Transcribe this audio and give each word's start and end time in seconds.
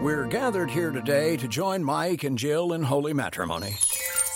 We're 0.00 0.24
gathered 0.24 0.70
here 0.70 0.90
today 0.92 1.36
to 1.36 1.46
join 1.46 1.84
Mike 1.84 2.24
and 2.24 2.38
Jill 2.38 2.72
in 2.72 2.82
holy 2.82 3.12
matrimony. 3.12 3.76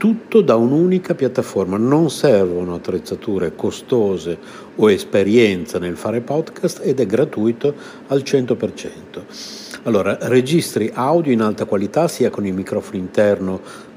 tutto 0.00 0.40
da 0.40 0.56
un'unica 0.56 1.14
piattaforma. 1.14 1.76
Non 1.76 2.08
servono 2.08 2.72
attrezzature 2.72 3.54
costose 3.54 4.38
o 4.76 4.90
esperienza 4.90 5.78
nel 5.78 5.94
fare 5.94 6.22
podcast 6.22 6.80
ed 6.82 7.00
è 7.00 7.04
gratuito 7.04 7.74
al 8.06 8.22
100%. 8.24 9.80
Allora, 9.82 10.16
registri 10.22 10.90
audio 10.94 11.32
in 11.32 11.42
alta 11.42 11.66
qualità 11.66 12.08
sia 12.08 12.30
con 12.30 12.46
il 12.46 12.54
microfono 12.54 12.96
interno 12.96 13.60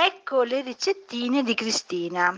Ecco 0.00 0.44
le 0.44 0.60
ricettine 0.60 1.42
di 1.42 1.54
Cristina. 1.54 2.30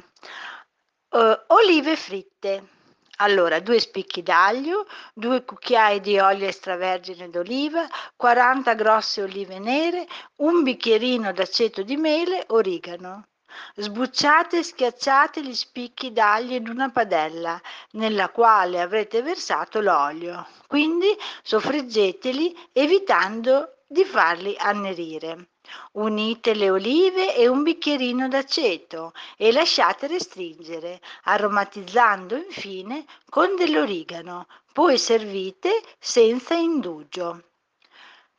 Uh, 1.10 1.38
olive 1.48 1.94
fritte. 1.94 2.69
Allora, 3.16 3.60
due 3.60 3.78
spicchi 3.78 4.22
d'aglio, 4.22 4.87
due 5.12 5.44
cucchiai 5.44 6.00
di 6.00 6.19
olio 6.19 6.47
extravergine 6.47 7.28
d'oliva, 7.28 7.86
40 8.16 8.72
grosse 8.72 9.21
olive 9.21 9.59
nere, 9.59 10.07
un 10.36 10.62
bicchierino 10.62 11.33
d'aceto 11.33 11.83
di 11.83 11.98
mele, 11.98 12.47
origano. 12.48 13.27
Sbucciate 13.74 14.60
e 14.60 14.63
schiacciate 14.63 15.42
gli 15.42 15.54
spicchi 15.54 16.15
d'aglio 16.15 16.56
in 16.56 16.66
una 16.66 16.89
padella 16.89 17.60
nella 17.91 18.30
quale 18.30 18.80
avrete 18.80 19.21
versato 19.21 19.83
l'olio. 19.83 20.47
Quindi 20.66 21.15
soffriggeteli 21.42 22.71
evitando 22.72 23.83
di 23.86 24.04
farli 24.06 24.56
annerire. 24.59 25.48
Unite 25.92 26.54
le 26.54 26.70
olive 26.70 27.34
e 27.34 27.48
un 27.48 27.62
bicchierino 27.62 28.28
d'aceto 28.28 29.12
e 29.36 29.52
lasciate 29.52 30.06
restringere, 30.06 31.00
aromatizzando 31.24 32.36
infine 32.36 33.04
con 33.28 33.56
dell'origano. 33.56 34.46
Poi 34.72 34.98
servite 34.98 35.82
senza 35.98 36.54
indugio. 36.54 37.42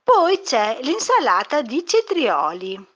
Poi 0.04 0.42
c'è 0.42 0.80
l'insalata 0.82 1.62
di 1.62 1.86
cetrioli 1.86 2.91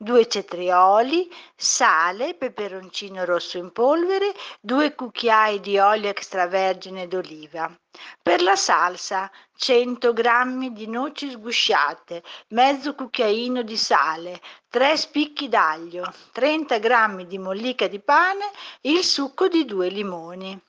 2 0.00 0.28
cetrioli, 0.28 1.28
sale, 1.56 2.34
peperoncino 2.34 3.24
rosso 3.24 3.58
in 3.58 3.72
polvere, 3.72 4.32
2 4.60 4.94
cucchiai 4.94 5.58
di 5.58 5.76
olio 5.76 6.08
extravergine 6.08 7.08
d'oliva. 7.08 7.68
Per 8.22 8.40
la 8.42 8.54
salsa 8.54 9.28
100 9.56 10.12
g 10.12 10.68
di 10.70 10.86
noci 10.86 11.30
sgusciate, 11.30 12.22
mezzo 12.50 12.94
cucchiaino 12.94 13.62
di 13.62 13.76
sale, 13.76 14.40
3 14.68 14.96
spicchi 14.96 15.48
d'aglio, 15.48 16.08
30 16.30 16.78
g 16.78 17.24
di 17.24 17.38
mollica 17.38 17.88
di 17.88 17.98
pane, 17.98 18.52
il 18.82 19.02
succo 19.02 19.48
di 19.48 19.64
2 19.64 19.88
limoni. 19.88 20.62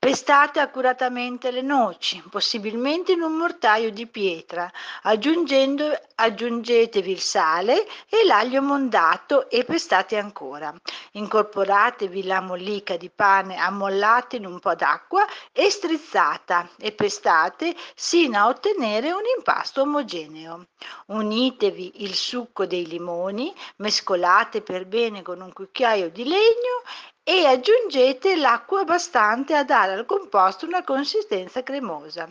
Pestate 0.00 0.60
accuratamente 0.60 1.50
le 1.50 1.60
noci, 1.60 2.22
possibilmente 2.30 3.10
in 3.10 3.20
un 3.20 3.32
mortaio 3.32 3.90
di 3.90 4.06
pietra, 4.06 4.70
aggiungetevi 5.02 7.10
il 7.10 7.18
sale 7.18 7.84
e 8.08 8.24
l'aglio 8.24 8.62
mondato 8.62 9.50
e 9.50 9.64
pestate 9.64 10.16
ancora. 10.16 10.72
Incorporatevi 11.14 12.22
la 12.22 12.40
mollica 12.40 12.96
di 12.96 13.10
pane 13.10 13.56
ammollata 13.56 14.36
in 14.36 14.46
un 14.46 14.60
po' 14.60 14.76
d'acqua 14.76 15.26
e 15.50 15.68
strizzata 15.68 16.68
e 16.78 16.92
pestate 16.92 17.74
sino 17.96 18.38
a 18.38 18.46
ottenere 18.46 19.10
un 19.10 19.22
impasto 19.36 19.82
omogeneo. 19.82 20.68
Unitevi 21.06 22.04
il 22.04 22.14
succo 22.14 22.66
dei 22.66 22.86
limoni, 22.86 23.52
mescolate 23.78 24.62
per 24.62 24.86
bene 24.86 25.22
con 25.22 25.40
un 25.40 25.52
cucchiaio 25.52 26.08
di 26.08 26.22
legno 26.22 26.84
e 27.30 27.44
aggiungete 27.44 28.36
l'acqua 28.36 28.84
bastante 28.84 29.54
a 29.54 29.62
dare 29.62 29.92
al 29.92 30.06
composto 30.06 30.64
una 30.64 30.82
consistenza 30.82 31.62
cremosa. 31.62 32.26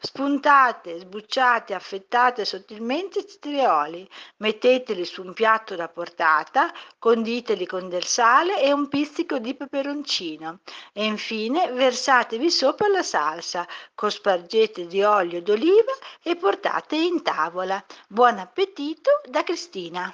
Spuntate, 0.00 0.98
sbucciate, 0.98 1.72
affettate 1.72 2.44
sottilmente 2.44 3.20
i 3.20 3.28
cetrioli, 3.28 4.10
metteteli 4.38 5.04
su 5.04 5.22
un 5.22 5.34
piatto 5.34 5.76
da 5.76 5.86
portata, 5.86 6.74
conditeli 6.98 7.64
con 7.64 7.88
del 7.88 8.02
sale 8.02 8.60
e 8.60 8.72
un 8.72 8.88
pizzico 8.88 9.38
di 9.38 9.54
peperoncino 9.54 10.58
e 10.92 11.04
infine 11.04 11.70
versatevi 11.70 12.50
sopra 12.50 12.88
la 12.88 13.04
salsa, 13.04 13.64
cospargete 13.94 14.88
di 14.88 15.00
olio 15.00 15.40
d'oliva 15.40 15.92
e 16.24 16.34
portate 16.34 16.96
in 16.96 17.22
tavola. 17.22 17.80
Buon 18.08 18.40
appetito 18.40 19.12
da 19.28 19.44
Cristina! 19.44 20.12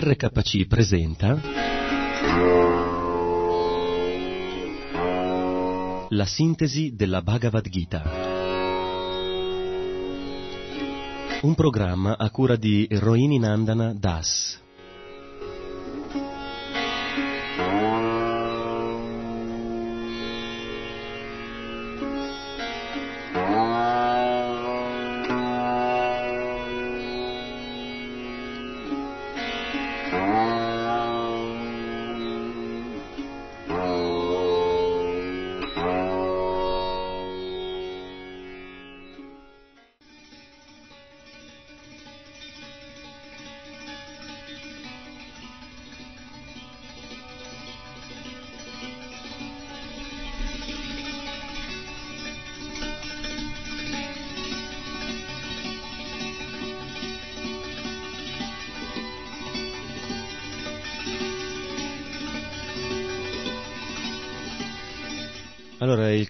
RKC 0.00 0.68
presenta 0.68 1.40
La 6.10 6.24
sintesi 6.24 6.94
della 6.94 7.20
Bhagavad 7.20 7.68
Gita. 7.68 8.02
Un 11.42 11.54
programma 11.56 12.16
a 12.16 12.30
cura 12.30 12.54
di 12.54 12.86
Rohini 12.88 13.40
Nandana 13.40 13.92
Das. 13.92 14.60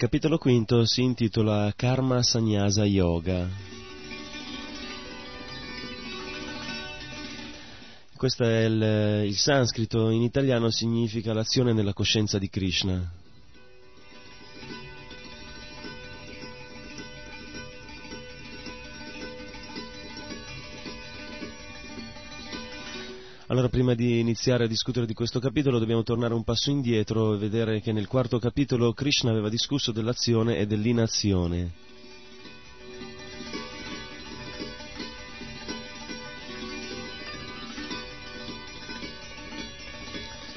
Il 0.00 0.04
capitolo 0.04 0.38
quinto 0.38 0.86
si 0.86 1.02
intitola 1.02 1.72
Karma 1.74 2.22
Sannyasa 2.22 2.84
Yoga. 2.84 3.48
Questo 8.16 8.44
è 8.44 8.66
il, 8.66 9.24
il 9.26 9.36
sanscrito, 9.36 10.10
in 10.10 10.22
italiano 10.22 10.70
significa 10.70 11.32
l'azione 11.32 11.72
nella 11.72 11.94
coscienza 11.94 12.38
di 12.38 12.48
Krishna. 12.48 13.10
Prima 23.78 23.94
di 23.94 24.18
iniziare 24.18 24.64
a 24.64 24.66
discutere 24.66 25.06
di 25.06 25.14
questo 25.14 25.38
capitolo, 25.38 25.78
dobbiamo 25.78 26.02
tornare 26.02 26.34
un 26.34 26.42
passo 26.42 26.68
indietro 26.68 27.34
e 27.34 27.38
vedere 27.38 27.80
che 27.80 27.92
nel 27.92 28.08
quarto 28.08 28.40
capitolo 28.40 28.92
Krishna 28.92 29.30
aveva 29.30 29.48
discusso 29.48 29.92
dell'azione 29.92 30.58
e 30.58 30.66
dell'inazione. 30.66 31.70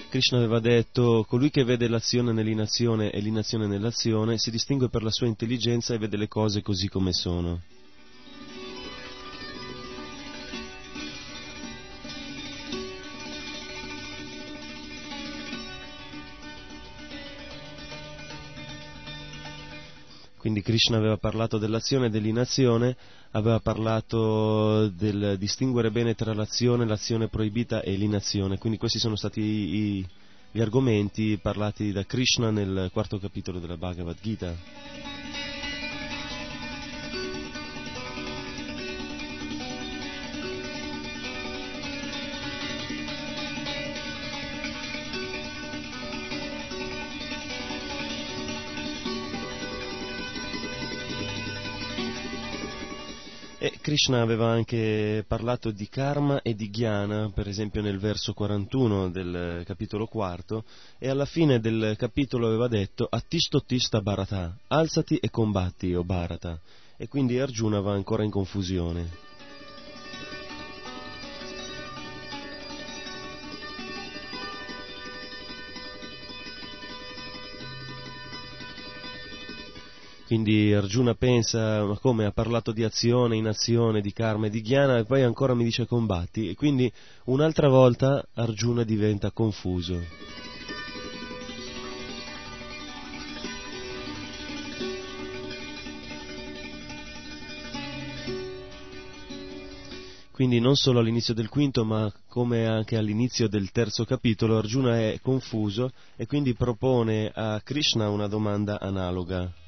Krishna 0.10 0.40
aveva 0.40 0.60
detto, 0.60 1.24
colui 1.28 1.52
che 1.52 1.64
vede 1.64 1.88
l'azione 1.88 2.34
nell'inazione 2.34 3.12
e 3.12 3.20
l'inazione 3.20 3.68
nell'azione 3.68 4.40
si 4.40 4.50
distingue 4.50 4.90
per 4.90 5.04
la 5.04 5.12
sua 5.12 5.28
intelligenza 5.28 5.94
e 5.94 6.00
vede 6.00 6.18
le 6.18 6.28
cose 6.28 6.64
così 6.64 6.90
come 6.90 7.14
sono. 7.14 7.62
Quindi 20.52 20.70
Krishna 20.70 20.98
aveva 20.98 21.16
parlato 21.16 21.58
dell'azione 21.58 22.08
e 22.08 22.10
dell'inazione, 22.10 22.98
aveva 23.32 23.62
parlato 23.62 24.90
del 24.90 25.38
distinguere 25.40 25.92
bene 25.92 26.14
tra 26.14 26.34
l'azione, 26.34 26.86
l'azione 26.86 27.30
proibita 27.30 27.82
e 27.82 27.94
l'inazione. 27.96 28.58
Quindi 28.58 28.78
questi 28.78 29.00
sono 29.00 29.16
stati 29.16 29.40
i, 29.40 30.06
gli 30.52 30.60
argomenti 30.60 31.40
parlati 31.42 31.94
da 31.94 32.04
Krishna 32.04 32.52
nel 32.52 32.90
quarto 32.92 33.18
capitolo 33.18 33.60
della 33.60 33.78
Bhagavad 33.78 34.18
Gita. 34.22 34.54
Krishna 53.92 54.22
aveva 54.22 54.48
anche 54.48 55.26
parlato 55.28 55.70
di 55.70 55.90
karma 55.90 56.42
e 56.44 56.56
di 56.56 56.70
jnana, 56.70 57.30
per 57.30 57.50
esempio 57.50 57.82
nel 57.82 58.00
verso 58.00 58.32
41 58.32 59.10
del 59.10 59.64
capitolo 59.66 60.06
quarto, 60.06 60.64
e 60.98 61.10
alla 61.10 61.26
fine 61.26 61.60
del 61.60 61.96
capitolo 61.98 62.48
aveva 62.48 62.70
detto 62.70 63.06
Attisto 63.10 63.66
tista 63.66 64.00
Bharata, 64.00 64.58
alzati 64.68 65.18
e 65.18 65.30
combatti, 65.30 65.94
o 65.94 66.06
Bharata. 66.06 66.58
E 66.96 67.10
quindi 67.10 67.38
Arjuna 67.38 67.82
va 67.82 67.92
ancora 67.92 68.24
in 68.24 68.32
confusione. 68.32 69.31
Quindi 80.32 80.74
Arjuna 80.74 81.14
pensa, 81.14 81.84
ma 81.84 81.98
come 81.98 82.24
ha 82.24 82.32
parlato 82.32 82.72
di 82.72 82.86
azione, 82.86 83.36
inazione, 83.36 84.00
di 84.00 84.14
karma 84.14 84.46
e 84.46 84.50
di 84.50 84.62
jnana 84.62 85.00
e 85.00 85.04
poi 85.04 85.24
ancora 85.24 85.54
mi 85.54 85.66
dice 85.66 85.86
combatti. 85.86 86.48
E 86.48 86.56
quindi 86.56 86.90
un'altra 87.26 87.68
volta 87.68 88.26
Arjuna 88.36 88.86
diventa 88.86 89.32
confuso. 89.32 90.00
Quindi 100.32 100.62
non 100.62 100.76
solo 100.76 101.00
all'inizio 101.00 101.34
del 101.34 101.50
quinto, 101.50 101.84
ma 101.84 102.10
come 102.30 102.66
anche 102.68 102.96
all'inizio 102.96 103.50
del 103.50 103.70
terzo 103.72 104.06
capitolo, 104.06 104.58
Arjuna 104.58 104.98
è 104.98 105.20
confuso 105.22 105.92
e 106.16 106.26
quindi 106.26 106.54
propone 106.54 107.30
a 107.36 107.60
Krishna 107.62 108.08
una 108.08 108.28
domanda 108.28 108.80
analoga. 108.80 109.60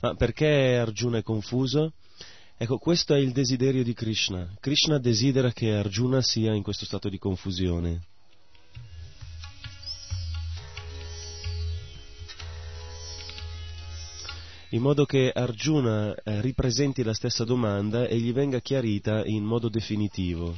Ma 0.00 0.14
perché 0.14 0.76
Arjuna 0.76 1.18
è 1.18 1.22
confuso? 1.22 1.92
Ecco, 2.56 2.78
questo 2.78 3.14
è 3.14 3.18
il 3.18 3.32
desiderio 3.32 3.82
di 3.82 3.94
Krishna. 3.94 4.54
Krishna 4.60 4.98
desidera 4.98 5.52
che 5.52 5.72
Arjuna 5.74 6.22
sia 6.22 6.54
in 6.54 6.62
questo 6.62 6.84
stato 6.84 7.08
di 7.08 7.18
confusione. 7.18 8.02
in 14.72 14.82
modo 14.82 15.06
che 15.06 15.30
Arjuna 15.34 16.14
eh, 16.14 16.42
ripresenti 16.42 17.02
la 17.02 17.14
stessa 17.14 17.44
domanda 17.44 18.06
e 18.06 18.18
gli 18.18 18.32
venga 18.32 18.60
chiarita 18.60 19.24
in 19.24 19.44
modo 19.44 19.70
definitivo. 19.70 20.56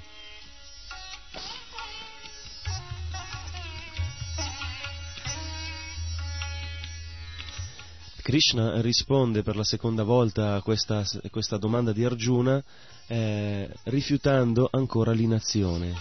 Krishna 8.30 8.80
risponde 8.80 9.42
per 9.42 9.56
la 9.56 9.64
seconda 9.64 10.04
volta 10.04 10.54
a 10.54 10.62
questa, 10.62 11.04
questa 11.32 11.56
domanda 11.56 11.92
di 11.92 12.04
Arjuna 12.04 12.62
eh, 13.08 13.68
rifiutando 13.86 14.68
ancora 14.70 15.10
l'inazione. 15.10 15.94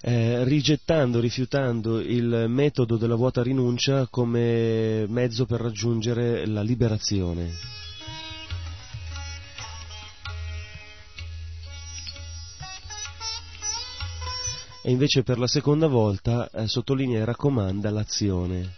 Eh, 0.00 0.44
rigettando, 0.44 1.20
rifiutando 1.20 2.00
il 2.00 2.46
metodo 2.48 2.96
della 2.96 3.16
vuota 3.16 3.42
rinuncia 3.42 4.06
come 4.06 5.04
mezzo 5.08 5.44
per 5.44 5.60
raggiungere 5.60 6.46
la 6.46 6.62
liberazione. 6.62 7.50
E 14.88 14.90
invece 14.90 15.22
per 15.22 15.38
la 15.38 15.46
seconda 15.46 15.86
volta 15.86 16.48
eh, 16.50 16.66
sottolinea 16.66 17.20
e 17.20 17.24
raccomanda 17.26 17.90
l'azione. 17.90 18.76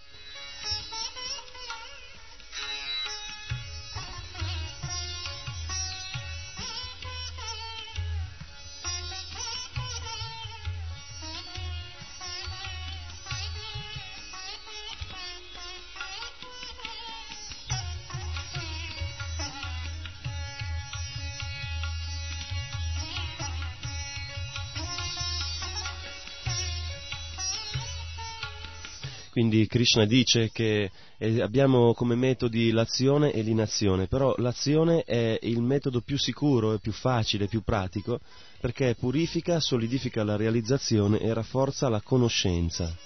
Quindi 29.51 29.67
Krishna 29.67 30.05
dice 30.05 30.51
che 30.53 30.93
eh, 31.19 31.43
abbiamo 31.43 31.93
come 31.93 32.15
metodi 32.15 32.71
l'azione 32.71 33.33
e 33.33 33.43
l'inazione, 33.43 34.07
però 34.07 34.33
l'azione 34.37 35.03
è 35.03 35.41
il 35.43 35.61
metodo 35.61 36.03
più 36.03 36.17
sicuro, 36.17 36.79
più 36.79 36.93
facile, 36.93 37.49
più 37.49 37.63
pratico, 37.63 38.21
perché 38.61 38.95
purifica, 38.95 39.59
solidifica 39.59 40.23
la 40.23 40.37
realizzazione 40.37 41.19
e 41.19 41.35
rafforza 41.35 41.89
la 41.89 42.01
conoscenza. 42.01 42.97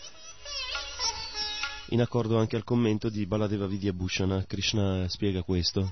In 1.89 2.03
accordo 2.03 2.37
anche 2.37 2.57
al 2.57 2.65
commento 2.65 3.09
di 3.09 3.25
Baladeva 3.25 3.67
Vidyabhushana, 3.67 4.45
Krishna 4.47 5.09
spiega 5.09 5.41
questo. 5.41 5.91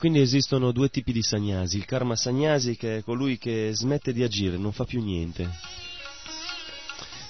Quindi 0.00 0.20
esistono 0.20 0.72
due 0.72 0.88
tipi 0.88 1.12
di 1.12 1.22
sagnasi, 1.22 1.76
il 1.76 1.84
karma 1.84 2.16
sagnasi 2.16 2.74
che 2.74 2.96
è 2.96 3.02
colui 3.02 3.36
che 3.36 3.72
smette 3.74 4.14
di 4.14 4.22
agire, 4.22 4.56
non 4.56 4.72
fa 4.72 4.84
più 4.84 5.02
niente. 5.02 5.46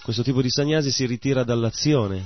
Questo 0.04 0.22
tipo 0.22 0.40
di 0.40 0.48
sagnasi 0.48 0.92
si 0.92 1.04
ritira 1.04 1.42
dall'azione. 1.42 2.22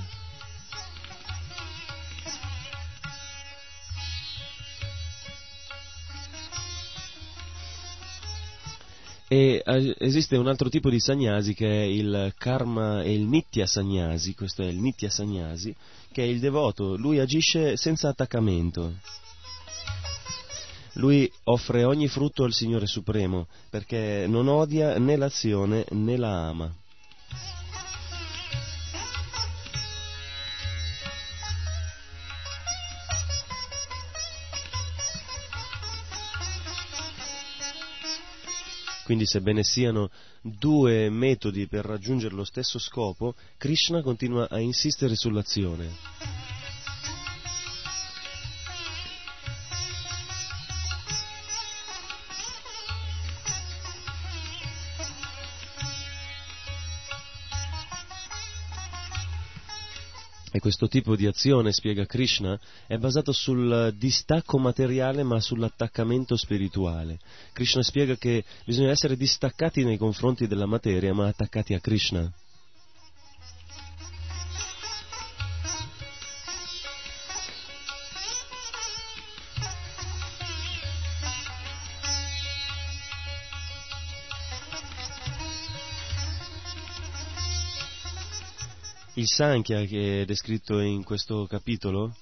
E 9.27 9.63
eh, 9.65 9.95
esiste 9.97 10.37
un 10.37 10.47
altro 10.47 10.69
tipo 10.69 10.91
di 10.91 10.99
sagnasi 10.99 11.55
che 11.55 11.67
è 11.67 11.85
il 11.85 12.35
karma 12.37 13.01
e 13.01 13.15
il 13.15 13.25
nitya 13.25 13.65
sagnasi, 13.65 14.35
questo 14.35 14.61
è 14.61 14.67
il 14.67 14.77
nitya 14.77 15.09
sagnasi, 15.09 15.75
che 16.11 16.21
è 16.21 16.27
il 16.27 16.39
devoto, 16.39 16.95
lui 16.95 17.17
agisce 17.17 17.77
senza 17.77 18.09
attaccamento 18.09 19.23
lui 20.95 21.31
offre 21.45 21.83
ogni 21.83 22.07
frutto 22.07 22.43
al 22.43 22.53
Signore 22.53 22.87
Supremo, 22.87 23.47
perché 23.69 24.25
non 24.27 24.47
odia 24.47 24.97
né 24.97 25.15
l'azione 25.15 25.85
né 25.91 26.17
la 26.17 26.47
ama. 26.47 26.73
Quindi 39.05 39.27
sebbene 39.27 39.63
siano 39.63 40.09
due 40.41 41.11
metodi 41.11 41.67
per 41.67 41.85
raggiungere 41.85 42.33
lo 42.33 42.43
stesso 42.43 42.79
scopo, 42.79 43.35
Krishna 43.55 44.01
continua 44.01 44.47
a 44.49 44.59
insistere 44.59 45.15
sull'azione. 45.15 46.44
E 60.55 60.61
questo 60.61 60.87
tipo 60.87 61.17
di 61.17 61.25
azione, 61.25 61.73
spiega 61.73 62.05
Krishna, 62.05 62.57
è 62.87 62.95
basato 62.95 63.33
sul 63.33 63.93
distacco 63.97 64.57
materiale 64.57 65.21
ma 65.21 65.41
sull'attaccamento 65.41 66.37
spirituale. 66.37 67.19
Krishna 67.51 67.83
spiega 67.83 68.15
che 68.15 68.41
bisogna 68.63 68.91
essere 68.91 69.17
distaccati 69.17 69.83
nei 69.83 69.97
confronti 69.97 70.47
della 70.47 70.65
materia 70.65 71.13
ma 71.13 71.27
attaccati 71.27 71.73
a 71.73 71.81
Krishna. 71.81 72.31
Il 89.17 89.27
Sankhya 89.27 89.85
che 89.85 90.23
è 90.23 90.25
descritto 90.25 90.79
in 90.79 91.05
questo 91.05 91.47
capitolo, 91.47 92.13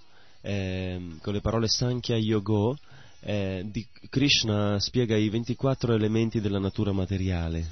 eh, 0.42 1.18
con 1.24 1.34
le 1.34 1.42
parole 1.42 1.68
Sankhya 1.68 2.16
Yogo, 2.18 2.78
eh, 3.22 3.68
Krishna 4.10 4.80
spiega 4.80 5.18
i 5.18 5.28
24 5.30 5.96
elementi 5.96 6.40
della 6.40 6.60
natura 6.60 6.92
materiale. 6.92 7.68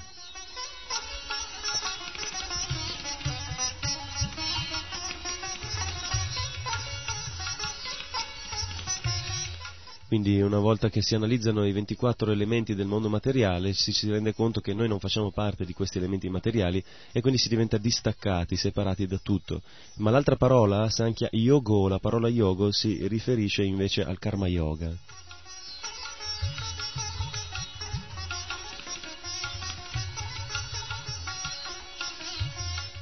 Quindi 10.12 10.42
una 10.42 10.58
volta 10.58 10.90
che 10.90 11.00
si 11.00 11.14
analizzano 11.14 11.64
i 11.64 11.72
24 11.72 12.32
elementi 12.32 12.74
del 12.74 12.84
mondo 12.84 13.08
materiale 13.08 13.72
si, 13.72 13.92
si 13.92 14.10
rende 14.10 14.34
conto 14.34 14.60
che 14.60 14.74
noi 14.74 14.86
non 14.86 14.98
facciamo 14.98 15.30
parte 15.30 15.64
di 15.64 15.72
questi 15.72 15.96
elementi 15.96 16.28
materiali 16.28 16.84
e 17.12 17.22
quindi 17.22 17.38
si 17.38 17.48
diventa 17.48 17.78
distaccati, 17.78 18.54
separati 18.54 19.06
da 19.06 19.18
tutto. 19.22 19.62
Ma 19.96 20.10
l'altra 20.10 20.36
parola, 20.36 20.90
Sankhya 20.90 21.30
Yogo, 21.30 21.88
la 21.88 21.98
parola 21.98 22.28
yogo, 22.28 22.72
si 22.72 23.08
riferisce 23.08 23.62
invece 23.62 24.04
al 24.04 24.18
karma 24.18 24.48
yoga. 24.48 24.94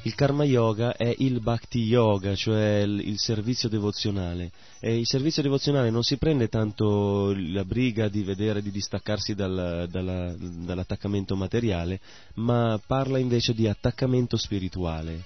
Il 0.02 0.14
karma 0.14 0.44
yoga 0.44 0.96
è 0.96 1.14
il 1.18 1.40
bhakti 1.40 1.80
yoga, 1.80 2.34
cioè 2.34 2.78
il, 2.86 3.18
servizio 3.18 3.68
devozionale. 3.68 4.50
E 4.80 4.96
il 4.96 5.06
servizio 5.06 5.42
devozionale 5.42 5.90
non 5.90 6.02
si 6.02 6.16
prende 6.16 6.48
tanto 6.48 7.34
la 7.36 7.66
briga 7.66 8.08
di 8.08 8.22
vedere 8.22 8.62
di 8.62 8.70
distaccarsi 8.70 9.34
dal, 9.34 9.86
dalla, 9.90 10.34
dall'attaccamento 10.38 11.36
materiale, 11.36 12.00
ma 12.36 12.80
parla 12.86 13.18
invece 13.18 13.52
di 13.52 13.68
attaccamento 13.68 14.38
spirituale. 14.38 15.22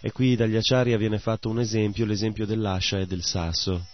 E 0.00 0.12
qui 0.12 0.36
dagli 0.36 0.54
Acharya 0.54 0.96
viene 0.96 1.18
fatto 1.18 1.48
un 1.48 1.58
esempio, 1.58 2.06
l'esempio 2.06 2.46
dell'ascia 2.46 3.00
e 3.00 3.06
del 3.06 3.24
sasso. 3.24 3.84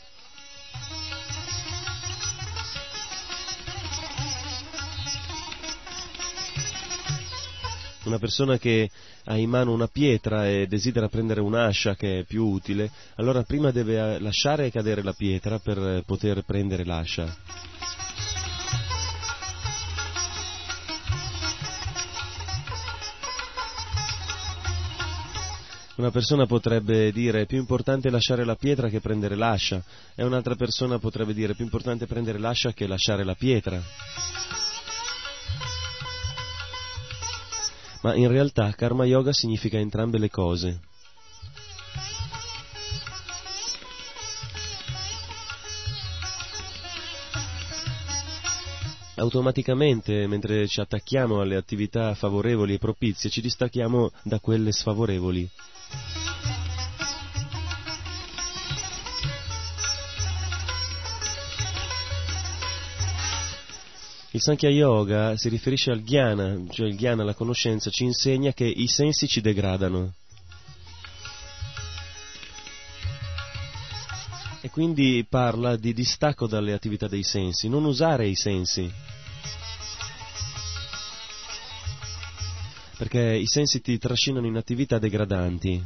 Una 8.05 8.19
persona 8.19 8.59
che 8.59 8.91
ha 9.25 9.37
in 9.37 9.49
mano 9.49 9.73
una 9.73 9.87
pietra 9.87 10.47
e 10.47 10.67
desidera 10.67 11.09
prendere 11.09 11.41
un'ascia 11.41 11.95
che 11.95 12.21
è 12.21 12.25
più 12.25 12.47
utile, 12.47 12.91
allora 13.17 13.43
prima 13.45 13.71
deve 13.71 14.19
lasciare 14.19 14.71
cadere 14.71 15.03
la 15.03 15.15
pietra 15.15 15.59
per 15.59 16.03
poter 16.05 16.43
prendere 16.45 16.85
l'ascia. 16.85 17.35
Una 25.97 26.11
persona 26.11 26.45
potrebbe 26.45 27.13
dire 27.13 27.43
è 27.43 27.47
più 27.47 27.59
importante 27.59 28.11
lasciare 28.11 28.45
la 28.45 28.57
pietra 28.57 28.89
che 28.89 29.01
prendere 29.01 29.37
l'ascia 29.37 29.83
e 30.15 30.25
un'altra 30.25 30.57
persona 30.57 30.99
potrebbe 30.99 31.33
dire 31.33 31.53
è 31.53 31.55
più 31.55 31.65
importante 31.65 32.07
prendere 32.07 32.39
l'ascia 32.39 32.73
che 32.73 32.89
lasciare 32.89 33.25
la 33.25 33.35
pietra. 33.35 33.81
Ma 38.05 38.15
in 38.15 38.29
realtà 38.29 38.71
karma 38.73 39.07
yoga 39.07 39.33
significa 39.33 39.79
entrambe 39.79 40.19
le 40.19 40.29
cose. 40.29 40.81
automaticamente, 49.17 50.27
mentre 50.27 50.67
ci 50.67 50.81
attacchiamo 50.81 51.41
alle 51.41 51.57
attività 51.57 52.15
favorevoli 52.15 52.75
e 52.75 52.79
propizie, 52.79 53.31
ci 53.31 53.41
distacchiamo 53.41 54.11
da 54.23 54.39
quelle 54.39 54.71
sfavorevoli. 54.71 55.49
Il 64.35 64.41
Sankhya 64.41 64.69
Yoga 64.69 65.37
si 65.37 65.49
riferisce 65.49 65.93
al 65.93 66.03
Jnana, 66.03 66.61
cioè 66.69 66.89
il 66.89 66.97
Jnana, 66.97 67.23
la 67.23 67.35
conoscenza, 67.35 67.89
ci 67.89 68.03
insegna 68.03 68.53
che 68.53 68.65
i 68.65 68.89
sensi 68.89 69.29
ci 69.29 69.41
degradano. 69.41 70.13
E 74.61 74.71
quindi 74.71 75.25
parla 75.29 75.77
di 75.77 75.93
distacco 75.93 76.49
dalle 76.49 76.73
attività 76.73 77.07
dei 77.07 77.23
sensi, 77.23 77.69
non 77.69 77.85
usare 77.85 78.27
i 78.27 78.35
sensi. 78.35 78.93
Perché 82.99 83.37
i 83.37 83.47
sensi 83.47 83.81
ti 83.81 83.99
trascinano 83.99 84.49
in 84.49 84.57
attività 84.57 84.99
degradanti. 84.99 85.81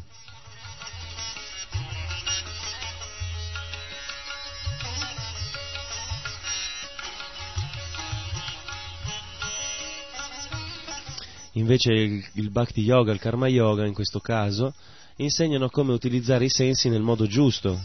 Invece 11.58 11.92
il, 11.92 12.24
il 12.34 12.50
Bhakti 12.50 12.82
Yoga, 12.82 13.12
il 13.12 13.18
Karma 13.18 13.48
Yoga 13.48 13.84
in 13.84 13.92
questo 13.92 14.20
caso, 14.20 14.72
insegnano 15.16 15.68
come 15.68 15.92
utilizzare 15.92 16.44
i 16.44 16.50
sensi 16.50 16.88
nel 16.88 17.02
modo 17.02 17.26
giusto. 17.26 17.80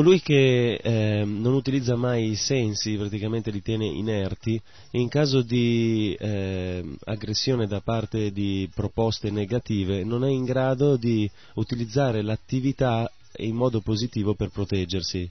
Colui 0.00 0.22
che 0.22 0.80
eh, 0.82 1.24
non 1.26 1.52
utilizza 1.52 1.94
mai 1.94 2.30
i 2.30 2.34
sensi, 2.34 2.96
praticamente 2.96 3.50
li 3.50 3.60
tiene 3.60 3.84
inerti, 3.84 4.58
in 4.92 5.10
caso 5.10 5.42
di 5.42 6.16
eh, 6.18 6.82
aggressione 7.04 7.66
da 7.66 7.82
parte 7.82 8.32
di 8.32 8.66
proposte 8.74 9.30
negative 9.30 10.02
non 10.02 10.24
è 10.24 10.30
in 10.30 10.44
grado 10.44 10.96
di 10.96 11.30
utilizzare 11.56 12.22
l'attività 12.22 13.12
in 13.40 13.54
modo 13.54 13.82
positivo 13.82 14.32
per 14.32 14.48
proteggersi. 14.48 15.30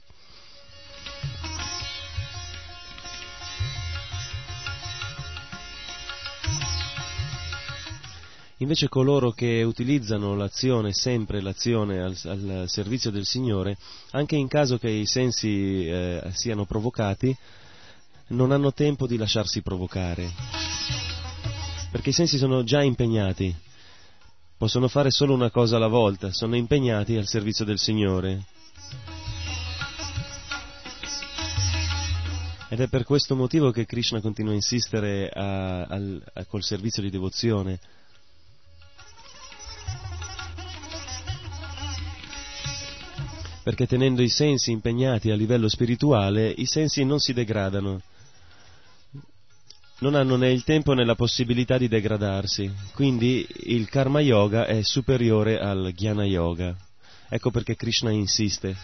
Invece 8.62 8.90
coloro 8.90 9.32
che 9.32 9.64
utilizzano 9.64 10.36
l'azione, 10.36 10.92
sempre 10.92 11.42
l'azione 11.42 12.02
al, 12.02 12.18
al 12.26 12.64
servizio 12.68 13.10
del 13.10 13.26
Signore, 13.26 13.78
anche 14.12 14.36
in 14.36 14.50
caso 14.50 14.78
che 14.78 14.90
i 14.90 15.06
sensi 15.06 15.88
eh, 15.88 16.22
siano 16.34 16.66
provocati, 16.66 17.34
non 18.28 18.52
hanno 18.52 18.74
tempo 18.74 19.08
di 19.08 19.16
lasciarsi 19.16 19.62
provocare. 19.62 20.30
Perché 21.90 22.10
i 22.10 22.14
sensi 22.14 22.38
sono 22.38 22.64
già 22.64 22.84
impegnati, 22.84 23.56
possono 24.58 24.90
fare 24.90 25.10
solo 25.10 25.34
una 25.34 25.52
cosa 25.52 25.78
alla 25.78 25.88
volta, 25.88 26.34
sono 26.34 26.58
impegnati 26.58 27.16
al 27.16 27.28
servizio 27.28 27.64
del 27.64 27.80
Signore. 27.80 28.44
Ed 32.68 32.82
è 32.82 32.90
per 32.90 33.06
questo 33.06 33.38
motivo 33.38 33.72
che 33.72 33.86
Krishna 33.86 34.20
continua 34.20 34.52
a 34.52 34.56
insistere 34.56 35.30
a, 35.30 35.84
a, 35.84 36.00
a, 36.34 36.46
col 36.46 36.62
servizio 36.62 37.02
di 37.02 37.10
devozione 37.10 37.80
perché 43.70 43.86
tenendo 43.86 44.24
i 44.24 44.30
sensi 44.30 44.72
impegnati 44.72 45.30
a 45.30 45.36
livello 45.36 45.70
spirituale, 45.70 46.50
i 46.50 46.66
sensi 46.66 47.06
non 47.06 47.20
si 47.20 47.34
degradano, 47.34 48.02
non 50.00 50.16
hanno 50.16 50.38
né 50.38 50.52
il 50.52 50.64
tempo 50.64 50.94
né 50.94 51.06
la 51.06 51.14
possibilità 51.14 51.78
di 51.78 51.88
degradarsi, 51.88 52.68
quindi 52.96 53.46
il 53.66 53.88
karma 53.88 54.22
yoga 54.22 54.66
è 54.66 54.80
superiore 54.82 55.60
al 55.60 55.94
jnana 55.96 56.26
yoga. 56.26 56.76
Ecco 57.30 57.52
perché 57.52 57.76
Krishna 57.76 58.10
insiste. 58.10 58.76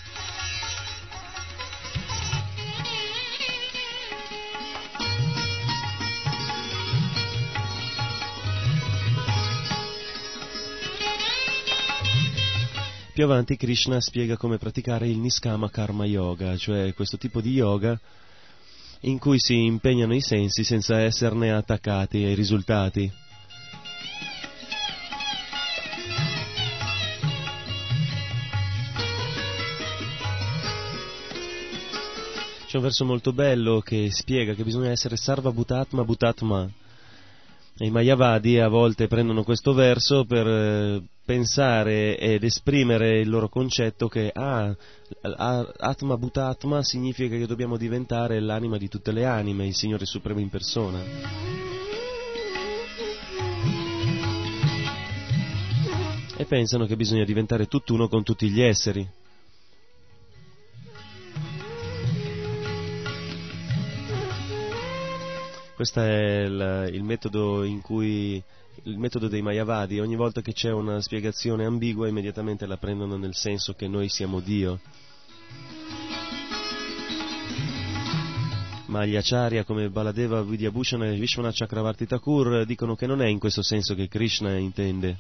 Più 13.16 13.24
avanti 13.24 13.56
Krishna 13.56 14.02
spiega 14.02 14.36
come 14.36 14.58
praticare 14.58 15.08
il 15.08 15.18
Niskama 15.20 15.70
Karma 15.70 16.04
Yoga, 16.04 16.58
cioè 16.58 16.94
questo 16.94 17.18
tipo 17.18 17.40
di 17.40 17.54
yoga 17.54 17.98
in 19.04 19.20
cui 19.20 19.40
si 19.40 19.64
impegnano 19.64 20.14
i 20.14 20.20
sensi 20.20 20.66
senza 20.66 21.00
esserne 21.00 21.54
attaccati 21.54 22.26
ai 22.26 22.34
risultati. 22.34 23.10
C'è 32.68 32.76
un 32.76 32.84
verso 32.84 33.06
molto 33.06 33.32
bello 33.32 33.80
che 33.80 34.10
spiega 34.12 34.54
che 34.54 34.66
bisogna 34.66 34.92
essere 34.92 35.16
Sarva 35.16 35.54
Bhutatma 35.54 36.04
Bhutatma. 36.04 36.70
I 37.78 37.90
Mayavadi 37.90 38.58
a 38.58 38.70
volte 38.70 39.08
prendono 39.08 39.44
questo 39.44 39.74
verso 39.74 40.24
per 40.24 40.48
eh, 40.48 41.04
pensare 41.26 42.18
ed 42.18 42.46
esprimere 42.46 43.20
il 43.20 43.28
loro 43.28 43.50
concetto 43.50 44.08
che 44.08 44.32
ah, 44.34 44.74
Atma 45.22 46.16
Bhutatma 46.16 46.82
significa 46.84 47.36
che 47.36 47.46
dobbiamo 47.46 47.76
diventare 47.76 48.40
l'anima 48.40 48.78
di 48.78 48.88
tutte 48.88 49.12
le 49.12 49.26
anime, 49.26 49.68
il 49.68 49.76
Signore 49.76 50.06
Supremo 50.06 50.40
in 50.40 50.48
persona. 50.48 51.04
E 56.38 56.46
pensano 56.46 56.86
che 56.86 56.96
bisogna 56.96 57.26
diventare 57.26 57.68
tutt'uno 57.68 58.08
con 58.08 58.24
tutti 58.24 58.50
gli 58.50 58.62
esseri. 58.62 59.06
Questo 65.76 66.00
è 66.00 66.44
il, 66.44 66.90
il 66.94 67.04
metodo 67.04 67.66
cui 67.82 68.42
il 68.84 68.98
metodo 68.98 69.28
dei 69.28 69.42
Mayavadi, 69.42 70.00
ogni 70.00 70.16
volta 70.16 70.42
che 70.42 70.54
c'è 70.54 70.72
una 70.72 71.02
spiegazione 71.02 71.66
ambigua 71.66 72.08
immediatamente 72.08 72.66
la 72.66 72.78
prendono 72.78 73.18
nel 73.18 73.36
senso 73.36 73.74
che 73.74 73.88
noi 73.88 74.08
siamo 74.08 74.40
Dio. 74.40 74.80
ma 78.86 79.04
gli 79.04 79.18
acharya 79.18 79.66
come 79.66 79.90
Baladeva 79.90 80.42
Vidyabhushana 80.42 81.08
e 81.08 81.18
Vishwanath 81.18 81.56
Chakravarti 81.56 82.08
Thakur 82.08 82.64
dicono 82.66 82.96
che 82.96 83.06
non 83.06 83.22
è 83.22 83.28
in 83.28 83.40
questo 83.40 83.62
senso 83.62 83.94
che 83.94 84.08
Krishna 84.08 84.56
intende. 84.56 85.18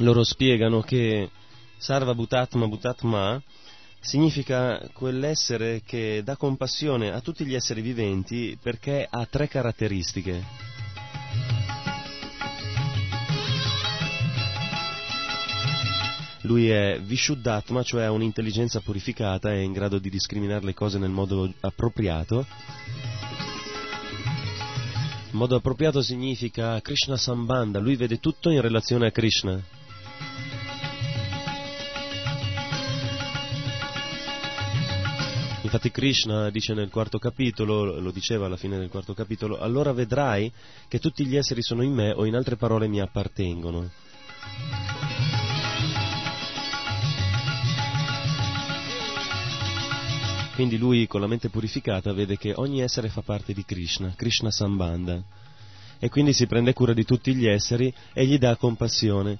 Loro 0.00 0.24
spiegano 0.24 0.80
che 0.80 1.28
Sarva 1.76 2.14
Bhutatma 2.14 2.66
Bhutatma 2.66 3.42
significa 4.00 4.88
quell'essere 4.94 5.82
che 5.84 6.22
dà 6.24 6.36
compassione 6.36 7.12
a 7.12 7.20
tutti 7.20 7.44
gli 7.44 7.54
esseri 7.54 7.82
viventi 7.82 8.56
perché 8.60 9.06
ha 9.08 9.26
tre 9.26 9.46
caratteristiche. 9.46 10.42
Lui 16.42 16.70
è 16.70 16.98
Vishuddhatma, 17.02 17.82
cioè 17.82 18.04
ha 18.04 18.10
un'intelligenza 18.10 18.80
purificata, 18.80 19.52
è 19.52 19.58
in 19.58 19.72
grado 19.72 19.98
di 19.98 20.08
discriminare 20.08 20.64
le 20.64 20.74
cose 20.74 20.98
nel 20.98 21.10
modo 21.10 21.52
appropriato. 21.60 22.46
Modo 25.32 25.56
appropriato 25.56 26.00
significa 26.00 26.80
Krishna 26.80 27.18
Sambandha, 27.18 27.78
lui 27.78 27.96
vede 27.96 28.18
tutto 28.18 28.48
in 28.48 28.62
relazione 28.62 29.06
a 29.06 29.10
Krishna. 29.10 29.78
Infatti 35.72 35.92
Krishna 35.92 36.50
dice 36.50 36.74
nel 36.74 36.90
quarto 36.90 37.20
capitolo, 37.20 38.00
lo 38.00 38.10
diceva 38.10 38.46
alla 38.46 38.56
fine 38.56 38.76
del 38.76 38.88
quarto 38.88 39.14
capitolo, 39.14 39.60
allora 39.60 39.92
vedrai 39.92 40.50
che 40.88 40.98
tutti 40.98 41.24
gli 41.24 41.36
esseri 41.36 41.62
sono 41.62 41.84
in 41.84 41.92
me 41.92 42.10
o 42.10 42.24
in 42.24 42.34
altre 42.34 42.56
parole 42.56 42.88
mi 42.88 43.00
appartengono. 43.00 43.88
Quindi 50.56 50.76
lui 50.76 51.06
con 51.06 51.20
la 51.20 51.28
mente 51.28 51.50
purificata 51.50 52.12
vede 52.12 52.36
che 52.36 52.52
ogni 52.56 52.80
essere 52.80 53.08
fa 53.08 53.22
parte 53.22 53.52
di 53.52 53.64
Krishna, 53.64 54.12
Krishna 54.16 54.50
Sambandha, 54.50 55.22
e 56.00 56.08
quindi 56.08 56.32
si 56.32 56.48
prende 56.48 56.72
cura 56.72 56.94
di 56.94 57.04
tutti 57.04 57.32
gli 57.32 57.46
esseri 57.46 57.94
e 58.12 58.26
gli 58.26 58.38
dà 58.38 58.56
compassione 58.56 59.38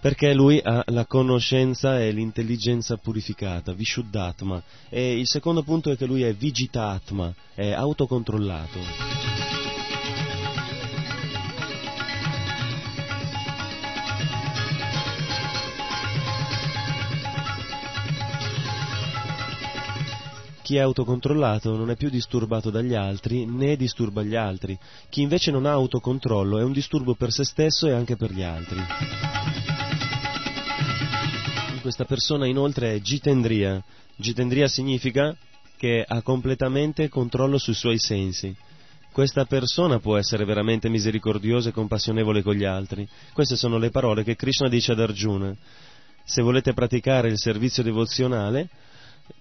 perché 0.00 0.32
lui 0.32 0.60
ha 0.62 0.82
la 0.86 1.06
conoscenza 1.06 2.00
e 2.00 2.12
l'intelligenza 2.12 2.96
purificata, 2.96 3.72
Vishuddhatma. 3.72 4.62
E 4.88 5.18
il 5.18 5.26
secondo 5.26 5.62
punto 5.62 5.90
è 5.90 5.96
che 5.96 6.06
lui 6.06 6.22
è 6.22 6.32
Vigitatma, 6.34 7.34
è 7.54 7.72
autocontrollato. 7.72 8.78
Chi 20.62 20.76
è 20.76 20.80
autocontrollato 20.80 21.74
non 21.78 21.88
è 21.88 21.96
più 21.96 22.10
disturbato 22.10 22.68
dagli 22.68 22.92
altri 22.92 23.46
né 23.46 23.74
disturba 23.74 24.22
gli 24.22 24.34
altri. 24.34 24.78
Chi 25.08 25.22
invece 25.22 25.50
non 25.50 25.64
ha 25.64 25.70
autocontrollo 25.70 26.58
è 26.58 26.62
un 26.62 26.72
disturbo 26.72 27.14
per 27.14 27.32
se 27.32 27.44
stesso 27.44 27.86
e 27.86 27.92
anche 27.92 28.16
per 28.16 28.32
gli 28.32 28.42
altri. 28.42 29.77
Questa 31.88 32.04
persona 32.04 32.46
inoltre 32.46 32.96
è 32.96 33.00
Jitendriya. 33.00 33.82
Jitendriya 34.14 34.68
significa 34.68 35.34
che 35.78 36.04
ha 36.06 36.20
completamente 36.20 37.08
controllo 37.08 37.56
sui 37.56 37.72
suoi 37.72 37.98
sensi. 37.98 38.54
Questa 39.10 39.46
persona 39.46 39.98
può 39.98 40.18
essere 40.18 40.44
veramente 40.44 40.90
misericordiosa 40.90 41.70
e 41.70 41.72
compassionevole 41.72 42.42
con 42.42 42.56
gli 42.56 42.64
altri. 42.66 43.08
Queste 43.32 43.56
sono 43.56 43.78
le 43.78 43.88
parole 43.88 44.22
che 44.22 44.36
Krishna 44.36 44.68
dice 44.68 44.92
ad 44.92 45.00
Arjuna. 45.00 45.56
Se 46.24 46.42
volete 46.42 46.74
praticare 46.74 47.30
il 47.30 47.38
servizio 47.38 47.82
devozionale, 47.82 48.68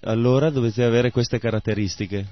allora 0.03 0.49
dovete 0.49 0.85
avere 0.85 1.11
queste 1.11 1.39
caratteristiche. 1.39 2.27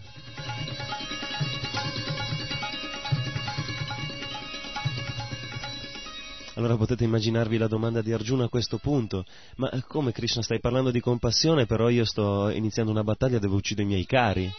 Allora 6.55 6.77
potete 6.77 7.03
immaginarvi 7.03 7.57
la 7.57 7.67
domanda 7.67 8.01
di 8.01 8.13
Arjuna 8.13 8.45
a 8.45 8.49
questo 8.49 8.77
punto, 8.77 9.25
ma 9.57 9.69
come 9.87 10.13
Krishna 10.13 10.41
stai 10.41 10.61
parlando 10.61 10.89
di 10.89 11.01
compassione, 11.01 11.65
però 11.65 11.89
io 11.89 12.05
sto 12.05 12.49
iniziando 12.49 12.91
una 12.91 13.03
battaglia 13.03 13.39
dove 13.39 13.55
uccido 13.55 13.81
i 13.81 13.85
miei 13.85 14.05
cari? 14.05 14.49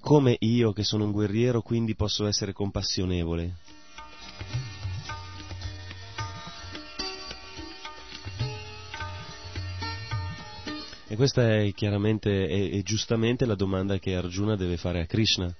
Come 0.00 0.36
io, 0.40 0.72
che 0.72 0.84
sono 0.84 1.04
un 1.04 1.12
guerriero, 1.12 1.62
quindi 1.62 1.94
posso 1.94 2.26
essere 2.26 2.52
compassionevole? 2.52 3.56
E 11.08 11.16
questa 11.16 11.56
è 11.56 11.72
chiaramente 11.72 12.48
e, 12.48 12.82
giustamente 12.82 13.46
la 13.46 13.54
domanda 13.54 13.98
che 13.98 14.14
Arjuna 14.14 14.56
deve 14.56 14.76
fare 14.76 15.00
a 15.00 15.06
Krishna. 15.06 15.54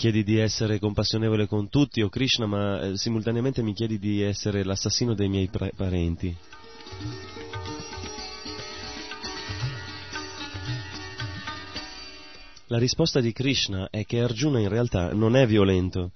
Chiedi 0.00 0.22
di 0.22 0.38
essere 0.38 0.78
compassionevole 0.78 1.46
con 1.46 1.68
tutti, 1.68 2.00
o 2.00 2.08
Krishna, 2.08 2.46
ma 2.46 2.80
eh, 2.80 2.96
simultaneamente 2.96 3.60
mi 3.60 3.74
chiedi 3.74 3.98
di 3.98 4.22
essere 4.22 4.64
l'assassino 4.64 5.12
dei 5.12 5.28
miei 5.28 5.48
pre- 5.48 5.72
parenti. 5.76 6.34
La 12.68 12.78
risposta 12.78 13.20
di 13.20 13.30
Krishna 13.32 13.90
è 13.90 14.06
che 14.06 14.22
Arjuna 14.22 14.58
in 14.58 14.70
realtà 14.70 15.12
non 15.12 15.36
è 15.36 15.46
violento, 15.46 16.12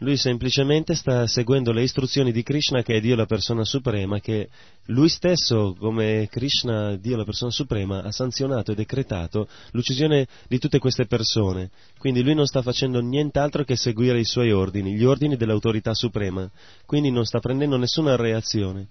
lui 0.00 0.16
semplicemente 0.16 0.94
sta 0.94 1.26
seguendo 1.26 1.72
le 1.72 1.82
istruzioni 1.82 2.32
di 2.32 2.42
Krishna 2.42 2.82
che 2.82 2.96
è 2.96 3.00
Dio 3.00 3.16
la 3.16 3.26
persona 3.26 3.64
suprema, 3.64 4.18
che 4.18 4.48
lui 4.86 5.08
stesso, 5.08 5.74
come 5.78 6.26
Krishna, 6.30 6.96
Dio 6.96 7.16
la 7.16 7.24
persona 7.24 7.50
suprema, 7.50 8.02
ha 8.02 8.10
sanzionato 8.10 8.72
e 8.72 8.74
decretato 8.74 9.48
l'uccisione 9.72 10.26
di 10.48 10.58
tutte 10.58 10.78
queste 10.78 11.06
persone. 11.06 11.70
Quindi 11.98 12.22
lui 12.22 12.34
non 12.34 12.46
sta 12.46 12.62
facendo 12.62 13.00
nient'altro 13.00 13.64
che 13.64 13.76
seguire 13.76 14.18
i 14.18 14.24
suoi 14.24 14.52
ordini, 14.52 14.94
gli 14.94 15.04
ordini 15.04 15.36
dell'autorità 15.36 15.92
suprema. 15.92 16.50
Quindi 16.86 17.10
non 17.10 17.24
sta 17.24 17.40
prendendo 17.40 17.76
nessuna 17.76 18.16
reazione. 18.16 18.88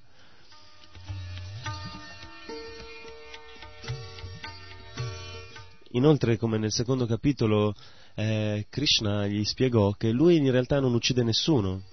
Inoltre, 5.93 6.37
come 6.37 6.59
nel 6.59 6.71
secondo 6.71 7.07
capitolo 7.07 7.73
eh, 8.19 8.65
Krishna 8.69 9.27
gli 9.27 9.45
spiegò 9.45 9.91
che 9.91 10.11
lui 10.11 10.35
in 10.35 10.51
realtà 10.51 10.81
non 10.81 10.93
uccide 10.93 11.23
nessuno, 11.23 11.83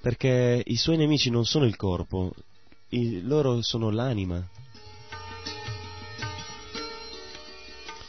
perché 0.00 0.62
i 0.64 0.76
suoi 0.76 0.96
nemici 0.96 1.30
non 1.30 1.44
sono 1.44 1.64
il 1.64 1.74
corpo, 1.74 2.32
i, 2.90 3.20
loro 3.22 3.60
sono 3.62 3.90
l'anima. 3.90 4.46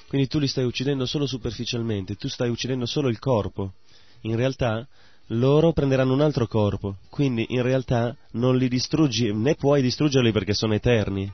Quindi 0.07 0.27
tu 0.27 0.37
li 0.37 0.47
stai 0.47 0.65
uccidendo 0.65 1.05
solo 1.05 1.25
superficialmente, 1.25 2.15
tu 2.15 2.27
stai 2.27 2.49
uccidendo 2.49 2.85
solo 2.85 3.07
il 3.09 3.17
corpo. 3.17 3.73
In 4.21 4.35
realtà 4.35 4.87
loro 5.27 5.71
prenderanno 5.71 6.13
un 6.13 6.21
altro 6.21 6.45
corpo, 6.45 6.97
quindi 7.09 7.47
in 7.49 7.63
realtà 7.63 8.15
non 8.33 8.57
li 8.57 8.67
distruggi, 8.67 9.33
né 9.33 9.55
puoi 9.55 9.81
distruggerli 9.81 10.31
perché 10.31 10.53
sono 10.53 10.75
eterni. 10.75 11.31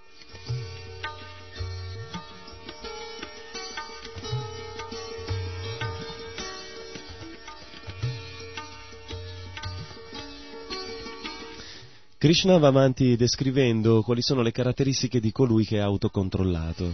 Krishna 12.20 12.58
va 12.58 12.70
avanti 12.70 13.16
descrivendo 13.16 14.02
quali 14.02 14.24
sono 14.24 14.42
le 14.42 14.50
caratteristiche 14.50 15.20
di 15.20 15.32
colui 15.32 15.66
che 15.66 15.78
è 15.78 15.82
autocontrollato. 15.82 16.92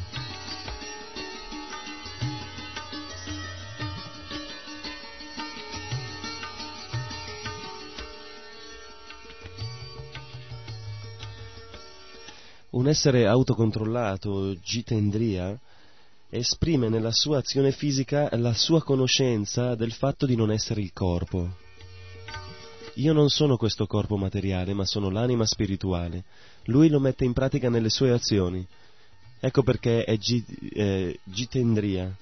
Un 12.72 12.90
essere 12.90 13.26
autocontrollato, 13.26 14.56
Jitendriya, 14.56 15.58
esprime 16.30 16.90
nella 16.90 17.14
sua 17.14 17.38
azione 17.38 17.72
fisica 17.72 18.28
la 18.36 18.54
sua 18.54 18.84
conoscenza 18.84 19.74
del 19.76 19.94
fatto 19.94 20.26
di 20.26 20.36
non 20.36 20.52
essere 20.52 20.82
il 20.82 20.92
corpo. 20.92 21.62
Io 22.97 23.12
non 23.12 23.29
sono 23.29 23.58
questo 23.58 23.88
corpo 23.88 24.17
materiale, 24.17 24.73
ma 24.73 24.86
sono 24.86 25.10
l'anima 25.10 25.45
spirituale. 25.45 26.25
Lui 26.65 26.89
lo 26.89 26.99
mette 26.99 27.25
in 27.25 27.34
pratica 27.34 27.69
nelle 27.69 27.89
sue 27.89 28.12
azioni. 28.12 28.65
Ecco 29.39 29.63
perché 29.63 30.03
è 30.03 30.15
eh, 30.73 31.19
Jitendriya. 31.23 32.15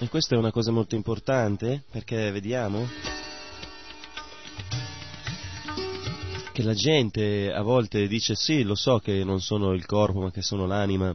E 0.00 0.08
questa 0.08 0.36
è 0.36 0.38
una 0.38 0.52
cosa 0.52 0.70
molto 0.70 0.94
importante 0.94 1.82
perché 1.90 2.30
vediamo 2.30 3.17
che 6.58 6.64
la 6.64 6.74
gente 6.74 7.52
a 7.52 7.62
volte 7.62 8.08
dice 8.08 8.34
sì, 8.34 8.64
lo 8.64 8.74
so 8.74 8.98
che 8.98 9.22
non 9.22 9.40
sono 9.40 9.74
il 9.74 9.86
corpo 9.86 10.22
ma 10.22 10.32
che 10.32 10.42
sono 10.42 10.66
l'anima, 10.66 11.14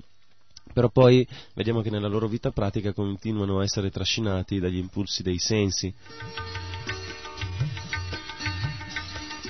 però 0.71 0.87
poi 0.87 1.27
vediamo 1.53 1.81
che 1.81 1.89
nella 1.89 2.07
loro 2.07 2.29
vita 2.29 2.51
pratica 2.51 2.93
continuano 2.93 3.59
a 3.59 3.63
essere 3.63 3.89
trascinati 3.89 4.61
dagli 4.61 4.77
impulsi 4.77 5.21
dei 5.21 5.37
sensi. 5.39 5.93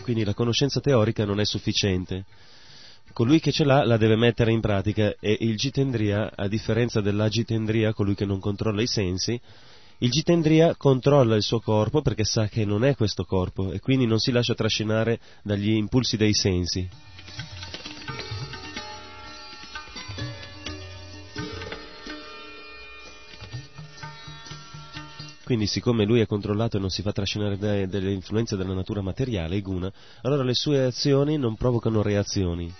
Quindi 0.01 0.23
la 0.23 0.33
conoscenza 0.33 0.79
teorica 0.79 1.25
non 1.25 1.39
è 1.39 1.45
sufficiente. 1.45 2.25
Colui 3.13 3.39
che 3.39 3.51
ce 3.51 3.63
l'ha 3.63 3.85
la 3.85 3.97
deve 3.97 4.15
mettere 4.15 4.51
in 4.51 4.61
pratica 4.61 5.13
e 5.19 5.37
il 5.41 5.55
Jitendriya, 5.55 6.31
a 6.35 6.47
differenza 6.47 7.01
della 7.01 7.29
Jitendriya, 7.29 7.93
colui 7.93 8.15
che 8.15 8.25
non 8.25 8.39
controlla 8.39 8.81
i 8.81 8.87
sensi, 8.87 9.39
il 10.03 10.09
Jitendriya 10.09 10.75
controlla 10.75 11.37
il 11.37 11.43
suo 11.43 11.61
corpo 11.61 12.01
perché 12.01 12.25
sa 12.25 12.47
che 12.47 12.65
non 12.65 12.83
è 12.83 12.93
questo 12.93 13.23
corpo 13.23 13.71
e 13.71 13.79
quindi 13.79 14.05
non 14.05 14.19
si 14.19 14.31
lascia 14.31 14.53
trascinare 14.53 15.17
dagli 15.41 15.69
impulsi 15.69 16.17
dei 16.17 16.33
sensi. 16.33 16.89
Quindi, 25.45 25.67
siccome 25.67 26.05
lui 26.05 26.19
è 26.19 26.25
controllato 26.25 26.77
e 26.77 26.79
non 26.79 26.89
si 26.89 27.01
fa 27.01 27.11
trascinare 27.11 27.57
dalle 27.57 28.11
influenze 28.11 28.57
della 28.57 28.73
natura 28.73 29.01
materiale, 29.01 29.61
Guna, 29.61 29.91
allora 30.23 30.43
le 30.43 30.53
sue 30.53 30.83
azioni 30.83 31.37
non 31.37 31.55
provocano 31.55 32.01
reazioni. 32.01 32.73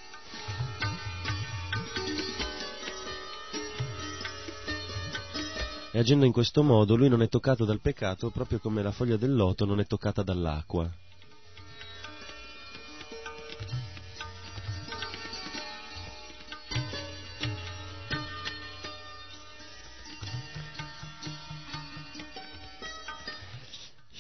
E 5.96 6.00
agendo 6.00 6.26
in 6.26 6.32
questo 6.32 6.64
modo 6.64 6.96
lui 6.96 7.08
non 7.08 7.22
è 7.22 7.30
toccato 7.30 7.66
dal 7.66 7.80
peccato 7.80 8.32
proprio 8.32 8.58
come 8.58 8.82
la 8.82 8.92
foglia 8.92 9.16
del 9.16 9.36
loto 9.36 9.64
non 9.64 9.80
è 9.80 9.86
toccata 9.86 10.24
dall'acqua. 10.24 10.92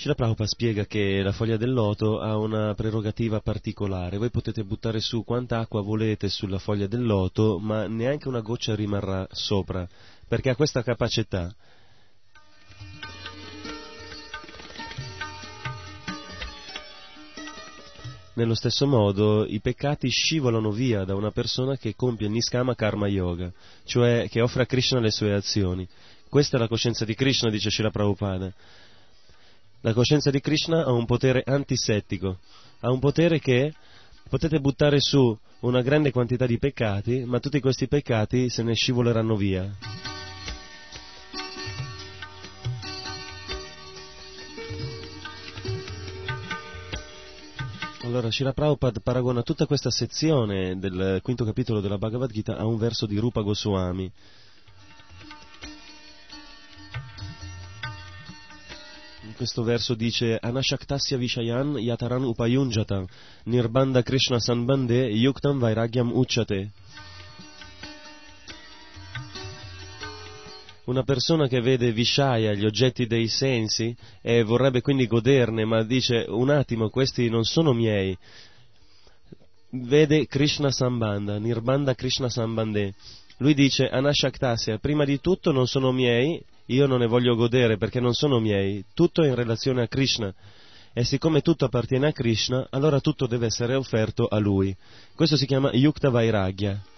Srila 0.03 0.15
Prabhupada 0.15 0.49
spiega 0.49 0.85
che 0.85 1.23
la 1.23 1.31
foglia 1.31 1.57
del 1.57 1.73
loto 1.73 2.19
ha 2.19 2.37
una 2.37 2.75
prerogativa 2.75 3.39
particolare. 3.39 4.17
Voi 4.17 4.29
potete 4.29 4.63
buttare 4.63 4.99
su 4.99 5.23
quanta 5.23 5.59
acqua 5.59 5.81
volete 5.81 6.27
sulla 6.29 6.59
foglia 6.59 6.87
del 6.87 7.03
loto, 7.03 7.57
ma 7.57 7.87
neanche 7.87 8.27
una 8.27 8.41
goccia 8.41 8.75
rimarrà 8.75 9.25
sopra, 9.31 9.87
perché 10.33 10.49
ha 10.49 10.55
questa 10.55 10.81
capacità. 10.81 11.53
Nello 18.33 18.55
stesso 18.55 18.87
modo, 18.87 19.45
i 19.45 19.59
peccati 19.59 20.09
scivolano 20.09 20.71
via 20.71 21.03
da 21.03 21.13
una 21.13 21.29
persona 21.29 21.77
che 21.77 21.93
compie 21.93 22.29
Niskama 22.29 22.73
Karma 22.73 23.07
Yoga, 23.07 23.51
cioè 23.83 24.27
che 24.27 24.41
offre 24.41 24.63
a 24.63 24.65
Krishna 24.65 24.99
le 24.99 25.11
sue 25.11 25.35
azioni. 25.35 25.87
Questa 26.27 26.57
è 26.57 26.59
la 26.59 26.67
coscienza 26.67 27.05
di 27.05 27.13
Krishna, 27.13 27.51
dice 27.51 27.69
Srila 27.69 27.91
Prabhupada. 27.91 28.51
La 29.81 29.93
coscienza 29.93 30.31
di 30.31 30.41
Krishna 30.41 30.83
ha 30.83 30.91
un 30.91 31.05
potere 31.05 31.43
antisettico, 31.45 32.39
ha 32.79 32.89
un 32.89 32.97
potere 32.97 33.37
che 33.37 33.71
potete 34.27 34.59
buttare 34.59 34.99
su 34.99 35.37
una 35.59 35.83
grande 35.83 36.09
quantità 36.09 36.47
di 36.47 36.57
peccati, 36.57 37.23
ma 37.23 37.39
tutti 37.39 37.59
questi 37.59 37.87
peccati 37.87 38.49
se 38.49 38.63
ne 38.63 38.73
scivoleranno 38.73 39.35
via. 39.35 40.12
Allora, 48.13 48.29
Shira 48.29 48.53
Prabhupada 48.53 48.99
paragona 48.99 49.41
tutta 49.41 49.65
questa 49.65 49.89
sezione 49.89 50.77
del 50.77 51.19
quinto 51.23 51.43
capitolo 51.43 51.81
della 51.81 51.97
Bhagavad 51.97 52.31
Gita 52.31 52.57
a 52.57 52.63
un 52.67 52.77
verso 52.77 53.07
di 53.07 53.17
Rupa 53.17 53.41
Goswami. 53.41 54.11
questo 59.35 59.63
verso 59.63 59.95
dice 59.95 60.37
Anashaktasya 60.39 61.17
Vishayan 61.17 61.75
Yataran 61.79 62.23
Upayunjata 62.23 63.03
Nirbanda 63.45 64.03
Krishna 64.03 64.39
Sanbande 64.39 65.07
Yuktam 65.07 65.57
Vairagyam 65.57 66.11
Uchate 66.13 66.69
Una 70.85 71.03
persona 71.03 71.47
che 71.47 71.61
vede 71.61 71.91
Vishaya, 71.91 72.53
gli 72.53 72.65
oggetti 72.65 73.05
dei 73.05 73.27
sensi, 73.27 73.95
e 74.21 74.43
vorrebbe 74.43 74.81
quindi 74.81 75.07
goderne, 75.07 75.63
ma 75.65 75.83
dice 75.83 76.25
un 76.27 76.49
attimo, 76.49 76.89
questi 76.89 77.29
non 77.29 77.45
sono 77.45 77.73
miei, 77.73 78.17
vede 79.69 80.27
Krishna 80.27 80.71
Sambanda, 80.71 81.37
Nirbanda 81.37 81.95
Krishna 81.95 82.29
Sambande. 82.29 82.93
Lui 83.37 83.53
dice 83.53 83.87
Anashaktasya, 83.87 84.77
prima 84.77 85.05
di 85.05 85.19
tutto 85.19 85.51
non 85.51 85.67
sono 85.67 85.91
miei 85.91 86.43
io 86.67 86.87
non 86.87 86.99
ne 86.99 87.07
voglio 87.07 87.35
godere 87.35 87.77
perché 87.77 87.99
non 87.99 88.13
sono 88.13 88.39
miei, 88.39 88.85
tutto 88.93 89.21
è 89.23 89.27
in 89.27 89.35
relazione 89.35 89.81
a 89.81 89.87
Krishna. 89.87 90.33
E 90.93 91.03
siccome 91.03 91.41
tutto 91.41 91.65
appartiene 91.65 92.07
a 92.07 92.11
Krishna, 92.11 92.67
allora 92.69 92.99
tutto 92.99 93.25
deve 93.25 93.47
essere 93.47 93.73
offerto 93.75 94.27
a 94.27 94.37
lui. 94.37 94.75
Questo 95.15 95.35
si 95.35 95.45
chiama 95.45 95.71
Yukta 95.73 96.09
Vairagya. 96.09 96.92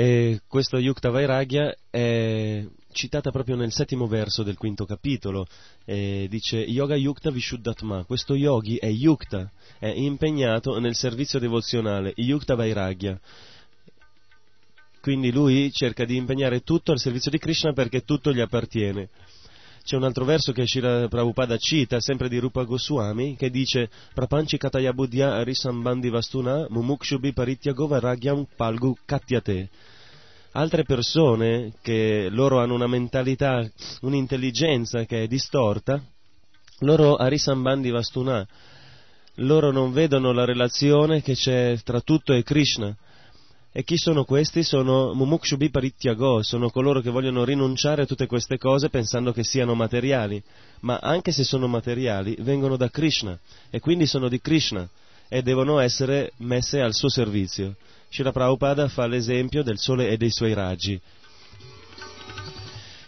E 0.00 0.40
questo 0.48 0.78
Yukta 0.78 1.10
Vairagya 1.10 1.76
è 1.90 2.64
citata 2.90 3.30
proprio 3.30 3.54
nel 3.54 3.70
settimo 3.70 4.06
verso 4.06 4.42
del 4.42 4.56
quinto 4.56 4.86
capitolo, 4.86 5.46
eh, 5.84 6.26
dice 6.30 6.56
Yoga 6.56 6.96
Yukta 6.96 7.30
Vishuddhatma, 7.30 8.04
questo 8.04 8.34
yogi 8.34 8.76
è 8.76 8.86
Yukta, 8.86 9.52
è 9.78 9.88
impegnato 9.88 10.78
nel 10.78 10.94
servizio 10.94 11.38
devozionale, 11.38 12.14
Yukta 12.16 12.54
Vairagya. 12.54 13.20
Quindi 15.02 15.30
lui 15.30 15.70
cerca 15.70 16.06
di 16.06 16.16
impegnare 16.16 16.60
tutto 16.60 16.92
al 16.92 16.98
servizio 16.98 17.30
di 17.30 17.36
Krishna 17.36 17.74
perché 17.74 18.00
tutto 18.00 18.32
gli 18.32 18.40
appartiene. 18.40 19.10
C'è 19.82 19.96
un 19.96 20.04
altro 20.04 20.24
verso 20.24 20.52
che 20.52 20.66
Shira 20.66 21.08
Prabhupada 21.08 21.56
cita, 21.56 22.00
sempre 22.00 22.28
di 22.28 22.38
Rupa 22.38 22.64
Goswami, 22.64 23.36
che 23.36 23.50
dice 23.50 23.88
Prapanchi 24.14 24.56
Kataya 24.56 24.92
Arisambandi 24.94 26.08
Vastuna 26.10 26.66
Mumukshubi 26.68 27.32
Parityago 27.32 27.86
Vairagyam 27.86 28.46
Palgu 28.56 28.96
Katyate 29.04 29.68
altre 30.52 30.82
persone 30.84 31.74
che 31.80 32.28
loro 32.30 32.60
hanno 32.60 32.74
una 32.74 32.86
mentalità, 32.86 33.68
un'intelligenza 34.00 35.04
che 35.04 35.22
è 35.22 35.26
distorta, 35.26 36.02
loro 36.80 37.16
arisambandi 37.16 37.90
vastuna, 37.90 38.46
loro 39.36 39.70
non 39.70 39.92
vedono 39.92 40.32
la 40.32 40.44
relazione 40.44 41.22
che 41.22 41.34
c'è 41.34 41.78
tra 41.84 42.00
tutto 42.00 42.32
e 42.32 42.42
Krishna. 42.42 42.96
E 43.72 43.84
chi 43.84 43.96
sono 43.96 44.24
questi? 44.24 44.64
Sono 44.64 45.14
Mumukshubi 45.14 45.70
Parityago, 45.70 46.42
sono 46.42 46.70
coloro 46.70 47.00
che 47.00 47.10
vogliono 47.10 47.44
rinunciare 47.44 48.02
a 48.02 48.06
tutte 48.06 48.26
queste 48.26 48.58
cose 48.58 48.88
pensando 48.88 49.32
che 49.32 49.44
siano 49.44 49.74
materiali, 49.74 50.42
ma 50.80 50.98
anche 51.00 51.30
se 51.30 51.44
sono 51.44 51.68
materiali 51.68 52.36
vengono 52.40 52.76
da 52.76 52.90
Krishna 52.90 53.38
e 53.70 53.78
quindi 53.78 54.06
sono 54.06 54.28
di 54.28 54.40
Krishna 54.40 54.88
e 55.28 55.42
devono 55.42 55.78
essere 55.78 56.32
messe 56.38 56.80
al 56.80 56.94
suo 56.94 57.08
servizio. 57.08 57.76
Srila 58.10 58.32
Prabhupada 58.32 58.88
fa 58.88 59.06
l'esempio 59.06 59.62
del 59.62 59.78
sole 59.78 60.08
e 60.08 60.16
dei 60.16 60.30
suoi 60.30 60.52
raggi 60.52 61.00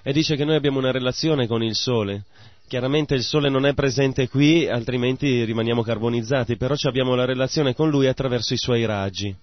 e 0.04 0.12
dice 0.12 0.36
che 0.36 0.44
noi 0.44 0.56
abbiamo 0.56 0.78
una 0.78 0.90
relazione 0.90 1.46
con 1.46 1.62
il 1.62 1.74
sole. 1.74 2.24
Chiaramente 2.68 3.14
il 3.14 3.22
sole 3.22 3.48
non 3.48 3.66
è 3.66 3.74
presente 3.74 4.28
qui, 4.28 4.68
altrimenti 4.68 5.44
rimaniamo 5.44 5.82
carbonizzati, 5.82 6.56
però 6.56 6.74
abbiamo 6.82 7.14
la 7.14 7.24
relazione 7.24 7.74
con 7.74 7.90
lui 7.90 8.06
attraverso 8.06 8.54
i 8.54 8.58
suoi 8.58 8.84
raggi. 8.84 9.34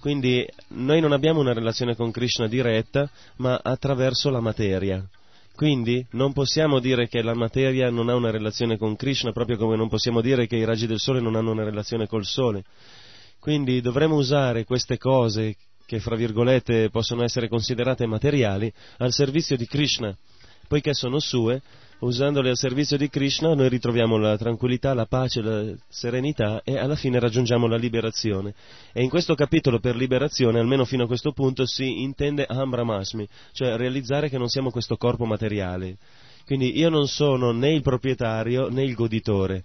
Quindi 0.00 0.46
noi 0.68 1.00
non 1.00 1.12
abbiamo 1.12 1.40
una 1.40 1.52
relazione 1.52 1.96
con 1.96 2.10
Krishna 2.10 2.46
diretta, 2.46 3.10
ma 3.36 3.60
attraverso 3.62 4.30
la 4.30 4.40
materia. 4.40 5.04
Quindi 5.54 6.06
non 6.12 6.32
possiamo 6.32 6.78
dire 6.78 7.08
che 7.08 7.20
la 7.20 7.34
materia 7.34 7.90
non 7.90 8.08
ha 8.08 8.14
una 8.14 8.30
relazione 8.30 8.78
con 8.78 8.94
Krishna, 8.94 9.32
proprio 9.32 9.56
come 9.56 9.76
non 9.76 9.88
possiamo 9.88 10.20
dire 10.20 10.46
che 10.46 10.54
i 10.54 10.64
raggi 10.64 10.86
del 10.86 11.00
sole 11.00 11.20
non 11.20 11.34
hanno 11.34 11.50
una 11.50 11.64
relazione 11.64 12.06
col 12.06 12.24
sole. 12.24 12.62
Quindi 13.40 13.80
dovremmo 13.80 14.14
usare 14.14 14.64
queste 14.64 14.98
cose 14.98 15.56
che 15.84 15.98
fra 15.98 16.14
virgolette 16.14 16.90
possono 16.90 17.24
essere 17.24 17.48
considerate 17.48 18.06
materiali 18.06 18.72
al 18.98 19.10
servizio 19.10 19.56
di 19.56 19.66
Krishna, 19.66 20.16
poiché 20.68 20.94
sono 20.94 21.18
sue, 21.18 21.60
usandole 22.00 22.50
al 22.50 22.56
servizio 22.56 22.96
di 22.96 23.08
Krishna 23.08 23.54
noi 23.54 23.68
ritroviamo 23.68 24.16
la 24.18 24.36
tranquillità, 24.36 24.94
la 24.94 25.06
pace, 25.06 25.40
la 25.40 25.74
serenità 25.88 26.62
e 26.62 26.78
alla 26.78 26.94
fine 26.94 27.18
raggiungiamo 27.18 27.66
la 27.66 27.76
liberazione. 27.76 28.54
E 28.92 29.02
in 29.02 29.08
questo 29.08 29.34
capitolo 29.34 29.80
per 29.80 29.96
liberazione, 29.96 30.60
almeno 30.60 30.84
fino 30.84 31.04
a 31.04 31.06
questo 31.06 31.32
punto, 31.32 31.66
si 31.66 32.02
intende 32.02 32.44
Aham 32.44 32.70
Brahmasmi, 32.70 33.26
cioè 33.52 33.76
realizzare 33.76 34.28
che 34.28 34.38
non 34.38 34.48
siamo 34.48 34.70
questo 34.70 34.96
corpo 34.96 35.24
materiale. 35.24 35.96
Quindi 36.44 36.78
io 36.78 36.88
non 36.88 37.08
sono 37.08 37.52
né 37.52 37.72
il 37.72 37.82
proprietario 37.82 38.68
né 38.68 38.82
il 38.82 38.94
goditore, 38.94 39.62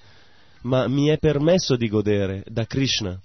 ma 0.64 0.88
mi 0.88 1.08
è 1.08 1.18
permesso 1.18 1.76
di 1.76 1.88
godere 1.88 2.44
da 2.48 2.66
Krishna. 2.66 3.20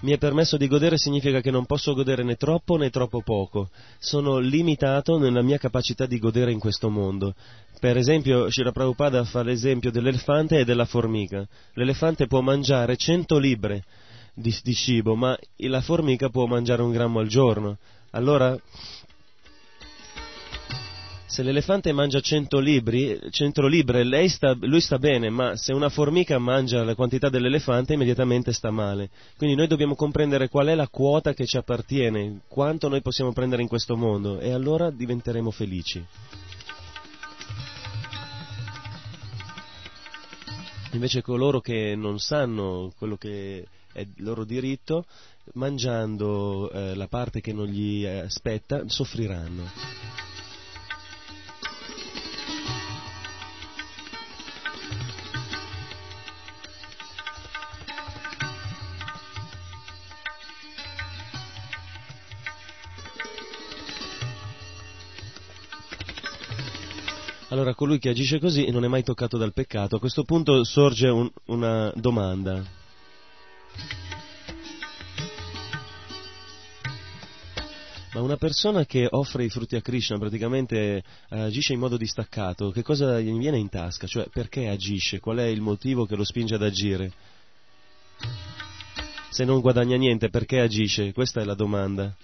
Mi 0.00 0.12
è 0.12 0.18
permesso 0.18 0.56
di 0.56 0.68
godere 0.68 0.96
significa 0.96 1.40
che 1.40 1.50
non 1.50 1.66
posso 1.66 1.92
godere 1.92 2.22
né 2.22 2.36
troppo 2.36 2.76
né 2.76 2.88
troppo 2.88 3.20
poco. 3.20 3.70
Sono 3.98 4.38
limitato 4.38 5.18
nella 5.18 5.42
mia 5.42 5.58
capacità 5.58 6.06
di 6.06 6.20
godere 6.20 6.52
in 6.52 6.60
questo 6.60 6.88
mondo. 6.88 7.34
Per 7.80 7.96
esempio, 7.96 8.48
Shira 8.48 8.70
Prabhupada 8.70 9.24
fa 9.24 9.42
l'esempio 9.42 9.90
dell'elefante 9.90 10.60
e 10.60 10.64
della 10.64 10.84
formica. 10.84 11.44
L'elefante 11.72 12.28
può 12.28 12.40
mangiare 12.42 12.96
100 12.96 13.38
libre 13.38 13.82
di, 14.34 14.56
di 14.62 14.74
cibo, 14.74 15.16
ma 15.16 15.36
la 15.56 15.80
formica 15.80 16.28
può 16.28 16.46
mangiare 16.46 16.82
un 16.82 16.92
grammo 16.92 17.18
al 17.18 17.26
giorno. 17.26 17.78
Allora, 18.12 18.56
se 21.28 21.42
l'elefante 21.42 21.92
mangia 21.92 22.20
100 22.20 22.58
libri, 22.58 23.20
100 23.30 23.66
libre, 23.66 24.28
sta, 24.28 24.56
lui 24.60 24.80
sta 24.80 24.98
bene, 24.98 25.28
ma 25.28 25.56
se 25.56 25.74
una 25.74 25.90
formica 25.90 26.38
mangia 26.38 26.82
la 26.82 26.94
quantità 26.94 27.28
dell'elefante, 27.28 27.92
immediatamente 27.92 28.54
sta 28.54 28.70
male. 28.70 29.10
Quindi 29.36 29.54
noi 29.54 29.66
dobbiamo 29.66 29.94
comprendere 29.94 30.48
qual 30.48 30.68
è 30.68 30.74
la 30.74 30.88
quota 30.88 31.34
che 31.34 31.44
ci 31.44 31.58
appartiene, 31.58 32.40
quanto 32.48 32.88
noi 32.88 33.02
possiamo 33.02 33.34
prendere 33.34 33.60
in 33.60 33.68
questo 33.68 33.94
mondo, 33.94 34.40
e 34.40 34.52
allora 34.52 34.90
diventeremo 34.90 35.50
felici. 35.50 36.02
Invece 40.92 41.20
coloro 41.20 41.60
che 41.60 41.94
non 41.94 42.18
sanno 42.18 42.90
quello 42.96 43.16
che 43.16 43.66
è 43.92 44.00
il 44.00 44.24
loro 44.24 44.46
diritto, 44.46 45.04
mangiando 45.52 46.70
eh, 46.70 46.94
la 46.94 47.06
parte 47.06 47.42
che 47.42 47.52
non 47.52 47.66
gli 47.66 48.06
aspetta, 48.06 48.84
soffriranno. 48.86 50.27
Allora, 67.58 67.74
colui 67.74 67.98
che 67.98 68.10
agisce 68.10 68.38
così 68.38 68.70
non 68.70 68.84
è 68.84 68.86
mai 68.86 69.02
toccato 69.02 69.36
dal 69.36 69.52
peccato. 69.52 69.96
A 69.96 69.98
questo 69.98 70.22
punto 70.22 70.62
sorge 70.62 71.08
un, 71.08 71.28
una 71.46 71.92
domanda. 71.96 72.62
Ma 78.12 78.20
una 78.20 78.36
persona 78.36 78.86
che 78.86 79.08
offre 79.10 79.42
i 79.42 79.48
frutti 79.48 79.74
a 79.74 79.80
Krishna 79.80 80.18
praticamente 80.18 81.02
agisce 81.30 81.72
in 81.72 81.80
modo 81.80 81.96
distaccato, 81.96 82.70
che 82.70 82.82
cosa 82.82 83.18
gli 83.18 83.36
viene 83.36 83.58
in 83.58 83.68
tasca? 83.68 84.06
Cioè, 84.06 84.28
perché 84.32 84.68
agisce? 84.68 85.18
Qual 85.18 85.38
è 85.38 85.46
il 85.46 85.60
motivo 85.60 86.06
che 86.06 86.14
lo 86.14 86.22
spinge 86.22 86.54
ad 86.54 86.62
agire? 86.62 87.10
Se 89.30 89.44
non 89.44 89.60
guadagna 89.60 89.96
niente, 89.96 90.28
perché 90.28 90.60
agisce? 90.60 91.12
Questa 91.12 91.40
è 91.40 91.44
la 91.44 91.54
domanda. 91.54 92.14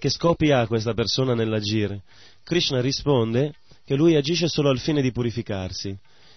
Che 0.00 0.08
scopi 0.08 0.50
ha 0.50 0.66
questa 0.66 0.94
persona 0.94 1.34
nell'agire? 1.34 2.04
Krishna 2.42 2.80
risponde 2.80 3.56
che 3.84 3.96
lui 3.96 4.16
agisce 4.16 4.48
solo 4.48 4.70
al 4.70 4.78
fine 4.78 5.02
di 5.02 5.12
purificarsi. 5.12 5.94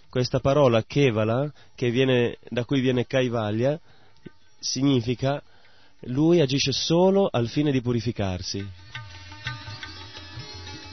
Questa 0.09 0.41
parola 0.41 0.83
Kevala, 0.83 1.49
viene, 1.77 2.39
da 2.49 2.65
cui 2.65 2.81
viene 2.81 3.07
Kaivalya, 3.07 3.79
significa 4.59 5.41
lui 6.07 6.41
agisce 6.41 6.73
solo 6.73 7.29
al 7.31 7.47
fine 7.47 7.71
di 7.71 7.81
purificarsi. 7.81 8.67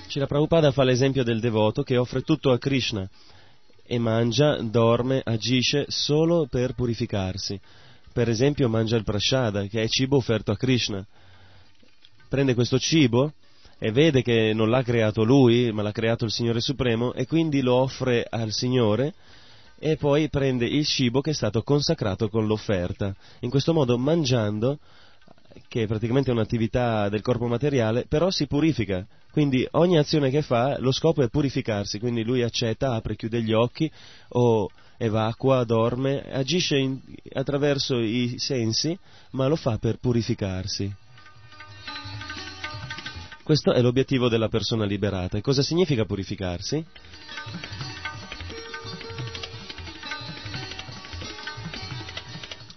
Cila 0.06 0.26
Prabhupada 0.26 0.70
fa 0.70 0.84
l'esempio 0.84 1.24
del 1.24 1.40
devoto 1.40 1.82
che 1.82 1.96
offre 1.96 2.20
tutto 2.20 2.52
a 2.52 2.58
Krishna 2.58 3.10
e 3.82 3.98
mangia, 3.98 4.62
dorme, 4.62 5.20
agisce 5.24 5.86
solo 5.88 6.46
per 6.46 6.74
purificarsi. 6.74 7.60
Per 8.12 8.28
esempio 8.28 8.68
mangia 8.68 8.94
il 8.94 9.02
prashada, 9.02 9.66
che 9.66 9.82
è 9.82 9.88
cibo 9.88 10.18
offerto 10.18 10.52
a 10.52 10.56
Krishna 10.56 11.04
prende 12.30 12.54
questo 12.54 12.78
cibo 12.78 13.32
e 13.76 13.90
vede 13.90 14.22
che 14.22 14.52
non 14.54 14.70
l'ha 14.70 14.82
creato 14.82 15.24
lui, 15.24 15.72
ma 15.72 15.82
l'ha 15.82 15.90
creato 15.90 16.24
il 16.24 16.30
Signore 16.30 16.60
Supremo, 16.60 17.12
e 17.12 17.26
quindi 17.26 17.60
lo 17.60 17.74
offre 17.74 18.24
al 18.28 18.52
Signore 18.52 19.14
e 19.80 19.96
poi 19.96 20.28
prende 20.28 20.66
il 20.66 20.86
cibo 20.86 21.20
che 21.20 21.30
è 21.30 21.34
stato 21.34 21.62
consacrato 21.62 22.28
con 22.28 22.46
l'offerta. 22.46 23.12
In 23.40 23.50
questo 23.50 23.72
modo, 23.72 23.98
mangiando, 23.98 24.78
che 25.66 25.82
è 25.82 25.86
praticamente 25.86 26.30
un'attività 26.30 27.08
del 27.08 27.22
corpo 27.22 27.46
materiale, 27.46 28.04
però 28.06 28.30
si 28.30 28.46
purifica. 28.46 29.04
Quindi 29.32 29.66
ogni 29.72 29.98
azione 29.98 30.30
che 30.30 30.42
fa, 30.42 30.78
lo 30.78 30.92
scopo 30.92 31.22
è 31.22 31.28
purificarsi, 31.28 31.98
quindi 31.98 32.22
lui 32.22 32.42
accetta, 32.42 32.94
apre, 32.94 33.16
chiude 33.16 33.42
gli 33.42 33.52
occhi 33.52 33.90
o 34.28 34.70
evacua, 34.98 35.64
dorme, 35.64 36.22
agisce 36.30 36.76
in, 36.76 37.00
attraverso 37.32 37.98
i 37.98 38.34
sensi, 38.38 38.96
ma 39.30 39.46
lo 39.46 39.56
fa 39.56 39.78
per 39.78 39.96
purificarsi. 39.98 40.92
Questo 43.50 43.72
è 43.72 43.82
l'obiettivo 43.82 44.28
della 44.28 44.46
persona 44.46 44.84
liberata. 44.84 45.36
E 45.36 45.40
cosa 45.40 45.60
significa 45.60 46.04
purificarsi? 46.04 46.84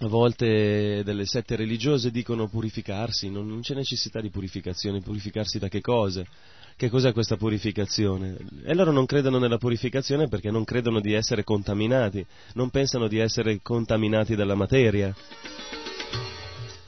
A 0.00 0.08
volte 0.08 1.02
delle 1.04 1.26
sette 1.26 1.54
religiose 1.54 2.10
dicono 2.10 2.48
purificarsi, 2.48 3.30
non, 3.30 3.46
non 3.46 3.60
c'è 3.60 3.74
necessità 3.74 4.20
di 4.20 4.30
purificazione, 4.30 5.00
purificarsi 5.00 5.60
da 5.60 5.68
che 5.68 5.80
cose? 5.80 6.26
Che 6.74 6.90
cos'è 6.90 7.12
questa 7.12 7.36
purificazione? 7.36 8.36
E 8.64 8.74
loro 8.74 8.90
non 8.90 9.06
credono 9.06 9.38
nella 9.38 9.58
purificazione 9.58 10.26
perché 10.26 10.50
non 10.50 10.64
credono 10.64 10.98
di 10.98 11.12
essere 11.12 11.44
contaminati, 11.44 12.26
non 12.54 12.70
pensano 12.70 13.06
di 13.06 13.18
essere 13.18 13.60
contaminati 13.62 14.34
dalla 14.34 14.56
materia. 14.56 15.14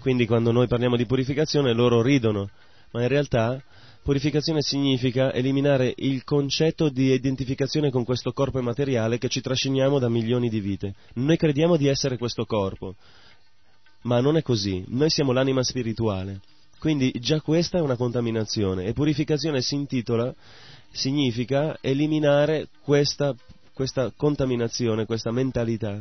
Quindi 0.01 0.27
quando 0.27 0.51
noi 0.51 0.67
parliamo 0.67 0.97
di 0.97 1.07
purificazione 1.07 1.73
loro 1.73 2.03
ridono, 2.03 2.51
ma 2.91 3.03
in 3.03 3.09
realtà 3.09 3.63
purificazione 4.07 4.63
significa 4.63 5.33
eliminare 5.33 5.93
il 5.97 6.23
concetto 6.23 6.89
di 6.91 7.11
identificazione 7.11 7.91
con 7.91 8.05
questo 8.05 8.33
corpo 8.33 8.63
materiale 8.63 9.19
che 9.19 9.29
ci 9.29 9.41
trasciniamo 9.41 9.99
da 9.99 10.09
milioni 10.09 10.49
di 10.49 10.61
vite. 10.61 10.95
Noi 11.15 11.37
crediamo 11.37 11.77
di 11.77 11.89
essere 11.89 12.17
questo 12.17 12.45
corpo, 12.45 12.95
ma 14.03 14.21
non 14.21 14.37
è 14.37 14.43
così, 14.43 14.85
noi 14.91 15.11
siamo 15.11 15.33
l'anima 15.33 15.65
spirituale. 15.65 16.39
Quindi 16.79 17.13
già 17.19 17.41
questa 17.41 17.79
è 17.79 17.81
una 17.81 17.97
contaminazione 17.97 18.85
e 18.85 18.93
purificazione 18.93 19.61
si 19.61 19.75
intitola, 19.75 20.33
significa 20.93 21.77
eliminare 21.81 22.69
questa, 22.85 23.35
questa 23.73 24.13
contaminazione, 24.17 25.05
questa 25.05 25.33
mentalità. 25.33 26.01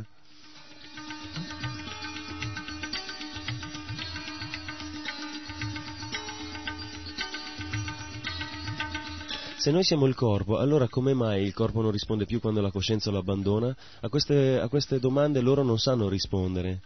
Se 9.66 9.72
noi 9.72 9.82
siamo 9.82 10.06
il 10.06 10.14
corpo, 10.14 10.58
allora 10.58 10.86
come 10.86 11.12
mai 11.12 11.42
il 11.42 11.52
corpo 11.52 11.82
non 11.82 11.90
risponde 11.90 12.24
più 12.24 12.38
quando 12.38 12.60
la 12.60 12.70
coscienza 12.70 13.10
lo 13.10 13.18
abbandona? 13.18 13.74
A 13.98 14.08
queste, 14.08 14.60
a 14.60 14.68
queste 14.68 15.00
domande 15.00 15.40
loro 15.40 15.64
non 15.64 15.76
sanno 15.76 16.08
rispondere. 16.08 16.82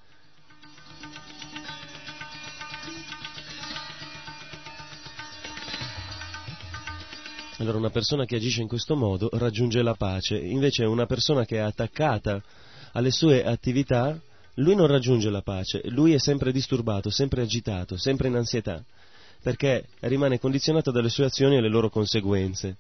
Allora 7.59 7.77
una 7.77 7.91
persona 7.91 8.25
che 8.25 8.37
agisce 8.37 8.63
in 8.63 8.69
questo 8.69 8.97
modo 8.97 9.29
raggiunge 9.35 9.83
la 9.83 9.93
pace, 9.93 10.39
invece 10.39 10.87
una 10.87 11.05
persona 11.05 11.45
che 11.45 11.57
è 11.57 11.61
attaccata 11.61 12.43
alle 12.93 13.11
sue 13.11 13.45
attività, 13.45 14.19
lui 14.55 14.75
non 14.75 14.87
raggiunge 14.87 15.29
la 15.29 15.43
pace, 15.43 15.83
lui 15.91 16.15
è 16.15 16.19
sempre 16.19 16.51
disturbato, 16.51 17.11
sempre 17.11 17.43
agitato, 17.43 17.99
sempre 17.99 18.29
in 18.29 18.37
ansietà 18.37 18.83
perché 19.43 19.87
rimane 20.01 20.39
condizionato 20.39 20.91
dalle 20.91 21.09
sue 21.09 21.25
azioni 21.25 21.57
e 21.57 21.61
le 21.61 21.69
loro 21.69 21.89
conseguenze. 21.89 22.77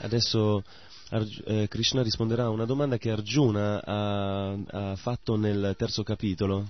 Adesso 0.00 0.62
eh, 1.46 1.66
Krishna 1.68 2.02
risponderà 2.02 2.44
a 2.44 2.50
una 2.50 2.64
domanda 2.64 2.96
che 2.96 3.10
Arjuna 3.10 3.82
ha, 3.82 4.52
ha 4.52 4.96
fatto 4.96 5.36
nel 5.36 5.74
terzo 5.76 6.02
capitolo. 6.02 6.68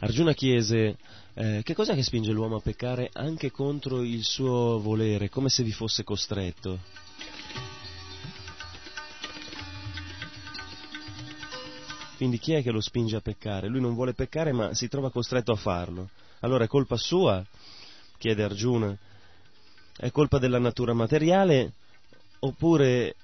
Arjuna 0.00 0.32
chiese 0.32 0.96
eh, 1.40 1.62
che 1.62 1.72
cos'è 1.72 1.94
che 1.94 2.02
spinge 2.02 2.32
l'uomo 2.32 2.56
a 2.56 2.60
peccare 2.60 3.08
anche 3.14 3.50
contro 3.50 4.02
il 4.02 4.24
suo 4.24 4.78
volere, 4.78 5.30
come 5.30 5.48
se 5.48 5.62
vi 5.62 5.72
fosse 5.72 6.04
costretto? 6.04 6.80
Quindi 12.18 12.38
chi 12.38 12.52
è 12.52 12.62
che 12.62 12.70
lo 12.70 12.82
spinge 12.82 13.16
a 13.16 13.22
peccare? 13.22 13.68
Lui 13.68 13.80
non 13.80 13.94
vuole 13.94 14.12
peccare 14.12 14.52
ma 14.52 14.74
si 14.74 14.88
trova 14.88 15.10
costretto 15.10 15.52
a 15.52 15.56
farlo. 15.56 16.10
Allora 16.40 16.64
è 16.64 16.68
colpa 16.68 16.98
sua? 16.98 17.42
chiede 18.18 18.42
Arjuna. 18.42 18.94
È 19.96 20.10
colpa 20.10 20.38
della 20.38 20.58
natura 20.58 20.92
materiale 20.92 21.72
oppure 22.40 23.16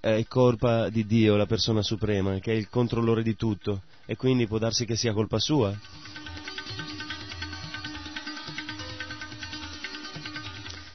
è 0.00 0.22
colpa 0.28 0.90
di 0.90 1.06
Dio, 1.06 1.36
la 1.36 1.46
persona 1.46 1.82
suprema, 1.82 2.38
che 2.40 2.52
è 2.52 2.56
il 2.56 2.68
controllore 2.68 3.22
di 3.22 3.36
tutto, 3.36 3.82
e 4.04 4.16
quindi 4.16 4.46
può 4.46 4.58
darsi 4.58 4.84
che 4.84 4.96
sia 4.96 5.14
colpa 5.14 5.38
sua. 5.38 5.74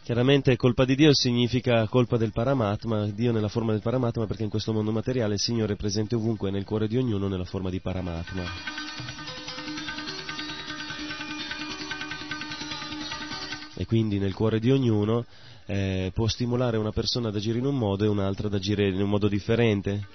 Chiaramente 0.03 0.57
colpa 0.57 0.83
di 0.83 0.95
Dio 0.95 1.13
significa 1.13 1.87
colpa 1.87 2.17
del 2.17 2.33
Paramatma, 2.33 3.05
Dio 3.05 3.31
nella 3.31 3.47
forma 3.47 3.71
del 3.71 3.81
Paramatma 3.81 4.25
perché 4.25 4.43
in 4.43 4.49
questo 4.49 4.73
mondo 4.73 4.91
materiale 4.91 5.35
il 5.35 5.39
Signore 5.39 5.73
è 5.73 5.77
presente 5.77 6.15
ovunque 6.15 6.51
nel 6.51 6.65
cuore 6.65 6.89
di 6.89 6.97
ognuno 6.97 7.29
nella 7.29 7.45
forma 7.45 7.69
di 7.69 7.79
Paramatma. 7.79 8.43
E 13.75 13.85
quindi 13.85 14.19
nel 14.19 14.33
cuore 14.33 14.59
di 14.59 14.71
ognuno 14.71 15.23
eh, 15.67 16.11
può 16.13 16.27
stimolare 16.27 16.75
una 16.75 16.91
persona 16.91 17.29
ad 17.29 17.37
agire 17.37 17.59
in 17.59 17.65
un 17.65 17.77
modo 17.77 18.03
e 18.03 18.09
un'altra 18.09 18.47
ad 18.47 18.55
agire 18.55 18.89
in 18.89 19.01
un 19.01 19.09
modo 19.09 19.29
differente. 19.29 20.05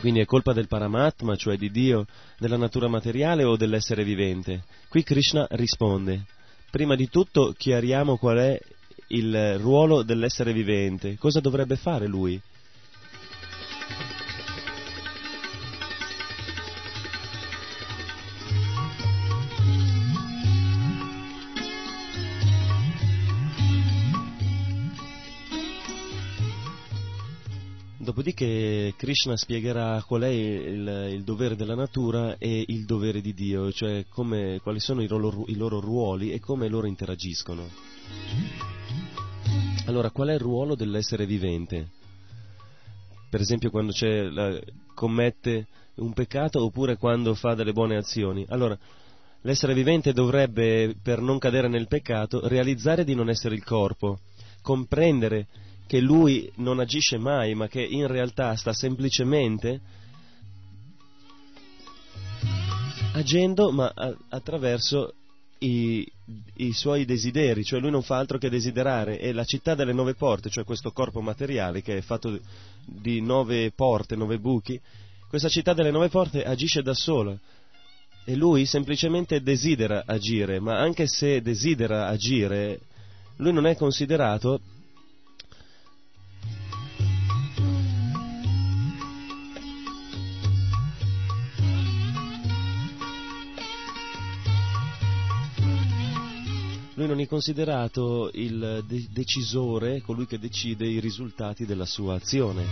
Quindi 0.00 0.20
è 0.20 0.26
colpa 0.26 0.52
del 0.52 0.68
Paramatma, 0.68 1.34
cioè 1.36 1.56
di 1.56 1.70
Dio, 1.70 2.04
della 2.36 2.58
natura 2.58 2.88
materiale 2.88 3.44
o 3.44 3.56
dell'essere 3.56 4.04
vivente? 4.04 4.64
Qui 4.90 5.02
Krishna 5.02 5.46
risponde 5.52 6.26
prima 6.72 6.94
di 6.96 7.10
tutto 7.10 7.52
chiariamo 7.54 8.16
qual 8.16 8.38
è 8.38 8.58
il 9.08 9.58
ruolo 9.58 10.02
dell'essere 10.02 10.54
vivente, 10.54 11.18
cosa 11.18 11.38
dovrebbe 11.38 11.76
fare 11.76 12.06
lui. 12.06 12.40
Dopodiché 28.12 28.92
Krishna 28.98 29.38
spiegherà 29.38 30.04
qual 30.06 30.20
è 30.20 30.28
il, 30.28 31.12
il, 31.14 31.24
dovere 31.24 31.56
della 31.56 31.74
natura 31.74 32.36
e 32.36 32.62
il 32.68 32.84
dovere 32.84 33.22
di 33.22 33.32
Dio, 33.32 33.72
cioè 33.72 34.04
come, 34.10 34.60
quali 34.62 34.80
sono 34.80 35.00
i 35.00 35.08
loro, 35.08 35.44
i 35.46 35.56
loro 35.56 35.80
ruoli 35.80 36.30
e 36.30 36.38
come 36.38 36.68
loro 36.68 36.86
interagiscono. 36.86 37.66
Allora, 39.86 40.10
qual 40.10 40.28
è 40.28 40.34
il 40.34 40.40
ruolo 40.40 40.74
dell'essere 40.74 41.24
vivente? 41.24 41.88
Per 43.30 43.40
esempio 43.40 43.70
quando 43.70 43.94
la, 44.02 44.60
commette 44.92 45.68
un 45.94 46.12
peccato 46.12 46.62
oppure 46.62 46.98
quando 46.98 47.32
fa 47.32 47.54
delle 47.54 47.72
buone 47.72 47.96
azioni. 47.96 48.44
Allora, 48.50 48.78
l'essere 49.40 49.72
vivente 49.72 50.12
dovrebbe, 50.12 50.94
per 51.02 51.22
non 51.22 51.38
cadere 51.38 51.66
nel 51.66 51.88
peccato, 51.88 52.46
realizzare 52.46 53.04
di 53.04 53.14
non 53.14 53.30
essere 53.30 53.54
il 53.54 53.64
corpo, 53.64 54.18
comprendere 54.60 55.46
che 55.92 56.00
lui 56.00 56.50
non 56.54 56.80
agisce 56.80 57.18
mai, 57.18 57.54
ma 57.54 57.68
che 57.68 57.82
in 57.82 58.06
realtà 58.06 58.56
sta 58.56 58.72
semplicemente 58.72 59.78
agendo 63.12 63.70
ma 63.72 63.92
attraverso 64.30 65.12
i, 65.58 66.10
i, 66.54 66.72
suoi 66.72 67.04
desideri, 67.04 67.62
cioè 67.62 67.78
lui 67.78 67.90
non 67.90 68.00
fa 68.00 68.16
altro 68.16 68.38
che 68.38 68.48
desiderare. 68.48 69.20
E 69.20 69.34
la 69.34 69.44
città 69.44 69.74
delle 69.74 69.92
nove 69.92 70.14
porte, 70.14 70.48
cioè 70.48 70.64
questo 70.64 70.92
corpo 70.92 71.20
materiale 71.20 71.82
che 71.82 71.98
è 71.98 72.00
fatto 72.00 72.40
di 72.86 73.20
nove 73.20 73.70
porte, 73.72 74.16
nove 74.16 74.38
buchi, 74.38 74.80
questa 75.28 75.50
città 75.50 75.74
delle 75.74 75.90
nove 75.90 76.08
porte 76.08 76.42
agisce 76.42 76.80
da 76.80 76.94
sola. 76.94 77.38
E 78.24 78.34
lui 78.34 78.64
semplicemente 78.64 79.42
desidera 79.42 80.04
agire, 80.06 80.58
ma 80.58 80.78
anche 80.78 81.06
se 81.06 81.42
desidera 81.42 82.06
agire, 82.06 82.80
lui 83.36 83.52
non 83.52 83.66
è 83.66 83.76
considerato 83.76 84.58
lui 96.94 97.06
non 97.06 97.20
è 97.20 97.26
considerato 97.26 98.30
il 98.34 98.84
de- 98.86 99.06
decisore, 99.10 100.02
colui 100.02 100.26
che 100.26 100.38
decide 100.38 100.86
i 100.86 101.00
risultati 101.00 101.64
della 101.64 101.86
sua 101.86 102.14
azione. 102.14 102.66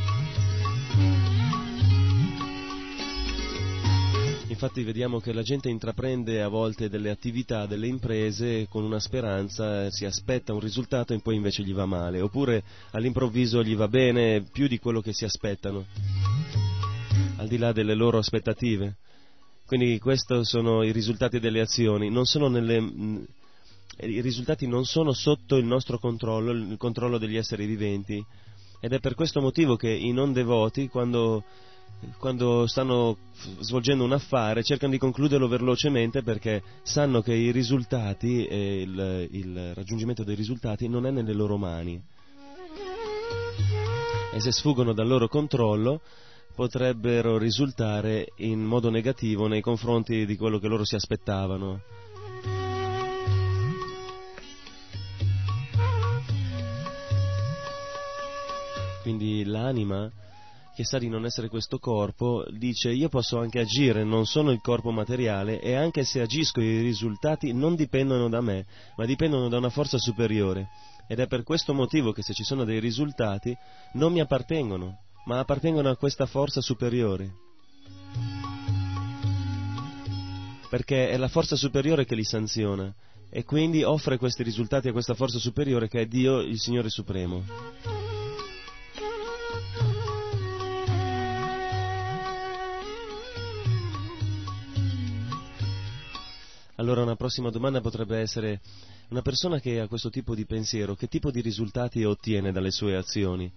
Infatti 4.49 4.83
vediamo 4.83 5.21
che 5.21 5.33
la 5.33 5.43
gente 5.43 5.71
intraprende 5.71 6.43
a 6.43 6.49
volte 6.49 6.91
delle 6.91 7.09
attività, 7.09 7.65
delle 7.65 7.87
imprese 7.87 8.67
con 8.69 8.85
una 8.85 9.01
speranza, 9.01 9.91
si 9.91 10.05
aspetta 10.05 10.53
un 10.53 10.61
risultato 10.61 11.15
e 11.15 11.21
poi 11.21 11.37
invece 11.37 11.63
gli 11.63 11.73
va 11.73 11.87
male, 11.87 12.21
oppure 12.21 12.63
all'improvviso 12.91 13.63
gli 13.63 13.75
va 13.75 13.89
bene 13.89 14.43
più 14.53 14.67
di 14.67 14.79
quello 14.79 15.01
che 15.01 15.15
si 15.15 15.25
aspettano, 15.25 15.87
al 17.37 17.49
di 17.49 17.57
là 17.57 17.73
delle 17.73 17.95
loro 17.95 18.19
aspettative. 18.19 18.97
Quindi 19.65 19.99
questi 19.99 20.45
sono 20.45 20.83
i 20.83 20.93
risultati 20.93 21.39
delle 21.39 21.61
azioni, 21.61 22.11
non 22.11 22.27
sono 22.27 22.49
nelle, 22.49 22.81
i 24.03 24.21
risultati 24.21 24.67
non 24.67 24.85
sono 24.85 25.13
sotto 25.13 25.57
il 25.57 25.65
nostro 25.65 25.99
controllo, 25.99 26.53
il 26.53 26.77
controllo 26.79 27.19
degli 27.19 27.37
esseri 27.37 27.67
viventi. 27.67 28.25
Ed 28.81 28.93
è 28.93 29.01
per 29.01 29.15
questo 29.15 29.41
motivo 29.41 29.77
che 29.77 29.91
i 29.91 30.13
non 30.13 30.33
devoti, 30.33 30.89
quando, 30.89 31.45
quando 32.19 32.67
stanno 32.67 33.17
svolgendo 33.61 34.05
un 34.05 34.13
affare, 34.13 34.63
cercano 34.63 34.93
di 34.93 34.99
concluderlo 34.99 35.49
velocemente 35.49 36.23
perché 36.23 36.63
sanno 36.83 37.21
che 37.21 37.35
i 37.35 37.51
risultati 37.51 38.47
e 38.47 38.81
il, 38.81 39.29
il 39.33 39.75
raggiungimento 39.75 40.25
dei 40.25 40.35
risultati 40.35 40.89
non 40.89 41.07
è 41.07 41.11
nelle 41.11 41.35
loro 41.35 41.59
mani. 41.59 42.03
E 44.33 44.41
se 44.41 44.53
sfuggono 44.53 44.93
dal 44.95 45.09
loro 45.09 45.29
controllo, 45.29 46.01
potrebbero 46.55 47.39
risultare 47.39 48.33
in 48.37 48.61
modo 48.63 48.91
negativo 48.91 49.47
nei 49.47 49.61
confronti 49.61 50.25
di 50.25 50.37
quello 50.37 50.59
che 50.59 50.69
loro 50.69 50.85
si 50.85 50.95
aspettavano. 50.95 51.81
Quindi 59.03 59.45
l'anima 59.45 60.11
che 60.75 60.85
sa 60.85 60.99
di 60.99 61.09
non 61.09 61.27
essere 61.27 61.49
questo 61.49 61.79
corpo 61.79 62.45
dice 62.51 62.91
io 62.91 63.09
posso 63.09 63.39
anche 63.39 63.59
agire, 63.59 64.05
non 64.05 64.25
sono 64.25 64.51
il 64.51 64.61
corpo 64.61 64.91
materiale 64.91 65.61
e 65.61 65.75
anche 65.75 66.05
se 66.05 66.21
agisco 66.21 66.61
i 66.61 66.81
risultati 66.81 67.53
non 67.53 67.75
dipendono 67.75 68.29
da 68.29 68.41
me, 68.41 68.65
ma 68.97 69.05
dipendono 69.05 69.49
da 69.49 69.59
una 69.59 69.69
forza 69.69 69.99
superiore. 69.99 70.69
Ed 71.07 71.19
è 71.19 71.27
per 71.27 71.43
questo 71.43 71.75
motivo 71.75 72.13
che 72.13 72.23
se 72.23 72.33
ci 72.33 72.45
sono 72.45 72.65
dei 72.65 72.79
risultati 72.79 73.55
non 73.95 74.13
mi 74.13 74.21
appartengono, 74.21 75.01
ma 75.27 75.39
appartengono 75.41 75.91
a 75.91 75.97
questa 75.97 76.27
forza 76.27 76.61
superiore. 76.61 77.31
Perché 80.69 81.11
è 81.11 81.17
la 81.17 81.29
forza 81.29 81.57
superiore 81.57 82.05
che 82.05 82.15
li 82.15 82.25
sanziona 82.25 82.95
e 83.29 83.45
quindi 83.45 83.83
offre 83.83 84.19
questi 84.19 84.43
risultati 84.43 84.89
a 84.89 84.93
questa 84.93 85.15
forza 85.15 85.39
superiore 85.39 85.89
che 85.89 86.01
è 86.01 86.07
Dio, 86.07 86.41
il 86.41 86.59
Signore 86.59 86.89
Supremo. 86.89 88.20
Allora 96.81 97.03
una 97.03 97.15
prossima 97.15 97.51
domanda 97.51 97.83
potrebbe 97.83 98.21
essere 98.21 98.63
una 99.11 99.21
persona 99.21 99.61
che 99.61 99.81
ha 99.81 99.87
questo 99.87 100.09
tipo 100.09 100.35
di 100.35 100.47
pensiero, 100.47 100.95
che 100.95 101.09
tipo 101.09 101.31
di 101.31 101.43
risultati 101.43 102.05
ottiene 102.05 102.53
dalle 102.53 102.71
sue 102.71 102.97
azioni? 102.97 103.53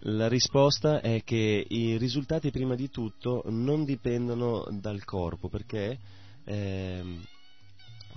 La 0.00 0.28
risposta 0.28 1.00
è 1.00 1.22
che 1.24 1.66
i 1.66 1.96
risultati 1.96 2.50
prima 2.50 2.74
di 2.74 2.90
tutto 2.90 3.44
non 3.46 3.86
dipendono 3.86 4.66
dal 4.72 5.02
corpo, 5.04 5.48
perché 5.48 5.98
eh, 6.44 7.02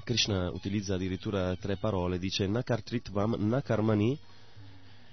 Krishna 0.03 0.51
utilizza 0.51 0.95
addirittura 0.95 1.55
tre 1.55 1.77
parole, 1.77 2.19
dice 2.19 2.47
Nakartritvam 2.47 3.35
Nakarmani 3.47 4.19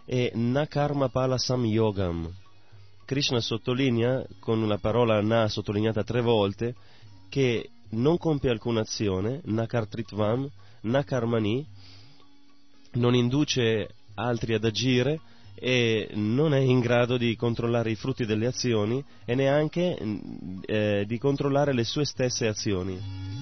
e 0.05 0.32
Nakarma 0.34 1.09
Pala 1.09 1.38
Samyogam. 1.38 2.30
Krishna 3.05 3.40
sottolinea, 3.40 4.24
con 4.38 4.66
la 4.66 4.78
parola 4.78 5.20
Na 5.20 5.48
sottolineata 5.48 6.03
tre 6.03 6.20
volte, 6.20 6.74
che 7.28 7.70
non 7.90 8.18
compie 8.18 8.50
alcuna 8.50 8.80
azione, 8.80 9.40
Nakartritvam, 9.44 10.48
Nakarmani, 10.82 11.66
non 12.92 13.14
induce 13.14 13.88
altri 14.14 14.55
ad 14.55 14.64
agire 14.64 15.20
e 15.55 16.11
non 16.14 16.55
è 16.55 16.59
in 16.59 16.80
grado 16.80 17.16
di 17.16 17.36
controllare 17.36 17.90
i 17.90 17.94
frutti 17.94 18.26
delle 18.26 18.46
azioni 18.46 19.03
e 19.24 19.34
neanche 19.34 19.96
eh, 20.62 21.05
di 21.07 21.18
controllare 21.18 21.72
le 21.72 21.84
sue 21.84 22.05
stesse 22.05 22.46
azioni. 22.46 23.41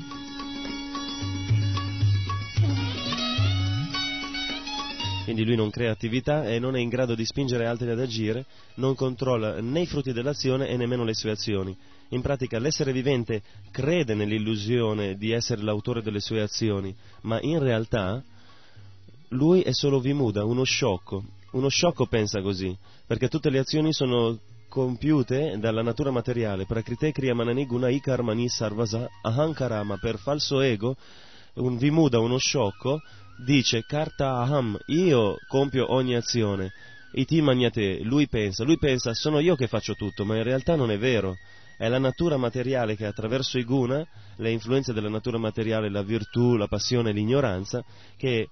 Quindi 5.31 5.47
lui 5.47 5.57
non 5.57 5.71
crea 5.71 5.93
attività 5.93 6.45
e 6.49 6.59
non 6.59 6.75
è 6.75 6.81
in 6.81 6.89
grado 6.89 7.15
di 7.15 7.25
spingere 7.25 7.65
altri 7.65 7.89
ad 7.89 8.01
agire, 8.01 8.47
non 8.75 8.97
controlla 8.97 9.61
né 9.61 9.83
i 9.83 9.87
frutti 9.87 10.13
dell'azione 10.13 10.67
e 10.67 10.77
nemmeno 10.77 11.05
le 11.05 11.15
sue 11.15 11.31
azioni. 11.31 11.77
In 12.09 12.21
pratica 12.21 12.59
l'essere 12.59 12.91
vivente 12.91 13.41
crede 13.71 14.15
nell'illusione 14.15 15.15
di 15.15 15.31
essere 15.31 15.63
l'autore 15.63 16.03
delle 16.03 16.19
sue 16.19 16.41
azioni, 16.41 16.93
ma 17.23 17.41
in 17.43 17.61
realtà 17.61 18.21
lui 19.29 19.61
è 19.61 19.73
solo 19.73 20.01
Vimuda, 20.01 20.45
uno 20.45 20.65
sciocco. 20.65 21.23
Uno 21.53 21.69
sciocco 21.69 22.07
pensa 22.07 22.43
così, 22.43 22.77
perché 23.07 23.29
tutte 23.29 23.51
le 23.51 23.61
azioni 23.61 23.93
sono 23.93 24.37
compiute 24.69 25.59
dalla 25.61 25.83
natura 25.83 26.11
materiale, 26.11 26.67
prakrite 26.67 27.13
kriyamanani 27.13 27.67
gunai 27.67 28.01
karmani 28.01 28.49
sarvasa 28.49 29.09
ahankarama, 29.23 29.97
per 29.99 30.19
falso 30.19 30.61
ego, 30.61 30.97
un 31.55 31.77
Vimuda, 31.77 32.19
uno 32.19 32.39
sciocco, 32.39 33.01
dice 33.45 33.85
karta 33.85 34.39
aham, 34.41 34.79
io 34.87 35.37
compio 35.47 35.93
ogni 35.93 36.15
azione, 36.15 36.73
iti 37.13 37.41
magnate, 37.41 38.01
lui 38.03 38.29
pensa, 38.29 38.65
lui 38.65 38.79
pensa 38.79 39.15
sono 39.15 39.39
io 39.41 39.57
che 39.57 39.67
faccio 39.67 39.95
tutto, 39.95 40.25
ma 40.25 40.37
in 40.37 40.43
realtà 40.43 40.77
non 40.77 40.91
è 40.91 40.99
vero. 40.99 41.37
È 41.77 41.89
la 41.89 41.99
natura 41.99 42.37
materiale 42.37 42.95
che 42.95 43.07
attraverso 43.07 43.59
i 43.59 43.65
guna, 43.65 44.07
le 44.37 44.51
influenze 44.51 44.93
della 44.93 45.09
natura 45.09 45.39
materiale, 45.39 45.89
la 45.89 46.03
virtù, 46.03 46.57
la 46.57 46.67
passione, 46.67 47.11
l'ignoranza, 47.11 47.83
che 48.19 48.49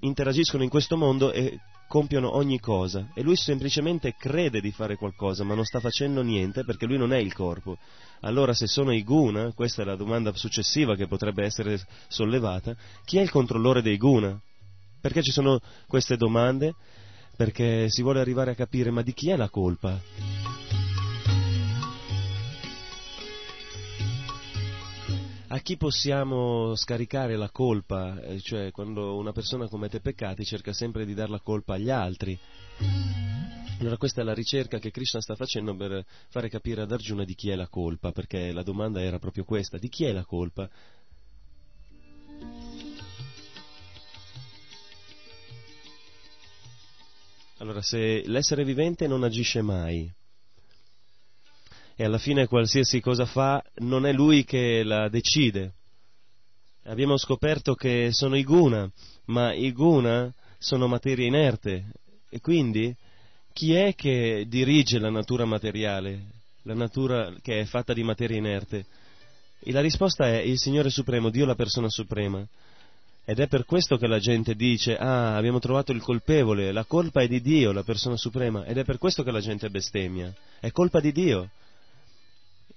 interagiscono 0.00 0.62
in 0.62 0.70
questo 0.70 0.96
mondo 0.96 1.32
e 1.32 1.58
compiono 1.92 2.36
ogni 2.36 2.58
cosa 2.58 3.10
e 3.12 3.20
lui 3.20 3.36
semplicemente 3.36 4.14
crede 4.18 4.62
di 4.62 4.72
fare 4.72 4.96
qualcosa 4.96 5.44
ma 5.44 5.54
non 5.54 5.66
sta 5.66 5.78
facendo 5.78 6.22
niente 6.22 6.64
perché 6.64 6.86
lui 6.86 6.96
non 6.96 7.12
è 7.12 7.18
il 7.18 7.34
corpo. 7.34 7.76
Allora 8.20 8.54
se 8.54 8.66
sono 8.66 8.94
i 8.94 9.04
guna, 9.04 9.52
questa 9.52 9.82
è 9.82 9.84
la 9.84 9.94
domanda 9.94 10.32
successiva 10.32 10.96
che 10.96 11.06
potrebbe 11.06 11.44
essere 11.44 11.78
sollevata, 12.08 12.74
chi 13.04 13.18
è 13.18 13.20
il 13.20 13.30
controllore 13.30 13.82
dei 13.82 13.98
guna? 13.98 14.40
Perché 15.02 15.22
ci 15.22 15.32
sono 15.32 15.60
queste 15.86 16.16
domande? 16.16 16.74
Perché 17.36 17.90
si 17.90 18.00
vuole 18.00 18.20
arrivare 18.20 18.52
a 18.52 18.54
capire 18.54 18.90
ma 18.90 19.02
di 19.02 19.12
chi 19.12 19.28
è 19.28 19.36
la 19.36 19.50
colpa? 19.50 20.00
A 25.52 25.58
chi 25.58 25.76
possiamo 25.76 26.74
scaricare 26.74 27.36
la 27.36 27.50
colpa? 27.50 28.18
Eh, 28.22 28.40
cioè, 28.40 28.70
quando 28.70 29.18
una 29.18 29.32
persona 29.32 29.68
commette 29.68 30.00
peccati 30.00 30.46
cerca 30.46 30.72
sempre 30.72 31.04
di 31.04 31.12
dare 31.12 31.30
la 31.30 31.40
colpa 31.40 31.74
agli 31.74 31.90
altri. 31.90 32.38
Allora 33.78 33.98
questa 33.98 34.22
è 34.22 34.24
la 34.24 34.32
ricerca 34.32 34.78
che 34.78 34.90
Krishna 34.90 35.20
sta 35.20 35.34
facendo 35.34 35.76
per 35.76 36.06
fare 36.30 36.48
capire 36.48 36.80
ad 36.80 36.90
Arjuna 36.90 37.24
di 37.24 37.34
chi 37.34 37.50
è 37.50 37.54
la 37.54 37.68
colpa, 37.68 38.12
perché 38.12 38.50
la 38.50 38.62
domanda 38.62 39.02
era 39.02 39.18
proprio 39.18 39.44
questa, 39.44 39.76
di 39.76 39.90
chi 39.90 40.04
è 40.04 40.12
la 40.12 40.24
colpa? 40.24 40.70
Allora, 47.58 47.82
se 47.82 48.22
l'essere 48.24 48.64
vivente 48.64 49.06
non 49.06 49.22
agisce 49.22 49.60
mai, 49.60 50.10
e 51.96 52.04
alla 52.04 52.18
fine 52.18 52.46
qualsiasi 52.46 53.00
cosa 53.00 53.26
fa 53.26 53.62
non 53.76 54.06
è 54.06 54.12
lui 54.12 54.44
che 54.44 54.82
la 54.82 55.08
decide. 55.08 55.74
Abbiamo 56.84 57.16
scoperto 57.16 57.74
che 57.74 58.08
sono 58.10 58.36
i 58.36 58.42
guna, 58.42 58.90
ma 59.26 59.52
i 59.52 59.72
guna 59.72 60.32
sono 60.58 60.88
materia 60.88 61.26
inerte 61.26 61.84
e 62.28 62.40
quindi 62.40 62.94
chi 63.52 63.74
è 63.74 63.94
che 63.94 64.46
dirige 64.48 64.98
la 64.98 65.10
natura 65.10 65.44
materiale, 65.44 66.24
la 66.62 66.74
natura 66.74 67.34
che 67.42 67.60
è 67.60 67.64
fatta 67.64 67.92
di 67.92 68.02
materia 68.02 68.36
inerte? 68.36 68.86
E 69.60 69.70
la 69.70 69.80
risposta 69.80 70.26
è 70.26 70.38
il 70.38 70.58
Signore 70.58 70.90
Supremo, 70.90 71.30
Dio 71.30 71.44
la 71.44 71.54
persona 71.54 71.88
suprema. 71.88 72.44
Ed 73.24 73.38
è 73.38 73.46
per 73.46 73.64
questo 73.64 73.96
che 73.96 74.08
la 74.08 74.18
gente 74.18 74.56
dice, 74.56 74.96
ah, 74.96 75.36
abbiamo 75.36 75.60
trovato 75.60 75.92
il 75.92 76.02
colpevole, 76.02 76.72
la 76.72 76.84
colpa 76.84 77.20
è 77.20 77.28
di 77.28 77.40
Dio, 77.40 77.70
la 77.70 77.84
persona 77.84 78.16
suprema, 78.16 78.64
ed 78.64 78.78
è 78.78 78.84
per 78.84 78.98
questo 78.98 79.22
che 79.22 79.30
la 79.30 79.38
gente 79.38 79.70
bestemmia. 79.70 80.34
È 80.58 80.72
colpa 80.72 80.98
di 80.98 81.12
Dio 81.12 81.50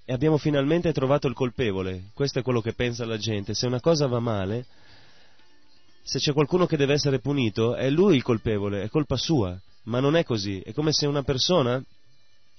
e 0.08 0.12
abbiamo 0.12 0.38
finalmente 0.38 0.92
trovato 0.92 1.26
il 1.26 1.34
colpevole. 1.34 2.10
Questo 2.14 2.38
è 2.38 2.42
quello 2.42 2.60
che 2.60 2.74
pensa 2.74 3.04
la 3.04 3.18
gente. 3.18 3.54
Se 3.54 3.66
una 3.66 3.80
cosa 3.80 4.06
va 4.06 4.20
male, 4.20 4.64
se 6.02 6.20
c'è 6.20 6.32
qualcuno 6.32 6.64
che 6.66 6.76
deve 6.76 6.92
essere 6.92 7.18
punito, 7.18 7.74
è 7.74 7.90
lui 7.90 8.14
il 8.14 8.22
colpevole, 8.22 8.84
è 8.84 8.88
colpa 8.88 9.16
sua. 9.16 9.60
Ma 9.84 9.98
non 9.98 10.14
è 10.14 10.22
così. 10.22 10.60
È 10.60 10.72
come 10.72 10.92
se 10.92 11.06
una 11.06 11.24
persona 11.24 11.82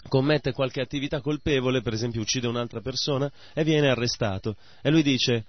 commette 0.09 0.51
qualche 0.51 0.81
attività 0.81 1.21
colpevole, 1.21 1.81
per 1.81 1.93
esempio 1.93 2.19
uccide 2.19 2.47
un'altra 2.47 2.81
persona, 2.81 3.31
e 3.53 3.63
viene 3.63 3.89
arrestato. 3.89 4.57
E 4.81 4.89
lui 4.89 5.01
dice, 5.01 5.45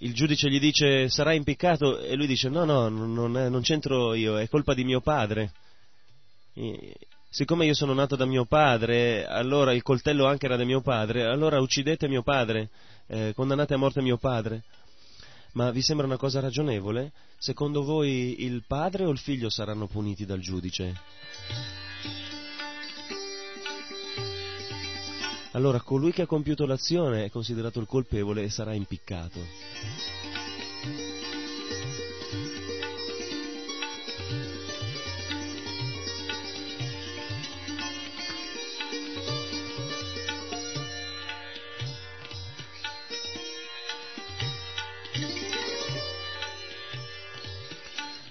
il 0.00 0.12
giudice 0.12 0.50
gli 0.50 0.58
dice 0.58 1.08
sarà 1.08 1.32
impiccato 1.32 2.00
e 2.00 2.16
lui 2.16 2.26
dice 2.26 2.48
no, 2.48 2.64
no, 2.64 2.88
non, 2.88 3.36
è, 3.38 3.48
non 3.48 3.62
c'entro 3.62 4.14
io, 4.14 4.38
è 4.38 4.48
colpa 4.48 4.74
di 4.74 4.82
mio 4.82 5.00
padre 5.00 5.52
siccome 7.36 7.66
io 7.66 7.74
sono 7.74 7.92
nato 7.92 8.16
da 8.16 8.24
mio 8.24 8.46
padre, 8.46 9.26
allora 9.26 9.74
il 9.74 9.82
coltello 9.82 10.24
anche 10.24 10.46
era 10.46 10.56
di 10.56 10.64
mio 10.64 10.80
padre, 10.80 11.26
allora 11.26 11.60
uccidete 11.60 12.08
mio 12.08 12.22
padre, 12.22 12.70
eh, 13.08 13.34
condannate 13.36 13.74
a 13.74 13.76
morte 13.76 14.00
mio 14.00 14.16
padre. 14.16 14.62
Ma 15.52 15.70
vi 15.70 15.82
sembra 15.82 16.06
una 16.06 16.16
cosa 16.16 16.40
ragionevole? 16.40 17.12
Secondo 17.36 17.82
voi 17.82 18.42
il 18.42 18.64
padre 18.66 19.04
o 19.04 19.10
il 19.10 19.18
figlio 19.18 19.50
saranno 19.50 19.86
puniti 19.86 20.24
dal 20.24 20.40
giudice? 20.40 20.94
Allora 25.50 25.82
colui 25.82 26.12
che 26.12 26.22
ha 26.22 26.26
compiuto 26.26 26.64
l'azione 26.64 27.24
è 27.24 27.30
considerato 27.30 27.80
il 27.80 27.86
colpevole 27.86 28.44
e 28.44 28.48
sarà 28.48 28.72
impiccato. 28.72 29.40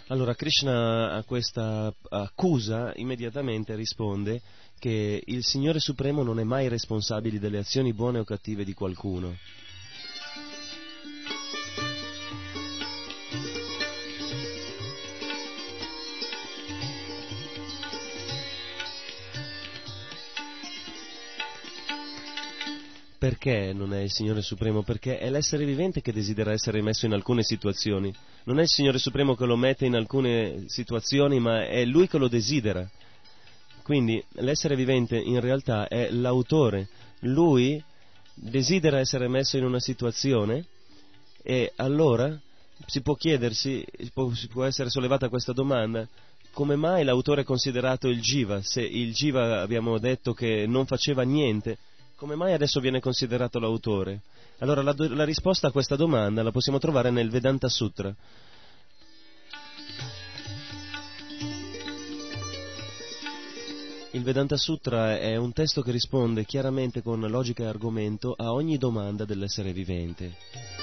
Allora 0.10 0.36
Krishna 0.36 1.14
a 1.14 1.24
questa 1.24 1.91
accusa 2.10 2.93
immediatamente 2.97 3.74
risponde 3.74 4.39
che 4.78 5.20
il 5.26 5.43
Signore 5.43 5.80
Supremo 5.80 6.22
non 6.22 6.39
è 6.39 6.43
mai 6.43 6.68
responsabile 6.68 7.39
delle 7.39 7.58
azioni 7.58 7.91
buone 7.91 8.20
o 8.20 8.24
cattive 8.24 8.64
di 8.64 8.74
qualcuno. 8.74 9.36
Perché 23.26 23.73
non 23.73 23.91
è 23.91 24.01
il 24.01 24.11
Signore 24.11 24.43
Supremo? 24.43 24.84
Perché 24.84 25.17
è 25.17 25.32
l'essere 25.32 25.65
vivente 25.65 25.99
che 25.99 26.13
desidera 26.13 26.51
essere 26.51 26.84
messo 26.84 27.07
in 27.07 27.13
alcune 27.13 27.41
situazioni. 27.41 28.13
Non 28.43 28.59
è 28.59 28.61
il 28.61 28.67
Signore 28.67 28.99
Supremo 28.99 29.34
che 29.34 29.47
lo 29.47 29.55
mette 29.55 29.88
in 29.88 29.95
alcune 29.95 30.65
situazioni, 30.67 31.39
ma 31.39 31.65
è 31.65 31.86
Lui 31.86 32.07
che 32.07 32.19
lo 32.19 32.28
desidera. 32.28 32.88
Quindi 33.82 34.23
l'essere 34.34 34.76
vivente 34.76 35.17
in 35.17 35.39
realtà 35.39 35.88
è 35.88 36.11
l'autore. 36.11 36.88
Lui 37.21 37.84
desidera 38.36 38.99
essere 38.99 39.28
messo 39.28 39.57
in 39.57 39.63
una 39.63 39.80
situazione 39.80 40.63
e 41.41 41.73
allora 41.78 42.39
si 42.86 43.01
può 43.01 43.15
chiedersi, 43.15 43.84
si 43.97 44.11
può, 44.13 44.32
può 44.51 44.65
essere 44.65 44.91
sollevata 44.91 45.30
questa 45.30 45.51
domanda, 45.51 46.07
come 46.51 46.76
mai 46.76 47.03
l'autore 47.03 47.41
è 47.41 47.43
considerato 47.43 48.07
il 48.07 48.21
Jiva? 48.21 48.61
Se 48.61 48.84
il 48.84 49.13
Jiva 49.13 49.61
abbiamo 49.61 49.97
detto 49.97 50.34
che 50.34 50.67
non 50.67 50.86
faceva 50.86 51.23
niente, 51.23 51.80
come 52.16 52.36
mai 52.36 52.53
adesso 52.53 52.80
viene 52.80 52.99
considerato 52.99 53.59
l'autore? 53.59 54.22
Allora 54.59 54.82
la, 54.82 54.95
la 54.97 55.26
risposta 55.26 55.68
a 55.68 55.72
questa 55.72 55.95
domanda 55.95 56.43
la 56.43 56.51
possiamo 56.51 56.80
trovare 56.80 57.11
nel 57.11 57.30
Vedanta 57.30 57.68
Sutra. 57.68 58.13
Il 64.11 64.24
Vedanta 64.24 64.55
Sutra 64.55 65.18
è 65.20 65.36
un 65.36 65.51
testo 65.51 65.82
che 65.82 65.91
risponde 65.91 66.45
chiaramente 66.45 67.01
con 67.01 67.20
logica 67.20 67.63
e 67.63 67.68
argomento 67.68 68.34
a 68.38 68.53
ogni 68.53 68.78
domanda 68.78 69.26
dell'essere 69.26 69.74
vivente. 69.74 70.74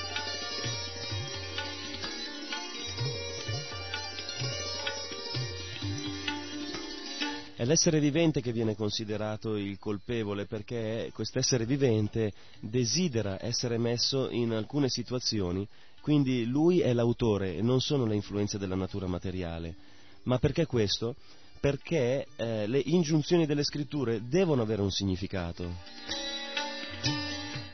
È 7.63 7.65
l'essere 7.65 8.01
vivente 8.01 8.41
che 8.41 8.51
viene 8.51 8.75
considerato 8.75 9.55
il 9.55 9.79
colpevole 9.79 10.47
perché 10.47 11.13
quest'essere 11.15 11.65
vivente 11.65 12.33
desidera 12.59 13.39
essere 13.41 13.79
messo 13.79 14.31
in 14.31 14.51
alcune 14.51 14.89
situazioni, 14.89 15.65
quindi 16.01 16.45
lui 16.45 16.81
è 16.81 16.93
l'autore 16.93 17.55
e 17.55 17.63
non 17.63 17.81
sono 17.81 18.05
le 18.05 18.17
influenze 18.17 18.59
della 18.59 18.75
natura 18.75 19.07
materiale. 19.07 19.77
Ma 20.25 20.39
perché 20.39 20.67
questo? 20.67 21.15
Perché 21.61 22.27
eh, 22.35 22.67
le 22.67 22.83
ingiunzioni 22.85 23.47
delle 23.47 23.63
scritture 23.63 24.23
devono 24.27 24.63
avere 24.63 24.83
un 24.83 24.91
significato. 24.91 25.73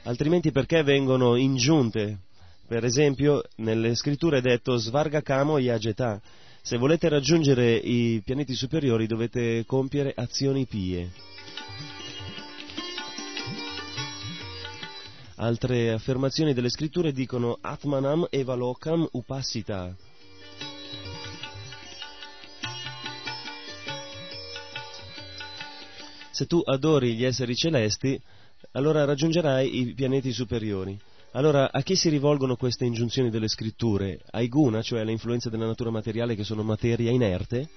Altrimenti 0.02 0.52
perché 0.52 0.82
vengono 0.82 1.34
ingiunte? 1.34 2.18
Per 2.66 2.84
esempio, 2.84 3.42
nelle 3.56 3.94
scritture 3.94 4.36
è 4.36 4.42
detto 4.42 4.76
Svarga 4.76 5.22
Kamo 5.22 5.58
Yajeta, 5.58 6.20
Se 6.68 6.76
volete 6.76 7.08
raggiungere 7.08 7.76
i 7.76 8.20
pianeti 8.22 8.54
superiori 8.54 9.06
dovete 9.06 9.64
compiere 9.64 10.12
azioni 10.14 10.66
pie. 10.66 11.10
Altre 15.36 15.92
affermazioni 15.92 16.52
delle 16.52 16.68
scritture 16.68 17.12
dicono 17.12 17.56
Atmanam 17.58 18.26
evalokam 18.28 19.08
upasita. 19.12 19.96
Se 26.30 26.44
tu 26.44 26.60
adori 26.62 27.14
gli 27.14 27.24
esseri 27.24 27.54
celesti, 27.54 28.20
allora 28.72 29.06
raggiungerai 29.06 29.80
i 29.80 29.94
pianeti 29.94 30.32
superiori. 30.32 31.00
Allora, 31.32 31.70
a 31.70 31.82
chi 31.82 31.94
si 31.94 32.08
rivolgono 32.08 32.56
queste 32.56 32.86
ingiunzioni 32.86 33.28
delle 33.28 33.48
scritture? 33.48 34.20
Ai 34.30 34.48
guna, 34.48 34.80
cioè 34.80 35.00
alle 35.00 35.12
influenze 35.12 35.50
della 35.50 35.66
natura 35.66 35.90
materiale 35.90 36.34
che 36.34 36.42
sono 36.42 36.62
materia 36.62 37.10
inerte? 37.10 37.68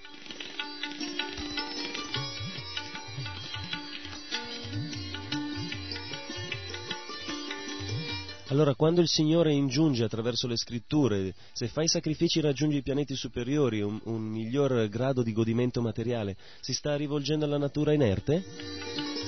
Allora, 8.47 8.73
quando 8.75 9.01
il 9.01 9.07
Signore 9.07 9.51
ingiunge 9.53 10.05
attraverso 10.05 10.47
le 10.47 10.57
scritture, 10.57 11.33
se 11.51 11.67
fai 11.67 11.87
sacrifici 11.87 12.39
raggiungi 12.39 12.77
i 12.77 12.81
pianeti 12.81 13.15
superiori, 13.15 13.81
un, 13.81 13.99
un 14.05 14.21
miglior 14.21 14.87
grado 14.87 15.23
di 15.23 15.33
godimento 15.33 15.81
materiale, 15.81 16.37
si 16.61 16.73
sta 16.73 16.95
rivolgendo 16.95 17.45
alla 17.45 17.57
natura 17.57 17.93
inerte? 17.93 19.20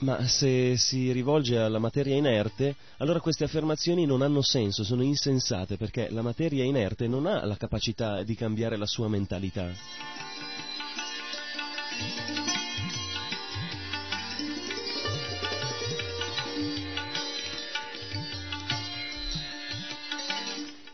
Ma 0.00 0.28
se 0.28 0.76
si 0.76 1.10
rivolge 1.10 1.58
alla 1.58 1.80
materia 1.80 2.14
inerte, 2.14 2.76
allora 2.98 3.18
queste 3.18 3.42
affermazioni 3.44 4.06
non 4.06 4.22
hanno 4.22 4.42
senso, 4.42 4.84
sono 4.84 5.02
insensate, 5.02 5.76
perché 5.76 6.08
la 6.10 6.22
materia 6.22 6.62
inerte 6.62 7.08
non 7.08 7.26
ha 7.26 7.44
la 7.44 7.56
capacità 7.56 8.22
di 8.22 8.36
cambiare 8.36 8.76
la 8.76 8.86
sua 8.86 9.08
mentalità. 9.08 9.72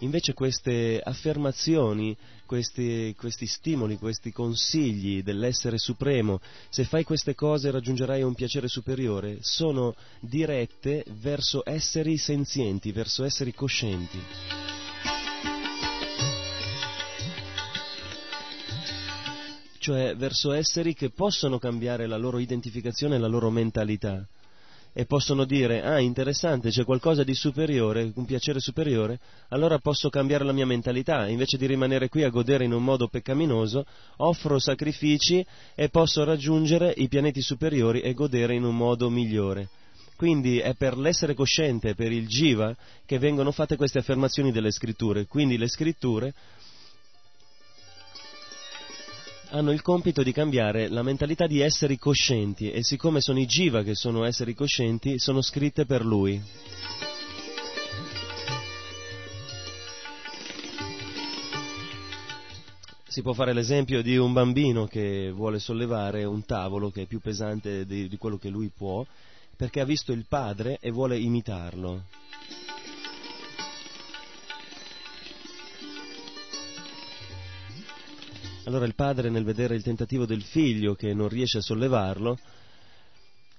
Invece 0.04 0.34
queste 0.34 1.00
affermazioni, 1.02 2.14
questi, 2.44 3.14
questi, 3.16 3.46
stimoli, 3.46 3.96
questi 3.96 4.32
consigli 4.32 5.22
dell'essere 5.22 5.78
supremo, 5.78 6.40
se 6.68 6.84
fai 6.84 7.04
queste 7.04 7.34
cose 7.34 7.70
raggiungerai 7.70 8.22
un 8.22 8.34
piacere 8.34 8.68
superiore, 8.68 9.38
sono 9.40 9.94
dirette 10.20 11.06
verso 11.20 11.62
esseri 11.64 12.18
senzienti, 12.18 12.92
verso 12.92 13.24
esseri 13.24 13.54
coscienti. 13.54 14.20
Cioè 19.78 20.16
verso 20.16 20.52
esseri 20.52 20.92
che 20.92 21.10
possono 21.10 21.58
cambiare 21.58 22.06
la 22.06 22.18
loro 22.18 22.38
identificazione 22.38 23.16
e 23.16 23.18
la 23.18 23.26
loro 23.26 23.48
mentalità 23.48 24.26
e 24.96 25.06
possono 25.06 25.44
dire 25.44 25.82
ah 25.82 25.98
interessante 25.98 26.70
c'è 26.70 26.84
qualcosa 26.84 27.24
di 27.24 27.34
superiore, 27.34 28.12
un 28.14 28.24
piacere 28.24 28.60
superiore, 28.60 29.18
allora 29.48 29.78
posso 29.78 30.08
cambiare 30.08 30.44
la 30.44 30.52
mia 30.52 30.64
mentalità, 30.64 31.26
invece 31.26 31.58
di 31.58 31.66
rimanere 31.66 32.08
qui 32.08 32.22
a 32.22 32.30
godere 32.30 32.64
in 32.64 32.72
un 32.72 32.84
modo 32.84 33.08
peccaminoso, 33.08 33.84
offro 34.18 34.58
sacrifici 34.60 35.44
e 35.74 35.88
posso 35.88 36.22
raggiungere 36.22 36.94
i 36.96 37.08
pianeti 37.08 37.42
superiori 37.42 38.00
e 38.00 38.14
godere 38.14 38.54
in 38.54 38.62
un 38.62 38.76
modo 38.76 39.10
migliore. 39.10 39.68
Quindi 40.16 40.58
è 40.58 40.74
per 40.74 40.96
l'essere 40.96 41.34
cosciente, 41.34 41.96
per 41.96 42.12
il 42.12 42.28
jiva, 42.28 42.74
che 43.04 43.18
vengono 43.18 43.50
fatte 43.50 43.76
queste 43.76 43.98
affermazioni 43.98 44.52
delle 44.52 44.70
scritture. 44.70 45.26
Quindi 45.26 45.58
le 45.58 45.66
scritture 45.66 46.32
hanno 49.50 49.72
il 49.72 49.82
compito 49.82 50.22
di 50.22 50.32
cambiare 50.32 50.88
la 50.88 51.02
mentalità 51.02 51.46
di 51.46 51.60
esseri 51.60 51.98
coscienti 51.98 52.70
e 52.70 52.82
siccome 52.82 53.20
sono 53.20 53.38
i 53.38 53.46
jiva 53.46 53.82
che 53.82 53.94
sono 53.94 54.24
esseri 54.24 54.54
coscienti, 54.54 55.18
sono 55.18 55.42
scritte 55.42 55.84
per 55.86 56.04
lui. 56.04 56.40
Si 63.06 63.22
può 63.22 63.32
fare 63.32 63.52
l'esempio 63.52 64.02
di 64.02 64.16
un 64.16 64.32
bambino 64.32 64.86
che 64.86 65.30
vuole 65.30 65.60
sollevare 65.60 66.24
un 66.24 66.44
tavolo 66.44 66.90
che 66.90 67.02
è 67.02 67.06
più 67.06 67.20
pesante 67.20 67.86
di, 67.86 68.08
di 68.08 68.16
quello 68.16 68.38
che 68.38 68.48
lui 68.48 68.72
può 68.76 69.06
perché 69.56 69.80
ha 69.80 69.84
visto 69.84 70.10
il 70.10 70.26
padre 70.28 70.78
e 70.80 70.90
vuole 70.90 71.16
imitarlo. 71.16 72.02
Allora 78.66 78.86
il 78.86 78.94
padre 78.94 79.28
nel 79.28 79.44
vedere 79.44 79.74
il 79.74 79.82
tentativo 79.82 80.24
del 80.24 80.42
figlio 80.42 80.94
che 80.94 81.12
non 81.12 81.28
riesce 81.28 81.58
a 81.58 81.62
sollevarlo, 81.62 82.38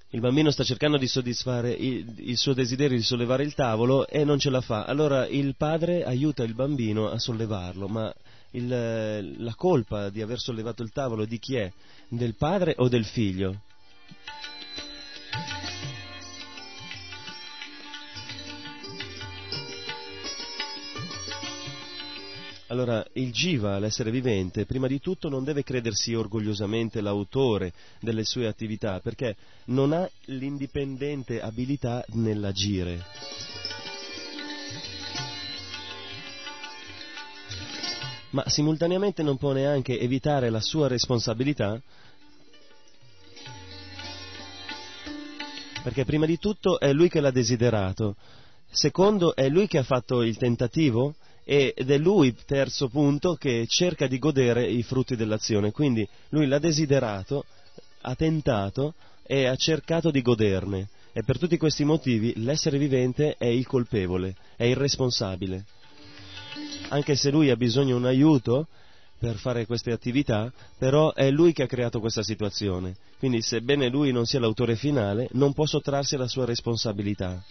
il 0.10 0.20
bambino 0.20 0.49
sta 0.49 0.64
cercando 0.64 0.97
di 0.97 1.08
soddisfare 1.08 1.72
il, 1.72 2.12
il, 2.18 2.38
suo 2.38 2.53
desiderio 2.53 2.97
di 2.97 3.03
sollevare 3.03 3.43
il 3.43 3.53
tavolo 3.53 4.08
e 4.08 4.24
non 4.24 4.39
ce 4.39 4.49
la 4.49 4.62
fa. 4.62 4.86
Allora 4.86 5.28
il 5.28 5.56
padre 5.56 6.03
aiuta 6.06 6.43
il 6.43 6.53
bambino 6.53 7.10
a 7.10 7.20
sollevarlo, 7.20 7.88
ma 7.88 8.14
il, 8.51 9.43
la 9.43 9.53
colpa 9.56 10.10
di 10.10 10.22
aver 10.22 10.39
sollevato 10.39 10.82
il 10.82 10.91
tavolo 10.91 11.26
di 11.26 11.38
chi 11.38 11.56
è? 11.56 11.72
Del 12.08 12.36
padre 12.36 12.76
o 12.78 12.88
del 12.88 13.06
figlio? 13.06 13.62
Allora, 22.76 23.05
il 23.13 23.32
jiva, 23.32 23.80
l'essere 23.80 24.11
vivente, 24.11 24.65
prima 24.65 24.88
di 24.88 24.99
tutto 24.99 25.30
non 25.30 25.45
deve 25.45 25.63
credersi 25.63 26.13
orgogliosamente 26.13 26.99
l'autore 26.99 27.71
delle 28.01 28.26
sue 28.26 28.47
attività, 28.47 28.99
perché 28.99 29.38
non 29.67 29.93
ha 29.93 30.05
l'indipendente 30.26 31.39
abilità 31.39 32.03
nell'agire. 32.09 33.01
Ma 38.32 38.43
simultaneamente 38.49 39.23
non 39.23 39.38
può 39.38 39.53
neanche 39.53 39.97
evitare 39.97 40.49
la 40.49 40.59
sua 40.59 40.89
responsabilità 40.89 41.82
perché 45.82 46.03
prima 46.03 46.26
di 46.26 46.38
tutto 46.39 46.78
è 46.78 46.91
lui 46.91 47.07
che 47.07 47.21
l'ha 47.21 47.32
desiderato, 47.32 48.17
secondo 48.69 49.34
è 49.34 49.47
lui 49.47 49.67
che 49.67 49.78
ha 49.78 49.84
fatto 49.84 50.23
il 50.23 50.36
tentativo 50.36 51.15
ed 51.46 51.91
è 51.91 51.98
lui, 52.00 52.36
terzo 52.46 52.89
punto, 52.89 53.36
che 53.36 53.66
cerca 53.68 54.08
di 54.08 54.18
godere 54.18 54.66
i 54.66 54.82
frutti 54.82 55.16
dell'azione. 55.16 55.72
Quindi 55.72 56.08
lui 56.30 56.48
l'ha 56.48 56.58
desiderato, 56.58 57.46
ha 58.02 58.16
tentato 58.16 58.96
e 59.24 59.46
ha 59.46 59.56
cercato 59.56 60.10
di 60.10 60.22
goderne. 60.22 60.89
E 61.14 61.24
per 61.24 61.38
tutti 61.38 61.56
questi 61.58 61.86
motivi 61.86 62.34
l'essere 62.38 62.78
vivente 62.78 63.36
è 63.38 63.46
il 63.46 63.66
colpevole, 63.68 64.36
è 64.58 64.66
il 64.66 64.76
responsabile. 64.76 65.66
Anche 66.89 67.16
se 67.16 67.30
lui 67.30 67.50
ha 67.52 67.56
bisogno 67.56 67.96
di 67.96 68.02
un 68.02 68.06
aiuto 68.06 68.68
per 69.18 69.38
fare 69.38 69.66
queste 69.66 69.91
attività, 69.91 70.52
però 70.78 71.14
è 71.14 71.30
lui 71.30 71.54
che 71.54 71.64
ha 71.64 71.68
creato 71.68 72.00
questa 72.00 72.24
situazione. 72.24 72.96
Quindi 73.18 73.41
sebbene 73.41 73.88
lui 73.88 74.12
non 74.12 74.26
sia 74.26 74.39
l'autore 74.39 74.76
finale, 74.76 75.30
non 75.34 75.54
può 75.54 75.66
sottrarsi 75.66 76.16
alla 76.16 76.28
sua 76.28 76.46
responsabilità. 76.46 77.41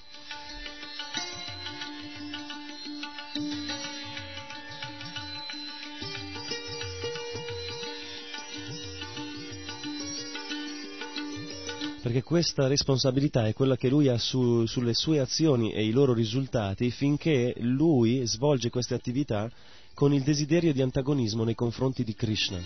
Perché 12.05 12.23
questa 12.23 12.67
responsabilità 12.67 13.47
è 13.47 13.55
quella 13.55 13.79
che 13.79 13.89
lui 13.89 14.09
ha 14.09 14.19
su, 14.19 14.67
sulle 14.67 14.93
sue 14.93 15.21
azioni 15.21 15.73
e 15.73 15.87
i 15.87 15.91
loro 15.91 16.13
risultati 16.13 16.91
finché 16.91 17.55
lui 17.61 18.27
svolge 18.27 18.69
queste 18.69 18.93
attività 18.93 19.51
con 19.95 20.13
il 20.13 20.23
desiderio 20.23 20.75
di 20.75 20.83
antagonismo 20.83 21.45
nei 21.45 21.55
confronti 21.55 22.05
di 22.05 22.15
Krishna. 22.15 22.61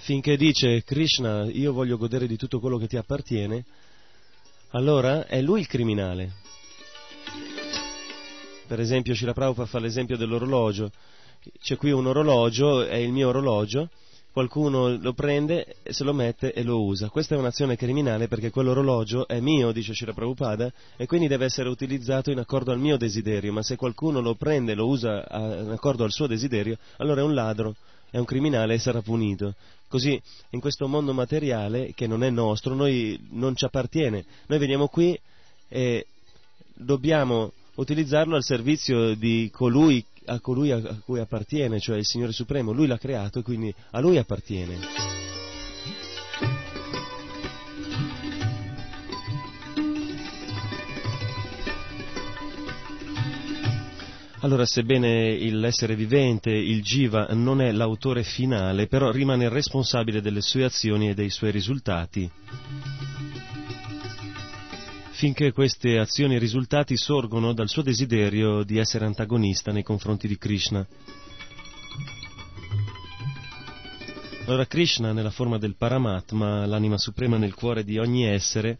Finché 0.00 0.36
dice 0.36 0.84
Krishna 0.84 1.50
io 1.50 1.72
voglio 1.72 1.96
godere 1.96 2.26
di 2.26 2.36
tutto 2.36 2.60
quello 2.60 2.76
che 2.76 2.86
ti 2.86 2.98
appartiene, 2.98 3.64
allora 4.72 5.26
è 5.26 5.40
lui 5.40 5.60
il 5.60 5.66
criminale. 5.66 6.32
Per 8.66 8.78
esempio 8.78 9.14
Shila 9.14 9.32
Prabhupada 9.32 9.66
fa 9.66 9.78
l'esempio 9.78 10.18
dell'orologio. 10.18 10.92
C'è 11.62 11.78
qui 11.78 11.92
un 11.92 12.06
orologio, 12.06 12.84
è 12.84 12.96
il 12.96 13.10
mio 13.10 13.28
orologio, 13.28 13.88
qualcuno 14.34 14.96
lo 14.96 15.12
prende, 15.12 15.76
se 15.84 16.02
lo 16.02 16.12
mette 16.12 16.52
e 16.52 16.64
lo 16.64 16.82
usa. 16.82 17.08
Questa 17.08 17.36
è 17.36 17.38
un'azione 17.38 17.76
criminale 17.76 18.26
perché 18.26 18.50
quell'orologio 18.50 19.28
è 19.28 19.38
mio, 19.38 19.70
dice 19.70 19.94
Shira 19.94 20.12
Prabhupada, 20.12 20.72
e 20.96 21.06
quindi 21.06 21.28
deve 21.28 21.44
essere 21.44 21.68
utilizzato 21.68 22.32
in 22.32 22.40
accordo 22.40 22.72
al 22.72 22.80
mio 22.80 22.96
desiderio, 22.96 23.52
ma 23.52 23.62
se 23.62 23.76
qualcuno 23.76 24.20
lo 24.20 24.34
prende 24.34 24.72
e 24.72 24.74
lo 24.74 24.88
usa 24.88 25.24
in 25.30 25.70
accordo 25.70 26.02
al 26.02 26.10
suo 26.10 26.26
desiderio, 26.26 26.76
allora 26.96 27.20
è 27.20 27.24
un 27.24 27.32
ladro 27.32 27.76
è 28.10 28.18
un 28.18 28.24
criminale 28.24 28.74
e 28.74 28.78
sarà 28.78 29.02
punito. 29.02 29.54
Così 29.88 30.20
in 30.50 30.60
questo 30.60 30.86
mondo 30.86 31.12
materiale 31.12 31.92
che 31.94 32.06
non 32.06 32.22
è 32.22 32.30
nostro, 32.30 32.74
noi 32.74 33.20
non 33.30 33.56
ci 33.56 33.64
appartiene, 33.64 34.24
noi 34.46 34.58
veniamo 34.60 34.86
qui 34.86 35.18
e 35.68 36.06
dobbiamo 36.74 37.52
utilizzarlo 37.74 38.36
al 38.36 38.44
servizio 38.44 39.16
di 39.16 39.50
colui 39.52 40.04
a 40.26 40.40
colui 40.40 40.70
a 40.70 40.80
cui 41.04 41.20
appartiene, 41.20 41.80
cioè 41.80 41.98
il 41.98 42.06
Signore 42.06 42.32
Supremo. 42.32 42.72
Lui 42.72 42.86
l'ha 42.86 42.98
creato 42.98 43.40
e 43.40 43.42
quindi 43.42 43.74
a 43.90 44.00
lui 44.00 44.18
appartiene. 44.18 44.78
Allora, 54.44 54.66
sebbene 54.66 55.38
l'essere 55.52 55.96
vivente, 55.96 56.50
il 56.50 56.82
Jiva, 56.82 57.28
non 57.30 57.62
è 57.62 57.72
l'autore 57.72 58.22
finale, 58.24 58.86
però 58.86 59.10
rimane 59.10 59.48
responsabile 59.48 60.20
delle 60.20 60.42
sue 60.42 60.64
azioni 60.64 61.08
e 61.08 61.14
dei 61.14 61.30
suoi 61.30 61.50
risultati, 61.50 62.30
finché 65.24 65.52
queste 65.52 65.98
azioni 65.98 66.34
e 66.34 66.38
risultati 66.38 66.98
sorgono 66.98 67.54
dal 67.54 67.70
suo 67.70 67.80
desiderio 67.80 68.62
di 68.62 68.76
essere 68.76 69.06
antagonista 69.06 69.72
nei 69.72 69.82
confronti 69.82 70.28
di 70.28 70.36
Krishna. 70.36 70.86
Allora 74.44 74.66
Krishna, 74.66 75.14
nella 75.14 75.30
forma 75.30 75.56
del 75.56 75.76
Paramatma, 75.78 76.66
l'anima 76.66 76.98
suprema 76.98 77.38
nel 77.38 77.54
cuore 77.54 77.84
di 77.84 77.96
ogni 77.96 78.26
essere, 78.26 78.76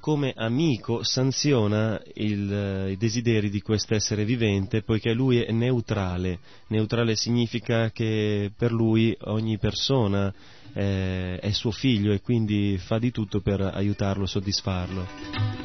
come 0.00 0.32
amico 0.34 1.02
sanziona 1.02 2.00
il, 2.14 2.50
eh, 2.50 2.92
i 2.92 2.96
desideri 2.96 3.50
di 3.50 3.60
quest'essere 3.60 4.24
vivente 4.24 4.80
poiché 4.80 5.12
lui 5.12 5.42
è 5.42 5.52
neutrale. 5.52 6.38
Neutrale 6.68 7.14
significa 7.14 7.90
che 7.90 8.50
per 8.56 8.72
lui 8.72 9.14
ogni 9.24 9.58
persona 9.58 10.32
eh, 10.78 11.38
è 11.40 11.50
suo 11.50 11.72
figlio 11.72 12.12
e 12.12 12.20
quindi 12.20 12.78
fa 12.78 12.98
di 12.98 13.10
tutto 13.10 13.40
per 13.40 13.60
aiutarlo, 13.60 14.26
soddisfarlo. 14.26 15.56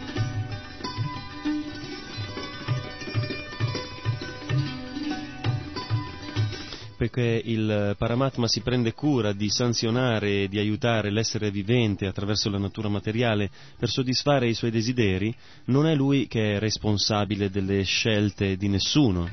perché 6.95 7.41
il 7.43 7.95
Paramatma 7.97 8.47
si 8.47 8.61
prende 8.61 8.93
cura 8.93 9.33
di 9.33 9.49
sanzionare 9.49 10.43
e 10.43 10.47
di 10.47 10.57
aiutare 10.57 11.11
l'essere 11.11 11.51
vivente 11.51 12.07
attraverso 12.07 12.49
la 12.49 12.57
natura 12.57 12.87
materiale 12.87 13.49
per 13.77 13.89
soddisfare 13.89 14.47
i 14.47 14.53
suoi 14.53 14.71
desideri, 14.71 15.35
non 15.65 15.85
è 15.85 15.95
lui 15.95 16.27
che 16.27 16.55
è 16.55 16.59
responsabile 16.59 17.49
delle 17.49 17.83
scelte 17.83 18.55
di 18.55 18.69
nessuno. 18.69 19.27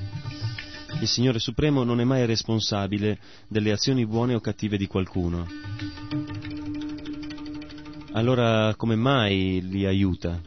Il 0.99 1.07
Signore 1.07 1.39
Supremo 1.39 1.85
non 1.85 2.01
è 2.01 2.05
mai 2.05 2.27
responsabile 2.27 3.19
delle 3.49 3.73
azioni 3.73 4.07
buone 4.07 4.35
o 4.35 4.41
cattive 4.41 4.77
di 4.77 4.87
qualcuno. 4.87 5.47
Allora 8.13 8.75
come 8.77 8.97
mai 8.97 9.61
li 9.63 9.87
aiuta? 9.87 10.41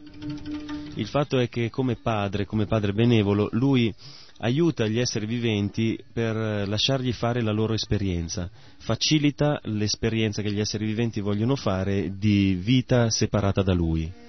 Il 0.96 1.06
fatto 1.06 1.38
è 1.38 1.48
che 1.48 1.70
come 1.70 1.96
padre, 1.96 2.44
come 2.44 2.66
padre 2.66 2.92
benevolo, 2.92 3.48
lui 3.52 3.92
aiuta 4.38 4.86
gli 4.86 4.98
esseri 4.98 5.26
viventi 5.26 5.98
per 6.12 6.36
lasciargli 6.68 7.12
fare 7.12 7.40
la 7.40 7.52
loro 7.52 7.72
esperienza, 7.72 8.50
facilita 8.78 9.58
l'esperienza 9.64 10.42
che 10.42 10.52
gli 10.52 10.60
esseri 10.60 10.84
viventi 10.84 11.20
vogliono 11.20 11.56
fare 11.56 12.16
di 12.16 12.54
vita 12.54 13.10
separata 13.10 13.62
da 13.62 13.72
lui. 13.72 14.23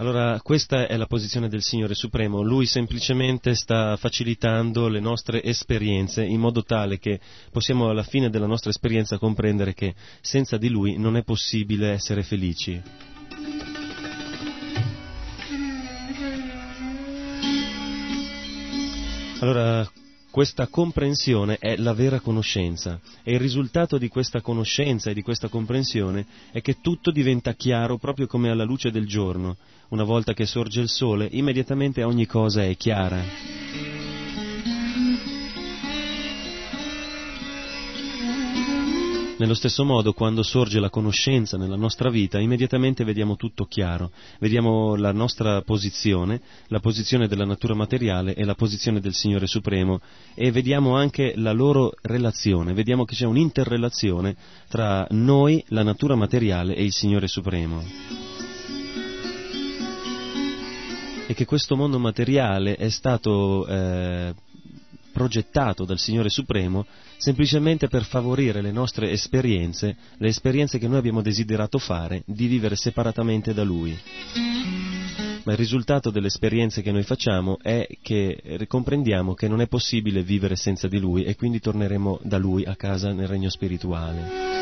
Allora, 0.00 0.40
questa 0.40 0.86
è 0.86 0.96
la 0.96 1.04
posizione 1.04 1.50
del 1.50 1.60
Signore 1.60 1.94
Supremo. 1.94 2.40
Lui 2.40 2.64
semplicemente 2.64 3.54
sta 3.54 3.98
facilitando 3.98 4.88
le 4.88 4.98
nostre 4.98 5.42
esperienze 5.44 6.24
in 6.24 6.40
modo 6.40 6.62
tale 6.62 6.98
che 6.98 7.20
possiamo 7.52 7.90
alla 7.90 8.02
fine 8.02 8.30
della 8.30 8.46
nostra 8.46 8.70
esperienza 8.70 9.18
comprendere 9.18 9.74
che 9.74 9.94
senza 10.22 10.56
di 10.56 10.70
Lui 10.70 10.96
non 10.96 11.18
è 11.18 11.22
possibile 11.22 11.90
essere 11.90 12.22
felici. 12.22 12.80
Allora, 19.40 19.86
questa 20.30 20.68
comprensione 20.68 21.56
è 21.58 21.76
la 21.76 21.92
vera 21.92 22.20
conoscenza 22.20 23.00
e 23.22 23.32
il 23.32 23.40
risultato 23.40 23.98
di 23.98 24.08
questa 24.08 24.40
conoscenza 24.40 25.10
e 25.10 25.14
di 25.14 25.22
questa 25.22 25.48
comprensione 25.48 26.24
è 26.52 26.60
che 26.60 26.80
tutto 26.80 27.10
diventa 27.10 27.54
chiaro 27.54 27.98
proprio 27.98 28.26
come 28.26 28.50
alla 28.50 28.64
luce 28.64 28.90
del 28.90 29.06
giorno. 29.06 29.56
Una 29.88 30.04
volta 30.04 30.32
che 30.32 30.46
sorge 30.46 30.80
il 30.80 30.88
sole, 30.88 31.28
immediatamente 31.30 32.04
ogni 32.04 32.26
cosa 32.26 32.62
è 32.62 32.76
chiara. 32.76 33.89
Nello 39.40 39.54
stesso 39.54 39.86
modo, 39.86 40.12
quando 40.12 40.42
sorge 40.42 40.80
la 40.80 40.90
conoscenza 40.90 41.56
nella 41.56 41.74
nostra 41.74 42.10
vita, 42.10 42.38
immediatamente 42.38 43.04
vediamo 43.04 43.36
tutto 43.36 43.64
chiaro, 43.64 44.10
vediamo 44.38 44.96
la 44.96 45.12
nostra 45.12 45.62
posizione, 45.62 46.42
la 46.66 46.78
posizione 46.78 47.26
della 47.26 47.46
natura 47.46 47.74
materiale 47.74 48.34
e 48.34 48.44
la 48.44 48.54
posizione 48.54 49.00
del 49.00 49.14
Signore 49.14 49.46
Supremo. 49.46 49.98
E 50.34 50.50
vediamo 50.50 50.94
anche 50.94 51.32
la 51.36 51.52
loro 51.52 51.94
relazione, 52.02 52.74
vediamo 52.74 53.06
che 53.06 53.14
c'è 53.14 53.24
un'interrelazione 53.24 54.36
tra 54.68 55.06
noi, 55.12 55.64
la 55.68 55.84
natura 55.84 56.16
materiale 56.16 56.74
e 56.76 56.84
il 56.84 56.92
Signore 56.92 57.26
Supremo. 57.26 57.82
E 61.26 61.32
che 61.32 61.46
questo 61.46 61.76
mondo 61.76 61.98
materiale 61.98 62.76
è 62.76 62.90
stato 62.90 63.66
eh, 63.66 64.34
progettato 65.20 65.84
dal 65.84 65.98
Signore 65.98 66.30
Supremo 66.30 66.86
semplicemente 67.18 67.88
per 67.88 68.04
favorire 68.04 68.62
le 68.62 68.72
nostre 68.72 69.10
esperienze, 69.10 69.94
le 70.16 70.28
esperienze 70.28 70.78
che 70.78 70.88
noi 70.88 70.96
abbiamo 70.96 71.20
desiderato 71.20 71.76
fare, 71.76 72.22
di 72.24 72.46
vivere 72.46 72.74
separatamente 72.74 73.52
da 73.52 73.62
Lui. 73.62 73.94
Ma 75.42 75.52
il 75.52 75.58
risultato 75.58 76.08
delle 76.08 76.28
esperienze 76.28 76.80
che 76.80 76.90
noi 76.90 77.02
facciamo 77.02 77.58
è 77.60 77.86
che 78.00 78.64
comprendiamo 78.66 79.34
che 79.34 79.46
non 79.46 79.60
è 79.60 79.66
possibile 79.66 80.22
vivere 80.22 80.56
senza 80.56 80.88
di 80.88 80.98
Lui 80.98 81.24
e 81.24 81.36
quindi 81.36 81.60
torneremo 81.60 82.20
da 82.22 82.38
Lui 82.38 82.64
a 82.64 82.74
casa 82.74 83.12
nel 83.12 83.28
regno 83.28 83.50
spirituale. 83.50 84.58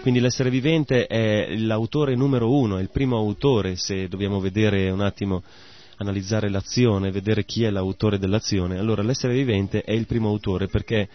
Quindi 0.00 0.20
l'essere 0.20 0.50
vivente 0.50 1.06
è 1.06 1.56
l'autore 1.56 2.14
numero 2.14 2.56
uno, 2.56 2.78
è 2.78 2.82
il 2.82 2.90
primo 2.90 3.16
autore, 3.16 3.74
se 3.74 4.06
dobbiamo 4.06 4.38
vedere 4.38 4.90
un 4.90 5.00
attimo 5.00 5.42
analizzare 5.96 6.48
l'azione, 6.48 7.10
vedere 7.10 7.44
chi 7.44 7.64
è 7.64 7.70
l'autore 7.70 8.18
dell'azione, 8.18 8.78
allora 8.78 9.02
l'essere 9.02 9.34
vivente 9.34 9.82
è 9.82 9.92
il 9.92 10.06
primo 10.06 10.28
autore 10.28 10.66
perché 10.66 11.08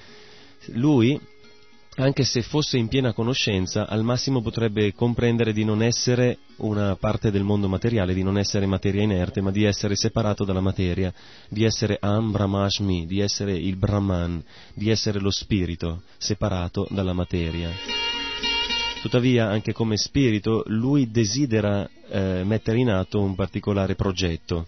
lui, 0.74 1.20
anche 1.96 2.24
se 2.24 2.42
fosse 2.42 2.78
in 2.78 2.88
piena 2.88 3.14
conoscenza, 3.14 3.88
al 3.88 4.04
massimo 4.04 4.42
potrebbe 4.42 4.94
comprendere 4.94 5.54
di 5.54 5.64
non 5.64 5.82
essere 5.82 6.40
una 6.58 6.96
parte 6.96 7.32
del 7.32 7.44
mondo 7.44 7.68
materiale, 7.68 8.14
di 8.14 8.24
non 8.24 8.38
essere 8.38 8.66
materia 8.66 9.02
inerte, 9.02 9.42
ma 9.42 9.52
di 9.52 9.64
essere 9.64 9.96
separato 9.96 10.44
dalla 10.44 10.62
materia, 10.62 11.14
di 11.50 11.64
essere 11.64 11.98
Am 12.00 12.32
Brahmashmi, 12.32 13.06
di 13.08 13.20
essere 13.20 13.54
il 13.54 13.76
Brahman, 13.78 14.44
di 14.74 14.90
essere 14.90 15.20
lo 15.20 15.32
spirito 15.32 16.04
separato 16.18 16.88
dalla 16.90 17.14
materia. 17.14 18.17
Tuttavia, 19.02 19.48
anche 19.48 19.74
come 19.74 19.96
spirito, 19.96 20.64
lui 20.68 21.12
desidera 21.12 21.88
eh, 22.10 22.44
mettere 22.44 22.80
in 22.80 22.90
atto 22.90 23.22
un 23.22 23.36
particolare 23.36 23.96
progetto. 23.96 24.68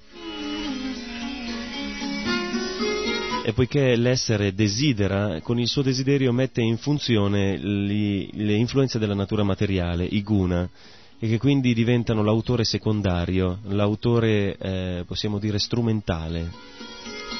E 3.44 3.54
poiché 3.54 3.96
l'essere 3.96 4.54
desidera, 4.54 5.42
con 5.42 5.60
il 5.60 5.68
suo 5.68 5.82
desiderio 5.82 6.32
mette 6.32 6.62
in 6.62 6.78
funzione 6.78 7.58
li, 7.58 8.30
le 8.34 8.54
influenze 8.54 9.00
della 9.00 9.16
natura 9.16 9.44
materiale, 9.44 10.06
i 10.06 10.22
guna, 10.22 10.70
e 11.18 11.28
che 11.28 11.38
quindi 11.38 11.74
diventano 11.74 12.24
l'autore 12.24 12.64
secondario, 12.64 13.60
l'autore, 13.64 14.56
eh, 14.58 15.04
possiamo 15.06 15.40
dire, 15.40 15.58
strumentale 15.58 16.50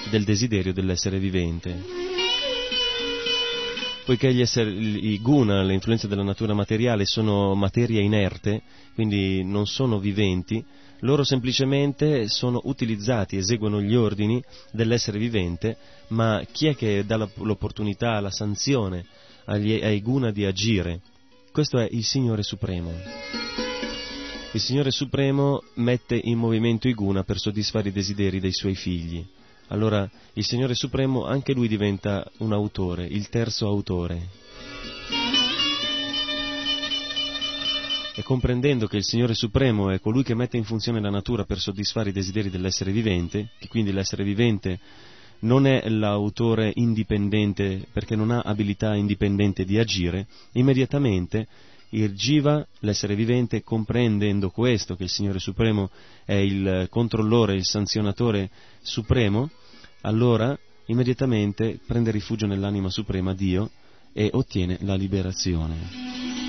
del 0.10 0.24
desiderio 0.24 0.74
dell'essere 0.74 1.20
vivente 1.20 2.19
poiché 4.10 4.30
esseri, 4.42 5.12
i 5.12 5.22
guna, 5.22 5.62
le 5.62 5.76
influenze 5.76 6.08
della 6.08 6.24
natura 6.24 6.56
materiale, 6.56 7.06
sono 7.06 7.54
materia 7.54 8.02
inerte, 8.02 8.64
quindi 8.96 9.44
non 9.44 9.68
sono 9.68 10.00
viventi, 10.00 10.66
loro 11.02 11.24
semplicemente 11.24 12.28
sono 12.28 12.60
utilizzati, 12.64 13.38
eseguono 13.38 13.80
gli 13.80 13.94
ordini 13.94 14.44
dell'essere 14.72 15.20
vivente, 15.20 15.78
ma 16.08 16.44
chi 16.52 16.66
è 16.66 16.76
che 16.76 17.06
dà 17.06 17.18
l'opportunità, 17.36 18.20
la 18.20 18.32
sanzione 18.32 19.06
agli, 19.46 19.74
ai 19.74 20.02
guna 20.02 20.32
di 20.32 20.44
agire? 20.44 21.02
Questo 21.52 21.78
è 21.78 21.88
il 21.92 22.04
Signore 22.04 22.42
Supremo. 22.42 22.92
Il 24.54 24.60
Signore 24.60 24.90
Supremo 24.90 25.62
mette 25.76 26.20
in 26.20 26.40
movimento 26.40 26.88
i 26.88 26.96
guna 26.96 27.22
per 27.22 27.38
soddisfare 27.38 27.90
i 27.90 27.92
desideri 27.92 28.40
dei 28.40 28.54
suoi 28.54 28.74
figli 28.74 29.24
allora 29.70 30.10
il 30.34 30.46
Signore 30.46 30.76
Supremo 30.76 31.26
anche 31.26 31.54
lui 31.54 31.68
diventa 31.68 32.30
un 32.38 32.54
autore, 32.54 33.06
il 33.06 33.30
terzo 33.30 33.68
autore. 33.68 34.38
e 38.20 38.24
comprendendo 38.24 38.86
che 38.86 38.98
il 38.98 39.06
Signore 39.06 39.34
Supremo 39.34 39.92
è 39.92 40.02
colui 40.02 40.24
che 40.24 40.36
mette 40.36 40.58
in 40.58 40.66
funzione 40.66 41.00
la 41.00 41.10
natura 41.10 41.46
per 41.46 41.58
soddisfare 41.58 42.10
i 42.10 42.12
desideri 42.12 42.50
dell'essere 42.50 42.92
vivente, 42.92 43.52
che 43.58 43.70
quindi 43.70 43.94
l'essere 43.94 44.26
vivente 44.26 44.78
non 45.42 45.66
è 45.66 45.88
l'autore 45.88 46.74
indipendente 46.76 47.88
perché 47.94 48.18
non 48.18 48.32
ha 48.32 48.42
abilità 48.42 48.94
indipendente 48.94 49.64
di 49.64 49.80
agire, 49.80 50.28
immediatamente 50.54 51.48
il 51.92 52.14
Jiva, 52.14 52.66
l'essere 52.80 53.16
vivente, 53.16 53.64
comprendendo 53.64 54.50
questo, 54.50 54.96
che 54.96 55.04
il 55.04 55.10
Signore 55.10 55.40
Supremo 55.40 55.90
è 56.26 56.34
il 56.34 56.88
controllore, 56.90 57.56
il 57.56 57.66
sanzionatore 57.66 58.50
supremo, 58.82 59.50
allora 60.02 60.58
immediatamente 60.86 61.80
prende 61.86 62.12
rifugio 62.12 62.46
nell'anima 62.46 62.90
suprema, 62.90 63.34
Dio, 63.34 63.70
e 64.14 64.30
ottiene 64.34 64.78
la 64.82 64.96
liberazione. 64.96 66.49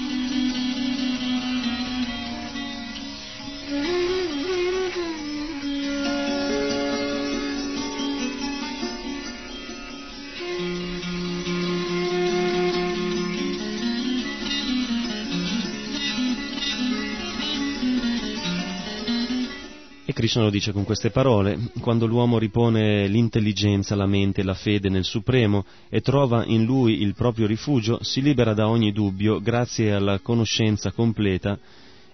Krishna 20.20 20.42
lo 20.42 20.50
dice 20.50 20.72
con 20.72 20.84
queste 20.84 21.08
parole, 21.08 21.58
quando 21.80 22.04
l'uomo 22.04 22.38
ripone 22.38 23.06
l'intelligenza, 23.06 23.96
la 23.96 24.04
mente, 24.04 24.42
la 24.42 24.52
fede 24.52 24.90
nel 24.90 25.04
Supremo 25.04 25.64
e 25.88 26.02
trova 26.02 26.44
in 26.44 26.64
lui 26.64 27.00
il 27.00 27.14
proprio 27.14 27.46
rifugio, 27.46 27.98
si 28.02 28.20
libera 28.20 28.52
da 28.52 28.68
ogni 28.68 28.92
dubbio 28.92 29.40
grazie 29.40 29.94
alla 29.94 30.18
conoscenza 30.18 30.92
completa 30.92 31.58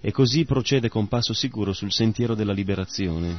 e 0.00 0.12
così 0.12 0.44
procede 0.44 0.88
con 0.88 1.08
passo 1.08 1.32
sicuro 1.32 1.72
sul 1.72 1.90
sentiero 1.90 2.36
della 2.36 2.52
liberazione. 2.52 3.36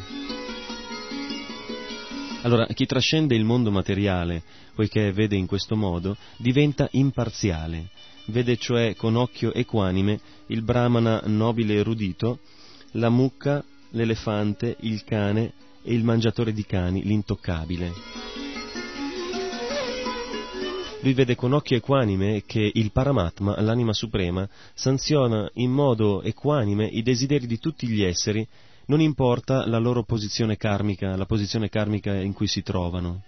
Allora, 2.41 2.65
chi 2.65 2.86
trascende 2.86 3.36
il 3.36 3.45
mondo 3.45 3.72
materiale, 3.72 4.43
poiché 4.76 5.13
vede 5.13 5.38
in 5.38 5.45
questo 5.45 5.78
modo, 5.78 6.18
diventa 6.36 6.89
imparziale, 6.91 7.88
vede 8.26 8.57
cioè 8.57 8.95
con 8.97 9.15
occhio 9.15 9.53
equanime 9.53 10.20
il 10.47 10.61
brahmana 10.61 11.22
nobile 11.24 11.76
e 11.76 11.78
erudito, 11.78 12.39
la 12.91 13.09
mucca 13.09 13.63
l'elefante, 13.92 14.76
il 14.82 15.04
cane 15.04 15.54
e 15.84 15.94
il 15.94 16.04
mangiatore 16.04 16.54
di 16.54 16.66
cani, 16.66 17.04
l'intoccabile. 17.04 17.92
Lui 21.02 21.14
vede 21.14 21.36
con 21.36 21.54
occhio 21.54 21.78
equanime 21.78 22.44
che 22.46 22.72
il 22.74 22.92
Paramatma, 22.92 23.62
l'anima 23.62 23.94
suprema, 23.94 24.48
sanziona 24.74 25.50
in 25.54 25.72
modo 25.72 26.22
equanime 26.22 26.86
i 26.86 27.04
desideri 27.04 27.48
di 27.48 27.60
tutti 27.60 27.88
gli 27.88 28.04
esseri, 28.04 28.46
non 28.88 29.00
importa 29.00 29.68
la 29.68 29.78
loro 29.78 30.04
posizione 30.04 30.58
karmica, 30.58 31.16
la 31.16 31.26
posizione 31.26 31.70
karmica 31.70 32.16
in 32.16 32.34
cui 32.34 32.48
si 32.48 32.64
trovano 32.64 33.24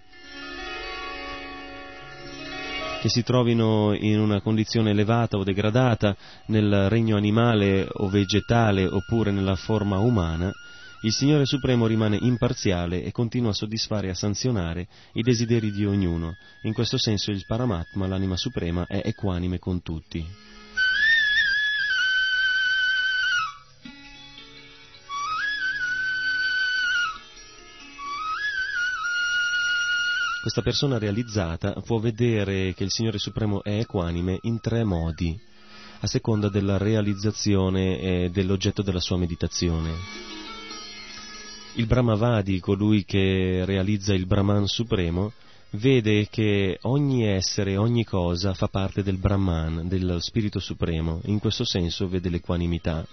che 3.00 3.08
si 3.08 3.22
trovino 3.22 3.94
in 3.94 4.20
una 4.20 4.42
condizione 4.42 4.90
elevata 4.90 5.38
o 5.38 5.42
degradata 5.42 6.14
nel 6.46 6.90
regno 6.90 7.16
animale 7.16 7.88
o 7.90 8.10
vegetale 8.10 8.84
oppure 8.84 9.30
nella 9.30 9.56
forma 9.56 9.98
umana, 9.98 10.52
il 11.00 11.12
Signore 11.12 11.46
Supremo 11.46 11.86
rimane 11.86 12.18
imparziale 12.20 13.02
e 13.02 13.10
continua 13.10 13.50
a 13.50 13.54
soddisfare 13.54 14.08
e 14.08 14.10
a 14.10 14.14
sanzionare 14.14 14.86
i 15.14 15.22
desideri 15.22 15.70
di 15.70 15.86
ognuno. 15.86 16.36
In 16.64 16.74
questo 16.74 16.98
senso 16.98 17.30
il 17.30 17.44
Paramatma, 17.46 18.06
l'anima 18.06 18.36
suprema, 18.36 18.84
è 18.86 19.00
equanime 19.02 19.58
con 19.58 19.80
tutti. 19.80 20.49
Questa 30.40 30.62
persona 30.62 30.96
realizzata 30.96 31.72
può 31.84 31.98
vedere 31.98 32.72
che 32.72 32.84
il 32.84 32.90
Signore 32.90 33.18
Supremo 33.18 33.62
è 33.62 33.80
equanime 33.80 34.38
in 34.44 34.58
tre 34.58 34.84
modi, 34.84 35.38
a 36.00 36.06
seconda 36.06 36.48
della 36.48 36.78
realizzazione 36.78 38.00
e 38.00 38.30
dell'oggetto 38.30 38.80
della 38.80 39.00
sua 39.00 39.18
meditazione. 39.18 39.92
Il 41.74 41.84
Brahmavadi, 41.84 42.58
colui 42.58 43.04
che 43.04 43.64
realizza 43.66 44.14
il 44.14 44.24
Brahman 44.24 44.66
Supremo, 44.66 45.30
vede 45.72 46.26
che 46.30 46.78
ogni 46.82 47.26
essere, 47.26 47.76
ogni 47.76 48.04
cosa 48.04 48.54
fa 48.54 48.68
parte 48.68 49.02
del 49.02 49.18
Brahman, 49.18 49.88
dello 49.88 50.20
Spirito 50.20 50.58
Supremo, 50.58 51.20
in 51.24 51.38
questo 51.38 51.66
senso 51.66 52.08
vede 52.08 52.30
l'equanimità 52.30 53.06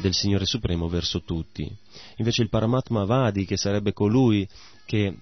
del 0.00 0.14
Signore 0.14 0.46
Supremo 0.46 0.88
verso 0.88 1.22
tutti. 1.22 1.72
Invece 2.16 2.42
il 2.42 2.48
Paramatma 2.48 3.04
Vadi, 3.04 3.44
che 3.44 3.56
sarebbe 3.56 3.92
colui 3.92 4.48
che 4.84 5.14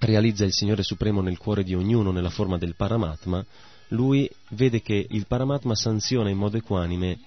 realizza 0.00 0.44
il 0.44 0.52
Signore 0.52 0.82
Supremo 0.82 1.20
nel 1.20 1.38
cuore 1.38 1.62
di 1.62 1.74
ognuno 1.74 2.10
nella 2.10 2.30
forma 2.30 2.58
del 2.58 2.74
Paramatma, 2.74 3.44
lui 3.88 4.28
vede 4.50 4.82
che 4.82 5.06
il 5.08 5.26
Paramatma 5.26 5.74
sanziona 5.74 6.30
in 6.30 6.38
modo 6.38 6.56
equanime 6.56 7.18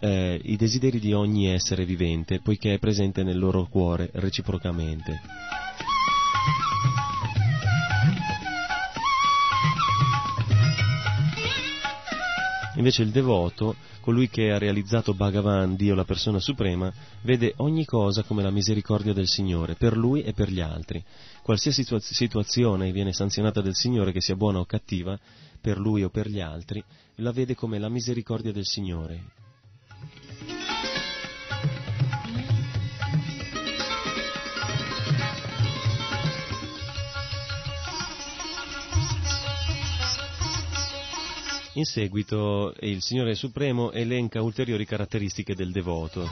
eh, 0.00 0.40
i 0.42 0.56
desideri 0.56 0.98
di 0.98 1.12
ogni 1.12 1.48
essere 1.48 1.84
vivente, 1.84 2.40
poiché 2.40 2.74
è 2.74 2.78
presente 2.78 3.22
nel 3.22 3.38
loro 3.38 3.66
cuore 3.66 4.10
reciprocamente. 4.14 5.20
Invece 12.80 13.02
il 13.02 13.10
devoto, 13.10 13.76
colui 14.00 14.30
che 14.30 14.50
ha 14.50 14.56
realizzato 14.56 15.12
Bhagavan, 15.12 15.76
Dio 15.76 15.94
la 15.94 16.06
persona 16.06 16.38
suprema, 16.38 16.90
vede 17.24 17.52
ogni 17.58 17.84
cosa 17.84 18.22
come 18.22 18.42
la 18.42 18.50
misericordia 18.50 19.12
del 19.12 19.28
Signore, 19.28 19.74
per 19.74 19.94
lui 19.94 20.22
e 20.22 20.32
per 20.32 20.50
gli 20.50 20.60
altri. 20.60 21.04
Qualsiasi 21.42 21.84
situazione 21.98 22.90
viene 22.90 23.12
sanzionata 23.12 23.60
del 23.60 23.74
Signore, 23.74 24.12
che 24.12 24.22
sia 24.22 24.34
buona 24.34 24.60
o 24.60 24.64
cattiva, 24.64 25.18
per 25.60 25.76
lui 25.76 26.04
o 26.04 26.08
per 26.08 26.26
gli 26.26 26.40
altri, 26.40 26.82
la 27.16 27.32
vede 27.32 27.54
come 27.54 27.78
la 27.78 27.90
misericordia 27.90 28.50
del 28.50 28.64
Signore, 28.64 29.24
In 41.80 41.86
seguito 41.86 42.74
il 42.80 43.00
Signore 43.00 43.34
Supremo 43.34 43.90
elenca 43.90 44.42
ulteriori 44.42 44.84
caratteristiche 44.84 45.54
del 45.54 45.72
devoto 45.72 46.28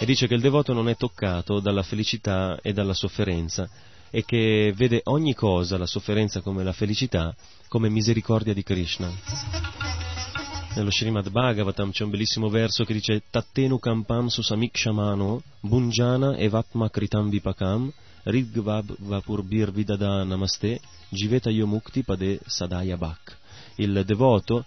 e 0.00 0.04
dice 0.04 0.26
che 0.26 0.34
il 0.34 0.40
devoto 0.40 0.72
non 0.72 0.88
è 0.88 0.96
toccato 0.96 1.60
dalla 1.60 1.84
felicità 1.84 2.58
e 2.60 2.72
dalla 2.72 2.94
sofferenza 2.94 3.70
e 4.10 4.24
che 4.24 4.72
vede 4.74 5.02
ogni 5.04 5.34
cosa, 5.34 5.78
la 5.78 5.86
sofferenza 5.86 6.40
come 6.40 6.64
la 6.64 6.72
felicità, 6.72 7.32
come 7.68 7.88
misericordia 7.88 8.52
di 8.52 8.64
Krishna. 8.64 9.08
Nello 10.74 10.90
Srimad 10.90 11.30
Bhagavatam 11.30 11.92
c'è 11.92 12.02
un 12.02 12.10
bellissimo 12.10 12.48
verso 12.48 12.82
che 12.82 12.94
dice 12.94 13.22
Tattenu 13.30 13.78
kampam 13.78 14.26
susamikshamano 14.26 15.40
bunjana 15.60 16.36
evatma 16.38 16.90
kritam 16.90 17.30
vipakam 17.30 17.88
rigvab 18.24 18.96
vapurbir 18.98 19.70
vidada 19.70 20.24
namaste 20.24 20.80
jiveta 21.10 21.50
yomukti 21.50 22.02
pade 22.02 22.40
sadaya 22.46 22.96
bhak 22.96 23.36
il 23.76 24.02
devoto 24.04 24.64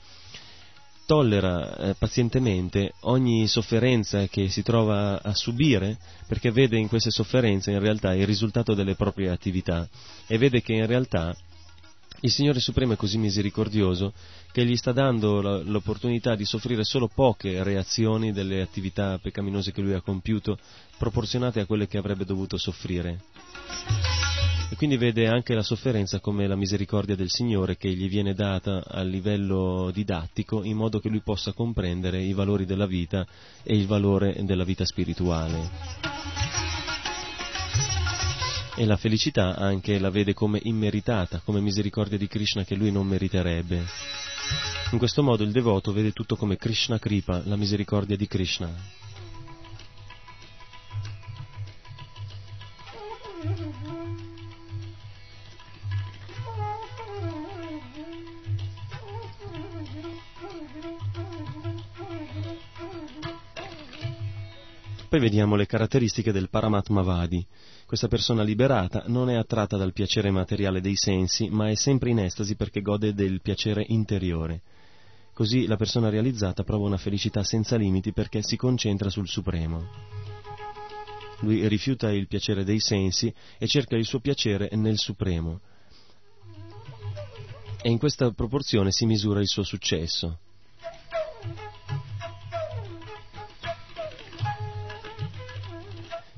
tollera 1.11 1.75
eh, 1.75 1.95
pazientemente 1.95 2.93
ogni 3.01 3.45
sofferenza 3.45 4.27
che 4.27 4.47
si 4.47 4.63
trova 4.63 5.21
a 5.21 5.35
subire 5.35 5.97
perché 6.25 6.51
vede 6.51 6.77
in 6.77 6.87
queste 6.87 7.11
sofferenze 7.11 7.71
in 7.71 7.79
realtà 7.79 8.13
il 8.15 8.25
risultato 8.25 8.73
delle 8.73 8.95
proprie 8.95 9.29
attività 9.29 9.85
e 10.25 10.37
vede 10.37 10.61
che 10.61 10.71
in 10.71 10.85
realtà 10.85 11.35
il 12.21 12.31
Signore 12.31 12.61
Supremo 12.61 12.93
è 12.93 12.95
così 12.95 13.17
misericordioso 13.17 14.13
che 14.53 14.63
gli 14.63 14.77
sta 14.77 14.93
dando 14.93 15.41
l'opportunità 15.41 16.35
di 16.35 16.45
soffrire 16.45 16.85
solo 16.85 17.09
poche 17.13 17.61
reazioni 17.61 18.31
delle 18.31 18.61
attività 18.61 19.17
peccaminose 19.17 19.73
che 19.73 19.81
lui 19.81 19.91
ha 19.91 19.99
compiuto 19.99 20.57
proporzionate 20.97 21.59
a 21.59 21.65
quelle 21.65 21.87
che 21.89 21.97
avrebbe 21.97 22.23
dovuto 22.23 22.55
soffrire 22.55 23.19
quindi 24.81 24.97
vede 24.97 25.27
anche 25.27 25.53
la 25.53 25.61
sofferenza 25.61 26.19
come 26.19 26.47
la 26.47 26.55
misericordia 26.55 27.15
del 27.15 27.29
Signore 27.29 27.77
che 27.77 27.93
gli 27.93 28.09
viene 28.09 28.33
data 28.33 28.83
a 28.83 29.03
livello 29.03 29.91
didattico 29.93 30.63
in 30.63 30.75
modo 30.75 30.99
che 30.99 31.07
lui 31.07 31.21
possa 31.21 31.53
comprendere 31.53 32.19
i 32.19 32.33
valori 32.33 32.65
della 32.65 32.87
vita 32.87 33.23
e 33.61 33.75
il 33.75 33.85
valore 33.85 34.35
della 34.43 34.63
vita 34.63 34.83
spirituale. 34.83 35.69
E 38.75 38.85
la 38.87 38.97
felicità 38.97 39.55
anche 39.55 39.99
la 39.99 40.09
vede 40.09 40.33
come 40.33 40.59
immeritata, 40.63 41.43
come 41.45 41.61
misericordia 41.61 42.17
di 42.17 42.25
Krishna 42.25 42.63
che 42.63 42.73
lui 42.73 42.91
non 42.91 43.05
meriterebbe. 43.05 43.85
In 44.93 44.97
questo 44.97 45.21
modo 45.21 45.43
il 45.43 45.51
devoto 45.51 45.93
vede 45.93 46.11
tutto 46.11 46.35
come 46.35 46.57
Krishna 46.57 46.97
Kripa, 46.97 47.43
la 47.45 47.55
misericordia 47.55 48.17
di 48.17 48.25
Krishna. 48.25 48.73
Poi 65.11 65.19
vediamo 65.19 65.57
le 65.57 65.65
caratteristiche 65.65 66.31
del 66.31 66.49
Paramatmavadi. 66.49 67.45
Questa 67.85 68.07
persona 68.07 68.43
liberata 68.43 69.03
non 69.07 69.29
è 69.29 69.35
attratta 69.35 69.75
dal 69.75 69.91
piacere 69.91 70.31
materiale 70.31 70.79
dei 70.79 70.95
sensi, 70.95 71.49
ma 71.49 71.69
è 71.69 71.75
sempre 71.75 72.11
in 72.11 72.19
estasi 72.19 72.55
perché 72.55 72.79
gode 72.79 73.13
del 73.13 73.41
piacere 73.41 73.83
interiore. 73.89 74.61
Così 75.33 75.67
la 75.67 75.75
persona 75.75 76.07
realizzata 76.07 76.63
prova 76.63 76.85
una 76.85 76.95
felicità 76.95 77.43
senza 77.43 77.75
limiti 77.75 78.13
perché 78.13 78.41
si 78.41 78.55
concentra 78.55 79.09
sul 79.09 79.27
Supremo. 79.27 79.85
Lui 81.41 81.67
rifiuta 81.67 82.09
il 82.09 82.27
piacere 82.27 82.63
dei 82.63 82.79
sensi 82.79 83.33
e 83.57 83.67
cerca 83.67 83.97
il 83.97 84.05
suo 84.05 84.21
piacere 84.21 84.69
nel 84.77 84.97
Supremo. 84.97 85.59
E 87.81 87.89
in 87.89 87.97
questa 87.97 88.31
proporzione 88.31 88.93
si 88.93 89.05
misura 89.05 89.41
il 89.41 89.47
suo 89.49 89.63
successo. 89.63 90.39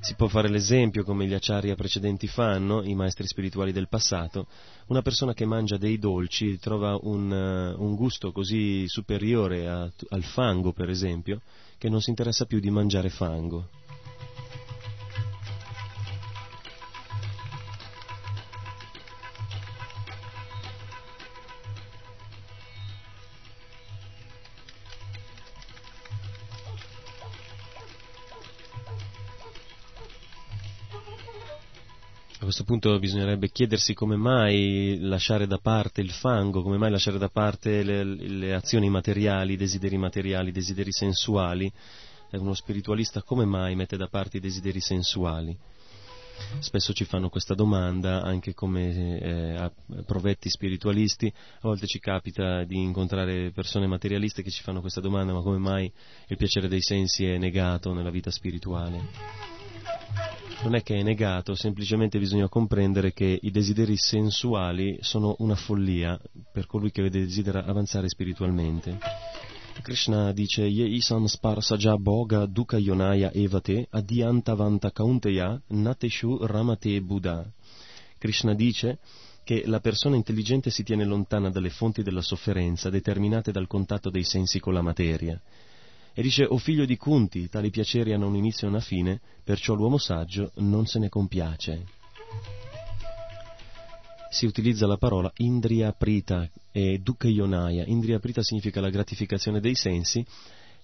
Si 0.04 0.16
può 0.16 0.28
fare 0.28 0.50
l'esempio, 0.50 1.06
come 1.06 1.26
gli 1.26 1.34
acciaria 1.34 1.76
precedenti 1.76 2.28
fanno, 2.28 2.84
i 2.84 2.94
maestri 2.94 3.26
spirituali 3.26 3.72
del 3.72 3.88
passato, 3.88 4.48
una 4.88 5.02
persona 5.02 5.34
che 5.34 5.46
mangia 5.46 5.78
dei 5.78 5.98
dolci 5.98 6.60
trova 6.60 7.00
un, 7.04 7.32
uh, 7.32 7.82
un 7.82 7.96
gusto 7.96 8.34
così 8.34 8.84
superiore 8.86 9.66
a, 9.70 9.90
al 10.10 10.24
fango, 10.24 10.74
per 10.74 10.90
esempio, 10.90 11.40
che 11.78 11.88
non 11.88 12.02
si 12.02 12.10
interessa 12.10 12.44
più 12.44 12.60
di 12.60 12.70
mangiare 12.70 13.08
fango. 13.08 13.70
A 32.44 32.46
questo 32.46 32.66
punto 32.66 33.00
bisognerebbe 33.00 33.48
chiedersi 33.48 33.94
come 33.94 34.18
mai 34.18 34.98
lasciare 35.00 35.48
da 35.48 35.60
parte 35.60 36.02
il 36.02 36.12
fango, 36.12 36.62
come 36.62 36.78
mai 36.78 36.92
lasciare 36.92 37.18
da 37.18 37.30
parte 37.30 37.84
le, 37.84 38.04
le 38.04 38.54
azioni 38.54 38.90
materiali, 38.90 39.54
i 39.54 39.56
desideri 39.56 39.96
materiali, 39.96 40.50
i 40.50 40.52
desideri 40.52 40.92
sensuali. 40.92 41.72
Uno 42.32 42.54
spiritualista 42.54 43.22
come 43.22 43.46
mai 43.46 43.76
mette 43.76 43.96
da 43.96 44.08
parte 44.08 44.38
i 44.38 44.40
desideri 44.42 44.82
sensuali? 44.82 45.58
Spesso 46.60 46.92
ci 46.92 47.06
fanno 47.06 47.30
questa 47.30 47.54
domanda 47.54 48.22
anche 48.22 48.54
come 48.54 49.20
eh, 49.22 49.72
provetti 50.06 50.50
spiritualisti, 50.50 51.28
a 51.28 51.60
volte 51.62 51.88
ci 51.88 52.00
capita 52.00 52.66
di 52.66 52.76
incontrare 52.76 53.52
persone 53.52 53.88
materialiste 53.88 54.44
che 54.44 54.52
ci 54.52 54.64
fanno 54.64 54.82
questa 54.82 55.00
domanda, 55.00 55.32
ma 55.32 55.42
come 55.42 55.60
mai 55.60 55.90
il 56.28 56.36
piacere 56.36 56.68
dei 56.68 56.82
sensi 56.82 57.26
è 57.26 57.38
negato 57.38 57.94
nella 57.94 58.12
vita 58.12 58.32
spirituale? 58.32 59.53
Non 60.64 60.76
è 60.76 60.82
che 60.82 60.96
è 60.96 61.04
negato, 61.04 61.56
semplicemente 61.56 62.20
bisogna 62.20 62.48
comprendere 62.48 63.12
che 63.12 63.38
i 63.42 63.52
desideri 63.52 63.98
sensuali 63.98 64.98
sono 65.02 65.36
una 65.40 65.56
follia 65.56 66.20
per 66.52 66.68
colui 66.68 66.90
che 66.90 67.10
desidera 67.10 67.66
avanzare 67.66 68.08
spiritualmente. 68.08 68.98
Krishna 69.82 70.32
dice 70.32 70.64
Ye 70.64 70.86
isam 70.86 71.26
sparsaja 71.26 71.98
boga 71.98 72.46
duka 72.46 72.78
yonaya 72.78 73.32
evate 73.34 73.88
adiantavanta 73.90 74.92
kaunteya 74.92 75.62
nateshu 75.68 76.46
ramate 76.46 77.02
buddha. 77.02 77.46
Krishna 78.18 78.54
dice 78.54 79.00
che 79.44 79.64
la 79.66 79.82
persona 79.82 80.16
intelligente 80.16 80.70
si 80.70 80.84
tiene 80.84 81.04
lontana 81.04 81.50
dalle 81.50 81.70
fonti 81.70 82.04
della 82.04 82.22
sofferenza 82.22 82.90
determinate 82.90 83.52
dal 83.52 83.68
contatto 83.68 84.10
dei 84.10 84.24
sensi 84.24 84.60
con 84.60 84.74
la 84.74 84.82
materia 84.82 85.42
e 86.16 86.22
dice, 86.22 86.44
o 86.44 86.58
figlio 86.58 86.86
di 86.86 86.96
Kunti, 86.96 87.50
tali 87.50 87.72
piaceri 87.72 88.14
hanno 88.14 88.28
un 88.28 88.36
inizio 88.36 88.68
e 88.68 88.70
una 88.70 88.80
fine, 88.80 89.20
perciò 89.44 89.74
l'uomo 89.74 89.98
saggio 89.98 90.52
non 90.58 90.86
se 90.86 91.00
ne 91.00 91.10
compiace. 91.10 91.86
Si 94.30 94.46
utilizza 94.46 94.86
la 94.86 94.98
parola 94.98 95.32
Indriya 95.38 95.92
Prita 95.92 96.48
e 96.72 97.00
Dukayonaya. 97.00 97.86
Indriya 97.86 98.20
Prita 98.20 98.44
significa 98.44 98.80
la 98.80 98.90
gratificazione 98.90 99.60
dei 99.60 99.76
sensi. 99.76 100.26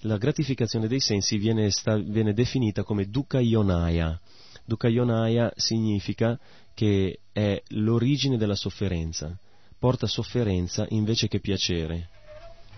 La 0.02 0.18
gratificazione 0.18 0.88
dei 0.88 1.00
sensi 1.00 1.38
viene, 1.38 1.70
sta, 1.70 1.98
viene 1.98 2.34
definita 2.34 2.84
come 2.84 3.06
Dukayonaya. 3.06 4.20
Dukayonaya 4.66 5.52
significa 5.56 6.40
che 6.74 7.20
è 7.32 7.62
l'origine 7.70 8.38
della 8.38 8.56
sofferenza, 8.56 9.38
porta 9.78 10.08
sofferenza 10.08 10.86
invece 10.90 11.28
che 11.28 11.40
piacere 11.40 12.10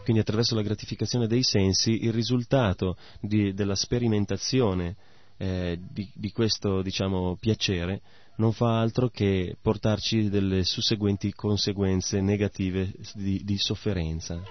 quindi 0.04 0.22
attraverso 0.22 0.56
la 0.56 0.62
gratificazione 0.62 1.28
dei 1.28 1.44
sensi, 1.44 2.04
il 2.04 2.14
risultato 2.14 2.98
di, 3.20 3.54
della 3.54 3.76
sperimentazione 3.76 4.96
eh, 5.38 5.80
di, 5.92 6.10
di, 6.14 6.32
questo 6.32 6.82
diciamo, 6.82 7.36
piacere 7.40 8.02
non 8.36 8.54
fa 8.54 8.80
altro 8.80 9.10
che 9.10 9.56
portarci 9.62 10.30
delle 10.30 10.64
susseguenti 10.64 11.34
conseguenze 11.34 12.22
negative 12.22 12.94
di, 13.14 13.42
di 13.44 13.58
sofferenza. 13.58 14.42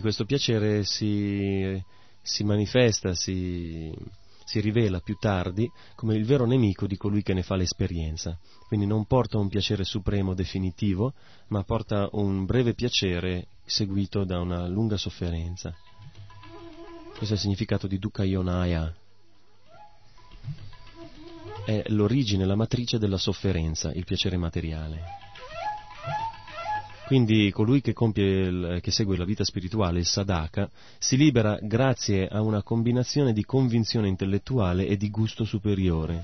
Quindi 0.00 0.16
questo 0.16 0.24
piacere 0.24 0.82
si, 0.84 1.78
si 2.22 2.42
manifesta, 2.42 3.14
si, 3.14 3.94
si 4.44 4.60
rivela 4.60 5.00
più 5.00 5.16
tardi 5.20 5.70
come 5.94 6.14
il 6.16 6.24
vero 6.24 6.46
nemico 6.46 6.86
di 6.86 6.96
colui 6.96 7.22
che 7.22 7.34
ne 7.34 7.42
fa 7.42 7.54
l'esperienza. 7.54 8.38
Quindi 8.66 8.86
non 8.86 9.04
porta 9.04 9.36
un 9.36 9.50
piacere 9.50 9.84
supremo 9.84 10.32
definitivo, 10.32 11.12
ma 11.48 11.62
porta 11.64 12.08
un 12.12 12.46
breve 12.46 12.72
piacere 12.72 13.48
seguito 13.66 14.24
da 14.24 14.40
una 14.40 14.66
lunga 14.68 14.96
sofferenza. 14.96 15.74
Questo 17.14 17.34
è 17.34 17.36
il 17.36 17.42
significato 17.42 17.86
di 17.86 17.98
Dukkha 17.98 18.24
Yonaya. 18.24 18.94
È 21.66 21.82
l'origine, 21.88 22.46
la 22.46 22.56
matrice 22.56 22.96
della 22.98 23.18
sofferenza, 23.18 23.92
il 23.92 24.06
piacere 24.06 24.38
materiale. 24.38 25.29
Quindi 27.10 27.50
colui 27.50 27.80
che, 27.80 27.92
il, 28.14 28.78
che, 28.80 28.92
segue 28.92 29.16
la 29.16 29.24
vita 29.24 29.42
spirituale, 29.42 29.98
il 29.98 30.06
sadhaka, 30.06 30.70
si 30.96 31.16
libera 31.16 31.58
grazie 31.60 32.28
a 32.28 32.40
una 32.40 32.62
combinazione 32.62 33.32
di 33.32 33.44
convinzione 33.44 34.06
intellettuale 34.06 34.86
e 34.86 34.96
di 34.96 35.10
gusto 35.10 35.42
superiore. 35.42 36.22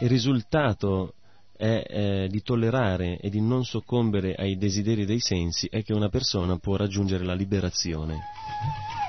Il 0.00 0.08
risultato 0.08 1.14
è, 1.56 1.84
eh, 1.86 2.28
di 2.28 2.42
tollerare 2.42 3.20
e 3.20 3.30
di 3.30 3.40
non 3.40 3.64
soccombere 3.64 4.34
ai 4.34 4.56
desideri 4.56 5.04
dei 5.04 5.20
sensi 5.20 5.68
è 5.70 5.84
che 5.84 5.92
una 5.92 6.08
persona 6.08 6.58
può 6.58 6.74
raggiungere 6.74 7.24
la 7.24 7.34
liberazione. 7.34 8.18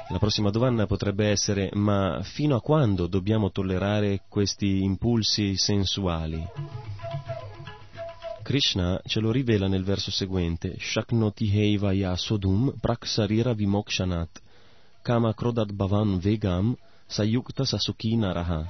La 0.09 0.19
prossima 0.19 0.51
domanda 0.51 0.85
potrebbe 0.85 1.29
essere 1.29 1.71
ma 1.73 2.21
fino 2.21 2.55
a 2.55 2.61
quando 2.61 3.07
dobbiamo 3.07 3.49
tollerare 3.49 4.25
questi 4.29 4.83
impulsi 4.83 5.57
sensuali? 5.57 6.45
Krishna 8.47 9.01
ce 9.05 9.19
lo 9.19 9.29
rivela 9.29 9.67
nel 9.67 9.83
verso 9.83 10.09
seguente, 10.09 10.77
Shaknoti 10.79 11.51
Heivaya 11.51 12.15
Sodum 12.15 12.75
Praksarira 12.79 13.51
Vimokshanat 13.51 14.41
Kama 15.01 15.33
Krodat 15.33 15.73
Bhavan 15.73 16.17
Vegam 16.17 16.73
Sayukta 17.05 17.65
Sasuki 17.65 18.15
Naraha. 18.15 18.65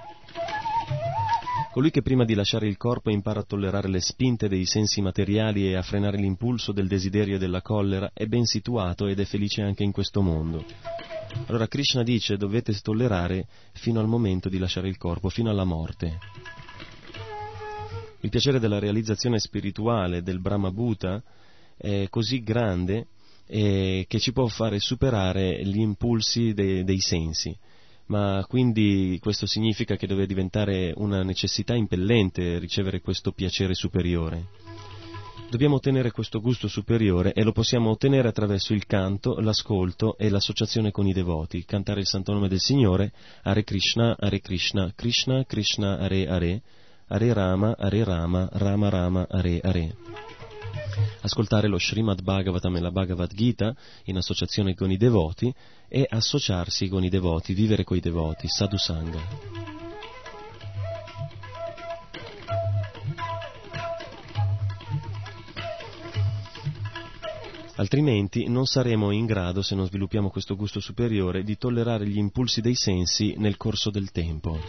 Colui 1.71 1.91
che 1.91 2.01
prima 2.01 2.25
di 2.25 2.33
lasciare 2.33 2.65
il 2.67 2.75
corpo 2.75 3.11
impara 3.11 3.41
a 3.41 3.43
tollerare 3.43 3.87
le 3.87 4.01
spinte 4.01 4.47
dei 4.47 4.65
sensi 4.65 4.99
materiali 4.99 5.67
e 5.67 5.75
a 5.75 5.83
frenare 5.83 6.17
l'impulso 6.17 6.71
del 6.71 6.87
desiderio 6.87 7.35
e 7.35 7.39
della 7.39 7.61
collera 7.61 8.09
è 8.15 8.25
ben 8.25 8.45
situato 8.45 9.05
ed 9.05 9.19
è 9.19 9.25
felice 9.25 9.61
anche 9.61 9.83
in 9.83 9.91
questo 9.91 10.23
mondo. 10.23 10.65
Allora 11.45 11.67
Krishna 11.67 12.01
dice 12.01 12.35
dovete 12.35 12.73
tollerare 12.81 13.45
fino 13.73 13.99
al 13.99 14.07
momento 14.07 14.49
di 14.49 14.57
lasciare 14.57 14.87
il 14.87 14.97
corpo, 14.97 15.29
fino 15.29 15.51
alla 15.51 15.65
morte. 15.65 16.17
Il 18.27 18.33
piacere 18.33 18.59
della 18.59 18.79
realizzazione 18.79 19.39
spirituale 19.39 20.21
del 20.21 20.41
Brahma 20.41 20.69
Bhuta 20.69 21.23
è 21.77 22.07
così 22.09 22.43
grande 22.43 23.07
eh, 23.47 24.03
che 24.05 24.19
ci 24.19 24.33
può 24.33 24.47
fare 24.47 24.81
superare 24.81 25.63
gli 25.63 25.79
impulsi 25.79 26.53
de- 26.53 26.83
dei 26.83 26.99
sensi. 26.99 27.57
Ma 28.07 28.45
quindi 28.45 29.17
questo 29.21 29.45
significa 29.45 29.95
che 29.95 30.07
deve 30.07 30.25
diventare 30.25 30.91
una 30.97 31.23
necessità 31.23 31.73
impellente 31.73 32.59
ricevere 32.59 32.99
questo 32.99 33.31
piacere 33.31 33.73
superiore. 33.73 34.47
Dobbiamo 35.49 35.75
ottenere 35.75 36.11
questo 36.11 36.41
gusto 36.41 36.67
superiore 36.67 37.31
e 37.31 37.43
lo 37.43 37.53
possiamo 37.53 37.91
ottenere 37.91 38.27
attraverso 38.27 38.73
il 38.73 38.85
canto, 38.85 39.39
l'ascolto 39.39 40.17
e 40.17 40.27
l'associazione 40.27 40.91
con 40.91 41.07
i 41.07 41.13
devoti. 41.13 41.63
Cantare 41.63 42.01
il 42.01 42.07
santo 42.07 42.33
nome 42.33 42.49
del 42.49 42.59
Signore, 42.59 43.13
Hare 43.43 43.63
Krishna, 43.63 44.17
Hare 44.19 44.41
Krishna, 44.41 44.91
Krishna 44.93 45.45
Krishna, 45.45 45.99
Hare 45.99 46.27
Hare, 46.27 46.61
Hare 47.09 47.33
Rama, 47.33 47.75
Hare 47.77 48.03
Rama, 48.03 48.49
Rama 48.51 48.89
Rama, 48.89 49.27
Hare 49.29 49.59
Hare. 49.63 49.95
Ascoltare 51.21 51.67
lo 51.67 51.79
Srimad 51.79 52.21
Bhagavatam 52.21 52.75
e 52.75 52.79
la 52.81 52.91
Bhagavad 52.91 53.33
Gita 53.33 53.73
in 54.05 54.17
associazione 54.17 54.75
con 54.75 54.91
i 54.91 54.97
devoti 54.97 55.53
e 55.87 56.05
associarsi 56.09 56.89
con 56.89 57.03
i 57.03 57.09
devoti, 57.09 57.53
vivere 57.53 57.83
con 57.83 57.97
i 57.97 58.01
devoti, 58.01 58.47
sadhu 58.47 58.77
sangha. 58.77 59.65
altrimenti 67.77 68.47
non 68.47 68.65
saremo 68.65 69.11
in 69.11 69.25
grado, 69.25 69.61
se 69.61 69.75
non 69.75 69.85
sviluppiamo 69.85 70.29
questo 70.29 70.55
gusto 70.55 70.79
superiore, 70.79 71.43
di 71.43 71.57
tollerare 71.57 72.07
gli 72.07 72.17
impulsi 72.17 72.61
dei 72.61 72.75
sensi 72.75 73.35
nel 73.37 73.55
corso 73.57 73.89
del 73.89 74.11
tempo. 74.11 74.59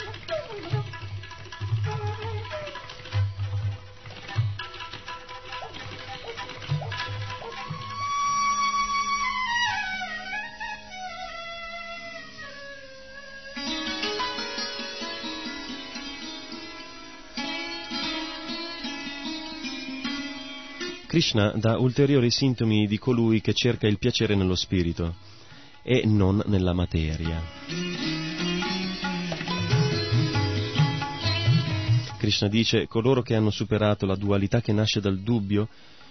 Krishna 21.19 21.51
dà 21.57 21.79
ulteriori 21.79 22.31
sintomi 22.31 22.87
di 22.87 22.97
colui 22.97 23.41
che 23.41 23.53
cerca 23.53 23.89
il 23.89 23.99
piacere 23.99 24.37
nello 24.37 24.55
spirito 24.55 25.17
e 25.83 26.03
non 26.07 26.41
nella 26.47 26.73
materia. 26.73 27.43
Krishna 32.19 32.47
dice, 32.47 32.87
coloro 32.87 33.23
che 33.23 33.35
hanno 33.35 33.51
superato 33.51 34.07
la 34.07 34.15
dualità 34.15 34.61
che 34.61 34.73
nasce 34.73 35.01
dal 35.01 35.19
dubbio, 35.19 35.67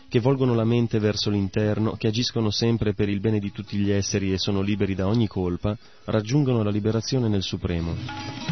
che 0.10 0.20
volgono 0.20 0.54
la 0.54 0.66
mente 0.66 1.00
verso 1.00 1.30
l'interno, 1.30 1.94
che 1.94 2.08
agiscono 2.08 2.52
sempre 2.52 2.94
per 2.94 3.08
il 3.08 3.22
bene 3.22 3.40
di 3.40 3.54
tutti 3.54 3.78
gli 3.78 3.92
esseri 3.92 4.34
e 4.34 4.38
sono 4.38 4.60
liberi 4.60 4.94
da 4.94 5.08
ogni 5.08 5.28
colpa, 5.28 5.78
raggiungono 6.04 6.64
la 6.64 6.70
liberazione 6.70 7.30
nel 7.30 7.44
Supremo. 7.44 8.47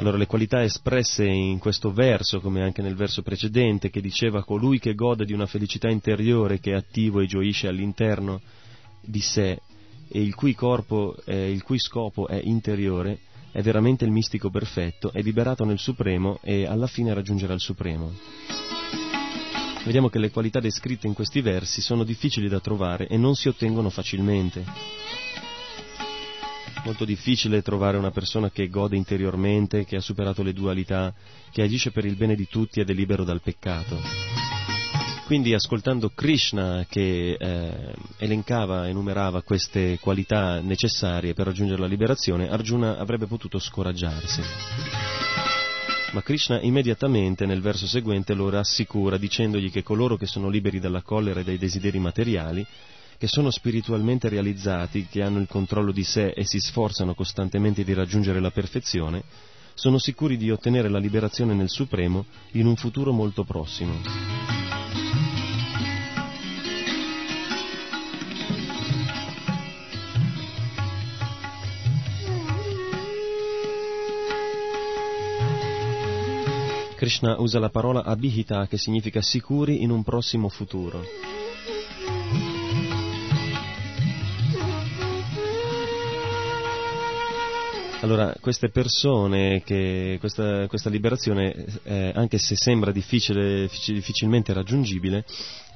Allora 0.00 0.16
le 0.16 0.26
qualità 0.26 0.62
espresse 0.62 1.26
in 1.26 1.58
questo 1.58 1.92
verso, 1.92 2.40
come 2.40 2.62
anche 2.62 2.80
nel 2.80 2.94
verso 2.94 3.20
precedente, 3.20 3.90
che 3.90 4.00
diceva 4.00 4.42
colui 4.42 4.78
che 4.78 4.94
gode 4.94 5.26
di 5.26 5.34
una 5.34 5.44
felicità 5.44 5.90
interiore, 5.90 6.58
che 6.58 6.70
è 6.70 6.74
attivo 6.74 7.20
e 7.20 7.26
gioisce 7.26 7.68
all'interno 7.68 8.40
di 9.02 9.20
sé 9.20 9.60
e 10.08 10.22
il 10.22 10.34
cui, 10.34 10.54
corpo, 10.54 11.16
eh, 11.26 11.50
il 11.50 11.62
cui 11.62 11.78
scopo 11.78 12.28
è 12.28 12.40
interiore, 12.42 13.18
è 13.52 13.60
veramente 13.60 14.06
il 14.06 14.10
mistico 14.10 14.48
perfetto, 14.48 15.12
è 15.12 15.20
liberato 15.20 15.66
nel 15.66 15.78
Supremo 15.78 16.38
e 16.40 16.64
alla 16.64 16.86
fine 16.86 17.12
raggiungerà 17.12 17.52
il 17.52 17.60
Supremo. 17.60 18.10
Vediamo 19.84 20.08
che 20.08 20.18
le 20.18 20.30
qualità 20.30 20.60
descritte 20.60 21.08
in 21.08 21.12
questi 21.12 21.42
versi 21.42 21.82
sono 21.82 22.04
difficili 22.04 22.48
da 22.48 22.60
trovare 22.60 23.06
e 23.06 23.18
non 23.18 23.34
si 23.34 23.48
ottengono 23.48 23.90
facilmente 23.90 24.64
molto 26.84 27.04
difficile 27.04 27.62
trovare 27.62 27.96
una 27.96 28.10
persona 28.10 28.50
che 28.50 28.68
gode 28.68 28.96
interiormente, 28.96 29.84
che 29.84 29.96
ha 29.96 30.00
superato 30.00 30.42
le 30.42 30.52
dualità, 30.52 31.12
che 31.50 31.62
agisce 31.62 31.90
per 31.90 32.04
il 32.04 32.16
bene 32.16 32.34
di 32.34 32.46
tutti 32.48 32.80
ed 32.80 32.90
è 32.90 32.92
libero 32.92 33.24
dal 33.24 33.40
peccato. 33.40 33.98
Quindi 35.26 35.54
ascoltando 35.54 36.10
Krishna 36.12 36.84
che 36.88 37.36
eh, 37.38 37.94
elencava, 38.18 38.88
enumerava 38.88 39.42
queste 39.42 39.98
qualità 40.00 40.60
necessarie 40.60 41.34
per 41.34 41.46
raggiungere 41.46 41.80
la 41.80 41.86
liberazione, 41.86 42.50
Arjuna 42.50 42.98
avrebbe 42.98 43.26
potuto 43.26 43.60
scoraggiarsi. 43.60 44.42
Ma 46.12 46.22
Krishna 46.22 46.60
immediatamente 46.60 47.46
nel 47.46 47.60
verso 47.60 47.86
seguente 47.86 48.34
lo 48.34 48.48
rassicura 48.48 49.16
dicendogli 49.16 49.70
che 49.70 49.84
coloro 49.84 50.16
che 50.16 50.26
sono 50.26 50.48
liberi 50.48 50.80
dalla 50.80 51.02
collera 51.02 51.38
e 51.38 51.44
dai 51.44 51.58
desideri 51.58 52.00
materiali 52.00 52.66
che 53.20 53.26
sono 53.26 53.50
spiritualmente 53.50 54.30
realizzati, 54.30 55.06
che 55.06 55.20
hanno 55.20 55.40
il 55.40 55.46
controllo 55.46 55.92
di 55.92 56.04
sé 56.04 56.28
e 56.28 56.46
si 56.46 56.58
sforzano 56.58 57.12
costantemente 57.12 57.84
di 57.84 57.92
raggiungere 57.92 58.40
la 58.40 58.50
perfezione, 58.50 59.22
sono 59.74 59.98
sicuri 59.98 60.38
di 60.38 60.50
ottenere 60.50 60.88
la 60.88 60.98
liberazione 60.98 61.52
nel 61.52 61.68
Supremo 61.68 62.24
in 62.52 62.64
un 62.64 62.76
futuro 62.76 63.12
molto 63.12 63.44
prossimo. 63.44 63.92
Krishna 76.96 77.38
usa 77.38 77.58
la 77.58 77.68
parola 77.68 78.02
abhita 78.02 78.66
che 78.66 78.78
significa 78.78 79.20
sicuri 79.20 79.82
in 79.82 79.90
un 79.90 80.02
prossimo 80.02 80.48
futuro. 80.48 81.39
Allora, 88.02 88.34
queste 88.40 88.70
persone, 88.70 89.62
che, 89.62 90.16
questa, 90.20 90.66
questa, 90.68 90.88
liberazione, 90.88 91.66
eh, 91.82 92.12
anche 92.14 92.38
se 92.38 92.56
sembra 92.56 92.92
difficile, 92.92 93.68
difficilmente 93.86 94.54
raggiungibile, 94.54 95.24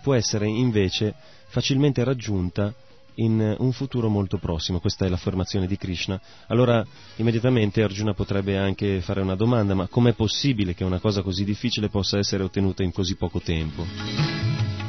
può 0.03 0.15
essere 0.15 0.47
invece 0.47 1.15
facilmente 1.49 2.03
raggiunta 2.03 2.73
in 3.17 3.55
un 3.59 3.73
futuro 3.73 4.09
molto 4.09 4.39
prossimo. 4.39 4.81
Questa 4.81 5.05
è 5.05 5.09
l'affermazione 5.11 5.67
di 5.67 5.77
Krishna. 5.77 6.19
Allora, 6.47 6.85
immediatamente 7.17 7.83
Arjuna 7.83 8.15
potrebbe 8.15 8.57
anche 8.57 9.03
fare 9.03 9.21
una 9.21 9.37
domanda, 9.37 9.75
ma 9.75 9.87
com'è 9.87 10.15
possibile 10.15 10.75
che 10.75 10.83
una 10.83 11.01
cosa 11.01 11.21
così 11.21 11.45
difficile 11.45 11.91
possa 11.91 12.17
essere 12.17 12.43
ottenuta 12.43 12.83
in 12.83 12.91
così 12.91 13.17
poco 13.17 13.41
tempo? 13.41 14.84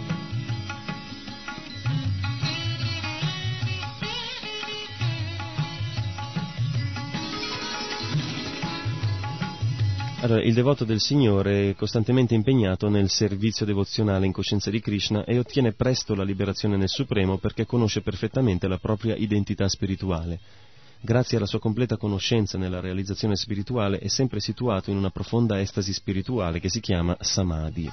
Allora, 10.22 10.42
il 10.42 10.54
devoto 10.54 10.86
del 10.86 11.00
Signore 11.00 11.70
è 11.70 11.76
costantemente 11.76 12.34
impegnato 12.34 12.90
nel 12.90 13.10
servizio 13.10 13.66
devozionale 13.66 14.26
in 14.26 14.32
coscienza 14.32 14.72
di 14.72 14.80
Krishna 14.80 15.24
e 15.24 15.38
ottiene 15.38 15.74
presto 15.74 16.16
la 16.16 16.24
liberazione 16.24 16.78
nel 16.78 16.90
Supremo 16.90 17.38
perché 17.38 17.66
conosce 17.66 18.02
perfettamente 18.02 18.68
la 18.68 18.78
propria 18.78 19.16
identità 19.16 19.68
spirituale. 19.68 20.40
Grazie 21.02 21.38
alla 21.38 21.46
sua 21.46 21.60
completa 21.60 21.98
conoscenza 21.98 22.58
nella 22.58 22.80
realizzazione 22.80 23.36
spirituale 23.36 24.00
è 24.00 24.08
sempre 24.08 24.40
situato 24.40 24.90
in 24.90 24.98
una 24.98 25.12
profonda 25.12 25.60
estasi 25.60 25.94
spirituale 25.94 26.60
che 26.60 26.70
si 26.70 26.80
chiama 26.80 27.16
Samadhi. 27.20 27.92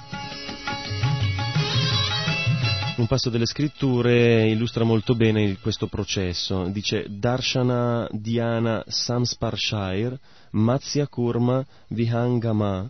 Un 3.03 3.09
passo 3.09 3.29
delle 3.29 3.45
scritture 3.45 4.47
illustra 4.47 4.85
molto 4.85 5.13
bene 5.13 5.57
questo 5.59 5.87
processo. 5.87 6.63
Dice 6.69 7.05
Darshana 7.09 8.07
Dhyana 8.09 8.81
Samsparshair 8.87 10.17
Matsya 10.51 11.07
Kurma 11.07 11.65
Vihangama 11.89 12.89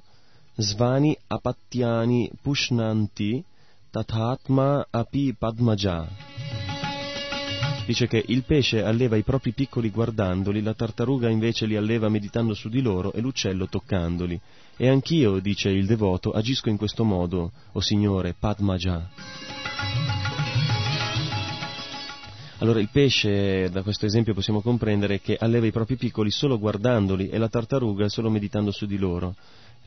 Svani 0.56 1.18
Apattiani 1.26 2.30
Pushnanti 2.40 3.44
Tathatma 3.90 4.86
Api 4.92 5.34
Padmaja. 5.34 6.08
Dice 7.88 8.06
che 8.06 8.24
il 8.28 8.44
pesce 8.44 8.84
alleva 8.84 9.16
i 9.16 9.24
propri 9.24 9.52
piccoli 9.52 9.90
guardandoli, 9.90 10.62
la 10.62 10.76
tartaruga 10.76 11.28
invece 11.28 11.66
li 11.66 11.76
alleva 11.76 12.08
meditando 12.08 12.54
su 12.54 12.70
di 12.70 12.84
loro 12.84 13.14
e 13.14 13.20
l'uccello 13.20 13.68
toccandoli. 13.68 14.40
E 14.78 14.88
anch'io, 14.88 15.40
dice 15.40 15.70
il 15.70 15.88
devoto, 15.88 16.30
agisco 16.30 16.70
in 16.70 16.78
questo 16.78 17.04
modo, 17.04 17.52
o 17.72 17.80
Signore, 17.82 18.36
Padmaja. 18.38 19.53
Allora 22.64 22.80
il 22.80 22.88
pesce, 22.90 23.70
da 23.70 23.82
questo 23.82 24.06
esempio 24.06 24.34
possiamo 24.34 24.62
comprendere 24.62 25.20
che 25.20 25.36
alleva 25.38 25.66
i 25.66 25.72
propri 25.72 25.98
piccoli 25.98 26.32
solo 26.32 26.58
guardandoli 26.58 27.28
e 27.28 27.38
la 27.38 27.50
tartaruga 27.50 28.08
solo 28.08 28.30
meditando 28.30 28.72
su 28.72 28.86
di 28.86 28.98
loro. 28.98 29.36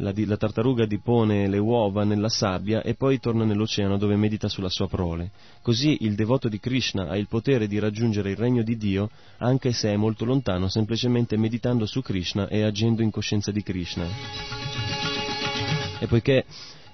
La, 0.00 0.12
la, 0.14 0.36
tartaruga 0.36 0.84
dipone 0.84 1.48
le 1.48 1.56
uova 1.56 2.04
nella 2.04 2.28
sabbia 2.28 2.82
e 2.82 2.92
poi 2.92 3.18
torna 3.18 3.46
nell'oceano 3.46 3.96
dove 3.96 4.14
medita 4.16 4.50
sulla 4.50 4.68
sua 4.68 4.88
prole. 4.88 5.30
Così 5.62 6.04
il 6.04 6.14
devoto 6.14 6.48
di 6.50 6.60
Krishna 6.60 7.08
ha 7.08 7.16
il 7.16 7.28
potere 7.28 7.66
di 7.66 7.78
raggiungere 7.78 8.32
il 8.32 8.36
regno 8.36 8.62
di 8.62 8.76
Dio 8.76 9.08
anche 9.38 9.72
se 9.72 9.90
è 9.90 9.96
molto 9.96 10.26
lontano, 10.26 10.68
semplicemente 10.68 11.38
meditando 11.38 11.86
su 11.86 12.02
Krishna 12.02 12.46
e 12.48 12.62
agendo 12.62 13.00
in 13.00 13.10
coscienza 13.10 13.50
di 13.50 13.62
Krishna. 13.62 14.06
E 15.98 16.06
poiché 16.06 16.44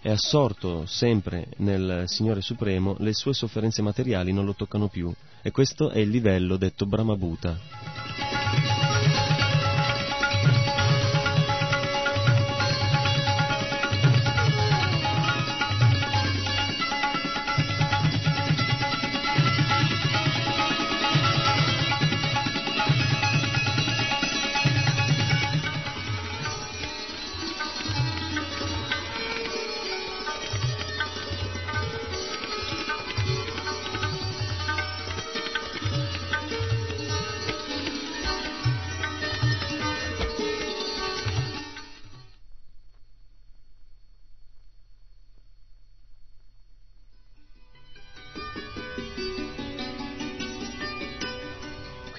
è 0.03 0.11
assorto 0.11 0.85
sempre 0.85 1.47
nel 1.59 2.05
Signore 2.07 2.41
Supremo, 2.41 2.97
le 2.99 3.15
sue 3.15 3.33
sofferenze 3.33 3.83
materiali 3.83 4.33
non 4.33 4.45
lo 4.45 4.55
toccano 4.55 4.89
più 4.89 5.15
e 5.41 5.53
questo 5.53 5.91
è 5.91 6.01
il 6.01 6.09
livello 6.11 6.57
detto 6.57 6.87
Brahmabhuta. 6.87 8.72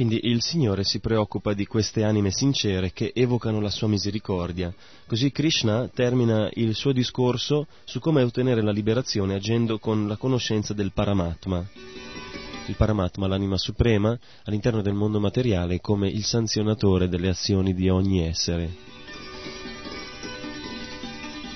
Quindi 0.05 0.27
il 0.29 0.41
Signore 0.41 0.83
si 0.83 0.99
preoccupa 0.99 1.53
di 1.53 1.65
queste 1.65 2.03
anime 2.03 2.29
sincere 2.29 2.91
che 2.91 3.13
evocano 3.15 3.61
la 3.61 3.69
sua 3.69 3.87
misericordia. 3.87 4.73
Così 5.07 5.31
Krishna 5.31 5.87
termina 5.87 6.49
il 6.55 6.75
suo 6.75 6.91
discorso 6.91 7.67
su 7.85 8.01
come 8.01 8.21
ottenere 8.21 8.61
la 8.61 8.73
liberazione 8.73 9.35
agendo 9.35 9.79
con 9.79 10.05
la 10.09 10.17
conoscenza 10.17 10.73
del 10.73 10.91
Paramatma. 10.91 11.65
Il 12.65 12.75
Paramatma, 12.75 13.27
l'anima 13.27 13.57
suprema, 13.57 14.19
all'interno 14.43 14.81
del 14.81 14.91
mondo 14.91 15.21
materiale 15.21 15.79
come 15.79 16.09
il 16.09 16.25
sanzionatore 16.25 17.07
delle 17.07 17.29
azioni 17.29 17.73
di 17.73 17.87
ogni 17.87 18.27
essere. 18.27 18.69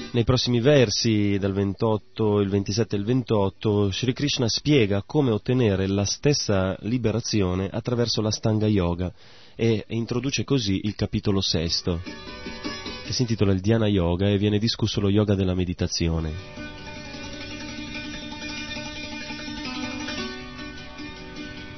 Nei 0.09 0.23
prossimi 0.23 0.61
versi, 0.61 1.37
dal 1.37 1.51
28, 1.51 2.39
il 2.39 2.49
27 2.49 2.95
e 2.95 2.99
il 2.99 3.05
28, 3.05 3.91
Sri 3.91 4.13
Krishna 4.13 4.47
spiega 4.47 5.03
come 5.05 5.31
ottenere 5.31 5.85
la 5.85 6.05
stessa 6.05 6.77
liberazione 6.81 7.67
attraverso 7.69 8.21
la 8.21 8.31
Stanga 8.31 8.67
Yoga 8.67 9.13
e 9.55 9.83
introduce 9.89 10.45
così 10.45 10.79
il 10.85 10.95
capitolo 10.95 11.41
sesto, 11.41 12.01
che 12.03 13.11
si 13.11 13.23
intitola 13.23 13.51
il 13.51 13.59
Dhyana 13.59 13.87
Yoga 13.87 14.29
e 14.29 14.37
viene 14.37 14.59
discusso 14.59 15.01
lo 15.01 15.09
yoga 15.09 15.35
della 15.35 15.53
meditazione. 15.53 16.33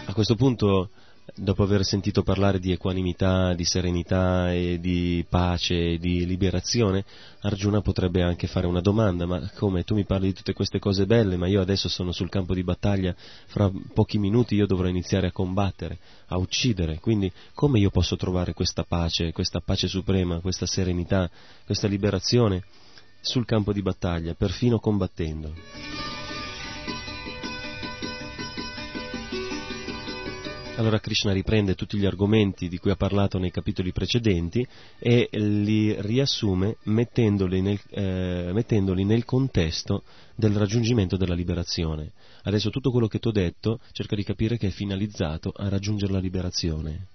A 0.05 0.13
questo 0.13 0.35
punto 0.35 0.91
dopo 1.39 1.63
aver 1.63 1.83
sentito 1.83 2.21
parlare 2.21 2.59
di 2.59 2.71
equanimità, 2.71 3.53
di 3.53 3.63
serenità 3.63 4.53
e 4.53 4.79
di 4.79 5.25
pace 5.27 5.93
e 5.93 5.97
di 5.97 6.25
liberazione, 6.25 7.05
Arjuna 7.41 7.81
potrebbe 7.81 8.21
anche 8.21 8.47
fare 8.47 8.67
una 8.67 8.81
domanda, 8.81 9.25
ma 9.25 9.49
come 9.55 9.83
tu 9.83 9.95
mi 9.95 10.05
parli 10.05 10.27
di 10.27 10.33
tutte 10.33 10.53
queste 10.53 10.79
cose 10.79 11.05
belle, 11.05 11.37
ma 11.37 11.47
io 11.47 11.61
adesso 11.61 11.87
sono 11.87 12.11
sul 12.11 12.29
campo 12.29 12.53
di 12.53 12.63
battaglia, 12.63 13.15
fra 13.47 13.71
pochi 13.93 14.17
minuti 14.17 14.55
io 14.55 14.65
dovrò 14.65 14.87
iniziare 14.87 15.27
a 15.27 15.31
combattere, 15.31 15.97
a 16.27 16.37
uccidere, 16.37 16.99
quindi 16.99 17.31
come 17.53 17.79
io 17.79 17.89
posso 17.89 18.15
trovare 18.15 18.53
questa 18.53 18.83
pace, 18.83 19.31
questa 19.31 19.61
pace 19.61 19.87
suprema, 19.87 20.39
questa 20.39 20.65
serenità, 20.65 21.29
questa 21.65 21.87
liberazione 21.87 22.63
sul 23.21 23.45
campo 23.45 23.73
di 23.73 23.81
battaglia, 23.81 24.33
perfino 24.33 24.79
combattendo? 24.79 26.18
Allora 30.79 31.01
Krishna 31.01 31.33
riprende 31.33 31.75
tutti 31.75 31.97
gli 31.97 32.05
argomenti 32.05 32.69
di 32.69 32.77
cui 32.77 32.89
ha 32.89 32.95
parlato 32.95 33.37
nei 33.37 33.51
capitoli 33.51 33.91
precedenti 33.91 34.65
e 34.97 35.27
li 35.33 35.93
riassume 36.01 36.77
mettendoli 36.83 37.59
nel, 37.59 37.77
eh, 37.89 38.51
mettendoli 38.53 39.03
nel 39.03 39.25
contesto 39.25 40.03
del 40.35 40.55
raggiungimento 40.55 41.17
della 41.17 41.33
liberazione. 41.33 42.13
Adesso 42.43 42.69
tutto 42.69 42.91
quello 42.91 43.07
che 43.07 43.19
ti 43.19 43.27
ho 43.27 43.31
detto 43.31 43.81
cerca 43.91 44.15
di 44.15 44.23
capire 44.23 44.57
che 44.57 44.67
è 44.67 44.71
finalizzato 44.71 45.51
a 45.53 45.67
raggiungere 45.67 46.13
la 46.13 46.19
liberazione. 46.19 47.07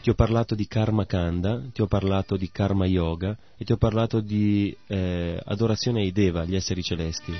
Ti 0.00 0.08
ho 0.08 0.14
parlato 0.14 0.54
di 0.54 0.66
karma 0.66 1.04
kanda, 1.04 1.62
ti 1.74 1.82
ho 1.82 1.86
parlato 1.86 2.38
di 2.38 2.50
karma 2.50 2.86
yoga 2.86 3.36
e 3.58 3.66
ti 3.66 3.72
ho 3.72 3.76
parlato 3.76 4.20
di 4.20 4.74
eh, 4.86 5.38
adorazione 5.44 6.00
ai 6.00 6.10
deva, 6.10 6.46
gli 6.46 6.56
esseri 6.56 6.82
celesti. 6.82 7.34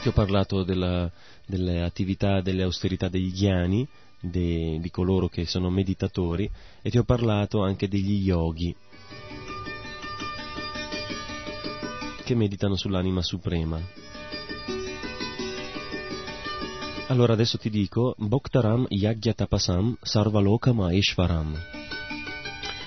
Ti 0.00 0.08
ho 0.08 0.12
parlato 0.12 0.62
della 0.62 1.10
delle 1.46 1.82
attività, 1.82 2.40
delle 2.40 2.62
austerità 2.62 3.08
degli 3.08 3.32
ghiani, 3.32 3.86
de, 4.20 4.78
di 4.80 4.90
coloro 4.90 5.28
che 5.28 5.46
sono 5.46 5.70
meditatori, 5.70 6.50
e 6.82 6.90
ti 6.90 6.98
ho 6.98 7.04
parlato 7.04 7.62
anche 7.62 7.88
degli 7.88 8.24
yogi, 8.24 8.74
che 12.24 12.34
meditano 12.34 12.76
sull'anima 12.76 13.22
suprema. 13.22 13.80
Allora 17.08 17.34
adesso 17.34 17.58
ti 17.58 17.68
dico 17.68 18.14
Bhoktaram 18.16 18.86
Yagyatapasam 18.88 19.98
Sarvaloka 20.00 20.72
Maeshvaram. 20.72 21.54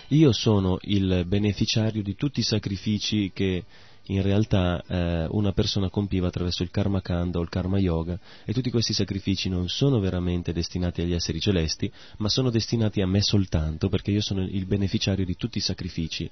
Io 0.10 0.32
sono 0.32 0.80
il 0.82 1.24
beneficiario 1.28 2.02
di 2.02 2.16
tutti 2.16 2.40
i 2.40 2.44
sacrifici 2.44 3.32
che 3.32 3.66
in 4.08 4.22
realtà 4.22 4.84
eh, 4.88 5.28
una 5.32 5.52
persona 5.52 5.90
compiva 5.90 6.28
attraverso 6.28 6.64
il 6.64 6.72
karma 6.72 7.02
kanda 7.02 7.40
o 7.40 7.42
il 7.42 7.50
karma 7.50 7.78
yoga 7.78 8.20
e 8.46 8.54
tutti 8.54 8.70
questi 8.70 8.94
sacrifici 8.94 9.50
non 9.50 9.68
sono 9.68 10.00
veramente 10.00 10.54
destinati 10.54 11.02
agli 11.02 11.14
esseri 11.14 11.40
celesti, 11.40 11.92
ma 12.18 12.30
sono 12.30 12.50
destinati 12.50 13.02
a 13.02 13.08
me 13.08 13.22
soltanto 13.22 13.90
perché 13.90 14.12
io 14.12 14.22
sono 14.22 14.44
il 14.44 14.66
beneficiario 14.66 15.26
di 15.26 15.36
tutti 15.36 15.58
i 15.58 15.62
sacrifici. 15.62 16.30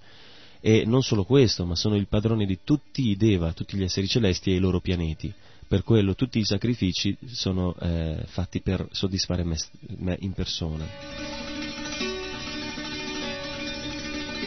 E 0.62 0.84
non 0.86 1.04
solo 1.04 1.26
questo, 1.26 1.66
ma 1.66 1.76
sono 1.76 1.96
il 1.96 2.08
padrone 2.08 2.46
di 2.46 2.60
tutti 2.64 3.10
i 3.10 3.16
Deva, 3.16 3.54
tutti 3.54 3.78
gli 3.78 3.84
esseri 3.84 4.08
celesti 4.08 4.52
e 4.52 4.56
i 4.56 4.60
loro 4.60 4.80
pianeti. 4.80 5.32
Per 5.68 5.84
quello 5.84 6.16
tutti 6.16 6.40
i 6.40 6.46
sacrifici 6.46 7.16
sono 7.26 7.76
eh, 7.76 8.24
fatti 8.26 8.62
per 8.62 8.88
soddisfare 8.92 9.44
me, 9.44 9.58
me 9.98 10.18
in 10.22 10.32
persona 10.34 11.55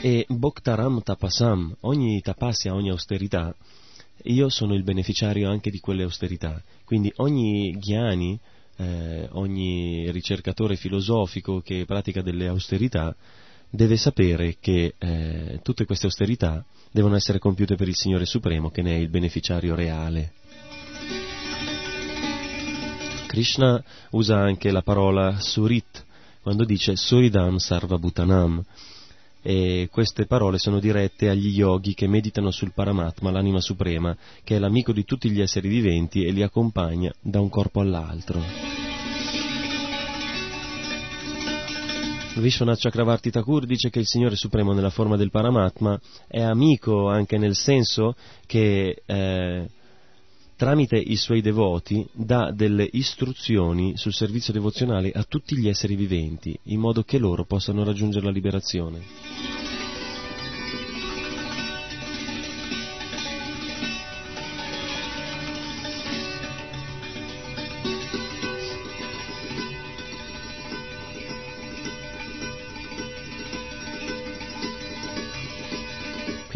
e 0.01 0.27
Bhoktaram 0.29 1.03
Tapasam, 1.03 1.77
ogni 1.81 2.21
tapasya, 2.21 2.73
ogni 2.73 2.91
austerità, 2.91 3.55
io 4.25 4.49
sono 4.49 4.75
il 4.75 4.85
beneficiario 4.85 5.51
anche 5.51 5.71
di 5.71 5.81
quelle 5.81 6.05
austerità. 6.05 6.63
Quindi 6.85 7.13
ogni 7.17 7.77
ghiani, 7.79 8.39
eh, 8.77 9.29
ogni 9.33 10.11
ricercatore 10.13 10.77
filosofico 10.77 11.61
che 11.61 11.85
pratica 11.85 12.23
delle 12.23 12.47
austerità 12.47 13.15
deve 13.71 13.97
sapere 13.97 14.57
che 14.61 14.95
eh, 14.97 15.61
tutte 15.63 15.85
queste 15.85 16.07
austerità 16.07 16.65
devono 16.91 17.17
essere 17.17 17.39
compiute 17.39 17.75
per 17.75 17.89
il 17.89 17.97
Signore 17.97 18.25
Supremo 18.25 18.71
che 18.71 18.83
ne 18.83 18.97
è 18.97 18.99
il 18.99 19.09
beneficiario 19.09 19.75
reale. 19.75 20.33
Krishna 23.27 23.83
usa 24.11 24.39
anche 24.39 24.71
la 24.71 24.83
parola 24.83 25.39
surit 25.39 26.07
quando 26.41 26.65
dice 26.65 26.97
Suridam 26.97 27.59
Sarva 27.59 27.99
Bhutanam, 27.99 28.65
e 29.43 29.89
queste 29.91 30.27
parole 30.27 30.59
sono 30.59 30.81
dirette 30.81 31.29
agli 31.29 31.57
yogi 31.57 31.95
che 31.95 32.07
meditano 32.07 32.51
sul 32.51 32.73
Paramatma, 32.73 33.31
l'anima 33.31 33.61
suprema, 33.61 34.17
che 34.45 34.57
è 34.57 34.59
l'amico 34.59 34.93
di 34.93 35.05
tutti 35.05 35.31
gli 35.31 35.41
esseri 35.41 35.69
viventi 35.69 36.25
e 36.25 36.33
li 36.33 36.43
accompagna 36.43 37.13
da 37.21 37.41
un 37.41 37.49
corpo 37.49 37.81
all'altro. 37.81 38.43
Vishwanath 42.41 42.79
Chakravarti 42.79 43.31
Thakur 43.31 43.67
dice 43.67 43.91
che 43.91 43.99
il 43.99 44.07
Signore 44.07 44.37
Supremo 44.37 44.73
nella 44.73 44.91
forma 44.91 45.17
del 45.17 45.31
Paramatma 45.31 45.99
è 46.29 46.41
amico 46.41 47.09
anche 47.09 47.37
nel 47.37 47.57
senso 47.57 48.15
che 48.47 49.03
eh, 49.05 49.69
tramite 50.59 50.97
i 50.97 51.15
suoi 51.15 51.41
devoti 51.41 52.05
dà 52.13 52.51
delle 52.51 52.87
istruzioni 52.91 53.97
sul 53.97 54.13
servizio 54.13 54.53
devozionale 54.53 55.13
a 55.13 55.23
tutti 55.23 55.57
gli 55.57 55.69
esseri 55.69 55.95
viventi, 55.95 56.59
in 56.65 56.81
modo 56.81 57.05
che 57.05 57.17
loro 57.19 57.45
possano 57.45 57.85
raggiungere 57.85 58.25
la 58.25 58.33
liberazione. 58.33 59.78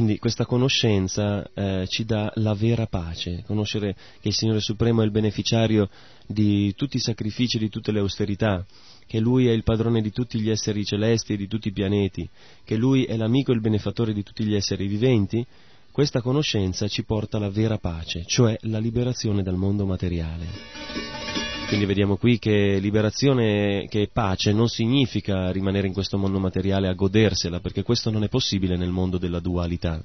Quindi 0.02 0.18
questa 0.18 0.46
conoscenza 0.46 1.48
eh, 1.54 1.86
ci 1.86 2.04
dà 2.04 2.32
la 2.34 2.54
vera 2.54 2.86
pace, 2.86 3.44
conoscere 3.46 3.94
che 4.20 4.26
il 4.26 4.34
Signore 4.34 4.58
Supremo 4.58 5.00
è 5.00 5.04
il 5.04 5.12
beneficiario 5.12 5.88
di 6.26 6.74
tutti 6.74 6.96
i 6.96 7.00
sacrifici, 7.00 7.56
di 7.56 7.68
tutte 7.68 7.92
le 7.92 8.00
austerità, 8.00 8.66
che 9.06 9.20
Lui 9.20 9.46
è 9.46 9.52
il 9.52 9.62
padrone 9.62 10.00
di 10.00 10.10
tutti 10.10 10.40
gli 10.40 10.50
esseri 10.50 10.84
celesti 10.84 11.34
e 11.34 11.36
di 11.36 11.46
tutti 11.46 11.68
i 11.68 11.72
pianeti, 11.72 12.28
che 12.64 12.74
Lui 12.74 13.04
è 13.04 13.16
l'amico 13.16 13.52
e 13.52 13.54
il 13.54 13.60
benefattore 13.60 14.12
di 14.12 14.24
tutti 14.24 14.42
gli 14.42 14.56
esseri 14.56 14.88
viventi, 14.88 15.46
questa 15.92 16.20
conoscenza 16.20 16.88
ci 16.88 17.04
porta 17.04 17.36
alla 17.36 17.50
vera 17.50 17.78
pace, 17.78 18.24
cioè 18.26 18.56
la 18.62 18.80
liberazione 18.80 19.44
dal 19.44 19.54
mondo 19.54 19.86
materiale. 19.86 21.31
Quindi 21.72 21.88
vediamo 21.88 22.18
qui 22.18 22.38
che 22.38 22.76
liberazione, 22.80 23.86
che 23.88 24.10
pace 24.12 24.52
non 24.52 24.68
significa 24.68 25.50
rimanere 25.50 25.86
in 25.86 25.94
questo 25.94 26.18
mondo 26.18 26.38
materiale 26.38 26.86
a 26.86 26.92
godersela, 26.92 27.60
perché 27.60 27.82
questo 27.82 28.10
non 28.10 28.24
è 28.24 28.28
possibile 28.28 28.76
nel 28.76 28.90
mondo 28.90 29.16
della 29.16 29.40
dualità. 29.40 30.04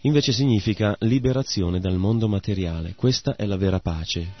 Invece 0.00 0.32
significa 0.32 0.96
liberazione 1.02 1.78
dal 1.78 1.94
mondo 1.94 2.26
materiale, 2.26 2.94
questa 2.96 3.36
è 3.36 3.46
la 3.46 3.56
vera 3.56 3.78
pace. 3.78 4.32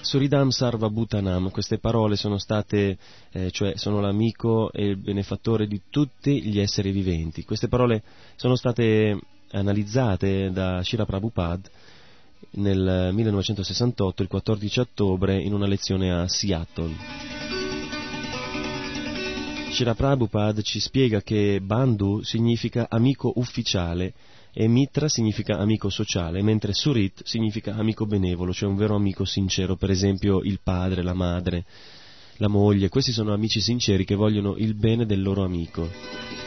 Suridam 0.00 0.48
Sarva 0.48 0.88
Bhutanam, 0.88 1.50
queste 1.50 1.76
parole 1.76 2.16
sono 2.16 2.38
state, 2.38 2.96
eh, 3.32 3.50
cioè 3.50 3.76
sono 3.76 4.00
l'amico 4.00 4.72
e 4.72 4.86
il 4.86 4.96
benefattore 4.96 5.66
di 5.66 5.82
tutti 5.90 6.42
gli 6.42 6.58
esseri 6.58 6.90
viventi. 6.90 7.44
Queste 7.44 7.68
parole 7.68 8.02
sono 8.36 8.56
state 8.56 9.20
analizzate 9.50 10.50
da 10.52 10.82
Shira 10.82 11.04
Prabhupada 11.04 11.75
nel 12.56 13.10
1968, 13.12 14.22
il 14.22 14.28
14 14.28 14.80
ottobre, 14.80 15.40
in 15.40 15.52
una 15.52 15.66
lezione 15.66 16.12
a 16.12 16.28
Seattle. 16.28 16.94
Shira 19.70 19.94
Prabhupada 19.94 20.62
ci 20.62 20.80
spiega 20.80 21.20
che 21.20 21.60
Bandhu 21.60 22.22
significa 22.22 22.86
amico 22.88 23.32
ufficiale 23.36 24.14
e 24.54 24.68
Mitra 24.68 25.06
significa 25.06 25.58
amico 25.58 25.90
sociale, 25.90 26.40
mentre 26.40 26.72
Surit 26.72 27.22
significa 27.24 27.74
amico 27.74 28.06
benevolo, 28.06 28.54
cioè 28.54 28.70
un 28.70 28.76
vero 28.76 28.94
amico 28.94 29.26
sincero, 29.26 29.76
per 29.76 29.90
esempio 29.90 30.40
il 30.40 30.60
padre, 30.62 31.02
la 31.02 31.12
madre, 31.12 31.66
la 32.38 32.48
moglie, 32.48 32.88
questi 32.88 33.12
sono 33.12 33.34
amici 33.34 33.60
sinceri 33.60 34.06
che 34.06 34.14
vogliono 34.14 34.56
il 34.56 34.74
bene 34.74 35.04
del 35.04 35.20
loro 35.20 35.44
amico. 35.44 36.45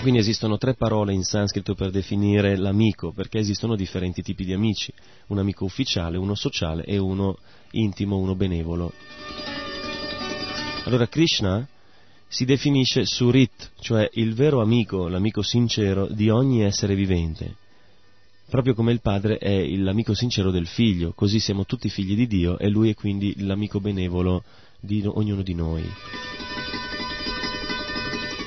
Quindi 0.00 0.20
esistono 0.20 0.58
tre 0.58 0.74
parole 0.74 1.12
in 1.12 1.24
sanscrito 1.24 1.74
per 1.74 1.90
definire 1.90 2.56
l'amico, 2.56 3.12
perché 3.12 3.38
esistono 3.38 3.74
differenti 3.74 4.22
tipi 4.22 4.44
di 4.44 4.52
amici, 4.52 4.92
un 5.26 5.38
amico 5.38 5.64
ufficiale, 5.64 6.16
uno 6.16 6.34
sociale 6.34 6.84
e 6.84 6.98
uno 6.98 7.36
intimo, 7.72 8.16
uno 8.16 8.36
benevolo. 8.36 8.92
Allora 10.84 11.08
Krishna 11.08 11.66
si 12.28 12.44
definisce 12.44 13.04
Surit, 13.04 13.72
cioè 13.80 14.08
il 14.14 14.34
vero 14.34 14.62
amico, 14.62 15.08
l'amico 15.08 15.42
sincero 15.42 16.06
di 16.06 16.30
ogni 16.30 16.62
essere 16.62 16.94
vivente. 16.94 17.56
Proprio 18.48 18.74
come 18.74 18.92
il 18.92 19.00
padre 19.00 19.36
è 19.36 19.66
l'amico 19.76 20.14
sincero 20.14 20.50
del 20.50 20.66
figlio, 20.66 21.12
così 21.12 21.40
siamo 21.40 21.66
tutti 21.66 21.90
figli 21.90 22.14
di 22.14 22.26
Dio 22.26 22.56
e 22.58 22.68
lui 22.68 22.90
è 22.90 22.94
quindi 22.94 23.34
l'amico 23.44 23.80
benevolo 23.80 24.44
di 24.80 25.02
ognuno 25.04 25.42
di 25.42 25.54
noi. 25.54 25.84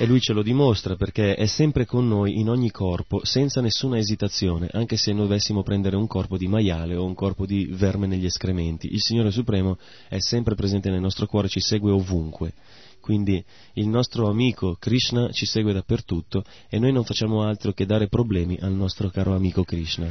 E 0.02 0.06
lui 0.06 0.18
ce 0.18 0.32
lo 0.32 0.42
dimostra 0.42 0.96
perché 0.96 1.36
è 1.36 1.46
sempre 1.46 1.86
con 1.86 2.08
noi 2.08 2.40
in 2.40 2.48
ogni 2.48 2.72
corpo, 2.72 3.20
senza 3.24 3.60
nessuna 3.60 3.98
esitazione, 3.98 4.68
anche 4.72 4.96
se 4.96 5.12
noi 5.12 5.28
dovessimo 5.28 5.62
prendere 5.62 5.94
un 5.94 6.08
corpo 6.08 6.36
di 6.36 6.48
maiale 6.48 6.96
o 6.96 7.04
un 7.04 7.14
corpo 7.14 7.46
di 7.46 7.66
verme 7.70 8.08
negli 8.08 8.24
escrementi. 8.24 8.88
Il 8.88 9.00
Signore 9.00 9.30
Supremo 9.30 9.78
è 10.08 10.18
sempre 10.18 10.56
presente 10.56 10.90
nel 10.90 11.00
nostro 11.00 11.26
cuore, 11.26 11.46
ci 11.46 11.60
segue 11.60 11.92
ovunque. 11.92 12.52
Quindi 13.00 13.44
il 13.74 13.86
nostro 13.86 14.28
amico 14.28 14.74
Krishna 14.76 15.30
ci 15.30 15.46
segue 15.46 15.72
dappertutto 15.72 16.42
e 16.68 16.80
noi 16.80 16.90
non 16.90 17.04
facciamo 17.04 17.44
altro 17.44 17.70
che 17.70 17.86
dare 17.86 18.08
problemi 18.08 18.58
al 18.60 18.72
nostro 18.72 19.08
caro 19.08 19.36
amico 19.36 19.62
Krishna. 19.62 20.10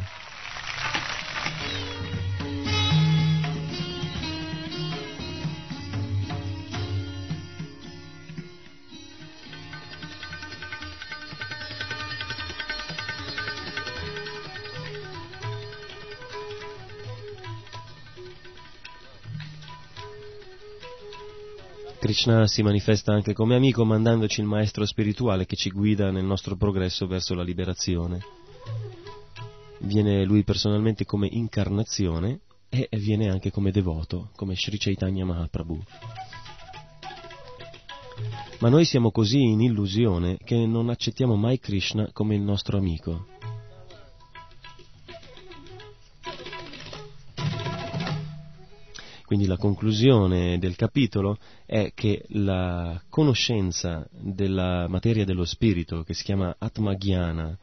Krishna 22.02 22.48
si 22.48 22.64
manifesta 22.64 23.14
anche 23.14 23.34
come 23.34 23.56
amico 23.56 23.86
mandandoci 23.86 24.42
il 24.42 24.48
maestro 24.48 24.88
spirituale 24.88 25.46
che 25.46 25.56
ci 25.56 25.70
guida 25.70 26.10
nel 26.10 26.24
nostro 26.24 26.56
progresso 26.56 27.06
verso 27.06 27.36
la 27.36 27.44
liberazione. 27.44 28.20
Viene 29.82 30.26
lui 30.26 30.44
personalmente 30.44 31.06
come 31.06 31.28
incarnazione 31.30 32.40
e 32.70 32.90
viene 32.94 33.30
anche 33.30 33.52
come 33.52 33.70
devoto, 33.70 34.32
come 34.36 34.56
Sri 34.56 34.80
Chaitanya 34.80 35.26
Mahaprabhu. 35.26 35.80
Ma 38.62 38.70
noi 38.70 38.86
siamo 38.86 39.12
così 39.12 39.40
in 39.40 39.62
illusione 39.62 40.40
che 40.44 40.56
non 40.66 40.90
accettiamo 40.90 41.36
mai 41.36 41.60
Krishna 41.60 42.10
come 42.12 42.34
il 42.34 42.42
nostro 42.42 42.80
amico. 42.80 43.28
Quindi 49.32 49.48
la 49.48 49.56
conclusione 49.56 50.60
del 50.60 50.76
capitolo 50.76 51.38
è 51.66 51.94
che 51.96 52.26
la 52.32 53.02
conoscenza 53.08 54.06
della 54.12 54.90
materia 54.90 55.24
dello 55.24 55.46
spirito, 55.46 56.04
che 56.04 56.14
si 56.14 56.26
chiama 56.26 56.50
Atma 56.50 56.90
Atmagyana, 56.92 57.58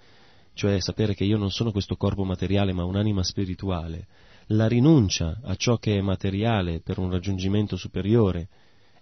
cioè 0.54 0.80
sapere 0.80 1.12
che 1.12 1.24
io 1.24 1.36
non 1.36 1.50
sono 1.50 1.70
questo 1.70 1.96
corpo 1.96 2.24
materiale 2.24 2.72
ma 2.72 2.84
un'anima 2.84 3.22
spirituale, 3.22 4.06
la 4.46 4.66
rinuncia 4.66 5.40
a 5.42 5.54
ciò 5.56 5.76
che 5.76 5.98
è 5.98 6.00
materiale 6.00 6.80
per 6.80 6.98
un 6.98 7.10
raggiungimento 7.10 7.76
superiore 7.76 8.48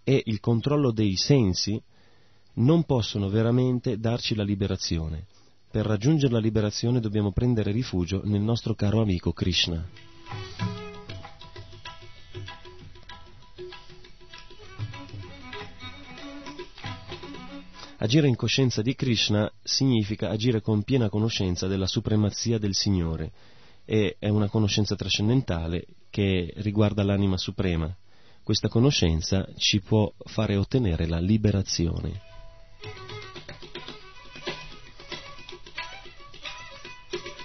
e 0.02 0.20
il 0.24 0.40
controllo 0.40 0.90
dei 0.90 1.14
sensi 1.14 1.80
non 2.54 2.82
possono 2.82 3.28
veramente 3.28 3.96
darci 3.96 4.34
la 4.34 4.42
liberazione. 4.42 5.26
Per 5.70 5.86
raggiungere 5.86 6.32
la 6.32 6.40
liberazione 6.40 6.98
dobbiamo 6.98 7.30
prendere 7.30 7.70
rifugio 7.70 8.22
nel 8.24 8.40
nostro 8.40 8.74
caro 8.74 9.02
amico 9.02 9.32
Krishna. 9.32 10.85
Agire 17.98 18.28
in 18.28 18.36
coscienza 18.36 18.82
di 18.82 18.94
Krishna 18.94 19.50
significa 19.62 20.28
agire 20.28 20.60
con 20.60 20.82
piena 20.82 21.08
conoscenza 21.08 21.66
della 21.66 21.86
supremazia 21.86 22.58
del 22.58 22.74
Signore 22.74 23.32
e 23.86 24.16
è 24.18 24.28
una 24.28 24.50
conoscenza 24.50 24.94
trascendentale 24.94 25.86
che 26.10 26.52
riguarda 26.56 27.02
l'anima 27.02 27.38
suprema. 27.38 27.94
Questa 28.42 28.68
conoscenza 28.68 29.48
ci 29.56 29.80
può 29.80 30.12
fare 30.26 30.56
ottenere 30.56 31.06
la 31.06 31.20
liberazione. 31.20 32.20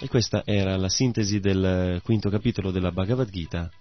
E 0.02 0.08
questa 0.10 0.42
era 0.44 0.76
la 0.76 0.90
sintesi 0.90 1.40
del 1.40 2.02
quinto 2.04 2.30
capitolo 2.30 2.72
della 2.72 2.92
Bhagavad 2.92 3.30
Gita 3.30 3.72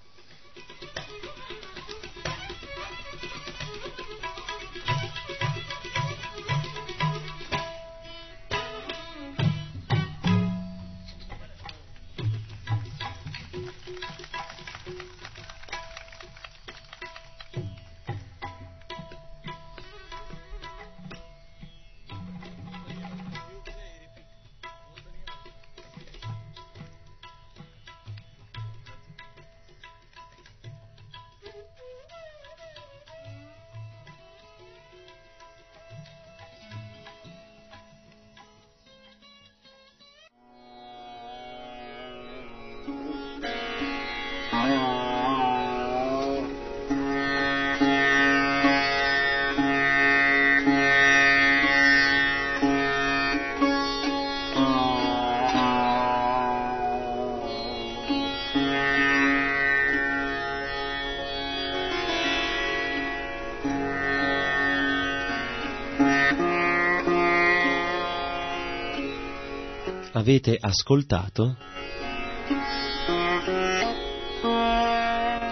Avete 70.21 70.55
ascoltato 70.61 71.57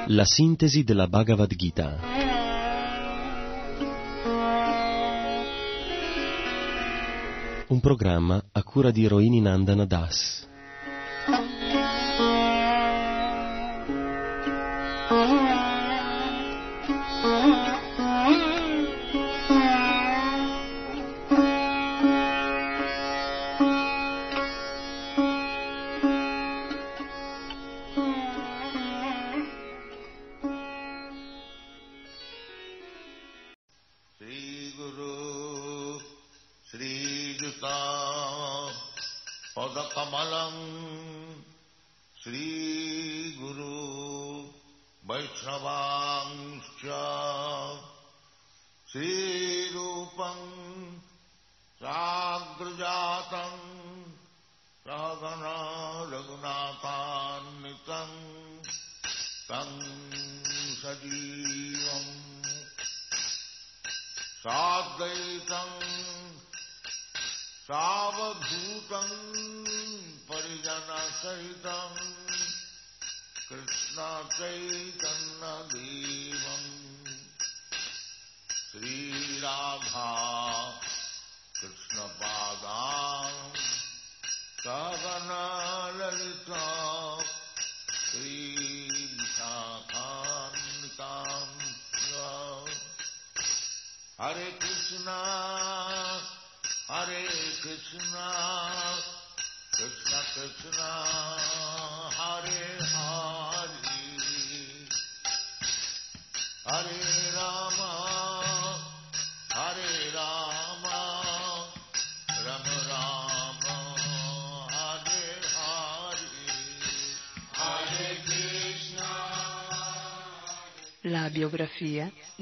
la 0.09 0.25
sintesi 0.27 0.85
della 0.85 1.09
Bhagavad 1.09 1.55
Gita. 1.55 1.99
Un 7.69 7.81
programma 7.81 8.45
a 8.53 8.63
cura 8.63 8.91
di 8.91 9.07
Roini 9.07 9.41
Nandana 9.41 9.87
Das. 9.87 10.48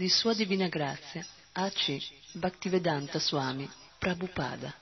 Di 0.07 0.13
Sua 0.13 0.35
Divina 0.35 0.69
Grazia 0.69 1.27
A.C. 1.55 1.99
Bhaktivedanta 2.35 3.19
Swami 3.19 3.69
Prabhupada. 3.99 4.73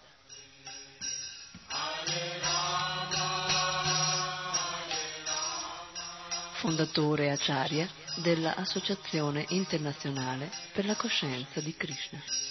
Fondatore 6.56 7.30
Acharya 7.30 7.88
della 8.16 8.54
Associazione 8.56 9.46
Internazionale 9.48 10.50
per 10.74 10.84
la 10.84 10.94
Coscienza 10.94 11.58
di 11.60 11.74
Krishna. 11.74 12.43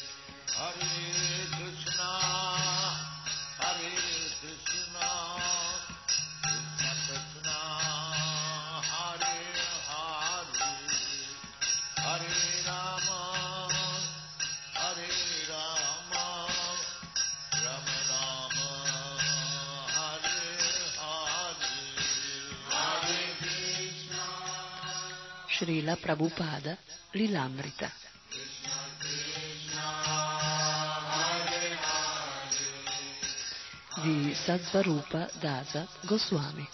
Prabhupada 26.03 26.75
Lilamrita. 27.15 27.87
Di 34.03 34.35
Satsvarupa 34.35 35.31
Dasa 35.39 35.87
Goswami. 36.03 36.72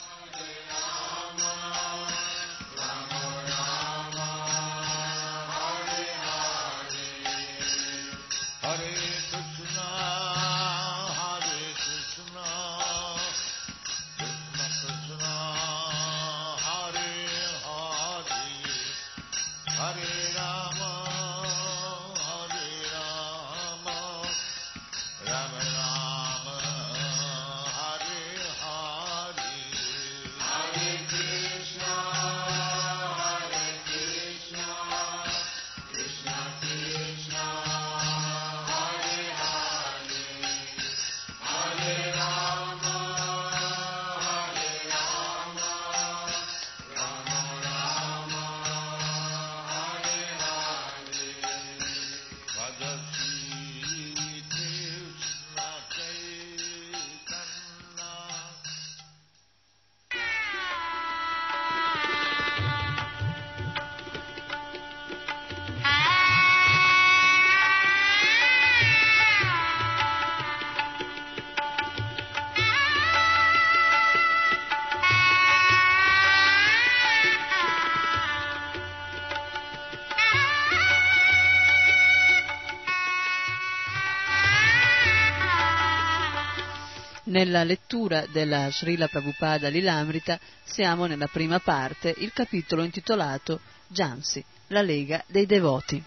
Nella 87.39 87.63
lettura 87.63 88.25
della 88.29 88.69
Srila 88.69 89.07
Prabhupada 89.07 89.69
Lilamrita 89.69 90.37
siamo 90.61 91.05
nella 91.05 91.27
prima 91.27 91.59
parte, 91.59 92.13
il 92.17 92.33
capitolo 92.33 92.83
intitolato 92.83 93.61
Jansi, 93.87 94.43
la 94.67 94.81
Lega 94.81 95.23
dei 95.25 95.45
Devoti. 95.45 96.03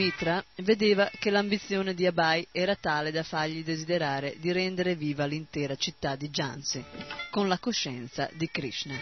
Mitra 0.00 0.42
vedeva 0.62 1.10
che 1.18 1.28
l'ambizione 1.28 1.92
di 1.92 2.06
Abai 2.06 2.48
era 2.52 2.74
tale 2.74 3.10
da 3.10 3.22
fargli 3.22 3.62
desiderare 3.62 4.34
di 4.38 4.50
rendere 4.50 4.94
viva 4.94 5.26
l'intera 5.26 5.76
città 5.76 6.16
di 6.16 6.30
Jansi, 6.30 6.82
con 7.28 7.48
la 7.48 7.58
coscienza 7.58 8.26
di 8.32 8.48
Krishna. 8.50 8.98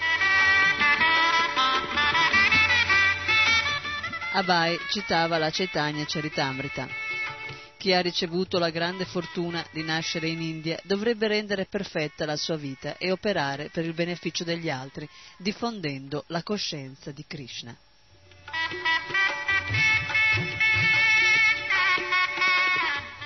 Abai 4.33 4.77
citava 4.91 5.39
la 5.39 5.51
Chaitanya 5.53 6.05
Charitamrita. 6.05 6.89
Chi 7.77 7.93
ha 7.93 8.01
ricevuto 8.01 8.59
la 8.59 8.71
grande 8.71 9.05
fortuna 9.05 9.65
di 9.71 9.85
nascere 9.85 10.27
in 10.27 10.43
India 10.43 10.81
dovrebbe 10.83 11.29
rendere 11.29 11.67
perfetta 11.67 12.27
la 12.27 12.35
sua 12.35 12.57
vita 12.57 12.97
e 12.97 13.13
operare 13.13 13.69
per 13.69 13.85
il 13.85 13.95
beneficio 13.95 14.43
degli 14.43 14.69
altri, 14.69 15.09
diffondendo 15.37 16.25
la 16.27 16.43
coscienza 16.43 17.13
di 17.13 17.25
Krishna. 17.25 17.77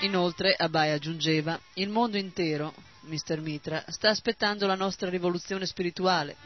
Inoltre, 0.03 0.55
Abai 0.57 0.91
aggiungeva, 0.91 1.59
il 1.75 1.89
mondo 1.89 2.17
intero, 2.17 2.75
Mr. 3.03 3.41
Mitra, 3.41 3.85
sta 3.87 4.11
aspettando 4.11 4.67
la 4.67 4.75
nostra 4.75 5.09
rivoluzione 5.09 5.65
spirituale. 5.65 6.37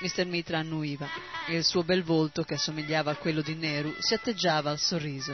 Mr. 0.00 0.26
Mitra 0.26 0.58
annuiva 0.58 1.06
e 1.46 1.56
il 1.56 1.64
suo 1.64 1.84
bel 1.84 2.02
volto, 2.02 2.42
che 2.42 2.54
assomigliava 2.54 3.12
a 3.12 3.16
quello 3.16 3.40
di 3.40 3.54
Nehru, 3.54 3.94
si 4.00 4.14
atteggiava 4.14 4.70
al 4.70 4.80
sorriso. 4.80 5.32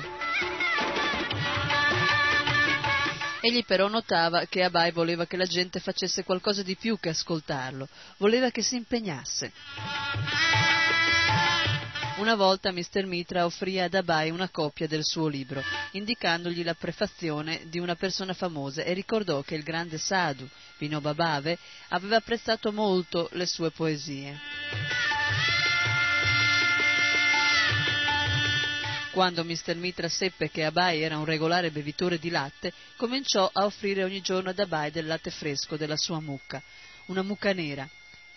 Egli 3.41 3.65
però 3.65 3.89
notava 3.89 4.45
che 4.45 4.63
Abai 4.63 4.91
voleva 4.91 5.25
che 5.25 5.39
la 5.39 5.47
gente 5.47 5.81
facesse 5.81 6.25
qualcosa 6.25 6.63
di 6.63 6.77
più 6.77 6.99
che 7.01 7.09
ascoltarlo, 7.09 7.89
voleva 8.19 8.51
che 8.51 8.61
si 8.61 8.77
impegnasse. 8.77 9.53
Una 12.19 12.35
volta 12.35 12.73
Mr. 12.73 13.07
Mitra 13.07 13.45
offrì 13.45 13.79
ad 13.79 13.95
Abai 13.95 14.31
una 14.31 14.49
copia 14.49 14.89
del 14.89 15.05
suo 15.05 15.29
libro, 15.29 15.63
indicandogli 15.93 16.65
la 16.65 16.75
prefazione 16.75 17.63
di 17.69 17.79
una 17.79 17.95
persona 17.95 18.35
famosa 18.35 18.83
e 18.83 18.93
ricordò 18.93 19.41
che 19.43 19.55
il 19.55 19.63
grande 19.63 19.99
Sadhu, 19.99 20.49
Vinoba 20.79 21.15
Bhave, 21.15 21.57
aveva 21.91 22.17
apprezzato 22.17 22.73
molto 22.73 23.29
le 23.35 23.47
sue 23.47 23.71
poesie. 23.71 24.37
Quando 29.13 29.45
Mr. 29.45 29.77
Mitra 29.77 30.09
seppe 30.09 30.51
che 30.51 30.65
Abai 30.65 31.01
era 31.01 31.19
un 31.19 31.25
regolare 31.25 31.71
bevitore 31.71 32.19
di 32.19 32.31
latte, 32.31 32.73
cominciò 32.97 33.49
a 33.53 33.65
offrire 33.65 34.03
ogni 34.03 34.21
giorno 34.23 34.51
ad 34.51 34.59
Abai 34.59 34.91
del 34.91 35.07
latte 35.07 35.31
fresco 35.31 35.77
della 35.77 35.97
sua 35.97 36.21
mucca, 36.21 36.61
una 37.07 37.23
mucca 37.23 37.53
nera, 37.53 37.89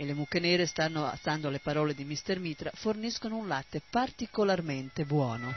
e 0.01 0.05
le 0.05 0.15
mucche 0.15 0.39
nere, 0.39 0.65
stanno, 0.65 1.13
stando 1.15 1.47
alle 1.47 1.59
parole 1.59 1.93
di 1.93 2.03
Mr. 2.03 2.39
Mitra, 2.39 2.71
forniscono 2.73 3.37
un 3.37 3.47
latte 3.47 3.83
particolarmente 3.87 5.05
buono. 5.05 5.53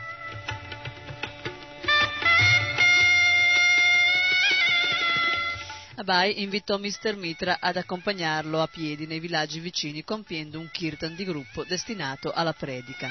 Abai 5.94 6.42
invitò 6.42 6.76
Mr. 6.76 7.16
Mitra 7.16 7.56
ad 7.58 7.78
accompagnarlo 7.78 8.60
a 8.60 8.66
piedi 8.66 9.06
nei 9.06 9.18
villaggi 9.18 9.60
vicini 9.60 10.04
compiendo 10.04 10.58
un 10.58 10.68
kirtan 10.70 11.14
di 11.14 11.24
gruppo 11.24 11.64
destinato 11.64 12.30
alla 12.30 12.52
predica. 12.52 13.08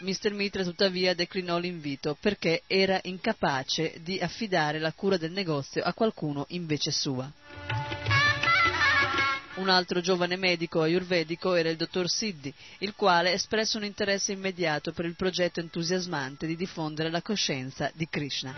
Mr. 0.00 0.32
Mitra 0.32 0.62
tuttavia 0.62 1.12
declinò 1.12 1.58
l'invito 1.58 2.16
perché 2.18 2.62
era 2.66 2.98
incapace 3.02 3.98
di 4.00 4.18
affidare 4.18 4.78
la 4.78 4.92
cura 4.94 5.18
del 5.18 5.32
negozio 5.32 5.82
a 5.82 5.92
qualcuno 5.92 6.46
invece 6.48 6.90
sua. 6.90 7.30
Un 9.60 9.68
altro 9.68 10.00
giovane 10.00 10.36
medico 10.36 10.80
ayurvedico 10.80 11.52
era 11.52 11.68
il 11.68 11.76
dottor 11.76 12.08
Siddhi, 12.08 12.52
il 12.78 12.94
quale 12.94 13.32
espresse 13.32 13.76
un 13.76 13.84
interesse 13.84 14.32
immediato 14.32 14.90
per 14.90 15.04
il 15.04 15.14
progetto 15.14 15.60
entusiasmante 15.60 16.46
di 16.46 16.56
diffondere 16.56 17.10
la 17.10 17.20
coscienza 17.20 17.90
di 17.92 18.08
Krishna. 18.08 18.54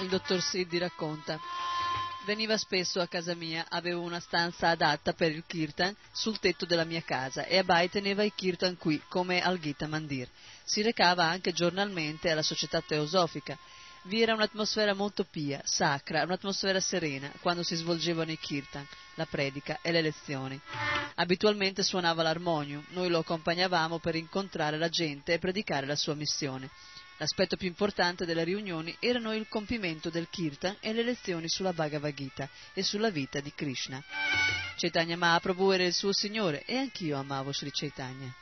Il 0.00 0.08
dottor 0.08 0.42
Siddhi 0.42 0.78
racconta. 0.78 1.38
Veniva 2.24 2.58
spesso 2.58 3.00
a 3.00 3.08
casa 3.08 3.34
mia, 3.34 3.64
avevo 3.70 4.02
una 4.02 4.20
stanza 4.20 4.68
adatta 4.68 5.14
per 5.14 5.32
il 5.32 5.42
kirtan 5.46 5.96
sul 6.12 6.38
tetto 6.38 6.66
della 6.66 6.84
mia 6.84 7.00
casa 7.02 7.46
e 7.46 7.56
Abai 7.56 7.88
teneva 7.88 8.22
i 8.22 8.32
kirtan 8.34 8.76
qui, 8.76 9.00
come 9.08 9.40
al 9.40 9.58
Gita 9.58 9.86
Mandir. 9.86 10.28
Si 10.62 10.82
recava 10.82 11.24
anche 11.24 11.52
giornalmente 11.52 12.30
alla 12.30 12.42
società 12.42 12.82
teosofica. 12.82 13.56
Vi 14.02 14.20
era 14.20 14.34
un'atmosfera 14.34 14.94
molto 14.94 15.24
pia, 15.24 15.62
sacra, 15.64 16.22
un'atmosfera 16.22 16.78
serena 16.78 17.32
quando 17.40 17.62
si 17.62 17.74
svolgevano 17.74 18.30
i 18.30 18.38
kirtan, 18.38 18.86
la 19.14 19.26
predica 19.26 19.78
e 19.80 19.90
le 19.90 20.02
lezioni. 20.02 20.60
Abitualmente 21.14 21.82
suonava 21.82 22.22
l'armonium, 22.22 22.84
noi 22.90 23.08
lo 23.08 23.20
accompagnavamo 23.20 23.98
per 23.98 24.14
incontrare 24.14 24.76
la 24.76 24.90
gente 24.90 25.32
e 25.32 25.38
predicare 25.38 25.86
la 25.86 25.96
sua 25.96 26.14
missione. 26.14 26.68
L'aspetto 27.20 27.58
più 27.58 27.68
importante 27.68 28.24
delle 28.24 28.44
riunioni 28.44 28.96
erano 28.98 29.34
il 29.34 29.46
compimento 29.46 30.08
del 30.08 30.28
kirtan 30.30 30.74
e 30.80 30.94
le 30.94 31.02
lezioni 31.02 31.50
sulla 31.50 31.74
Bhagavad 31.74 32.14
Gita 32.14 32.48
e 32.72 32.82
sulla 32.82 33.10
vita 33.10 33.40
di 33.40 33.52
Krishna. 33.54 34.02
Chaitanya 34.78 35.18
Mahaprabhu 35.18 35.70
era 35.70 35.84
il 35.84 35.92
suo 35.92 36.14
signore 36.14 36.64
e 36.64 36.78
anch'io 36.78 37.18
amavo 37.18 37.52
Sri 37.52 37.70
Chaitanya. 37.70 38.34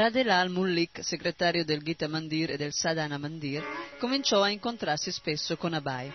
Radhelal 0.00 0.48
Mullik, 0.48 1.04
segretario 1.04 1.62
del 1.62 1.82
Gita 1.82 2.08
Mandir 2.08 2.52
e 2.52 2.56
del 2.56 2.72
Sadhana 2.72 3.18
Mandir, 3.18 3.62
cominciò 3.98 4.40
a 4.40 4.48
incontrarsi 4.48 5.12
spesso 5.12 5.58
con 5.58 5.74
Abai. 5.74 6.10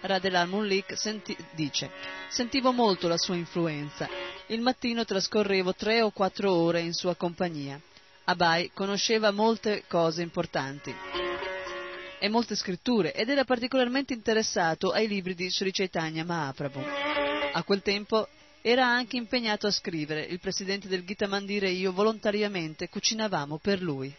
Radhelal 0.00 0.48
Mullik 0.48 0.96
senti- 0.96 1.36
dice: 1.50 1.90
Sentivo 2.30 2.72
molto 2.72 3.06
la 3.06 3.18
sua 3.18 3.36
influenza. 3.36 4.08
Il 4.46 4.62
mattino 4.62 5.04
trascorrevo 5.04 5.74
tre 5.74 6.00
o 6.00 6.10
quattro 6.10 6.54
ore 6.54 6.80
in 6.80 6.94
sua 6.94 7.14
compagnia. 7.16 7.78
Abai 8.24 8.70
conosceva 8.72 9.30
molte 9.30 9.84
cose 9.86 10.22
importanti 10.22 10.94
e 12.18 12.28
molte 12.30 12.54
scritture 12.54 13.12
ed 13.12 13.28
era 13.28 13.44
particolarmente 13.44 14.14
interessato 14.14 14.90
ai 14.90 15.06
libri 15.06 15.34
di 15.34 15.50
Sri 15.50 15.70
Chaitanya 15.70 16.24
Mahaprabhu. 16.24 16.82
A 17.52 17.62
quel 17.62 17.82
tempo 17.82 18.26
era 18.68 18.84
anche 18.84 19.16
impegnato 19.16 19.68
a 19.68 19.70
scrivere. 19.70 20.24
Il 20.24 20.40
presidente 20.40 20.88
del 20.88 21.04
Gita 21.04 21.28
Mandir 21.28 21.62
e 21.62 21.70
io 21.70 21.92
volontariamente 21.92 22.88
cucinavamo 22.88 23.58
per 23.58 23.80
lui. 23.80 24.12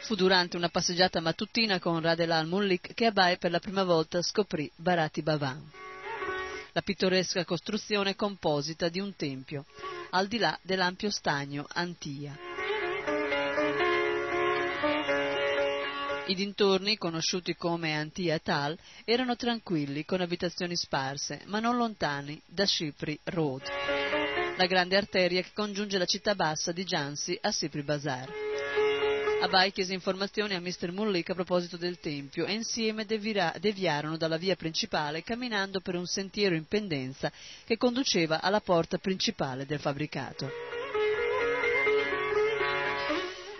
Fu 0.00 0.14
durante 0.14 0.58
una 0.58 0.68
passeggiata 0.68 1.22
mattutina 1.22 1.78
con 1.78 2.02
Radhelal 2.02 2.46
Mullik 2.46 2.92
che 2.92 3.06
Abai 3.06 3.38
per 3.38 3.50
la 3.50 3.58
prima 3.58 3.82
volta 3.82 4.20
scoprì 4.20 4.70
Bharati 4.76 5.22
Bhavan, 5.22 5.70
la 6.72 6.82
pittoresca 6.82 7.46
costruzione 7.46 8.14
composita 8.14 8.90
di 8.90 9.00
un 9.00 9.16
tempio, 9.16 9.64
al 10.10 10.28
di 10.28 10.36
là 10.36 10.56
dell'ampio 10.60 11.10
stagno 11.10 11.64
Antia. 11.72 12.45
I 16.28 16.34
dintorni, 16.34 16.98
conosciuti 16.98 17.54
come 17.54 17.94
Antia 17.94 18.40
Tal, 18.40 18.76
erano 19.04 19.36
tranquilli, 19.36 20.04
con 20.04 20.20
abitazioni 20.20 20.74
sparse, 20.74 21.42
ma 21.46 21.60
non 21.60 21.76
lontani 21.76 22.40
da 22.46 22.66
Shipri 22.66 23.16
Road, 23.24 23.62
la 24.56 24.66
grande 24.66 24.96
arteria 24.96 25.40
che 25.42 25.52
congiunge 25.54 25.98
la 25.98 26.04
città 26.04 26.34
bassa 26.34 26.72
di 26.72 26.82
Jansi 26.82 27.38
a 27.40 27.52
Sipri 27.52 27.82
Bazar. 27.82 28.28
Abai 29.40 29.70
chiese 29.70 29.94
informazioni 29.94 30.54
a 30.54 30.60
Mr. 30.60 30.90
Mullik 30.90 31.30
a 31.30 31.34
proposito 31.34 31.76
del 31.76 32.00
tempio 32.00 32.44
e 32.44 32.54
insieme 32.54 33.04
devira- 33.04 33.54
deviarono 33.60 34.16
dalla 34.16 34.38
via 34.38 34.56
principale 34.56 35.22
camminando 35.22 35.78
per 35.78 35.94
un 35.94 36.06
sentiero 36.06 36.56
in 36.56 36.66
pendenza 36.66 37.30
che 37.64 37.76
conduceva 37.76 38.40
alla 38.40 38.60
porta 38.60 38.98
principale 38.98 39.64
del 39.64 39.78
fabbricato. 39.78 40.65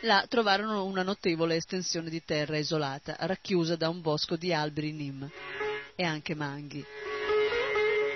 Là 0.07 0.25
trovarono 0.29 0.85
una 0.85 1.03
notevole 1.03 1.57
estensione 1.57 2.11
di 2.11 2.23
terra 2.25 2.57
isolata, 2.57 3.17
racchiusa 3.19 3.75
da 3.75 3.89
un 3.89 4.01
bosco 4.01 4.37
di 4.37 4.53
alberi 4.53 4.93
nim 4.93 5.29
e 5.97 6.05
anche 6.05 6.37
manghi. 6.37 6.85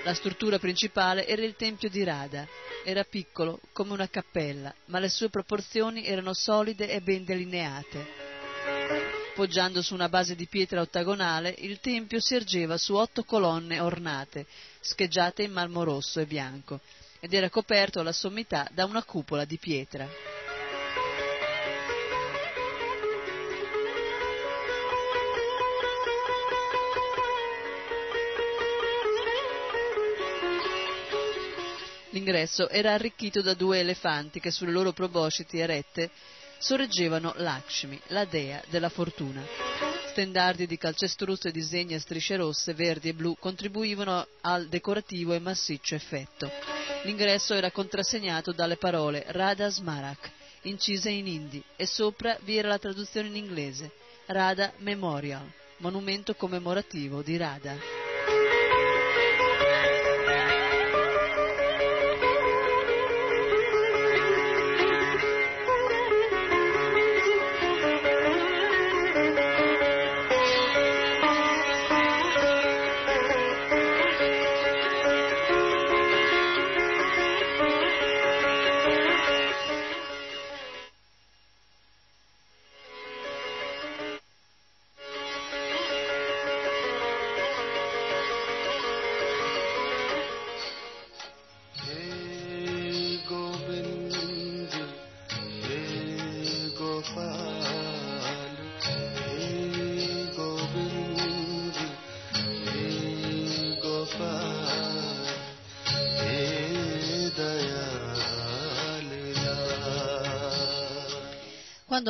La 0.05 0.13
struttura 0.13 0.57
principale 0.57 1.27
era 1.27 1.43
il 1.43 1.57
tempio 1.57 1.89
di 1.89 2.01
Radha. 2.05 2.47
Era 2.85 3.03
piccolo, 3.03 3.59
come 3.73 3.91
una 3.91 4.07
cappella, 4.07 4.73
ma 4.85 4.99
le 4.99 5.09
sue 5.09 5.29
proporzioni 5.29 6.05
erano 6.05 6.33
solide 6.33 6.89
e 6.89 7.01
ben 7.01 7.25
delineate. 7.25 8.07
Poggiando 9.35 9.81
su 9.81 9.93
una 9.93 10.07
base 10.07 10.33
di 10.33 10.47
pietra 10.47 10.79
ottagonale, 10.79 11.53
il 11.57 11.81
tempio 11.81 12.21
si 12.21 12.35
ergeva 12.35 12.77
su 12.77 12.95
otto 12.95 13.25
colonne 13.25 13.81
ornate, 13.81 14.45
scheggiate 14.79 15.43
in 15.43 15.51
marmo 15.51 15.83
rosso 15.83 16.21
e 16.21 16.25
bianco, 16.25 16.79
ed 17.19 17.33
era 17.33 17.49
coperto 17.49 17.99
alla 17.99 18.13
sommità 18.13 18.65
da 18.71 18.85
una 18.85 19.03
cupola 19.03 19.43
di 19.43 19.57
pietra. 19.57 20.39
L'ingresso 32.21 32.69
era 32.69 32.93
arricchito 32.93 33.41
da 33.41 33.55
due 33.55 33.79
elefanti 33.79 34.39
che 34.39 34.51
sulle 34.51 34.71
loro 34.71 34.91
probosciti 34.91 35.57
erette 35.57 36.11
sorreggevano 36.59 37.33
Lakshmi, 37.37 37.99
la 38.09 38.25
dea 38.25 38.61
della 38.69 38.89
fortuna. 38.89 39.43
Stendardi 40.09 40.67
di 40.67 40.77
calcestruzzo 40.77 41.47
e 41.47 41.51
disegni 41.51 41.95
a 41.95 41.99
strisce 41.99 42.35
rosse, 42.35 42.75
verdi 42.75 43.09
e 43.09 43.15
blu 43.15 43.35
contribuivano 43.39 44.27
al 44.41 44.67
decorativo 44.67 45.33
e 45.33 45.39
massiccio 45.39 45.95
effetto. 45.95 46.47
L'ingresso 47.05 47.55
era 47.55 47.71
contrassegnato 47.71 48.51
dalle 48.51 48.77
parole 48.77 49.23
Radha 49.29 49.67
Smarak, 49.69 50.29
incise 50.61 51.09
in 51.09 51.25
hindi, 51.25 51.63
e 51.75 51.87
sopra 51.87 52.37
vi 52.43 52.55
era 52.55 52.67
la 52.67 52.77
traduzione 52.77 53.29
in 53.29 53.35
inglese, 53.35 53.89
Radha 54.27 54.73
Memorial, 54.77 55.51
monumento 55.77 56.35
commemorativo 56.35 57.23
di 57.23 57.35
Radha. 57.35 58.00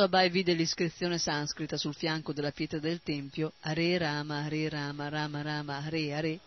Abai 0.02 0.30
vide 0.30 0.52
l'iscrizione 0.52 1.18
sanscrita 1.18 1.76
sul 1.76 1.94
fianco 1.94 2.32
della 2.32 2.50
pietra 2.50 2.78
del 2.78 3.02
tempio, 3.02 3.52
Hare 3.60 3.98
Rama, 3.98 4.44
Hare 4.44 4.68
Rama, 4.68 5.08
Rama 5.08 5.42
Rama, 5.42 5.76
Hare 5.76 6.12
Hare, 6.12 6.40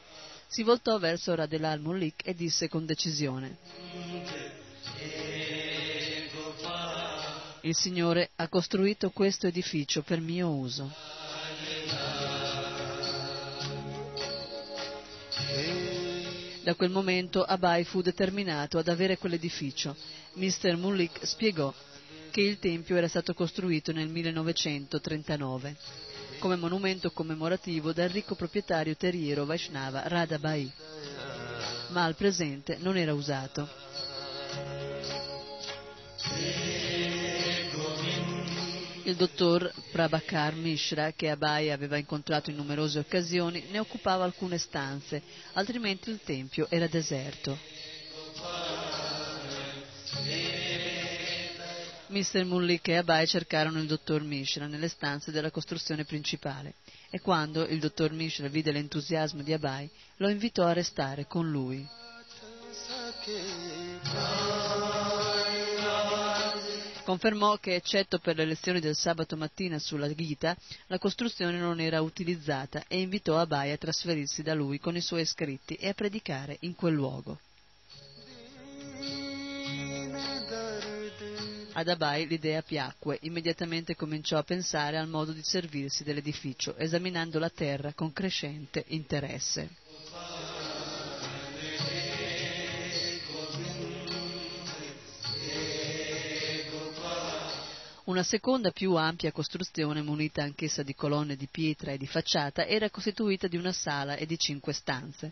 si 0.47 0.63
voltò 0.63 0.99
verso 0.99 1.33
Radelal 1.33 1.79
Mullik 1.79 2.21
e 2.25 2.33
disse 2.33 2.67
con 2.67 2.85
decisione: 2.85 3.57
Il 7.61 7.75
Signore 7.75 8.29
ha 8.35 8.47
costruito 8.47 9.09
questo 9.09 9.47
edificio 9.47 10.01
per 10.01 10.19
mio 10.19 10.49
uso. 10.49 10.93
Da 16.63 16.73
quel 16.75 16.89
momento 16.89 17.43
Abai 17.43 17.83
fu 17.83 18.01
determinato 18.01 18.77
ad 18.77 18.87
avere 18.87 19.17
quell'edificio. 19.17 19.95
Mr. 20.33 20.75
Mullik 20.77 21.19
spiegò 21.25 21.73
che 22.35 22.41
il 22.41 22.59
tempio 22.59 22.97
era 22.97 23.07
stato 23.07 23.33
costruito 23.33 23.93
nel 23.93 24.09
1939 24.09 25.77
come 26.39 26.57
monumento 26.57 27.09
commemorativo 27.11 27.93
dal 27.93 28.09
ricco 28.09 28.35
proprietario 28.35 28.93
terriero 28.97 29.45
Vaishnava 29.45 30.05
Radhabai, 30.05 30.69
ma 31.91 32.03
al 32.03 32.15
presente 32.15 32.75
non 32.81 32.97
era 32.97 33.13
usato. 33.13 33.69
Il 39.03 39.15
dottor 39.15 39.71
Prabhakar 39.93 40.55
Mishra, 40.55 41.13
che 41.13 41.29
Abai 41.29 41.71
aveva 41.71 41.95
incontrato 41.95 42.49
in 42.49 42.57
numerose 42.57 42.99
occasioni, 42.99 43.63
ne 43.71 43.79
occupava 43.79 44.25
alcune 44.25 44.57
stanze, 44.57 45.21
altrimenti 45.53 46.09
il 46.09 46.19
tempio 46.21 46.67
era 46.69 46.87
deserto. 46.87 47.57
Mr. 52.07 52.45
Mullik 52.45 52.89
e 52.89 52.97
Abai 52.97 53.25
cercarono 53.25 53.79
il 53.79 53.87
dottor 53.87 54.21
Mishra 54.21 54.67
nelle 54.67 54.89
stanze 54.89 55.31
della 55.31 55.49
costruzione 55.49 56.05
principale 56.05 56.75
e 57.09 57.19
quando 57.19 57.65
il 57.65 57.79
dottor 57.79 58.11
Mishra 58.11 58.47
vide 58.47 58.71
l'entusiasmo 58.71 59.41
di 59.41 59.53
Abai, 59.53 59.89
lo 60.17 60.29
invitò 60.29 60.65
a 60.65 60.73
restare 60.73 61.25
con 61.25 61.49
lui. 61.49 61.87
Confermò 67.03 67.57
che, 67.57 67.75
eccetto 67.75 68.19
per 68.19 68.35
le 68.35 68.45
lezioni 68.45 68.79
del 68.79 68.95
sabato 68.95 69.35
mattina 69.35 69.79
sulla 69.79 70.13
Gita, 70.13 70.55
la 70.87 70.99
costruzione 70.99 71.57
non 71.57 71.79
era 71.79 72.01
utilizzata 72.01 72.83
e 72.87 72.99
invitò 72.99 73.39
Abai 73.39 73.71
a 73.71 73.77
trasferirsi 73.77 74.43
da 74.43 74.53
lui 74.53 74.79
con 74.79 74.95
i 74.95 75.01
suoi 75.01 75.25
scritti 75.25 75.73
e 75.75 75.89
a 75.89 75.93
predicare 75.93 76.57
in 76.61 76.75
quel 76.75 76.93
luogo. 76.93 77.39
Ad 81.77 81.89
Abai 81.89 82.25
l'idea 82.25 82.61
piacque, 82.61 83.17
immediatamente 83.23 83.95
cominciò 83.97 84.37
a 84.37 84.43
pensare 84.43 84.97
al 84.97 85.09
modo 85.09 85.33
di 85.33 85.43
servirsi 85.43 86.05
dell'edificio, 86.05 86.77
esaminando 86.77 87.37
la 87.37 87.49
terra 87.49 87.91
con 87.93 88.13
crescente 88.13 88.85
interesse. 88.87 89.69
Una 98.05 98.21
seconda 98.21 98.69
più 98.69 98.93
ampia 98.93 99.31
costruzione, 99.31 100.03
munita 100.03 100.43
anch'essa 100.43 100.83
di 100.83 100.93
colonne 100.93 101.35
di 101.35 101.47
pietra 101.49 101.91
e 101.91 101.97
di 101.97 102.05
facciata, 102.05 102.67
era 102.67 102.91
costituita 102.91 103.47
di 103.47 103.57
una 103.57 103.71
sala 103.71 104.15
e 104.15 104.27
di 104.27 104.37
cinque 104.37 104.73
stanze. 104.73 105.31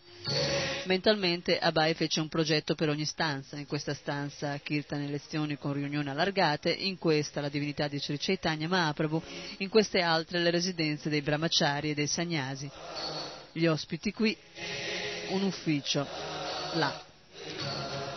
Mentalmente 0.86 1.56
Abai 1.60 1.94
fece 1.94 2.18
un 2.18 2.26
progetto 2.26 2.74
per 2.74 2.88
ogni 2.88 3.04
stanza, 3.04 3.56
in 3.56 3.66
questa 3.66 3.94
stanza 3.94 4.58
Kirtan 4.58 5.02
e 5.02 5.06
lezioni 5.06 5.56
con 5.56 5.74
riunioni 5.74 6.08
allargate, 6.08 6.72
in 6.72 6.98
questa 6.98 7.40
la 7.40 7.48
divinità 7.48 7.86
di 7.86 8.00
Sri 8.00 8.18
Chaitanya 8.18 8.66
Mahaprabhu, 8.66 9.22
in 9.58 9.68
queste 9.68 10.00
altre 10.00 10.40
le 10.40 10.50
residenze 10.50 11.08
dei 11.08 11.22
brahmachari 11.22 11.90
e 11.90 11.94
dei 11.94 12.08
sagnasi. 12.08 12.68
Gli 13.52 13.66
ospiti 13.66 14.10
qui, 14.12 14.36
un 15.28 15.44
ufficio 15.44 16.04
là, 16.72 17.04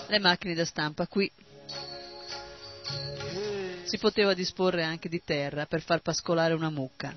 le 0.08 0.20
macchine 0.20 0.56
da 0.56 0.66
stampa 0.66 1.06
qui, 1.06 1.32
si 3.88 3.98
poteva 3.98 4.34
disporre 4.34 4.84
anche 4.84 5.08
di 5.08 5.22
terra 5.24 5.66
per 5.66 5.82
far 5.82 6.02
pascolare 6.02 6.54
una 6.54 6.70
mucca. 6.70 7.16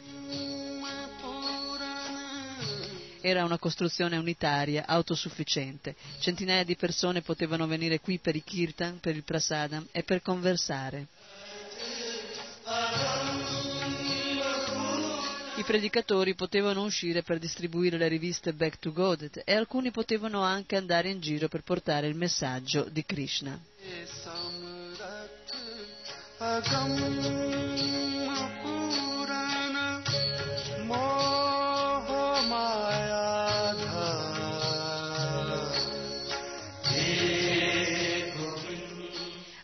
Era 3.20 3.44
una 3.44 3.58
costruzione 3.58 4.16
unitaria, 4.16 4.86
autosufficiente. 4.86 5.94
Centinaia 6.20 6.64
di 6.64 6.76
persone 6.76 7.20
potevano 7.20 7.66
venire 7.66 8.00
qui 8.00 8.18
per 8.18 8.36
i 8.36 8.42
kirtan, 8.42 8.98
per 9.00 9.14
il 9.14 9.24
prasadam 9.24 9.86
e 9.90 10.04
per 10.04 10.22
conversare. 10.22 11.06
I 15.56 15.62
predicatori 15.64 16.34
potevano 16.34 16.84
uscire 16.84 17.22
per 17.22 17.38
distribuire 17.38 17.98
le 17.98 18.08
riviste 18.08 18.54
Back 18.54 18.78
to 18.78 18.92
Godet 18.92 19.42
e 19.44 19.54
alcuni 19.54 19.90
potevano 19.90 20.40
anche 20.40 20.76
andare 20.76 21.10
in 21.10 21.20
giro 21.20 21.48
per 21.48 21.62
portare 21.62 22.06
il 22.06 22.14
messaggio 22.14 22.84
di 22.84 23.04
Krishna. 23.04 23.60
Agam 26.41 27.48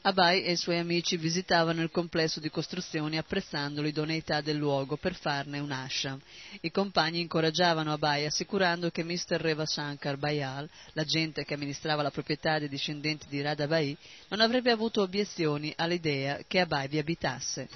Abai 0.06 0.44
e 0.44 0.52
i 0.52 0.56
suoi 0.56 0.78
amici 0.78 1.16
visitavano 1.16 1.82
il 1.82 1.90
complesso 1.90 2.38
di 2.38 2.48
costruzioni 2.48 3.18
apprezzando 3.18 3.82
l'idoneità 3.82 4.40
del 4.40 4.54
luogo 4.56 4.96
per 4.96 5.16
farne 5.16 5.58
un 5.58 5.72
ashram. 5.72 6.20
I 6.60 6.70
compagni 6.70 7.18
incoraggiavano 7.18 7.90
Abai 7.92 8.24
assicurando 8.24 8.90
che 8.90 9.02
Mr. 9.02 9.40
Reva 9.40 9.66
Shankar 9.66 10.16
Bayal, 10.16 10.70
l'agente 10.92 11.44
che 11.44 11.54
amministrava 11.54 12.02
la 12.02 12.12
proprietà 12.12 12.60
dei 12.60 12.68
discendenti 12.68 13.26
di 13.28 13.42
Radha 13.42 13.66
Bai, 13.66 13.96
non 14.28 14.40
avrebbe 14.40 14.70
avuto 14.70 15.02
obiezioni 15.02 15.72
all'idea 15.76 16.38
che 16.46 16.60
Abai 16.60 16.86
vi 16.86 16.98
abitasse 16.98 17.68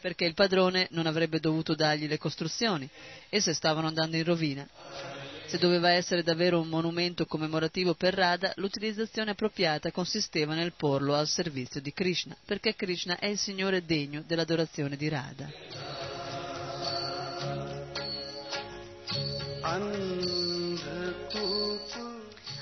perché 0.00 0.26
il 0.26 0.34
padrone 0.34 0.88
non 0.90 1.06
avrebbe 1.06 1.40
dovuto 1.40 1.74
dargli 1.74 2.06
le 2.06 2.18
costruzioni, 2.18 2.88
esse 3.30 3.52
stavano 3.52 3.88
andando 3.88 4.16
in 4.16 4.24
rovina. 4.24 4.68
Se 5.48 5.56
doveva 5.56 5.92
essere 5.92 6.22
davvero 6.22 6.60
un 6.60 6.68
monumento 6.68 7.24
commemorativo 7.24 7.94
per 7.94 8.12
Radha, 8.12 8.52
l'utilizzazione 8.56 9.30
appropriata 9.30 9.90
consisteva 9.90 10.54
nel 10.54 10.74
porlo 10.76 11.14
al 11.14 11.26
servizio 11.26 11.80
di 11.80 11.90
Krishna, 11.90 12.36
perché 12.44 12.74
Krishna 12.74 13.18
è 13.18 13.28
il 13.28 13.38
Signore 13.38 13.82
degno 13.82 14.22
dell'adorazione 14.26 14.94
di 14.94 15.08
Radha. 15.08 15.50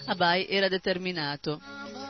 Abai 0.05 0.47
era 0.47 0.69
determinato 0.69 1.61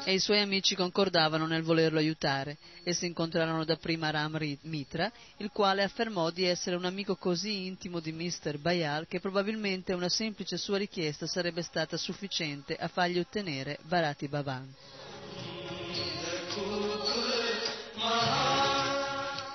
e 0.09 0.13
i 0.15 0.21
suoi 0.21 0.39
amici 0.41 0.77
concordavano 0.77 1.49
nel 1.49 1.65
volerlo 1.65 1.99
aiutare. 1.99 2.59
Essi 2.85 3.07
incontrarono 3.07 3.65
dapprima 3.65 4.09
Ram 4.11 4.39
Mitra, 4.63 5.11
il 5.39 5.51
quale 5.53 5.83
affermò 5.83 6.31
di 6.31 6.45
essere 6.45 6.77
un 6.77 6.85
amico 6.85 7.17
così 7.17 7.67
intimo 7.67 7.99
di 7.99 8.13
Mr. 8.13 8.59
Bayal 8.59 9.09
che 9.09 9.19
probabilmente 9.19 9.95
una 9.95 10.09
semplice 10.09 10.59
sua 10.59 10.79
richiesta 10.79 11.27
sarebbe 11.27 11.61
stata 11.63 11.97
sufficiente 11.97 12.77
a 12.77 12.87
fargli 12.87 13.19
ottenere 13.19 13.81
Bharati 13.83 14.29
Bhavan. 14.29 14.73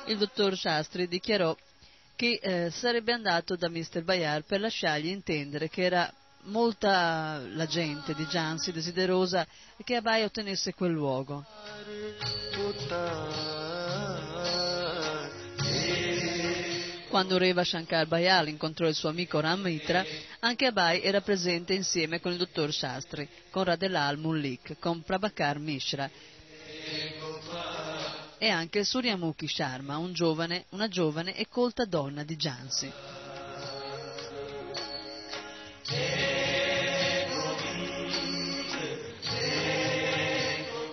Il 0.07 0.18
dottor 0.18 0.57
Shastri 0.57 1.07
dichiarò 1.07 1.56
che 2.14 2.40
eh, 2.41 2.69
sarebbe 2.72 3.14
andato 3.14 3.56
da 3.56 3.69
Mr. 3.69 4.03
Bayal 4.03 4.44
per 4.44 4.60
lasciargli 4.60 5.07
intendere 5.07 5.69
che 5.69 5.84
era 5.84 6.14
molta 6.43 7.41
la 7.53 7.65
gente 7.65 8.13
di 8.13 8.26
Jansi 8.26 8.72
desiderosa 8.72 9.45
che 9.84 9.95
Abai 9.95 10.23
ottenesse 10.23 10.73
quel 10.73 10.91
luogo. 10.91 11.45
Quando 17.09 17.38
Reva 17.38 17.63
Shankar 17.63 18.07
Bayal 18.07 18.47
incontrò 18.47 18.88
il 18.88 18.95
suo 18.95 19.09
amico 19.09 19.39
Ram 19.39 19.61
Mitra, 19.61 20.03
anche 20.39 20.68
Abai 20.68 21.01
era 21.01 21.22
presente 21.22 21.73
insieme 21.73 22.22
con 22.22 22.31
il 22.31 22.38
dottor 22.38 22.72
Shastri, 22.72 23.27
con 23.49 23.65
Radelal 23.65 24.18
Mullik, 24.18 24.80
con 24.80 25.01
Prabhakar 25.01 25.59
Mishra 25.59 26.09
e 28.38 28.49
anche 28.49 28.84
Suryamukhi 28.84 29.47
Sharma, 29.47 29.97
un 29.97 30.13
giovane, 30.13 30.65
una 30.69 30.88
giovane 30.88 31.35
e 31.35 31.47
colta 31.47 31.85
donna 31.85 32.23
di 32.23 32.35
Jansi. 32.35 32.91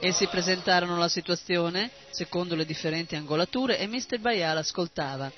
Essi 0.00 0.28
presentarono 0.28 0.96
la 0.96 1.08
situazione 1.08 1.90
secondo 2.10 2.54
le 2.54 2.64
differenti 2.64 3.16
angolature 3.16 3.78
e 3.78 3.88
Mr. 3.88 4.20
Bayal 4.20 4.58
ascoltava. 4.58 5.30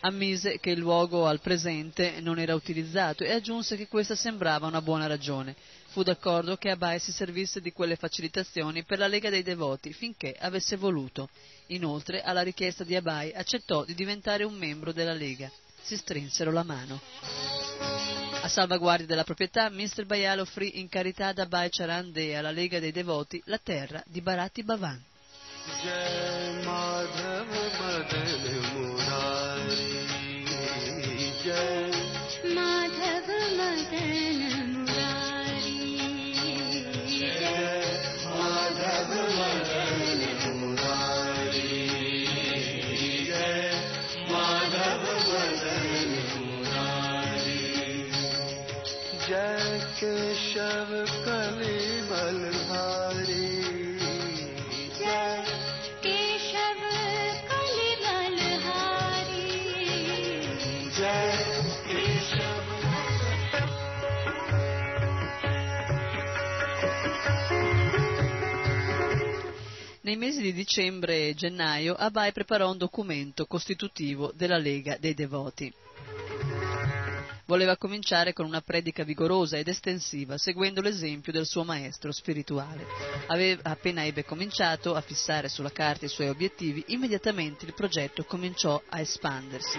Ammise 0.00 0.58
che 0.58 0.70
il 0.70 0.78
luogo 0.78 1.26
al 1.26 1.40
presente 1.40 2.14
non 2.20 2.38
era 2.38 2.54
utilizzato 2.54 3.24
e 3.24 3.32
aggiunse 3.32 3.76
che 3.76 3.88
questa 3.88 4.14
sembrava 4.14 4.66
una 4.66 4.80
buona 4.80 5.06
ragione. 5.06 5.54
Fu 5.88 6.02
d'accordo 6.02 6.56
che 6.56 6.70
Abai 6.70 6.98
si 6.98 7.12
servisse 7.12 7.60
di 7.60 7.72
quelle 7.72 7.96
facilitazioni 7.96 8.84
per 8.84 8.98
la 8.98 9.06
Lega 9.06 9.28
dei 9.28 9.42
Devoti 9.42 9.92
finché 9.92 10.34
avesse 10.38 10.76
voluto. 10.76 11.28
Inoltre, 11.66 12.22
alla 12.22 12.40
richiesta 12.42 12.84
di 12.84 12.96
Abai, 12.96 13.32
accettò 13.34 13.84
di 13.84 13.92
diventare 13.94 14.44
un 14.44 14.54
membro 14.54 14.92
della 14.92 15.12
Lega. 15.12 15.50
Si 15.82 15.96
strinsero 15.96 16.50
la 16.50 16.62
mano. 16.62 18.29
A 18.42 18.48
salvaguardia 18.48 19.06
della 19.06 19.24
proprietà, 19.24 19.68
Mr. 19.68 20.06
Bayal 20.06 20.40
offrì 20.40 20.80
in 20.80 20.88
carità 20.88 21.28
ad 21.28 21.38
Abai 21.38 21.68
Charan 21.70 22.10
e 22.14 22.34
alla 22.34 22.50
Lega 22.50 22.80
dei 22.80 22.90
Devoti 22.90 23.40
la 23.44 23.58
terra 23.62 24.02
di 24.06 24.22
Bharati 24.22 24.62
Bhavan. 24.62 25.02
Nei 70.10 70.18
mesi 70.18 70.42
di 70.42 70.52
dicembre 70.52 71.28
e 71.28 71.34
gennaio 71.34 71.94
Abai 71.94 72.32
preparò 72.32 72.68
un 72.68 72.76
documento 72.76 73.46
costitutivo 73.46 74.32
della 74.34 74.58
Lega 74.58 74.96
dei 74.98 75.14
Devoti. 75.14 75.72
Voleva 77.44 77.76
cominciare 77.76 78.32
con 78.32 78.44
una 78.44 78.60
predica 78.60 79.04
vigorosa 79.04 79.56
ed 79.56 79.68
estensiva, 79.68 80.36
seguendo 80.36 80.80
l'esempio 80.80 81.30
del 81.30 81.46
suo 81.46 81.62
maestro 81.62 82.10
spirituale. 82.10 82.84
Aveva, 83.28 83.70
appena 83.70 84.04
ebbe 84.04 84.24
cominciato 84.24 84.96
a 84.96 85.00
fissare 85.00 85.48
sulla 85.48 85.70
carta 85.70 86.06
i 86.06 86.08
suoi 86.08 86.28
obiettivi, 86.28 86.82
immediatamente 86.88 87.64
il 87.64 87.74
progetto 87.74 88.24
cominciò 88.24 88.82
a 88.88 88.98
espandersi. 88.98 89.78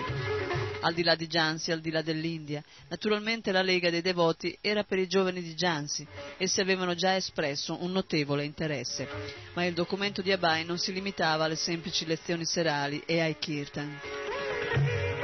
Al 0.82 0.94
di 0.94 1.03
là 1.03 1.16
di 1.16 1.28
Jansi, 1.28 1.72
al 1.72 1.80
di 1.80 1.91
là 1.91 2.02
dell'India, 2.02 2.64
naturalmente 2.90 3.52
la 3.52 3.62
Lega 3.62 3.90
dei 3.90 4.02
Devoti 4.02 4.58
era 4.62 4.84
per 4.84 4.99
i 4.99 5.08
giovani 5.08 5.41
di 5.41 5.53
Jansi, 5.53 6.06
essi 6.38 6.60
avevano 6.60 6.95
già 6.95 7.16
espresso 7.16 7.84
un 7.84 7.91
notevole 7.91 8.44
interesse, 8.44 9.08
ma 9.53 9.64
il 9.66 9.74
documento 9.74 10.22
di 10.22 10.32
Abai 10.32 10.66
non 10.66 10.78
si 10.78 10.91
limitava 10.91 11.45
alle 11.45 11.56
semplici 11.56 12.06
lezioni 12.06 12.45
serali 12.45 13.03
e 13.06 13.22
ai 13.22 13.38
kirtan. 13.38 15.20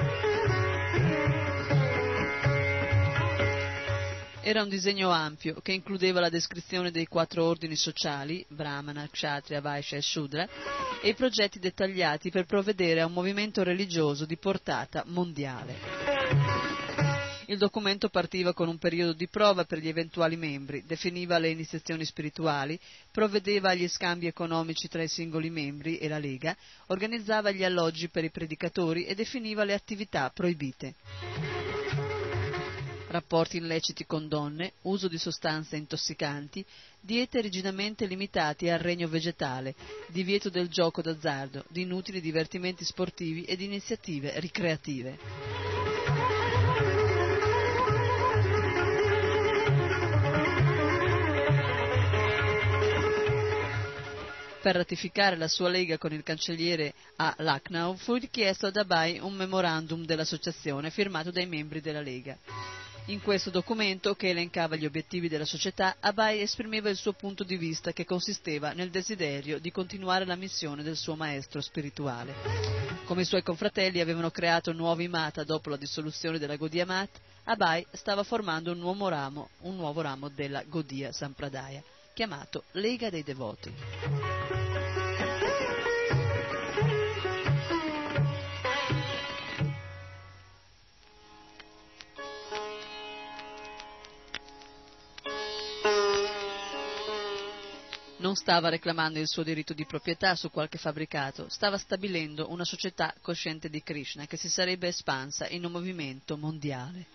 Era 4.48 4.62
un 4.64 4.70
disegno 4.70 5.10
ampio 5.10 5.56
che 5.62 5.74
includeva 5.74 6.22
la 6.22 6.30
descrizione 6.30 6.90
dei 6.90 7.06
quattro 7.06 7.44
ordini 7.44 7.76
sociali, 7.76 8.46
Brahmana, 8.48 9.06
Kshatriya, 9.12 9.60
Vaishya 9.60 9.98
e 9.98 10.02
Shudra, 10.02 10.48
e 11.02 11.10
i 11.10 11.14
progetti 11.16 11.60
dettagliati 11.60 12.30
per 12.32 12.46
provvedere 12.46 13.02
a 13.02 13.08
un 13.08 13.12
movimento 13.12 13.62
religioso 13.62 14.24
di 14.26 14.38
portata 14.38 15.04
mondiale. 15.08 15.76
Il 17.48 17.58
documento 17.58 18.08
partiva 18.08 18.54
con 18.54 18.70
un 18.70 18.78
periodo 18.78 19.12
di 19.12 19.28
prova 19.28 19.66
per 19.66 19.80
gli 19.80 19.90
eventuali 19.90 20.38
membri, 20.38 20.86
definiva 20.86 21.38
le 21.40 21.50
iniziazioni 21.50 22.06
spirituali, 22.06 22.80
provvedeva 23.12 23.72
agli 23.72 23.90
scambi 23.90 24.28
economici 24.28 24.88
tra 24.88 25.04
i 25.04 25.10
singoli 25.10 25.50
membri 25.50 25.98
e 25.98 26.08
la 26.08 26.20
Lega, 26.20 26.56
organizzava 26.86 27.52
gli 27.52 27.66
alloggi 27.66 28.08
per 28.08 28.24
i 28.24 28.32
predicatori 28.32 29.04
e 29.08 29.14
definiva 29.14 29.66
le 29.66 29.74
attività 29.74 30.32
proibite 30.34 30.96
rapporti 33.08 33.58
illeciti 33.58 34.06
con 34.06 34.28
donne, 34.28 34.74
uso 34.84 35.08
di 35.08 35.18
sostanze 35.18 35.76
intossicanti, 35.76 36.66
diete 37.00 37.42
rigidamente 37.42 38.06
limitati 38.06 38.70
al 38.70 38.80
regno 38.80 39.08
vegetale, 39.08 39.76
divieto 40.08 40.50
del 40.50 40.70
gioco 40.70 41.02
d'azzardo, 41.02 41.64
di 41.70 41.82
inutili 41.82 42.22
divertimenti 42.22 42.84
sportivi 42.84 43.44
ed 43.44 43.62
iniziative 43.62 44.40
ricreative. 44.40 45.18
Per 54.68 54.76
ratificare 54.76 55.38
la 55.38 55.48
sua 55.48 55.70
lega 55.70 55.98
con 55.98 56.12
il 56.12 56.24
cancelliere 56.24 56.94
a 57.16 57.34
Lucknow 57.38 57.96
fu 57.96 58.16
richiesto 58.16 58.66
ad 58.66 58.76
Abai 58.76 59.18
un 59.18 59.34
memorandum 59.34 60.04
dell'associazione 60.04 60.90
firmato 60.90 61.32
dai 61.32 61.46
membri 61.46 61.80
della 61.80 62.02
lega. 62.02 62.38
In 63.10 63.22
questo 63.22 63.50
documento, 63.50 64.16
che 64.16 64.30
elencava 64.30 64.76
gli 64.76 64.86
obiettivi 64.86 65.30
della 65.30 65.46
società, 65.46 65.96
Abai 66.02 66.42
esprimeva 66.42 66.90
il 66.90 66.98
suo 66.98 67.14
punto 67.14 67.46
di 67.46 67.56
vista 67.56 67.94
che 67.94 68.04
consisteva 68.04 68.74
nel 68.74 68.90
desiderio 68.90 69.60
di 69.60 69.72
continuare 69.72 70.26
la 70.26 70.36
missione 70.36 70.84
del 70.84 70.98
suo 70.98 71.16
maestro 71.16 71.62
spirituale. 71.62 72.34
Come 73.06 73.22
i 73.22 73.26
suoi 73.26 73.44
confratelli 73.44 74.02
avevano 74.02 74.30
creato 74.30 74.74
nuovi 74.74 75.08
mata 75.08 75.46
dopo 75.46 75.70
la 75.70 75.78
dissoluzione 75.78 76.38
della 76.38 76.58
Godia 76.58 76.86
Mat, 76.86 77.10
Abai 77.46 77.86
stava 77.92 78.24
formando 78.24 78.74
un 78.74 78.80
nuovo 78.80 79.08
ramo, 79.08 79.52
un 79.62 79.78
nuovo 79.78 80.02
ramo 80.02 80.28
della 80.28 80.64
Godia 80.68 81.14
Sampradaya, 81.14 81.82
chiamato 82.14 82.66
Lega 82.72 83.10
dei 83.10 83.24
Devoti. 83.24 83.74
Non 98.20 98.36
stava 98.36 98.70
reclamando 98.70 99.20
il 99.20 99.28
suo 99.28 99.44
diritto 99.44 99.74
di 99.74 99.86
proprietà 99.86 100.36
su 100.36 100.50
qualche 100.50 100.80
fabbricato, 100.80 101.50
stava 101.50 101.78
stabilendo 101.78 102.50
una 102.50 102.66
società 102.66 103.14
cosciente 103.22 103.70
di 103.70 103.84
Krishna 103.84 104.26
che 104.26 104.38
si 104.38 104.50
sarebbe 104.50 104.88
espansa 104.88 105.48
in 105.48 105.64
un 105.64 105.72
movimento 105.72 106.36
mondiale. 106.36 107.06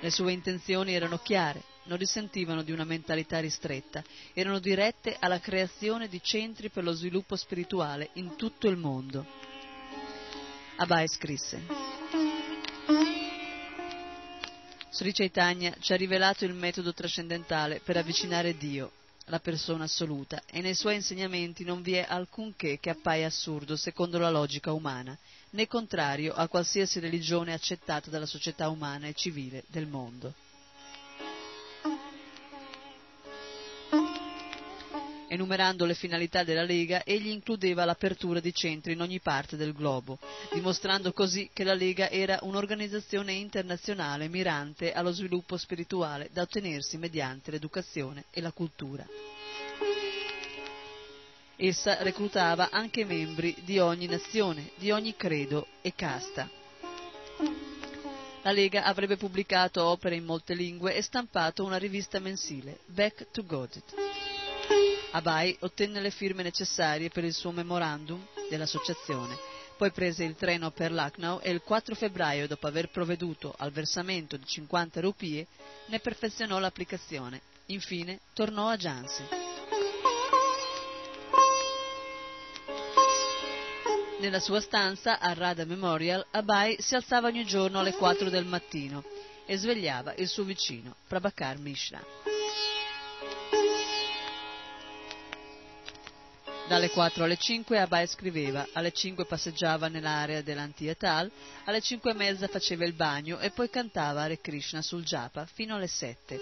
Le 0.00 0.10
sue 0.10 0.32
intenzioni 0.32 0.94
erano 0.94 1.18
chiare, 1.18 1.62
non 1.84 1.98
risentivano 1.98 2.62
di 2.62 2.72
una 2.72 2.84
mentalità 2.84 3.38
ristretta, 3.38 4.02
erano 4.32 4.60
dirette 4.60 5.16
alla 5.20 5.40
creazione 5.40 6.08
di 6.08 6.22
centri 6.22 6.70
per 6.70 6.82
lo 6.82 6.92
sviluppo 6.92 7.36
spirituale 7.36 8.08
in 8.14 8.36
tutto 8.36 8.66
il 8.66 8.78
mondo. 8.78 9.26
Abai 10.76 11.06
scrisse. 11.06 11.62
Sri 14.88 15.12
Chaitanya 15.12 15.76
ci 15.80 15.92
ha 15.92 15.96
rivelato 15.96 16.46
il 16.46 16.54
metodo 16.54 16.94
trascendentale 16.94 17.80
per 17.84 17.98
avvicinare 17.98 18.56
Dio, 18.56 18.92
la 19.30 19.38
persona 19.40 19.84
assoluta, 19.84 20.42
e 20.46 20.60
nei 20.60 20.74
suoi 20.74 20.96
insegnamenti 20.96 21.64
non 21.64 21.80
vi 21.80 21.94
è 21.94 22.04
alcunché 22.06 22.78
che 22.78 22.90
appaia 22.90 23.28
assurdo 23.28 23.76
secondo 23.76 24.18
la 24.18 24.28
logica 24.28 24.72
umana, 24.72 25.16
né 25.50 25.66
contrario 25.66 26.34
a 26.34 26.48
qualsiasi 26.48 26.98
religione 27.00 27.54
accettata 27.54 28.10
dalla 28.10 28.26
società 28.26 28.68
umana 28.68 29.06
e 29.06 29.14
civile 29.14 29.64
del 29.68 29.86
mondo. 29.86 30.34
Enumerando 35.32 35.84
le 35.84 35.94
finalità 35.94 36.42
della 36.42 36.64
Lega, 36.64 37.04
egli 37.04 37.28
includeva 37.28 37.84
l'apertura 37.84 38.40
di 38.40 38.52
centri 38.52 38.94
in 38.94 39.00
ogni 39.00 39.20
parte 39.20 39.56
del 39.56 39.72
globo, 39.72 40.18
dimostrando 40.52 41.12
così 41.12 41.48
che 41.52 41.62
la 41.62 41.72
Lega 41.72 42.10
era 42.10 42.40
un'organizzazione 42.42 43.34
internazionale 43.34 44.26
mirante 44.26 44.92
allo 44.92 45.12
sviluppo 45.12 45.56
spirituale 45.56 46.30
da 46.32 46.42
ottenersi 46.42 46.98
mediante 46.98 47.52
l'educazione 47.52 48.24
e 48.32 48.40
la 48.40 48.50
cultura. 48.50 49.06
Essa 51.54 52.02
reclutava 52.02 52.70
anche 52.72 53.04
membri 53.04 53.54
di 53.62 53.78
ogni 53.78 54.06
nazione, 54.06 54.72
di 54.78 54.90
ogni 54.90 55.14
credo 55.14 55.68
e 55.80 55.94
casta. 55.94 56.50
La 58.42 58.50
Lega 58.50 58.82
avrebbe 58.82 59.16
pubblicato 59.16 59.84
opere 59.84 60.16
in 60.16 60.24
molte 60.24 60.54
lingue 60.54 60.96
e 60.96 61.02
stampato 61.02 61.62
una 61.62 61.76
rivista 61.76 62.18
mensile, 62.18 62.80
Back 62.86 63.30
to 63.30 63.44
Godit. 63.44 64.19
Abai 65.12 65.56
ottenne 65.60 66.00
le 66.00 66.10
firme 66.10 66.42
necessarie 66.42 67.08
per 67.08 67.24
il 67.24 67.34
suo 67.34 67.50
memorandum 67.50 68.24
dell'associazione, 68.48 69.36
poi 69.76 69.90
prese 69.90 70.24
il 70.24 70.36
treno 70.36 70.70
per 70.70 70.92
Lucknow 70.92 71.40
e 71.42 71.50
il 71.50 71.62
4 71.62 71.94
febbraio, 71.94 72.46
dopo 72.46 72.66
aver 72.66 72.90
provveduto 72.90 73.54
al 73.56 73.72
versamento 73.72 74.36
di 74.36 74.44
50 74.44 75.00
rupie, 75.00 75.46
ne 75.86 75.98
perfezionò 75.98 76.58
l'applicazione. 76.58 77.40
Infine 77.66 78.20
tornò 78.34 78.68
a 78.68 78.76
Jansi. 78.76 79.22
Nella 84.20 84.40
sua 84.40 84.60
stanza 84.60 85.18
a 85.18 85.32
Radha 85.32 85.64
Memorial, 85.64 86.26
Abai 86.30 86.76
si 86.78 86.94
alzava 86.94 87.28
ogni 87.28 87.44
giorno 87.44 87.80
alle 87.80 87.94
4 87.94 88.28
del 88.28 88.44
mattino 88.44 89.02
e 89.46 89.56
svegliava 89.56 90.14
il 90.16 90.28
suo 90.28 90.44
vicino, 90.44 90.94
Prabhakar 91.08 91.58
Mishra. 91.58 92.29
Dalle 96.70 96.90
4 96.90 97.24
alle 97.24 97.36
5 97.36 97.80
Abai 97.80 98.06
scriveva, 98.06 98.64
alle 98.74 98.92
5 98.92 99.24
passeggiava 99.24 99.88
nell'area 99.88 100.40
dell'Antietal, 100.40 101.28
alle 101.64 101.80
5 101.80 102.12
e 102.12 102.14
mezza 102.14 102.46
faceva 102.46 102.84
il 102.84 102.92
bagno 102.92 103.40
e 103.40 103.50
poi 103.50 103.68
cantava 103.68 104.22
Hare 104.22 104.40
Krishna 104.40 104.80
sul 104.80 105.02
japa 105.02 105.46
fino 105.46 105.74
alle 105.74 105.88
7, 105.88 106.40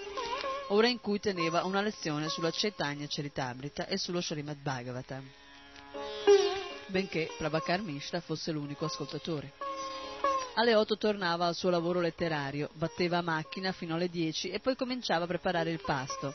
ora 0.69 0.87
in 0.87 1.01
cui 1.01 1.19
teneva 1.19 1.65
una 1.65 1.81
lezione 1.81 2.29
sulla 2.29 2.51
Chaitanya 2.53 3.07
Charitamrita 3.09 3.87
e 3.87 3.97
sullo 3.97 4.21
Srimad 4.21 4.59
Bhagavatam, 4.59 5.27
benché 6.89 7.31
Prabhakar 7.39 7.81
Mishra 7.81 8.21
fosse 8.21 8.53
l'unico 8.53 8.85
ascoltatore. 8.85 9.55
Alle 10.57 10.75
8 10.75 10.99
tornava 10.99 11.47
al 11.47 11.55
suo 11.55 11.71
lavoro 11.71 12.01
letterario, 12.01 12.69
batteva 12.75 13.17
a 13.17 13.23
macchina 13.23 13.73
fino 13.73 13.95
alle 13.95 14.11
10 14.11 14.51
e 14.51 14.61
poi 14.61 14.77
cominciava 14.77 15.25
a 15.25 15.29
preparare 15.29 15.71
il 15.71 15.81
pasto. 15.81 16.35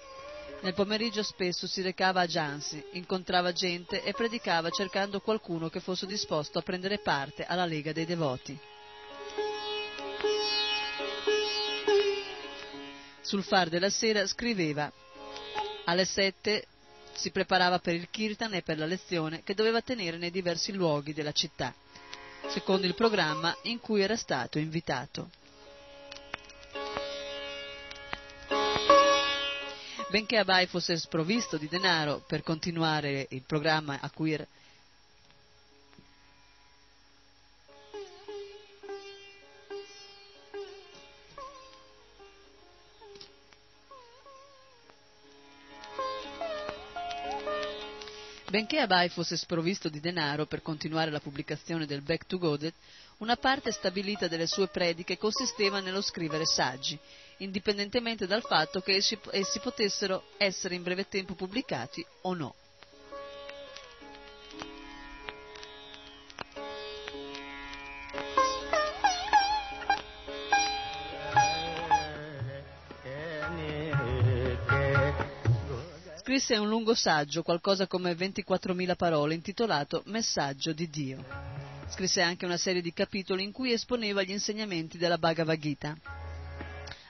Nel 0.63 0.73
pomeriggio 0.75 1.23
spesso 1.23 1.67
si 1.67 1.81
recava 1.81 2.21
a 2.21 2.25
Jansi, 2.25 2.81
incontrava 2.93 3.51
gente 3.51 4.01
e 4.01 4.13
predicava 4.13 4.69
cercando 4.69 5.19
qualcuno 5.19 5.67
che 5.67 5.81
fosse 5.81 6.05
disposto 6.05 6.57
a 6.57 6.61
prendere 6.61 6.99
parte 6.99 7.43
alla 7.43 7.65
Lega 7.65 7.91
dei 7.91 8.05
Devoti. 8.05 8.57
Sul 13.19 13.43
far 13.43 13.67
della 13.67 13.89
sera 13.89 14.25
scriveva 14.25 14.89
alle 15.83 16.05
sette 16.05 16.67
si 17.11 17.29
preparava 17.31 17.79
per 17.79 17.95
il 17.95 18.07
kirtan 18.09 18.53
e 18.53 18.61
per 18.61 18.77
la 18.77 18.85
lezione 18.85 19.43
che 19.43 19.55
doveva 19.55 19.81
tenere 19.81 20.15
nei 20.15 20.31
diversi 20.31 20.71
luoghi 20.71 21.11
della 21.11 21.33
città, 21.33 21.73
secondo 22.47 22.87
il 22.87 22.95
programma 22.95 23.53
in 23.63 23.81
cui 23.81 24.01
era 24.01 24.15
stato 24.15 24.59
invitato. 24.59 25.29
Benché 30.13 30.37
Abai 30.37 30.67
fosse 30.67 30.95
sprovvisto 30.97 31.57
di 31.57 31.67
denaro 31.67 32.23
per 32.27 32.43
continuare 32.43 33.25
il 33.31 33.41
programma 33.47 33.97
a 33.99 34.11
Benché 48.51 48.77
Abai 48.77 49.09
fosse 49.09 49.35
sprovvisto 49.35 49.89
di 49.89 49.99
denaro 49.99 50.45
per 50.45 50.61
continuare 50.61 51.09
la 51.09 51.19
pubblicazione 51.19 51.87
del 51.87 52.03
Back 52.03 52.27
to 52.27 52.37
Godet, 52.37 52.75
una 53.17 53.35
parte 53.35 53.71
stabilita 53.71 54.27
delle 54.27 54.45
sue 54.45 54.67
prediche 54.67 55.17
consisteva 55.17 55.79
nello 55.79 56.01
scrivere 56.01 56.45
saggi, 56.45 56.99
indipendentemente 57.37 58.27
dal 58.27 58.41
fatto 58.41 58.81
che 58.81 58.95
essi, 58.95 59.17
essi 59.31 59.59
potessero 59.59 60.23
essere 60.37 60.75
in 60.75 60.83
breve 60.83 61.07
tempo 61.07 61.33
pubblicati 61.33 62.05
o 62.21 62.33
no. 62.33 62.55
Scrisse 76.33 76.57
un 76.57 76.67
lungo 76.67 76.95
saggio, 76.95 77.43
qualcosa 77.43 77.85
come 77.85 78.13
24.000 78.13 78.95
parole, 78.95 79.35
intitolato 79.35 80.01
Messaggio 80.05 80.73
di 80.73 80.89
Dio. 80.89 81.23
Scrisse 81.89 82.21
anche 82.21 82.45
una 82.45 82.57
serie 82.57 82.81
di 82.81 82.91
capitoli 82.91 83.43
in 83.43 83.51
cui 83.51 83.71
esponeva 83.71 84.23
gli 84.23 84.31
insegnamenti 84.31 84.97
della 84.97 85.19
Bhagavad 85.19 85.59
Gita, 85.59 85.95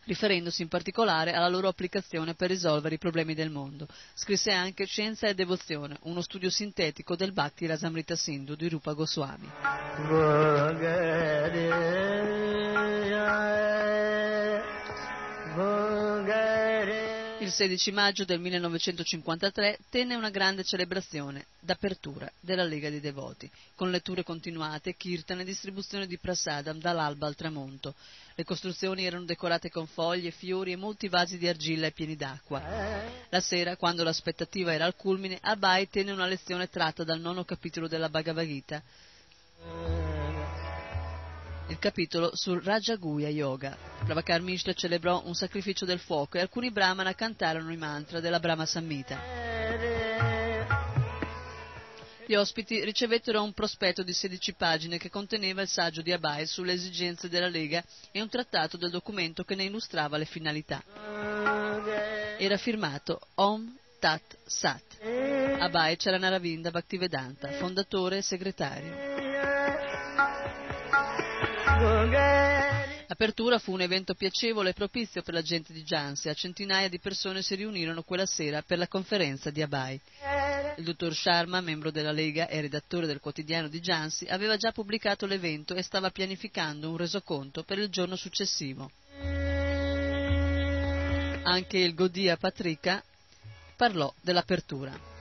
riferendosi 0.06 0.62
in 0.62 0.68
particolare 0.68 1.34
alla 1.34 1.48
loro 1.48 1.68
applicazione 1.68 2.34
per 2.34 2.50
risolvere 2.50 2.96
i 2.96 3.00
problemi 3.00 3.34
del 3.34 3.50
mondo. 3.50 3.88
Scrisse 4.14 4.52
anche 4.52 4.86
Scienza 4.86 5.28
e 5.28 5.34
Devozione, 5.34 5.98
uno 6.04 6.22
studio 6.22 6.50
sintetico 6.50 7.16
del 7.16 7.34
Bhakti 7.34 7.66
Rasamrita 7.66 8.16
Sindhu 8.16 8.56
di 8.56 8.70
Rupa 8.70 8.94
Goswami. 8.94 9.52
Il 17.44 17.52
16 17.52 17.92
maggio 17.92 18.24
del 18.24 18.40
1953 18.40 19.80
tenne 19.90 20.16
una 20.16 20.30
grande 20.30 20.64
celebrazione 20.64 21.48
d'apertura 21.60 22.32
della 22.40 22.64
Lega 22.64 22.90
dei 22.90 23.02
Devoti, 23.02 23.52
con 23.76 23.92
letture 23.92 24.24
continuate, 24.24 24.96
kirtan 24.96 25.42
e 25.42 25.44
distribuzione 25.44 26.08
di 26.08 26.18
prasadam 26.18 26.80
dall'alba 26.80 27.28
al 27.28 27.36
tramonto. 27.36 27.96
Le 28.36 28.46
costruzioni 28.46 29.04
erano 29.04 29.26
decorate 29.26 29.70
con 29.70 29.88
foglie, 29.88 30.32
fiori 30.32 30.72
e 30.72 30.78
molti 30.78 31.10
vasi 31.10 31.38
di 31.38 31.50
argilla 31.50 31.88
e 31.88 31.92
pieni 31.92 32.16
d'acqua. 32.16 32.64
La 33.28 33.42
sera, 33.42 33.76
quando 33.76 34.06
l'aspettativa 34.06 34.72
era 34.72 34.86
al 34.86 34.96
culmine, 34.96 35.38
Abai 35.42 35.90
tenne 35.90 36.14
una 36.14 36.28
lezione 36.28 36.70
tratta 36.70 37.04
dal 37.04 37.20
nono 37.20 37.44
capitolo 37.44 37.90
della 37.90 38.08
Bhagavad 38.08 38.46
Gita, 38.48 38.82
il 41.68 41.80
capitolo 41.80 42.32
sul 42.36 42.62
Rajaguya 42.62 43.30
Yoga. 43.30 43.78
Prabhakar 44.04 44.42
Mishra 44.42 44.74
celebrò 44.74 45.22
un 45.26 45.34
sacrificio 45.34 45.86
del 45.86 46.00
fuoco 46.00 46.38
e 46.38 46.42
alcuni 46.42 46.72
brahmana 46.72 47.14
cantarono 47.14 47.72
i 47.72 47.78
mantra 47.78 48.20
della 48.20 48.40
Brahma 48.40 48.66
Samhita. 48.66 50.24
Gli 52.26 52.36
ospiti 52.36 52.84
ricevettero 52.84 53.44
un 53.44 53.54
prospetto 53.54 54.02
di 54.02 54.14
16 54.14 54.54
pagine 54.54 54.98
che 54.98 55.10
conteneva 55.10 55.62
il 55.62 55.68
saggio 55.68 56.02
di 56.02 56.12
Abai 56.12 56.46
sulle 56.46 56.74
esigenze 56.74 57.28
della 57.28 57.50
Lega 57.50 57.84
e 58.12 58.22
un 58.22 58.30
trattato 58.30 58.78
del 58.78 58.92
documento 58.92 59.44
che 59.44 59.56
ne 59.56 59.66
illustrava 59.66 60.18
le 60.18 60.26
finalità. 60.26 60.82
Era 62.38 62.58
firmato 62.58 63.20
Om 63.36 63.78
Tat 64.00 64.38
Sat. 64.46 65.02
Abai 65.60 65.98
Charanaravinda 65.98 66.72
Bhaktivedanta, 66.72 67.52
fondatore 67.52 68.18
e 68.18 68.22
segretario. 68.22 69.33
L'apertura 73.08 73.60
fu 73.60 73.74
un 73.74 73.82
evento 73.82 74.16
piacevole 74.16 74.72
e 74.72 74.74
propizio 74.74 75.22
per 75.22 75.34
la 75.34 75.42
gente 75.42 75.72
di 75.72 75.84
Jansia. 75.84 76.34
Centinaia 76.34 76.90
di 76.90 77.00
persone 77.00 77.42
si 77.42 77.54
riunirono 77.56 78.02
quella 78.02 78.26
sera 78.26 78.64
per 78.64 78.80
la 78.80 78.88
conferenza 78.88 79.52
di 79.52 79.62
Abai. 79.62 80.00
Il 80.78 80.84
dottor 80.84 81.14
Sharma, 81.14 81.62
membro 81.62 81.92
della 81.92 82.12
Lega 82.12 82.48
e 82.48 82.62
redattore 82.62 83.06
del 83.06 83.20
quotidiano 83.20 83.68
di 83.68 83.80
Jansi, 83.80 84.26
aveva 84.26 84.58
già 84.58 84.72
pubblicato 84.72 85.26
l'evento 85.26 85.76
e 85.76 85.84
stava 85.84 86.10
pianificando 86.10 86.90
un 86.90 86.98
resoconto 86.98 87.64
per 87.64 87.78
il 87.78 87.90
giorno 87.90 88.16
successivo. 88.16 88.90
Anche 91.44 91.78
il 91.78 91.94
Godia 91.94 92.36
Patrika 92.38 93.04
parlò 93.76 94.12
dell'apertura. 94.22 95.13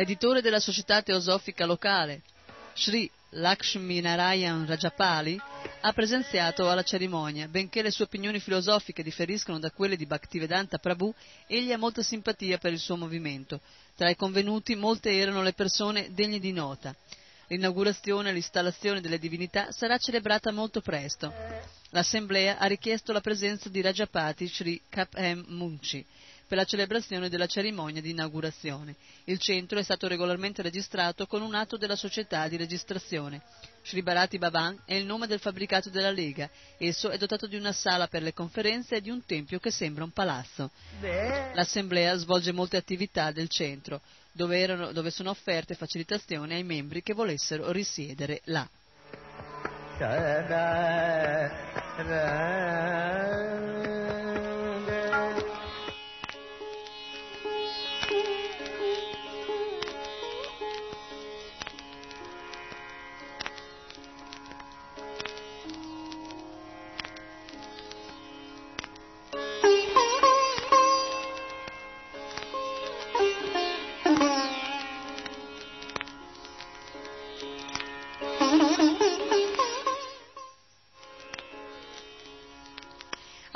L'editore 0.00 0.40
della 0.40 0.60
società 0.60 1.02
teosofica 1.02 1.66
locale, 1.66 2.22
Sri 2.72 3.10
Lakshminarayan 3.32 4.64
Rajapali, 4.64 5.38
ha 5.82 5.92
presenziato 5.92 6.70
alla 6.70 6.82
cerimonia. 6.82 7.48
Benché 7.48 7.82
le 7.82 7.90
sue 7.90 8.06
opinioni 8.06 8.40
filosofiche 8.40 9.02
differiscono 9.02 9.58
da 9.58 9.70
quelle 9.70 9.96
di 9.96 10.06
Bhaktivedanta 10.06 10.78
Prabhu, 10.78 11.14
egli 11.46 11.70
ha 11.70 11.76
molta 11.76 12.02
simpatia 12.02 12.56
per 12.56 12.72
il 12.72 12.78
suo 12.78 12.96
movimento. 12.96 13.60
Tra 13.94 14.08
i 14.08 14.16
convenuti 14.16 14.74
molte 14.74 15.12
erano 15.12 15.42
le 15.42 15.52
persone 15.52 16.14
degne 16.14 16.38
di 16.38 16.52
nota. 16.52 16.96
L'inaugurazione 17.48 18.30
e 18.30 18.32
l'installazione 18.32 19.02
delle 19.02 19.18
divinità 19.18 19.70
sarà 19.70 19.98
celebrata 19.98 20.50
molto 20.50 20.80
presto. 20.80 21.30
L'assemblea 21.90 22.56
ha 22.56 22.64
richiesto 22.64 23.12
la 23.12 23.20
presenza 23.20 23.68
di 23.68 23.82
Rajapati 23.82 24.48
Sri 24.48 24.80
Kapem 24.88 25.44
Munchi 25.48 26.02
per 26.50 26.58
la 26.58 26.64
celebrazione 26.64 27.28
della 27.28 27.46
cerimonia 27.46 28.02
di 28.02 28.10
inaugurazione. 28.10 28.96
Il 29.26 29.38
centro 29.38 29.78
è 29.78 29.84
stato 29.84 30.08
regolarmente 30.08 30.62
registrato 30.62 31.28
con 31.28 31.42
un 31.42 31.54
atto 31.54 31.76
della 31.76 31.94
società 31.94 32.48
di 32.48 32.56
registrazione. 32.56 33.40
Sri 33.84 34.02
Bharati 34.02 34.36
Bhavan 34.36 34.82
è 34.84 34.94
il 34.94 35.06
nome 35.06 35.28
del 35.28 35.38
fabbricato 35.38 35.90
della 35.90 36.10
Lega. 36.10 36.50
Esso 36.76 37.08
è 37.10 37.16
dotato 37.18 37.46
di 37.46 37.54
una 37.54 37.70
sala 37.70 38.08
per 38.08 38.22
le 38.22 38.32
conferenze 38.32 38.96
e 38.96 39.00
di 39.00 39.10
un 39.10 39.24
tempio 39.24 39.60
che 39.60 39.70
sembra 39.70 40.02
un 40.02 40.10
palazzo. 40.10 40.72
L'assemblea 41.54 42.16
svolge 42.16 42.50
molte 42.50 42.76
attività 42.76 43.30
del 43.30 43.48
centro, 43.48 44.00
dove, 44.32 44.58
erano- 44.58 44.90
dove 44.90 45.12
sono 45.12 45.30
offerte 45.30 45.76
facilitazioni 45.76 46.54
ai 46.54 46.64
membri 46.64 47.00
che 47.00 47.14
volessero 47.14 47.70
risiedere 47.70 48.40
là. 48.46 48.68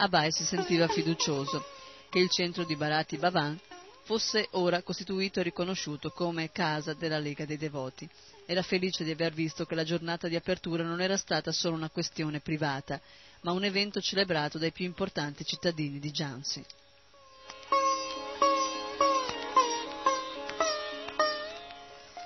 Abai 0.05 0.31
si 0.33 0.45
sentiva 0.45 0.87
fiducioso 0.87 1.65
che 2.11 2.19
il 2.19 2.29
centro 2.29 2.65
di 2.65 2.77
Bharati 2.77 3.17
Bhavan 3.17 3.59
fosse 4.03 4.49
ora 4.51 4.83
costituito 4.83 5.41
e 5.41 5.45
riconosciuto 5.45 6.11
come 6.11 6.53
casa 6.53 6.93
della 6.93 7.19
Lega 7.19 7.47
dei 7.47 7.57
Devoti. 7.57 8.07
Era 8.45 8.61
felice 8.61 9.03
di 9.03 9.13
aver 9.13 9.33
visto 9.33 9.65
che 9.65 9.75
la 9.75 9.83
giornata 9.83 10.29
di 10.29 10.37
apertura 10.37 10.83
non 10.83 11.01
era 11.01 11.17
stata 11.17 11.53
solo 11.53 11.77
una 11.77 11.89
questione 11.89 12.41
privata, 12.41 13.01
ma 13.45 13.53
un 13.53 13.65
evento 13.65 13.99
celebrato 14.03 14.59
dai 14.59 14.73
più 14.73 14.85
importanti 14.85 15.43
cittadini 15.43 15.99
di 15.99 16.11
Jansi. 16.11 16.63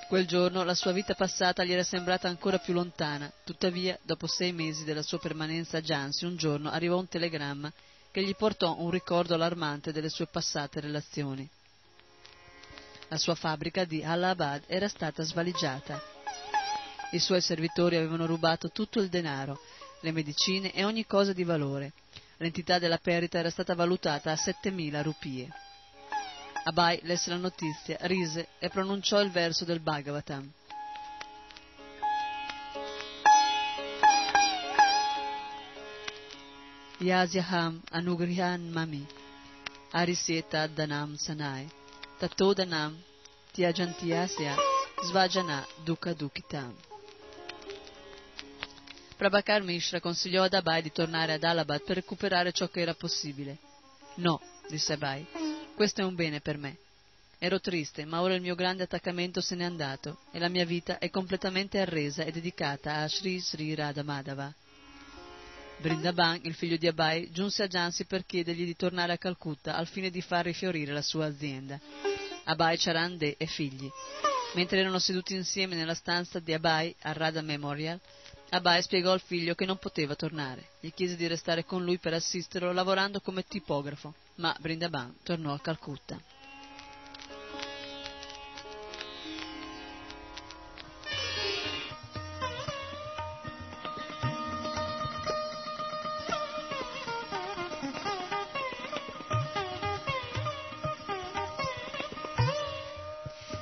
Quel 0.09 0.27
giorno 0.27 0.65
la 0.65 0.75
sua 0.75 0.93
vita 0.93 1.13
passata 1.13 1.65
gli 1.65 1.73
era 1.73 1.83
sembrata 1.83 2.29
ancora 2.29 2.57
più 2.57 2.73
lontana, 2.73 3.31
tuttavia, 3.45 3.99
dopo 4.01 4.27
sei 4.27 4.55
mesi 4.55 4.85
della 4.85 5.03
sua 5.03 5.19
permanenza 5.19 5.77
a 5.77 5.81
Jansi, 5.83 6.25
un 6.25 6.37
giorno 6.37 6.71
arrivò 6.71 6.97
un 6.97 7.09
telegramma 7.09 7.71
che 8.11 8.23
gli 8.23 8.35
portò 8.35 8.75
un 8.79 8.89
ricordo 8.89 9.35
allarmante 9.35 9.93
delle 9.93 10.09
sue 10.09 10.25
passate 10.27 10.81
relazioni. 10.81 11.47
La 13.09 13.19
sua 13.19 13.35
fabbrica 13.35 13.85
di 13.85 14.03
Allahabad 14.03 14.63
era 14.67 14.89
stata 14.89 15.23
svaligiata. 15.23 16.01
I 17.11 17.19
suoi 17.19 17.43
servitori 17.43 17.97
avevano 17.97 18.25
rubato 18.25 18.71
tutto 18.71 19.01
il 19.01 19.11
denaro, 19.11 19.61
le 20.01 20.13
medicine 20.13 20.73
e 20.73 20.85
ogni 20.85 21.05
cosa 21.05 21.35
di 21.35 21.45
valore. 21.45 21.93
L'entità 22.39 22.79
della 22.79 22.97
perdita 22.97 23.41
era 23.41 23.51
stata 23.51 23.75
valutata 23.75 24.31
a 24.31 24.37
7.000 24.37 25.03
rupie. 25.03 25.68
Abai 26.69 27.01
lesse 27.05 27.31
la 27.31 27.37
notizia, 27.37 27.97
rise 28.03 28.49
e 28.59 28.69
pronunciò 28.69 29.23
il 29.23 29.31
verso 29.31 29.65
del 29.65 29.81
Bhagavatam. 29.81 30.53
Yasyaham 36.99 37.81
anugrihan 37.91 38.69
mami 38.71 39.07
arisieta 39.93 40.67
danam 40.67 41.17
sanai 41.17 41.67
tatodanam 42.19 42.93
tyajantiyasya 43.55 44.55
svajana 45.07 45.65
dukkha 45.87 46.13
dukhitam. 46.13 46.75
Prabhakar 49.17 49.63
Mishra 49.63 50.01
consigliò 50.01 50.43
ad 50.43 50.53
Abai 50.53 50.83
di 50.83 50.93
tornare 50.93 51.33
ad 51.33 51.45
Allahabad 51.45 51.83
per 51.83 51.97
recuperare 51.97 52.53
ciò 52.53 52.69
che 52.69 52.81
era 52.81 52.93
possibile. 52.93 53.57
No, 54.17 54.41
disse 54.69 54.93
Abai, 54.93 55.48
questo 55.79 56.01
è 56.01 56.05
un 56.05 56.17
bene 56.17 56.41
per 56.41 56.59
me. 56.59 56.77
Ero 57.39 57.61
triste, 57.61 58.05
ma 58.05 58.21
ora 58.21 58.35
il 58.35 58.41
mio 58.41 58.57
grande 58.57 58.83
attaccamento 58.83 59.41
se 59.41 59.55
n'è 59.55 59.63
andato 59.63 60.19
e 60.33 60.41
la 60.41 60.49
mia 60.49 60.65
vita 60.65 60.99
è 60.99 61.09
completamente 61.09 61.79
arresa 61.79 62.25
e 62.25 62.33
dedicata 62.33 62.97
a 62.97 63.09
Sri 63.09 63.39
Sri 63.39 63.77
Radha 63.77 64.03
Madhava. 64.03 64.53
Brindaban, 65.77 66.41
il 66.43 66.55
figlio 66.55 66.77
di 66.77 66.89
Abai, 66.89 67.31
giunse 67.31 67.63
a 67.63 67.69
Jansi 67.69 68.07
per 68.07 68.27
chiedergli 68.27 68.65
di 68.65 68.75
tornare 68.75 69.13
a 69.13 69.19
Calcutta 69.19 69.77
al 69.77 69.87
fine 69.87 70.11
di 70.11 70.21
far 70.21 70.47
rifiorire 70.47 70.93
la 70.93 71.01
sua 71.01 71.27
azienda. 71.27 71.79
Abai, 72.43 72.77
Charande 72.77 73.37
e 73.37 73.47
figli. 73.47 73.89
Mentre 74.55 74.81
erano 74.81 74.99
seduti 74.99 75.37
insieme 75.37 75.77
nella 75.77 75.95
stanza 75.95 76.41
di 76.41 76.53
Abai 76.53 76.93
al 77.03 77.15
Radha 77.15 77.41
Memorial, 77.41 78.01
Abai 78.49 78.83
spiegò 78.83 79.13
al 79.13 79.21
figlio 79.21 79.55
che 79.55 79.65
non 79.65 79.79
poteva 79.79 80.17
tornare. 80.17 80.71
Gli 80.81 80.93
chiese 80.93 81.15
di 81.15 81.29
restare 81.29 81.65
con 81.65 81.85
lui 81.85 81.99
per 81.99 82.15
assisterlo 82.15 82.73
lavorando 82.73 83.21
come 83.21 83.47
tipografo, 83.47 84.13
ma 84.39 84.57
Brindaban 84.59 85.17
tornò 85.23 85.53
a 85.53 85.61
Calcutta. 85.61 86.21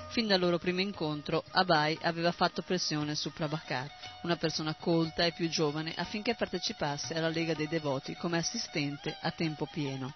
Fin 0.09 0.29
dal 0.29 0.41
loro 0.41 0.57
primo 0.59 0.81
incontro, 0.81 1.45
Abai 1.51 1.99
aveva 2.01 2.33
fatto 2.33 2.63
pressione 2.63 3.15
su 3.15 3.35
Prabhakar, 3.35 3.91
una 4.23 4.37
persona 4.37 4.75
colta 4.75 5.27
e 5.27 5.33
più 5.33 5.47
giovane, 5.51 5.93
affinché 5.95 6.35
partecipasse 6.35 7.13
alla 7.13 7.29
Lega 7.29 7.53
dei 7.53 7.69
Devoti 7.69 8.15
come 8.15 8.39
assistente 8.39 9.15
a 9.21 9.31
tempo 9.31 9.67
pieno. 9.71 10.15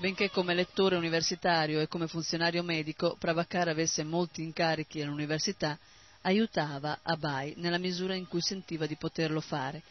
Benché 0.00 0.30
come 0.30 0.54
lettore 0.54 0.96
universitario 0.96 1.78
e 1.78 1.86
come 1.86 2.08
funzionario 2.08 2.62
medico 2.62 3.16
Prabhakar 3.18 3.68
avesse 3.68 4.02
molti 4.02 4.42
incarichi 4.42 5.02
all'università, 5.02 5.78
aiutava 6.22 7.00
Abai 7.02 7.52
nella 7.58 7.76
misura 7.76 8.14
in 8.14 8.26
cui 8.26 8.40
sentiva 8.40 8.86
di 8.86 8.96
poterlo 8.96 9.42
fare 9.42 9.82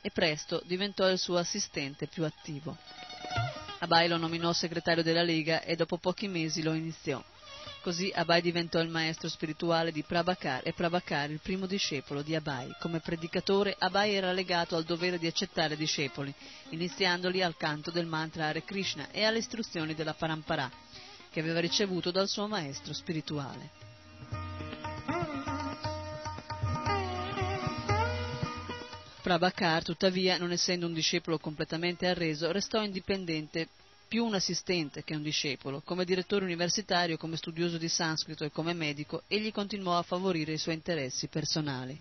e 0.00 0.10
presto 0.10 0.62
diventò 0.64 1.06
il 1.10 1.18
suo 1.18 1.36
assistente 1.36 2.06
più 2.06 2.24
attivo. 2.24 2.78
Abai 3.80 4.08
lo 4.08 4.16
nominò 4.16 4.54
segretario 4.54 5.02
della 5.02 5.22
Lega 5.22 5.60
e 5.60 5.76
dopo 5.76 5.98
pochi 5.98 6.28
mesi 6.28 6.62
lo 6.62 6.72
iniziò. 6.72 7.22
Così 7.80 8.12
Abai 8.14 8.42
diventò 8.42 8.80
il 8.80 8.88
maestro 8.88 9.28
spirituale 9.28 9.92
di 9.92 10.02
Prabhakar 10.02 10.62
e 10.64 10.72
Prabhakar 10.72 11.30
il 11.30 11.40
primo 11.40 11.66
discepolo 11.66 12.22
di 12.22 12.34
Abai. 12.34 12.74
Come 12.80 13.00
predicatore 13.00 13.74
Abai 13.78 14.14
era 14.14 14.32
legato 14.32 14.76
al 14.76 14.84
dovere 14.84 15.18
di 15.18 15.26
accettare 15.26 15.76
discepoli, 15.76 16.34
iniziandoli 16.70 17.42
al 17.42 17.56
canto 17.56 17.90
del 17.90 18.06
mantra 18.06 18.46
Hare 18.46 18.64
Krishna 18.64 19.10
e 19.10 19.24
alle 19.24 19.38
istruzioni 19.38 19.94
della 19.94 20.14
Parampara, 20.14 20.70
che 21.30 21.40
aveva 21.40 21.60
ricevuto 21.60 22.10
dal 22.10 22.28
suo 22.28 22.48
maestro 22.48 22.92
spirituale. 22.92 23.70
Prabhakar, 29.22 29.84
tuttavia, 29.84 30.38
non 30.38 30.52
essendo 30.52 30.86
un 30.86 30.94
discepolo 30.94 31.38
completamente 31.38 32.06
arreso, 32.06 32.50
restò 32.50 32.82
indipendente, 32.82 33.68
più 34.08 34.24
un 34.24 34.34
assistente 34.34 35.04
che 35.04 35.14
un 35.14 35.22
discepolo. 35.22 35.82
Come 35.84 36.04
direttore 36.04 36.44
universitario, 36.44 37.18
come 37.18 37.36
studioso 37.36 37.76
di 37.76 37.88
sanscrito 37.88 38.44
e 38.44 38.50
come 38.50 38.72
medico, 38.72 39.22
egli 39.28 39.52
continuò 39.52 39.98
a 39.98 40.02
favorire 40.02 40.54
i 40.54 40.58
suoi 40.58 40.74
interessi 40.74 41.28
personali. 41.28 42.00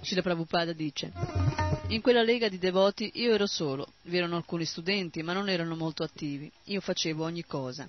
Srila 0.00 0.22
Prabhupada 0.22 0.72
dice 0.72 1.12
in 1.88 2.00
quella 2.00 2.22
lega 2.22 2.48
di 2.48 2.58
devoti 2.58 3.10
io 3.14 3.34
ero 3.34 3.46
solo, 3.46 3.86
vi 4.02 4.16
erano 4.16 4.36
alcuni 4.36 4.64
studenti, 4.64 5.22
ma 5.22 5.32
non 5.32 5.48
erano 5.48 5.76
molto 5.76 6.02
attivi. 6.02 6.50
Io 6.64 6.80
facevo 6.80 7.22
ogni 7.22 7.44
cosa. 7.44 7.88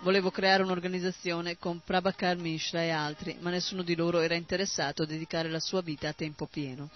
Volevo 0.00 0.30
creare 0.30 0.62
un'organizzazione 0.62 1.58
con 1.58 1.80
Prabhakar 1.84 2.36
Mishra 2.36 2.82
e 2.82 2.90
altri, 2.90 3.36
ma 3.40 3.50
nessuno 3.50 3.82
di 3.82 3.96
loro 3.96 4.20
era 4.20 4.36
interessato 4.36 5.02
a 5.02 5.06
dedicare 5.06 5.50
la 5.50 5.58
sua 5.58 5.80
vita 5.80 6.08
a 6.08 6.12
tempo 6.12 6.46
pieno. 6.46 6.88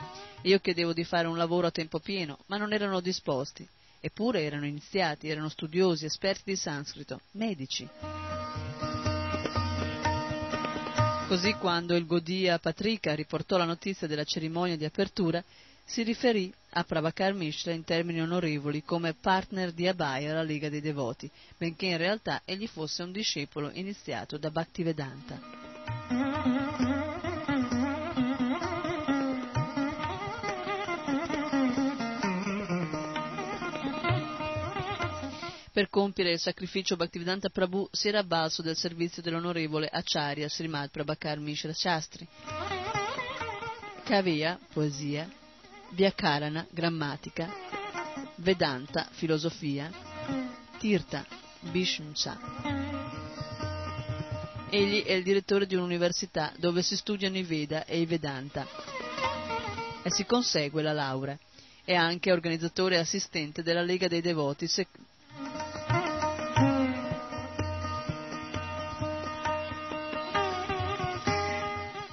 Io 0.42 0.60
chiedevo 0.60 0.92
di 0.92 1.02
fare 1.02 1.26
un 1.26 1.36
lavoro 1.36 1.66
a 1.66 1.72
tempo 1.72 1.98
pieno, 1.98 2.38
ma 2.46 2.56
non 2.56 2.72
erano 2.72 3.00
disposti. 3.00 3.66
Eppure 4.00 4.42
erano 4.42 4.66
iniziati, 4.66 5.28
erano 5.28 5.48
studiosi, 5.48 6.04
esperti 6.04 6.42
di 6.46 6.56
sanscrito, 6.56 7.20
medici. 7.32 7.88
Così 11.26 11.54
quando 11.54 11.96
il 11.96 12.06
Godia 12.06 12.58
Patrika 12.58 13.14
riportò 13.14 13.56
la 13.56 13.64
notizia 13.64 14.06
della 14.06 14.24
cerimonia 14.24 14.76
di 14.76 14.84
apertura, 14.84 15.42
si 15.84 16.02
riferì 16.02 16.52
a 16.70 16.84
Prabhakar 16.84 17.34
Mishra 17.34 17.72
in 17.72 17.84
termini 17.84 18.20
onorevoli 18.20 18.82
come 18.82 19.14
partner 19.14 19.72
di 19.72 19.86
Abai 19.86 20.26
alla 20.26 20.42
Lega 20.42 20.68
dei 20.68 20.80
Devoti, 20.80 21.30
benché 21.56 21.86
in 21.86 21.98
realtà 21.98 22.42
egli 22.44 22.66
fosse 22.66 23.02
un 23.02 23.12
discepolo 23.12 23.70
iniziato 23.72 24.38
da 24.38 24.50
Bhaktivedanta. 24.50 25.40
Per 35.72 35.88
compiere 35.88 36.32
il 36.32 36.38
sacrificio 36.38 36.96
Bhaktivedanta 36.96 37.48
Prabhu 37.48 37.88
si 37.90 38.08
era 38.08 38.18
avvalso 38.18 38.60
del 38.60 38.76
servizio 38.76 39.22
dell'onorevole 39.22 39.88
Acharya 39.88 40.48
Srimad 40.48 40.90
Prabhakar 40.90 41.38
Mishra 41.38 41.72
Shastri. 41.72 42.28
Kaviya, 44.04 44.58
poesia, 44.72 45.26
Vyakarana, 45.94 46.66
grammatica, 46.70 47.52
Vedanta, 48.36 49.08
filosofia, 49.12 49.90
Tirtha, 50.78 51.26
Bhishmcha. 51.60 52.38
Egli 54.70 55.02
è 55.04 55.12
il 55.12 55.22
direttore 55.22 55.66
di 55.66 55.74
un'università 55.74 56.50
dove 56.56 56.80
si 56.82 56.96
studiano 56.96 57.36
i 57.36 57.42
Veda 57.42 57.84
e 57.84 58.00
i 58.00 58.06
Vedanta 58.06 58.66
e 60.02 60.10
si 60.10 60.24
consegue 60.24 60.80
la 60.82 60.94
laurea. 60.94 61.38
È 61.84 61.94
anche 61.94 62.32
organizzatore 62.32 62.94
e 62.94 63.00
assistente 63.00 63.62
della 63.62 63.82
Lega 63.82 64.08
dei 64.08 64.22
Devoti 64.22 64.66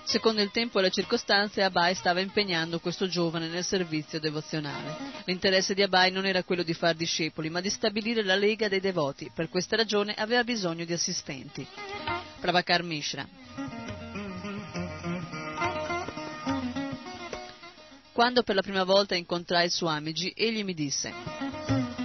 Secondo 0.10 0.42
il 0.42 0.50
tempo 0.50 0.80
e 0.80 0.82
le 0.82 0.90
circostanze, 0.90 1.62
Abai 1.62 1.94
stava 1.94 2.20
impegnando 2.20 2.80
questo 2.80 3.08
giovane 3.08 3.48
nel 3.48 3.64
servizio 3.64 4.20
devozionale. 4.20 4.96
L'interesse 5.26 5.76
di 5.76 5.84
Abai 5.84 6.10
non 6.10 6.26
era 6.26 6.42
quello 6.42 6.64
di 6.64 6.74
far 6.74 6.96
discepoli, 6.96 7.52
ma 7.52 7.62
di 7.62 7.70
stabilire 7.70 8.24
la 8.24 8.34
lega 8.34 8.68
dei 8.68 8.80
devoti. 8.80 9.30
Per 9.32 9.50
questa 9.50 9.76
ragione 9.76 10.16
aveva 10.16 10.44
bisogno 10.44 10.84
di 10.84 10.94
assistenti. 10.94 11.64
Prabhakar 12.40 12.82
Mishra. 12.82 13.28
Quando 18.12 18.42
per 18.42 18.56
la 18.56 18.64
prima 18.64 18.86
volta 18.86 19.14
incontrai 19.14 19.70
Swamiji, 19.70 20.34
egli 20.36 20.64
mi 20.64 20.74
disse: 20.74 21.14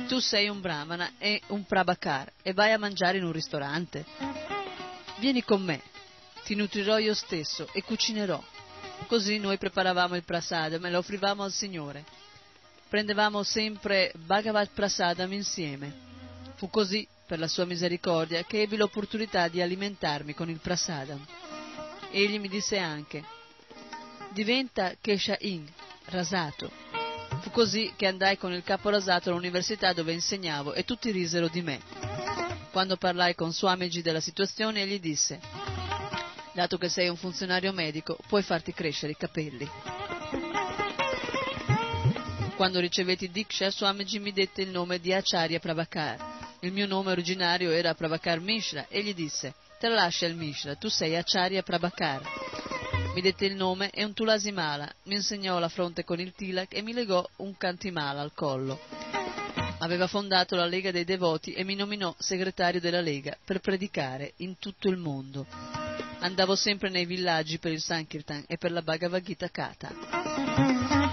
Tu 0.08 0.18
sei 0.18 0.50
un 0.50 0.60
brahmana 0.60 1.12
e 1.16 1.40
un 1.46 1.64
prabhakar 1.64 2.30
e 2.42 2.52
vai 2.52 2.72
a 2.72 2.78
mangiare 2.78 3.16
in 3.16 3.24
un 3.24 3.32
ristorante? 3.32 4.04
Vieni 5.20 5.42
con 5.42 5.62
me, 5.62 5.80
ti 6.44 6.54
nutrirò 6.54 6.98
io 6.98 7.14
stesso 7.14 7.68
e 7.72 7.82
cucinerò. 7.82 8.42
Così 9.06 9.38
noi 9.38 9.58
preparavamo 9.58 10.14
il 10.14 10.24
prasadam 10.24 10.84
e 10.84 10.90
lo 10.90 10.98
offrivamo 10.98 11.42
al 11.42 11.52
Signore. 11.52 12.04
Prendevamo 12.88 13.42
sempre 13.42 14.12
Bhagavat 14.14 14.70
Prasadam 14.72 15.32
insieme. 15.32 15.92
Fu 16.54 16.70
così, 16.70 17.06
per 17.26 17.38
la 17.38 17.48
sua 17.48 17.64
misericordia, 17.64 18.44
che 18.44 18.62
ebbi 18.62 18.76
l'opportunità 18.76 19.48
di 19.48 19.60
alimentarmi 19.60 20.34
con 20.34 20.48
il 20.48 20.60
prasadam. 20.60 21.24
Egli 22.10 22.38
mi 22.38 22.48
disse 22.48 22.78
anche, 22.78 23.24
diventa 24.30 24.94
Kesha 25.00 25.36
Ing, 25.40 25.66
rasato. 26.06 26.70
Fu 27.40 27.50
così 27.50 27.92
che 27.96 28.06
andai 28.06 28.38
con 28.38 28.52
il 28.52 28.62
capo 28.62 28.90
rasato 28.90 29.30
all'università 29.30 29.92
dove 29.92 30.12
insegnavo 30.12 30.74
e 30.74 30.84
tutti 30.84 31.10
risero 31.10 31.48
di 31.48 31.62
me. 31.62 31.80
Quando 32.70 32.96
parlai 32.96 33.34
con 33.34 33.52
Swamiji 33.52 34.02
della 34.02 34.20
situazione, 34.20 34.82
egli 34.82 35.00
disse, 35.00 35.40
dato 36.54 36.78
che 36.78 36.88
sei 36.88 37.08
un 37.08 37.16
funzionario 37.16 37.72
medico, 37.72 38.16
puoi 38.28 38.42
farti 38.42 38.72
crescere 38.72 39.12
i 39.12 39.16
capelli. 39.16 39.68
Quando 42.56 42.78
ricevetti 42.78 43.30
Diksha, 43.30 43.70
Swamiji 43.70 44.20
mi 44.20 44.32
dette 44.32 44.62
il 44.62 44.70
nome 44.70 45.00
di 45.00 45.12
Acharya 45.12 45.58
Prabhakar. 45.58 46.32
Il 46.60 46.72
mio 46.72 46.86
nome 46.86 47.10
originario 47.10 47.72
era 47.72 47.94
Prabhakar 47.94 48.38
Mishra 48.38 48.86
e 48.88 49.02
gli 49.02 49.12
disse, 49.12 49.54
tralascia 49.78 50.26
il 50.26 50.36
Mishra, 50.36 50.76
tu 50.76 50.88
sei 50.88 51.16
Acharya 51.16 51.62
Prabhakar. 51.62 52.22
Mi 53.14 53.20
dette 53.20 53.44
il 53.46 53.56
nome 53.56 53.90
e 53.90 54.04
un 54.04 54.14
tulasimala, 54.14 54.90
mi 55.04 55.16
insegnò 55.16 55.58
la 55.58 55.68
fronte 55.68 56.04
con 56.04 56.20
il 56.20 56.32
tilak 56.32 56.72
e 56.74 56.82
mi 56.82 56.92
legò 56.92 57.28
un 57.36 57.56
cantimala 57.56 58.20
al 58.20 58.32
collo. 58.32 58.80
Aveva 59.78 60.06
fondato 60.06 60.54
la 60.54 60.66
Lega 60.66 60.92
dei 60.92 61.04
Devoti 61.04 61.52
e 61.52 61.64
mi 61.64 61.74
nominò 61.74 62.14
segretario 62.16 62.80
della 62.80 63.00
Lega 63.00 63.36
per 63.44 63.58
predicare 63.58 64.34
in 64.36 64.58
tutto 64.58 64.88
il 64.88 64.96
mondo. 64.96 65.83
Andavo 66.24 66.54
sempre 66.56 66.88
nei 66.88 67.04
villaggi 67.04 67.58
per 67.58 67.70
il 67.72 67.82
Sankirtan 67.82 68.44
e 68.46 68.56
per 68.56 68.72
la 68.72 68.80
Bhagavad 68.80 69.22
Gita 69.22 69.50
Kata. 69.50 71.03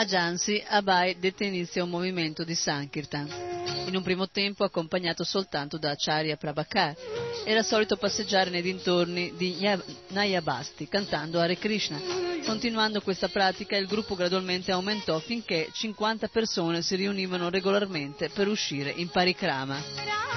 A 0.00 0.06
Jansi, 0.06 0.64
Abai 0.66 1.18
dette 1.18 1.44
inizio 1.44 1.82
a 1.82 1.84
un 1.84 1.90
movimento 1.90 2.42
di 2.42 2.54
Sankirtan. 2.54 3.28
In 3.84 3.94
un 3.94 4.02
primo 4.02 4.30
tempo 4.30 4.64
accompagnato 4.64 5.24
soltanto 5.24 5.76
da 5.76 5.90
Acharya 5.90 6.38
Prabhakar, 6.38 6.96
era 7.44 7.62
solito 7.62 7.98
passeggiare 7.98 8.48
nei 8.48 8.62
dintorni 8.62 9.34
di 9.36 9.58
Nayabasti 10.08 10.88
cantando 10.88 11.38
Hare 11.38 11.58
Krishna. 11.58 12.00
Continuando 12.46 13.02
questa 13.02 13.28
pratica 13.28 13.76
il 13.76 13.86
gruppo 13.86 14.14
gradualmente 14.14 14.72
aumentò 14.72 15.18
finché 15.18 15.68
50 15.70 16.28
persone 16.28 16.80
si 16.80 16.96
riunivano 16.96 17.50
regolarmente 17.50 18.30
per 18.30 18.48
uscire 18.48 18.88
in 18.96 19.10
parikrama. 19.10 20.29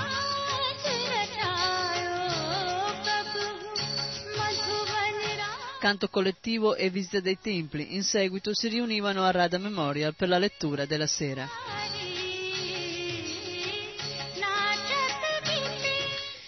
Canto 5.83 6.07
collettivo 6.07 6.75
e 6.75 6.89
visita 6.89 7.19
dei 7.19 7.37
templi. 7.41 7.93
In 7.95 8.03
seguito 8.03 8.53
si 8.53 8.69
riunivano 8.69 9.25
a 9.25 9.31
Radha 9.31 9.57
Memorial 9.57 10.15
per 10.15 10.29
la 10.29 10.37
lettura 10.37 10.85
della 10.85 11.07
sera. 11.07 11.45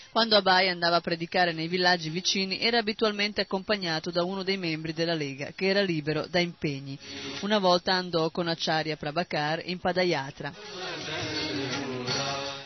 Quando 0.09 0.37
Abai 0.37 0.69
andava 0.69 0.95
a 0.95 1.01
predicare 1.01 1.51
nei 1.51 1.67
villaggi 1.67 2.09
vicini 2.09 2.61
era 2.61 2.77
abitualmente 2.77 3.41
accompagnato 3.41 4.09
da 4.09 4.23
uno 4.23 4.41
dei 4.41 4.55
membri 4.55 4.93
della 4.93 5.13
Lega, 5.13 5.51
che 5.53 5.65
era 5.65 5.81
libero 5.81 6.25
da 6.29 6.39
impegni. 6.39 6.97
Una 7.41 7.59
volta 7.59 7.91
andò 7.91 8.29
con 8.29 8.47
Acharya 8.47 8.95
Prabhakar 8.95 9.63
in 9.65 9.79
Padayatra. 9.79 10.53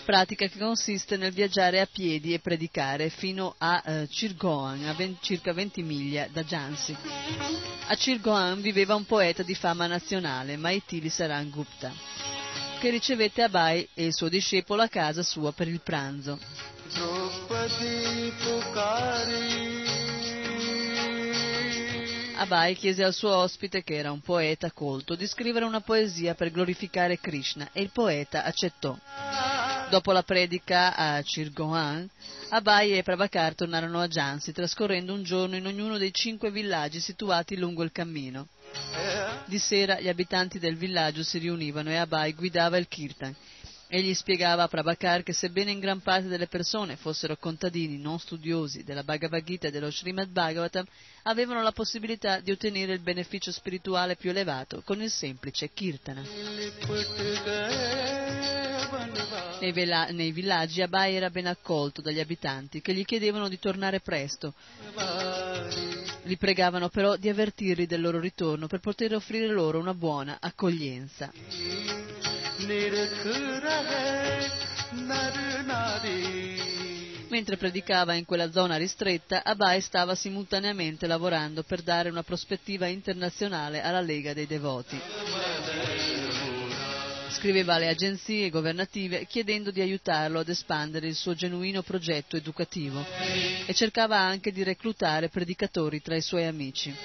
Pratica 0.09 0.47
che 0.47 0.57
consiste 0.57 1.17
nel 1.17 1.31
viaggiare 1.31 1.79
a 1.79 1.85
piedi 1.85 2.33
e 2.33 2.39
predicare 2.39 3.09
fino 3.09 3.53
a 3.59 3.79
eh, 3.85 4.07
Chirgoan, 4.09 4.85
a 4.85 4.93
ven- 4.93 5.17
circa 5.21 5.53
20 5.53 5.83
miglia 5.83 6.27
da 6.31 6.43
Jansi. 6.43 6.97
A 7.85 7.93
Chirgoan 7.93 8.59
viveva 8.59 8.95
un 8.95 9.05
poeta 9.05 9.43
di 9.43 9.53
fama 9.53 9.85
nazionale, 9.85 10.57
Maitili 10.57 11.09
Saran 11.09 11.51
Gupta, 11.51 11.93
che 12.79 12.89
ricevette 12.89 13.43
Abai 13.43 13.87
e 13.93 14.05
il 14.05 14.13
suo 14.15 14.29
discepolo 14.29 14.81
a 14.81 14.87
casa 14.87 15.21
sua 15.21 15.51
per 15.51 15.67
il 15.67 15.81
pranzo. 15.81 16.39
Abai 22.39 22.73
chiese 22.75 23.03
al 23.03 23.13
suo 23.13 23.35
ospite, 23.35 23.83
che 23.83 23.95
era 23.95 24.13
un 24.13 24.21
poeta 24.21 24.71
colto, 24.71 25.15
di 25.15 25.27
scrivere 25.27 25.65
una 25.65 25.81
poesia 25.81 26.35
per 26.35 26.51
glorificare 26.51 27.19
Krishna 27.19 27.67
e 27.73 27.81
il 27.81 27.89
poeta 27.91 28.45
accettò. 28.45 28.97
Dopo 29.89 30.13
la 30.13 30.23
predica 30.23 30.95
a 30.95 31.21
Chirgohan, 31.21 32.09
Abai 32.51 32.97
e 32.97 33.03
Prabhakar 33.03 33.55
tornarono 33.55 33.99
a 33.99 34.07
Jansi, 34.07 34.53
trascorrendo 34.53 35.13
un 35.13 35.23
giorno 35.23 35.57
in 35.57 35.65
ognuno 35.65 35.97
dei 35.97 36.13
cinque 36.13 36.49
villaggi 36.49 37.01
situati 37.01 37.57
lungo 37.57 37.83
il 37.83 37.91
cammino. 37.91 38.47
Di 39.43 39.59
sera 39.59 39.99
gli 39.99 40.07
abitanti 40.07 40.59
del 40.59 40.77
villaggio 40.77 41.23
si 41.23 41.39
riunivano 41.39 41.89
e 41.89 41.97
Abai 41.97 42.31
guidava 42.33 42.77
il 42.77 42.87
kirtan 42.87 43.35
Egli 43.91 44.13
spiegava 44.13 44.61
a 44.61 44.67
Prabhakar 44.67 45.23
che 45.23 45.33
sebbene 45.33 45.71
in 45.71 45.79
gran 45.79 45.99
parte 46.01 46.27
delle 46.27 46.45
persone 46.45 46.95
fossero 46.95 47.35
contadini 47.37 47.97
non 47.97 48.19
studiosi 48.19 48.83
della 48.83 49.01
Bhagavad 49.01 49.43
Gita 49.43 49.67
e 49.67 49.71
dello 49.71 49.89
Srimad 49.89 50.29
Bhagavatam, 50.29 50.85
avevano 51.23 51.63
la 51.63 51.71
possibilità 51.71 52.39
di 52.39 52.51
ottenere 52.51 52.93
il 52.93 52.99
beneficio 52.99 53.51
spirituale 53.51 54.15
più 54.15 54.29
elevato 54.29 54.83
con 54.85 55.01
il 55.01 55.09
semplice 55.09 55.71
kirtana. 55.73 56.21
Nei, 59.59 59.71
vela- 59.71 60.09
nei 60.11 60.31
villaggi 60.33 60.83
Abai 60.83 61.15
era 61.15 61.31
ben 61.31 61.47
accolto 61.47 62.01
dagli 62.01 62.19
abitanti 62.19 62.81
che 62.81 62.93
gli 62.93 63.03
chiedevano 63.03 63.49
di 63.49 63.57
tornare 63.57 64.01
presto. 64.01 64.53
Li 66.25 66.37
pregavano 66.37 66.89
però 66.89 67.15
di 67.15 67.27
avvertirli 67.27 67.87
del 67.87 68.01
loro 68.01 68.19
ritorno 68.19 68.67
per 68.67 68.81
poter 68.81 69.15
offrire 69.15 69.47
loro 69.47 69.79
una 69.79 69.95
buona 69.95 70.37
accoglienza. 70.39 71.31
Mentre 77.29 77.57
predicava 77.57 78.13
in 78.13 78.25
quella 78.25 78.51
zona 78.51 78.75
ristretta, 78.77 79.43
Abai 79.43 79.81
stava 79.81 80.13
simultaneamente 80.13 81.07
lavorando 81.07 81.63
per 81.63 81.81
dare 81.81 82.09
una 82.09 82.21
prospettiva 82.21 82.85
internazionale 82.85 83.81
alla 83.81 84.01
Lega 84.01 84.33
dei 84.33 84.45
Devoti. 84.45 85.01
Scriveva 87.31 87.73
alle 87.73 87.87
agenzie 87.87 88.51
governative 88.51 89.25
chiedendo 89.25 89.71
di 89.71 89.81
aiutarlo 89.81 90.37
ad 90.39 90.49
espandere 90.49 91.07
il 91.07 91.15
suo 91.15 91.33
genuino 91.33 91.81
progetto 91.81 92.35
educativo 92.35 93.03
e 93.65 93.73
cercava 93.73 94.17
anche 94.19 94.51
di 94.51 94.61
reclutare 94.61 95.29
predicatori 95.29 96.01
tra 96.01 96.15
i 96.15 96.21
suoi 96.21 96.45
amici. 96.45 96.95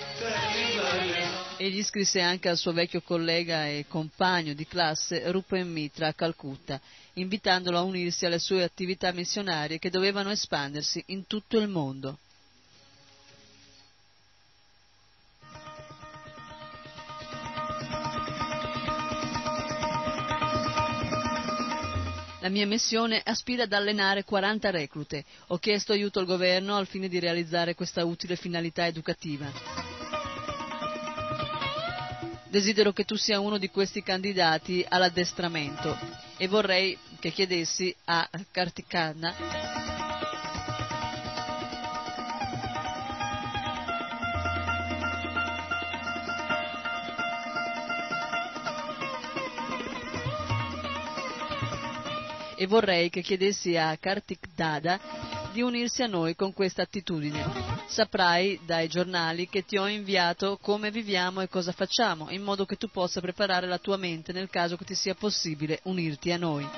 Egli 1.56 1.84
scrisse 1.84 2.20
anche 2.20 2.48
al 2.48 2.56
suo 2.56 2.72
vecchio 2.72 3.00
collega 3.00 3.68
e 3.68 3.86
compagno 3.86 4.54
di 4.54 4.66
classe 4.66 5.30
Rupen 5.30 5.70
Mitra 5.70 6.08
a 6.08 6.12
Calcutta, 6.12 6.80
invitandolo 7.14 7.78
a 7.78 7.82
unirsi 7.82 8.26
alle 8.26 8.40
sue 8.40 8.64
attività 8.64 9.12
missionarie 9.12 9.78
che 9.78 9.88
dovevano 9.88 10.30
espandersi 10.30 11.02
in 11.08 11.28
tutto 11.28 11.58
il 11.58 11.68
mondo. 11.68 12.18
La 22.40 22.50
mia 22.50 22.66
missione 22.66 23.22
aspira 23.24 23.62
ad 23.62 23.72
allenare 23.72 24.24
40 24.24 24.70
reclute. 24.70 25.24
Ho 25.46 25.58
chiesto 25.58 25.92
aiuto 25.92 26.18
al 26.18 26.26
governo 26.26 26.76
al 26.76 26.86
fine 26.86 27.08
di 27.08 27.18
realizzare 27.18 27.74
questa 27.74 28.04
utile 28.04 28.36
finalità 28.36 28.86
educativa. 28.86 29.83
Desidero 32.54 32.92
che 32.92 33.02
tu 33.04 33.16
sia 33.16 33.40
uno 33.40 33.58
di 33.58 33.68
questi 33.68 34.00
candidati 34.00 34.86
all'addestramento. 34.88 35.98
E 36.36 36.46
vorrei 36.46 36.96
che 37.18 37.32
chiedessi 37.32 37.92
a 38.04 38.30
Kartikana 38.52 39.34
e 52.54 52.66
vorrei 52.68 53.10
che 53.10 53.20
chiedessi 53.20 53.76
a 53.76 53.96
Kartik 53.98 54.46
Dada 54.54 55.43
di 55.54 55.62
unirsi 55.62 56.02
a 56.02 56.08
noi 56.08 56.34
con 56.34 56.52
questa 56.52 56.82
attitudine. 56.82 57.44
Saprai 57.86 58.58
dai 58.66 58.88
giornali 58.88 59.48
che 59.48 59.64
ti 59.64 59.76
ho 59.76 59.86
inviato 59.86 60.58
come 60.60 60.90
viviamo 60.90 61.42
e 61.42 61.48
cosa 61.48 61.70
facciamo, 61.70 62.28
in 62.30 62.42
modo 62.42 62.66
che 62.66 62.74
tu 62.74 62.88
possa 62.88 63.20
preparare 63.20 63.68
la 63.68 63.78
tua 63.78 63.96
mente 63.96 64.32
nel 64.32 64.50
caso 64.50 64.76
che 64.76 64.84
ti 64.84 64.96
sia 64.96 65.14
possibile 65.14 65.78
unirti 65.84 66.32
a 66.32 66.38
noi. 66.38 66.68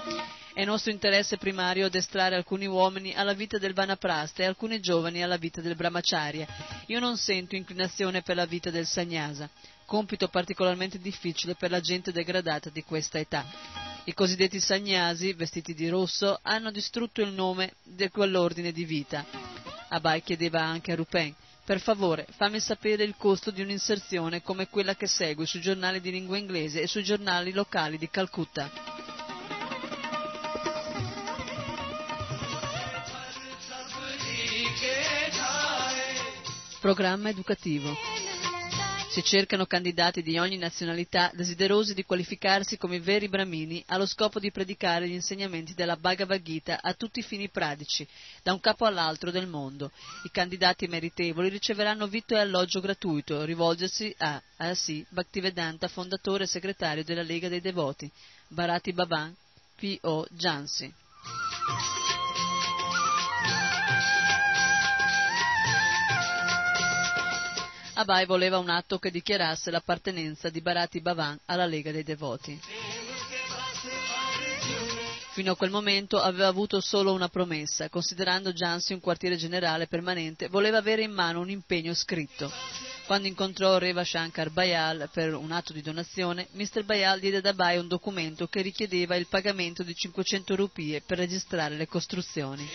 È 0.53 0.63
nostro 0.67 0.93
interesse 0.93 1.39
primario 1.39 1.87
addestrare 1.87 2.37
alcuni 2.37 2.67
uomini 2.67 3.15
alla 3.15 3.33
vita 3.33 3.57
del 3.57 3.73
Vanaprasta 3.73 4.43
e 4.43 4.47
alcuni 4.47 4.79
giovani 4.81 5.23
alla 5.23 5.39
vita 5.39 5.63
del 5.63 5.75
Brahmacharya. 5.75 6.47
Io 6.87 7.01
non 7.01 7.17
sento 7.17 7.57
inclinazione 7.57 8.21
per 8.21 8.37
la 8.37 8.47
vita 8.47 8.69
del 8.69 8.87
Sannyasa, 8.87 9.49
compito 9.87 10.29
particolarmente 10.29 10.99
difficile 10.99 11.55
per 11.55 11.71
la 11.71 11.81
gente 11.81 12.13
degradata 12.13 12.69
di 12.69 12.83
questa 12.83 13.19
età. 13.19 13.47
I 14.05 14.13
cosiddetti 14.13 14.61
sagnasi, 14.61 15.33
vestiti 15.33 15.73
di 15.73 15.89
rosso, 15.89 16.39
hanno 16.43 16.71
distrutto 16.71 17.23
il 17.23 17.33
nome 17.33 17.75
di 17.83 18.09
quell'ordine 18.11 18.73
di 18.73 18.85
vita. 18.85 19.25
Abai 19.89 20.23
chiedeva 20.23 20.61
anche 20.63 20.93
a 20.93 20.97
Rupen, 20.97 21.35
per 21.65 21.81
favore, 21.81 22.27
fammi 22.31 22.61
sapere 22.61 23.03
il 23.03 23.17
costo 23.17 23.51
di 23.51 23.61
un'inserzione 23.61 24.41
come 24.41 24.69
quella 24.69 24.95
che 24.95 25.09
segue 25.09 25.47
sui 25.47 25.61
giornali 25.61 26.01
di 26.01 26.13
lingua 26.13 26.37
inglese 26.37 26.81
e 26.81 26.87
sui 26.87 27.03
giornali 27.03 27.53
locali 27.53 27.99
di 27.99 28.09
Calcutta. 28.09 28.71
Programma 36.81 37.31
educativo. 37.31 38.26
Si 39.17 39.25
cercano 39.25 39.65
candidati 39.65 40.21
di 40.23 40.39
ogni 40.39 40.59
nazionalità 40.59 41.31
desiderosi 41.33 41.95
di 41.95 42.05
qualificarsi 42.05 42.77
come 42.77 43.01
veri 43.01 43.31
bramini 43.31 43.83
allo 43.87 44.05
scopo 44.05 44.39
di 44.39 44.51
predicare 44.53 45.09
gli 45.09 45.13
insegnamenti 45.15 45.73
della 45.73 45.97
Bhagavad 45.97 46.43
Gita 46.43 46.83
a 46.83 46.93
tutti 46.93 47.21
i 47.21 47.23
fini 47.23 47.49
pratici, 47.49 48.07
da 48.43 48.53
un 48.53 48.61
capo 48.61 48.85
all'altro 48.85 49.31
del 49.31 49.47
mondo. 49.47 49.91
I 50.25 50.31
candidati 50.31 50.87
meritevoli 50.87 51.49
riceveranno 51.49 52.07
vitto 52.09 52.35
e 52.35 52.41
alloggio 52.41 52.81
gratuito, 52.81 53.43
rivolgersi 53.45 54.15
a 54.19 54.39
A.S. 54.59 55.05
Bhaktivedanta, 55.09 55.89
fondatore 55.89 56.45
e 56.45 56.49
segretario 56.49 57.03
della 57.03 57.23
Lega 57.23 57.49
dei 57.49 57.63
Devoti, 57.63 58.11
Bharati 58.49 58.93
Baban, 58.93 59.35
P.O. 59.77 60.27
Jansi. 60.33 60.93
Abai 67.99 68.27
voleva 68.27 68.59
un 68.59 68.69
atto 68.69 68.99
che 68.99 69.11
dichiarasse 69.11 69.71
l'appartenenza 69.71 70.51
di 70.51 70.61
Bharati 70.61 71.01
Bhavan 71.01 71.39
alla 71.47 71.65
Lega 71.65 71.91
dei 71.91 72.03
Devoti. 72.03 72.61
Fino 75.33 75.53
a 75.53 75.57
quel 75.57 75.71
momento 75.71 76.21
aveva 76.21 76.47
avuto 76.47 76.83
solo 76.83 77.15
una 77.15 77.31
promessa, 77.31 77.89
considerando 77.89 78.53
Jansi 78.53 78.93
un 78.93 79.01
quartiere 79.01 79.37
generale 79.37 79.87
permanente, 79.87 80.49
voleva 80.49 80.77
avere 80.77 81.05
in 81.05 81.13
mano 81.13 81.41
un 81.41 81.49
impegno 81.49 81.95
scritto. 81.95 82.53
Quando 83.07 83.29
incontrò 83.29 83.79
Reva 83.79 84.05
Shankar 84.05 84.51
Bayal 84.51 85.09
per 85.11 85.33
un 85.35 85.53
atto 85.53 85.73
di 85.73 85.81
donazione, 85.81 86.49
Mr. 86.53 86.85
Bayal 86.85 87.19
diede 87.19 87.39
ad 87.39 87.47
Abai 87.47 87.79
un 87.79 87.89
documento 87.89 88.47
che 88.47 88.61
richiedeva 88.61 89.17
il 89.17 89.27
pagamento 89.27 89.83
di 89.83 89.95
500 89.95 90.55
rupie 90.55 91.01
per 91.01 91.17
registrare 91.17 91.77
le 91.77 91.87
costruzioni. 91.87 92.69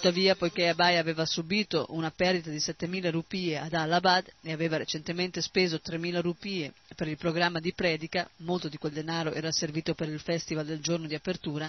Tuttavia, 0.00 0.36
poiché 0.36 0.68
Abai 0.68 0.96
aveva 0.96 1.26
subito 1.26 1.86
una 1.88 2.12
perdita 2.12 2.50
di 2.50 2.58
7.000 2.58 3.10
rupie 3.10 3.58
ad 3.58 3.74
Allahabad 3.74 4.32
e 4.42 4.52
aveva 4.52 4.76
recentemente 4.76 5.42
speso 5.42 5.80
3.000 5.84 6.20
rupie 6.20 6.72
per 6.94 7.08
il 7.08 7.16
programma 7.16 7.58
di 7.58 7.72
predica, 7.74 8.30
molto 8.36 8.68
di 8.68 8.76
quel 8.76 8.92
denaro 8.92 9.32
era 9.32 9.50
servito 9.50 9.94
per 9.94 10.08
il 10.08 10.20
festival 10.20 10.66
del 10.66 10.78
giorno 10.78 11.08
di 11.08 11.16
apertura, 11.16 11.68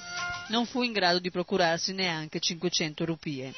non 0.49 0.67
fu 0.67 0.83
in 0.83 0.91
grado 0.91 1.17
di 1.17 1.31
procurarsi 1.31 1.91
neanche 1.93 2.39
500 2.39 3.03
rupie. 3.03 3.51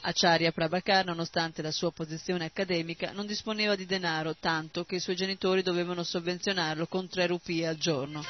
Acharya 0.00 0.50
Prabhakar, 0.50 1.04
nonostante 1.04 1.60
la 1.60 1.70
sua 1.70 1.92
posizione 1.92 2.46
accademica, 2.46 3.12
non 3.12 3.26
disponeva 3.26 3.76
di 3.76 3.84
denaro 3.84 4.36
tanto 4.40 4.86
che 4.86 4.94
i 4.94 5.00
suoi 5.00 5.16
genitori 5.16 5.60
dovevano 5.60 6.02
sovvenzionarlo 6.02 6.86
con 6.86 7.08
3 7.08 7.26
rupie 7.26 7.66
al 7.66 7.76
giorno. 7.76 8.24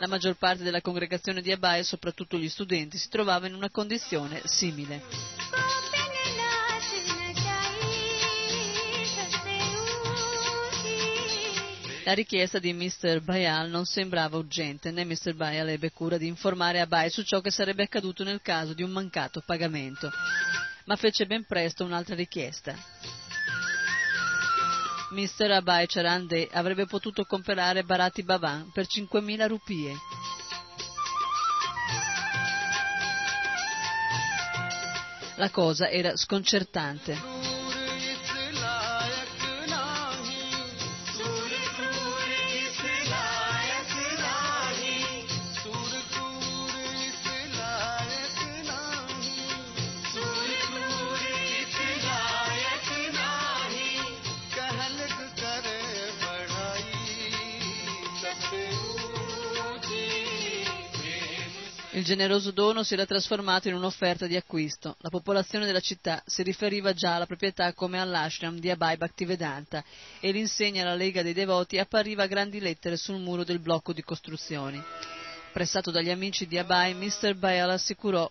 La 0.00 0.06
maggior 0.06 0.36
parte 0.36 0.62
della 0.62 0.80
congregazione 0.80 1.42
di 1.42 1.50
Abai, 1.50 1.82
soprattutto 1.82 2.36
gli 2.38 2.48
studenti, 2.48 2.96
si 2.96 3.08
trovava 3.08 3.48
in 3.48 3.54
una 3.54 3.68
condizione 3.68 4.40
simile. 4.44 5.02
La 12.04 12.14
richiesta 12.14 12.58
di 12.58 12.72
Mr. 12.72 13.20
Bayal 13.22 13.68
non 13.68 13.84
sembrava 13.84 14.38
urgente, 14.38 14.90
né 14.92 15.04
Mr. 15.04 15.34
Bayal 15.34 15.68
ebbe 15.68 15.90
cura 15.90 16.16
di 16.16 16.26
informare 16.26 16.80
Abai 16.80 17.10
su 17.10 17.22
ciò 17.22 17.40
che 17.40 17.50
sarebbe 17.50 17.82
accaduto 17.82 18.24
nel 18.24 18.40
caso 18.40 18.72
di 18.72 18.82
un 18.82 18.90
mancato 18.90 19.42
pagamento, 19.44 20.10
ma 20.86 20.96
fece 20.96 21.26
ben 21.26 21.44
presto 21.44 21.84
un'altra 21.84 22.14
richiesta. 22.14 23.27
Mr. 25.10 25.50
Abai 25.50 25.86
Charande 25.86 26.48
avrebbe 26.52 26.84
potuto 26.86 27.24
comprare 27.24 27.82
Barati 27.82 28.22
Baban 28.22 28.70
per 28.72 28.86
5.000 28.86 29.46
rupie. 29.48 29.96
La 35.36 35.50
cosa 35.50 35.88
era 35.88 36.16
sconcertante. 36.16 37.47
Il 61.98 62.04
generoso 62.04 62.52
dono 62.52 62.84
si 62.84 62.94
era 62.94 63.04
trasformato 63.06 63.66
in 63.66 63.74
un'offerta 63.74 64.28
di 64.28 64.36
acquisto. 64.36 64.94
La 65.00 65.08
popolazione 65.08 65.66
della 65.66 65.80
città 65.80 66.22
si 66.24 66.44
riferiva 66.44 66.92
già 66.92 67.16
alla 67.16 67.26
proprietà 67.26 67.72
come 67.72 67.98
all'ashram 67.98 68.60
di 68.60 68.70
Abai 68.70 68.96
Bhaktivedanta 68.96 69.82
e 70.20 70.30
l'insegna 70.30 70.82
alla 70.82 70.94
Lega 70.94 71.24
dei 71.24 71.32
Devoti 71.32 71.76
appariva 71.76 72.22
a 72.22 72.28
grandi 72.28 72.60
lettere 72.60 72.96
sul 72.96 73.18
muro 73.18 73.42
del 73.42 73.58
blocco 73.58 73.92
di 73.92 74.04
costruzioni. 74.04 74.80
Pressato 75.52 75.90
dagli 75.90 76.10
amici 76.10 76.46
di 76.46 76.56
Abai, 76.56 76.94
Mr. 76.94 77.34
Bael 77.34 77.70
assicurò 77.70 78.30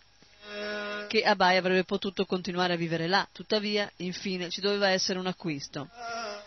che 1.10 1.23
Abai 1.23 1.57
avrebbe 1.57 1.84
potuto 1.84 2.26
continuare 2.26 2.72
a 2.72 2.77
vivere 2.77 3.07
là, 3.07 3.27
tuttavia, 3.34 3.91
infine, 3.98 4.49
ci 4.49 4.61
doveva 4.61 4.89
essere 4.89 5.19
un 5.19 5.27
acquisto. 5.27 5.89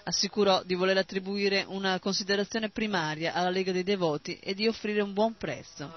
Assicurò 0.05 0.63
di 0.65 0.75
voler 0.75 0.97
attribuire 0.97 1.65
una 1.69 1.99
considerazione 1.99 2.71
primaria 2.71 3.35
alla 3.35 3.51
Lega 3.51 3.73
dei 3.73 3.83
Devoti 3.83 4.39
e 4.39 4.55
di 4.55 4.67
offrire 4.67 5.03
un 5.03 5.13
buon 5.13 5.35
prezzo. 5.37 5.93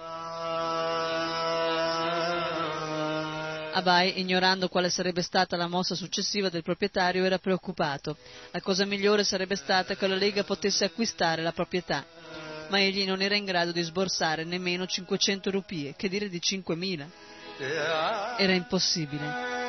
Abai, 3.75 4.19
ignorando 4.19 4.69
quale 4.69 4.89
sarebbe 4.89 5.23
stata 5.23 5.57
la 5.57 5.67
mossa 5.67 5.95
successiva 5.95 6.49
del 6.49 6.61
proprietario, 6.61 7.25
era 7.25 7.39
preoccupato. 7.39 8.17
La 8.51 8.61
cosa 8.61 8.85
migliore 8.85 9.23
sarebbe 9.23 9.55
stata 9.55 9.95
che 9.95 10.05
la 10.05 10.13
Lega 10.15 10.43
potesse 10.43 10.85
acquistare 10.85 11.41
la 11.41 11.53
proprietà, 11.53 12.05
ma 12.69 12.79
egli 12.79 13.03
non 13.03 13.23
era 13.23 13.35
in 13.35 13.45
grado 13.45 13.71
di 13.71 13.81
sborsare 13.81 14.43
nemmeno 14.43 14.85
500 14.85 15.49
rupie, 15.49 15.95
che 15.95 16.07
dire 16.07 16.29
di 16.29 16.37
5.000. 16.37 17.07
Era 18.37 18.53
impossibile. 18.53 19.61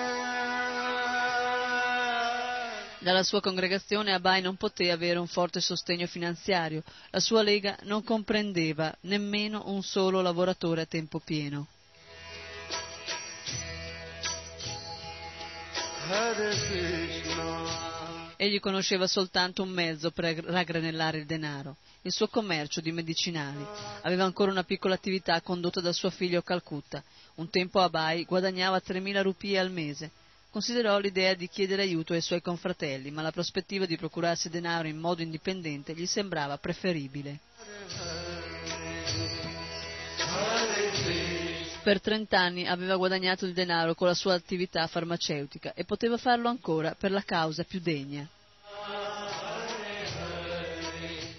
Dalla 2.99 3.23
sua 3.23 3.41
congregazione 3.41 4.13
Abai 4.13 4.43
non 4.43 4.57
poté 4.57 4.91
avere 4.91 5.19
un 5.19 5.27
forte 5.27 5.61
sostegno 5.61 6.07
finanziario, 6.07 6.83
la 7.09 7.21
sua 7.21 7.43
lega 7.43 7.79
non 7.83 8.05
comprendeva 8.05 8.95
nemmeno 9.03 9.63
un 9.67 9.83
solo 9.83 10.21
lavoratore 10.21 10.83
a 10.83 10.87
tempo 10.87 11.21
pieno. 11.21 11.69
Egli 18.37 18.61
conosceva 18.61 19.07
soltanto 19.07 19.63
un 19.63 19.71
mezzo 19.71 20.11
per 20.11 20.37
raggranellare 20.45 21.19
il 21.19 21.25
denaro, 21.25 21.77
il 22.03 22.13
suo 22.13 22.29
commercio 22.29 22.83
di 22.83 22.93
medicinali. 22.93 23.65
Aveva 24.03 24.25
ancora 24.25 24.51
una 24.51 24.65
piccola 24.65 24.95
attività 24.95 25.41
condotta 25.41 25.81
da 25.81 25.93
suo 25.93 26.11
figlio 26.11 26.41
a 26.41 26.43
Calcutta. 26.43 27.03
Un 27.37 27.49
tempo 27.49 27.81
Abai 27.81 28.25
guadagnava 28.25 28.83
3.000 28.85 29.23
rupie 29.23 29.59
al 29.59 29.71
mese. 29.71 30.11
Considerò 30.51 30.99
l'idea 30.99 31.35
di 31.35 31.49
chiedere 31.49 31.83
aiuto 31.83 32.13
ai 32.13 32.21
suoi 32.21 32.43
confratelli, 32.43 33.11
ma 33.11 33.23
la 33.23 33.33
prospettiva 33.33 33.87
di 33.87 33.97
procurarsi 33.97 34.51
denaro 34.51 34.87
in 34.87 34.99
modo 34.99 35.23
indipendente 35.23 35.95
gli 35.95 36.07
sembrava 36.07 36.59
preferibile. 36.59 37.41
Per 41.85 42.01
trent'anni 42.01 42.67
aveva 42.67 42.97
guadagnato 42.97 43.45
il 43.45 43.53
denaro 43.53 43.95
con 43.95 44.07
la 44.07 44.15
sua 44.15 44.33
attività 44.33 44.87
farmaceutica 44.87 45.75
e 45.75 45.85
poteva 45.85 46.17
farlo 46.17 46.49
ancora 46.49 46.95
per 46.99 47.11
la 47.11 47.21
causa 47.21 47.63
più 47.63 47.79
degna. 47.79 48.27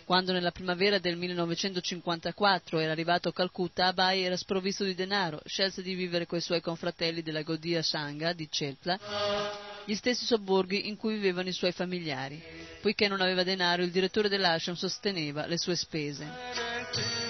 Quando 0.06 0.32
nella 0.34 0.52
primavera 0.52 1.00
del 1.00 1.18
1954 1.18 2.78
era 2.78 2.92
arrivato 2.92 3.30
a 3.30 3.34
Calcutta, 3.34 3.88
Abai 3.88 4.22
era 4.22 4.38
sprovvisto 4.38 4.84
di 4.84 4.94
denaro, 4.94 5.42
scelse 5.46 5.82
di 5.82 5.96
vivere 5.96 6.28
coi 6.28 6.42
suoi 6.42 6.62
confratelli 6.62 7.24
della 7.24 7.42
Godia 7.42 7.82
Sangha 7.82 8.32
di 8.34 8.48
Cetla, 8.48 9.00
gli 9.84 9.96
stessi 9.96 10.26
sobborghi 10.26 10.88
in 10.88 10.96
cui 10.96 11.16
vivevano 11.16 11.50
i 11.50 11.54
suoi 11.54 11.72
familiari. 11.72 12.40
Poiché 12.82 13.08
non 13.08 13.20
aveva 13.20 13.42
denaro, 13.42 13.82
il 13.82 13.90
direttore 13.90 14.30
dell'ashram 14.30 14.76
sosteneva 14.76 15.48
le 15.48 15.58
sue 15.58 15.76
spese. 15.76 17.25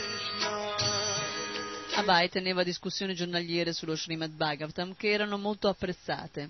Abai 1.95 2.29
teneva 2.29 2.63
discussioni 2.63 3.15
giornaliere 3.15 3.71
sullo 3.71 3.95
Srimad 3.95 4.31
Bhagavatam 4.31 4.95
che 4.95 5.11
erano 5.11 5.37
molto 5.37 5.69
apprezzate 5.69 6.49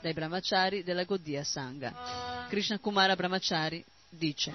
dai 0.00 0.12
brahmachari 0.14 0.82
della 0.82 1.04
Godia 1.04 1.44
Sangha. 1.44 2.46
Krishna 2.48 2.78
Kumara 2.78 3.14
Brahmachari 3.14 3.84
dice 4.08 4.54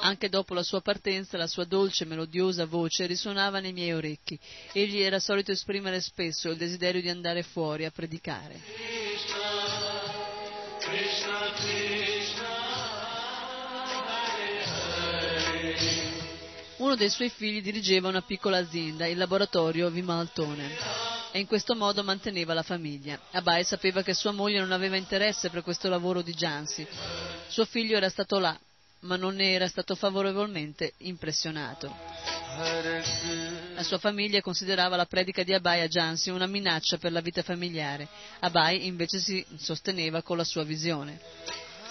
anche 0.00 0.28
dopo 0.28 0.54
la 0.54 0.62
sua 0.62 0.80
partenza 0.80 1.36
la 1.36 1.46
sua 1.46 1.64
dolce 1.64 2.04
e 2.04 2.06
melodiosa 2.06 2.64
voce 2.64 3.06
risuonava 3.06 3.60
nei 3.60 3.72
miei 3.72 3.92
orecchi. 3.92 4.38
Egli 4.72 5.00
era 5.00 5.20
solito 5.20 5.52
esprimere 5.52 6.00
spesso 6.00 6.48
il 6.48 6.56
desiderio 6.56 7.00
di 7.00 7.08
andare 7.08 7.42
fuori 7.42 7.84
a 7.84 7.90
predicare. 7.90 8.58
Krishna, 8.64 9.38
Krishna, 10.78 11.52
Krishna. 11.54 12.11
Uno 16.82 16.96
dei 16.96 17.10
suoi 17.10 17.28
figli 17.28 17.62
dirigeva 17.62 18.08
una 18.08 18.22
piccola 18.22 18.58
azienda, 18.58 19.06
il 19.06 19.16
laboratorio 19.16 19.88
Vimaltone, 19.88 20.68
e 21.30 21.38
in 21.38 21.46
questo 21.46 21.76
modo 21.76 22.02
manteneva 22.02 22.54
la 22.54 22.64
famiglia. 22.64 23.20
Abai 23.30 23.62
sapeva 23.62 24.02
che 24.02 24.14
sua 24.14 24.32
moglie 24.32 24.58
non 24.58 24.72
aveva 24.72 24.96
interesse 24.96 25.48
per 25.48 25.62
questo 25.62 25.88
lavoro 25.88 26.22
di 26.22 26.34
Jansi. 26.34 26.84
Suo 27.46 27.64
figlio 27.66 27.96
era 27.96 28.08
stato 28.08 28.40
là, 28.40 28.58
ma 29.02 29.14
non 29.14 29.36
ne 29.36 29.52
era 29.52 29.68
stato 29.68 29.94
favorevolmente 29.94 30.94
impressionato. 30.98 31.86
La 33.74 33.84
sua 33.84 33.98
famiglia 33.98 34.40
considerava 34.40 34.96
la 34.96 35.06
predica 35.06 35.44
di 35.44 35.54
Abai 35.54 35.82
a 35.82 35.86
Jansi 35.86 36.30
una 36.30 36.46
minaccia 36.46 36.98
per 36.98 37.12
la 37.12 37.20
vita 37.20 37.42
familiare. 37.42 38.08
Abai 38.40 38.86
invece 38.86 39.20
si 39.20 39.46
sosteneva 39.56 40.22
con 40.22 40.36
la 40.36 40.44
sua 40.44 40.64
visione 40.64 41.20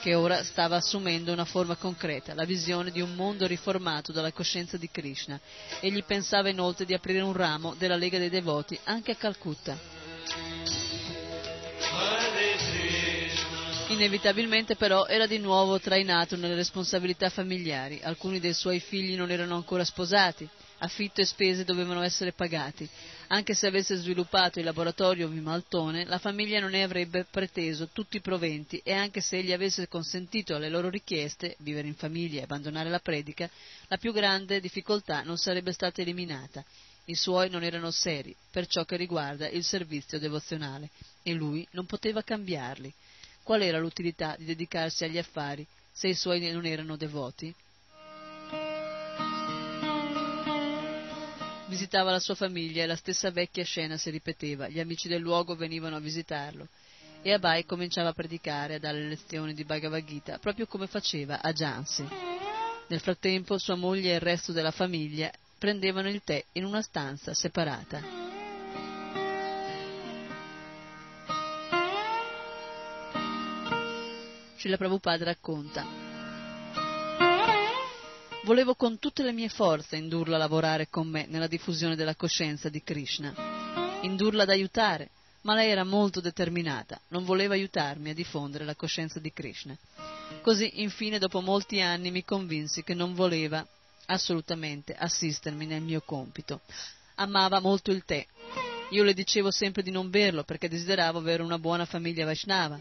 che 0.02 0.16
ora 0.16 0.44
stava 0.44 0.78
assumendo 0.78 1.32
una 1.32 1.46
forma 1.46 1.76
concreta, 1.76 2.34
la 2.34 2.44
visione 2.44 2.90
di 2.90 3.02
un 3.02 3.14
mondo 3.14 3.46
riformato 3.46 4.12
dalla 4.12 4.32
coscienza 4.32 4.76
di 4.76 4.90
Krishna. 4.90 5.40
Egli 5.80 6.04
pensava 6.04 6.50
inoltre 6.50 6.86
di 6.86 6.96
aprire 6.96 7.22
un 7.22 7.34
ramo 7.34 7.76
della 7.78 7.96
Lega 7.96 8.18
dei 8.18 8.30
Devoti 8.30 8.78
anche 8.86 9.12
a 9.12 9.16
Calcutta. 9.16 9.78
Inevitabilmente 13.90 14.76
però 14.76 15.06
era 15.06 15.28
di 15.28 15.38
nuovo 15.38 15.80
trainato 15.80 16.36
nelle 16.36 16.56
responsabilità 16.56 17.30
familiari, 17.30 18.00
alcuni 18.02 18.40
dei 18.40 18.54
suoi 18.54 18.80
figli 18.80 19.16
non 19.16 19.30
erano 19.30 19.56
ancora 19.56 19.84
sposati, 19.84 20.50
affitto 20.82 21.22
e 21.22 21.26
spese 21.26 21.64
dovevano 21.64 22.02
essere 22.02 22.34
pagati. 22.34 22.88
Anche 23.28 23.54
se 23.54 23.68
avesse 23.68 23.96
sviluppato 23.96 24.60
il 24.60 24.66
laboratorio 24.66 25.28
Vimaltone, 25.28 26.06
la 26.06 26.18
famiglia 26.18 26.60
non 26.60 26.72
ne 26.72 26.84
avrebbe 26.84 27.26
preteso 27.30 27.90
tutti 27.94 28.18
i 28.18 28.22
proventi 28.22 28.82
e 28.84 28.92
anche 28.92 29.22
se 29.22 29.38
egli 29.38 29.54
avesse 29.54 29.88
consentito 29.88 30.56
alle 30.56 30.70
loro 30.70 30.90
richieste, 30.90 31.56
vivere 31.60 31.88
in 31.88 31.96
famiglia 31.96 32.40
e 32.40 32.44
abbandonare 32.44 32.90
la 32.90 33.00
predica, 33.00 33.50
la 33.88 33.98
più 33.98 34.12
grande 34.12 34.60
difficoltà 34.60 35.22
non 35.22 35.38
sarebbe 35.38 35.72
stata 35.72 36.02
eliminata. 36.02 36.64
I 37.06 37.16
suoi 37.16 37.50
non 37.50 37.64
erano 37.64 37.90
seri 37.92 38.36
per 38.52 38.68
ciò 38.68 38.84
che 38.84 38.96
riguarda 38.96 39.48
il 39.50 39.64
servizio 39.64 40.20
devozionale 40.20 40.90
e 41.24 41.34
lui 41.34 41.66
non 41.72 41.86
poteva 41.86 42.22
cambiarli. 42.22 42.94
Qual 43.44 43.62
era 43.62 43.80
l'utilità 43.80 44.36
di 44.38 44.46
dedicarsi 44.46 45.04
agli 45.04 45.18
affari 45.18 45.66
se 45.92 46.08
i 46.08 46.16
suoi 46.16 46.52
non 46.52 46.66
erano 46.66 46.96
devoti? 46.96 47.54
Visitava 51.72 52.12
la 52.12 52.20
sua 52.20 52.36
famiglia 52.36 52.84
e 52.84 52.86
la 52.86 52.98
stessa 52.98 53.32
vecchia 53.32 53.64
scena 53.64 53.96
si 53.96 54.10
ripeteva. 54.10 54.68
Gli 54.68 54.82
amici 54.82 55.08
del 55.08 55.22
luogo 55.22 55.56
venivano 55.56 55.96
a 55.96 56.02
visitarlo. 56.02 56.68
E 57.22 57.32
Abai 57.32 57.64
cominciava 57.64 58.10
a 58.10 58.14
predicare, 58.14 58.76
a 58.76 58.80
dare 58.80 59.08
lezioni 59.08 59.54
di 59.54 59.64
Bhagavad 59.64 60.04
Gita, 60.04 60.38
proprio 60.38 60.66
come 60.66 60.88
faceva 60.88 61.42
a 61.42 61.54
Jansi. 61.54 62.06
Nel 62.88 63.00
frattempo 63.00 63.58
sua 63.58 63.76
moglie 63.76 64.12
e 64.12 64.16
il 64.16 64.20
resto 64.20 64.52
della 64.52 64.72
famiglia 64.72 65.32
prendevano 65.58 66.10
il 66.10 66.22
tè 66.26 66.44
in 66.54 66.66
una 66.66 66.82
stanza 66.82 67.34
separata. 67.34 68.02
Srila 74.58 74.76
Prabhupada 74.76 75.24
racconta. 75.24 76.01
Volevo 78.44 78.74
con 78.74 78.98
tutte 78.98 79.22
le 79.22 79.34
mie 79.34 79.50
forze 79.50 79.98
indurla 79.98 80.36
a 80.36 80.40
lavorare 80.40 80.90
con 80.90 81.08
me 81.08 81.28
nella 81.28 81.46
diffusione 81.46 81.96
della 81.96 82.16
coscienza 82.16 82.70
di 82.70 82.82
Krishna, 82.82 84.00
indurla 84.02 84.44
ad 84.44 84.50
aiutare, 84.50 85.12
ma 85.42 85.54
lei 85.54 85.70
era 85.70 85.84
molto 85.84 86.22
determinata, 86.22 87.00
non 87.10 87.24
voleva 87.24 87.54
aiutarmi 87.54 88.10
a 88.10 88.16
diffondere 88.16 88.66
la 88.66 88.74
coscienza 88.74 89.20
di 89.20 89.32
Krishna. 89.32 89.78
Così, 90.42 90.82
infine, 90.82 91.20
dopo 91.20 91.40
molti 91.42 91.82
anni 91.82 92.10
mi 92.10 92.26
convinsi 92.26 92.84
che 92.84 92.96
non 92.96 93.14
voleva 93.14 93.66
assolutamente 94.08 94.96
assistermi 94.96 95.68
nel 95.68 95.82
mio 95.82 96.02
compito. 96.02 96.62
Amava 97.16 97.60
molto 97.60 97.92
il 97.92 98.04
tè. 98.06 98.26
Io 98.90 99.04
le 99.04 99.14
dicevo 99.14 99.52
sempre 99.52 99.84
di 99.84 99.92
non 99.92 100.10
berlo 100.10 100.44
perché 100.44 100.68
desideravo 100.68 101.20
avere 101.20 101.44
una 101.44 101.60
buona 101.60 101.86
famiglia 101.86 102.26
Vaishnava. 102.26 102.80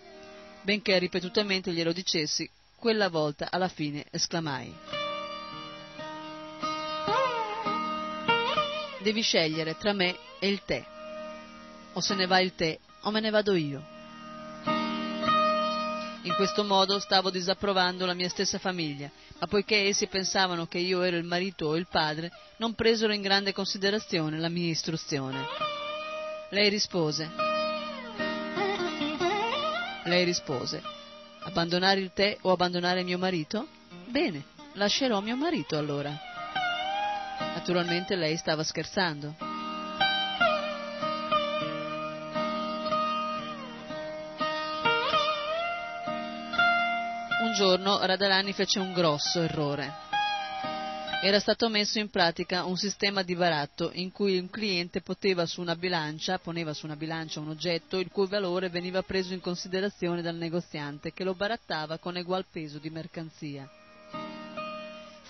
Benché 0.63 0.99
ripetutamente 0.99 1.71
glielo 1.71 1.93
dicessi, 1.93 2.49
quella 2.77 3.11
volta 3.11 3.49
alla 3.51 3.69
fine 3.69 4.07
esclamai. 4.11 5.00
Devi 9.03 9.23
scegliere 9.23 9.77
tra 9.77 9.93
me 9.93 10.17
e 10.39 10.49
il 10.49 10.63
tè. 10.65 10.85
O 11.95 12.01
se 12.01 12.15
ne 12.15 12.27
va 12.27 12.41
il 12.41 12.55
tè 12.55 12.79
o 13.03 13.11
me 13.11 13.21
ne 13.21 13.31
vado 13.31 13.55
io. 13.55 13.83
In 16.23 16.35
questo 16.37 16.65
modo 16.65 16.99
stavo 16.99 17.31
disapprovando 17.31 18.05
la 18.05 18.13
mia 18.13 18.29
stessa 18.29 18.59
famiglia, 18.59 19.11
ma 19.39 19.47
poiché 19.47 19.87
essi 19.89 20.07
pensavano 20.07 20.67
che 20.67 20.79
io 20.79 21.01
ero 21.01 21.17
il 21.17 21.25
marito 21.25 21.67
o 21.67 21.77
il 21.77 21.87
padre, 21.91 22.31
non 22.59 22.75
presero 22.75 23.15
in 23.15 23.23
grande 23.23 23.55
considerazione 23.55 24.39
la 24.39 24.51
mia 24.51 24.71
istruzione. 24.71 25.47
Lei 26.51 26.69
rispose, 26.69 27.31
lei 30.05 30.25
rispose, 30.25 30.83
abbandonare 31.41 32.01
il 32.01 32.11
tè 32.13 32.37
o 32.43 32.53
abbandonare 32.53 33.03
mio 33.03 33.17
marito? 33.17 33.67
Bene, 34.07 34.45
lascerò 34.75 35.21
mio 35.21 35.37
marito 35.37 35.79
allora. 35.79 36.30
Naturalmente 37.55 38.17
lei 38.17 38.37
stava 38.37 38.63
scherzando. 38.63 39.35
Un 47.43 47.53
giorno 47.55 47.99
Radharani 48.05 48.53
fece 48.53 48.79
un 48.79 48.93
grosso 48.93 49.43
errore. 49.43 50.09
Era 51.23 51.39
stato 51.39 51.69
messo 51.69 51.99
in 51.99 52.09
pratica 52.09 52.65
un 52.65 52.79
sistema 52.79 53.23
di 53.23 53.35
baratto 53.35 53.91
in 53.93 54.11
cui 54.11 54.39
un 54.39 54.49
cliente 54.49 55.03
poteva 55.03 55.45
su 55.45 55.61
una 55.61 55.77
bilancia, 55.77 56.39
poneva 56.39 56.73
su 56.73 56.87
una 56.87 56.97
bilancia 56.97 57.41
un 57.41 57.51
oggetto 57.51 57.99
il 57.99 58.11
cui 58.11 58.27
valore 58.27 58.71
veniva 58.71 59.03
preso 59.03 59.35
in 59.35 59.41
considerazione 59.41 60.23
dal 60.23 60.37
negoziante 60.37 61.13
che 61.13 61.25
lo 61.25 61.35
barattava 61.35 61.99
con 61.99 62.17
egual 62.17 62.47
peso 62.51 62.79
di 62.79 62.89
mercanzia. 62.89 63.80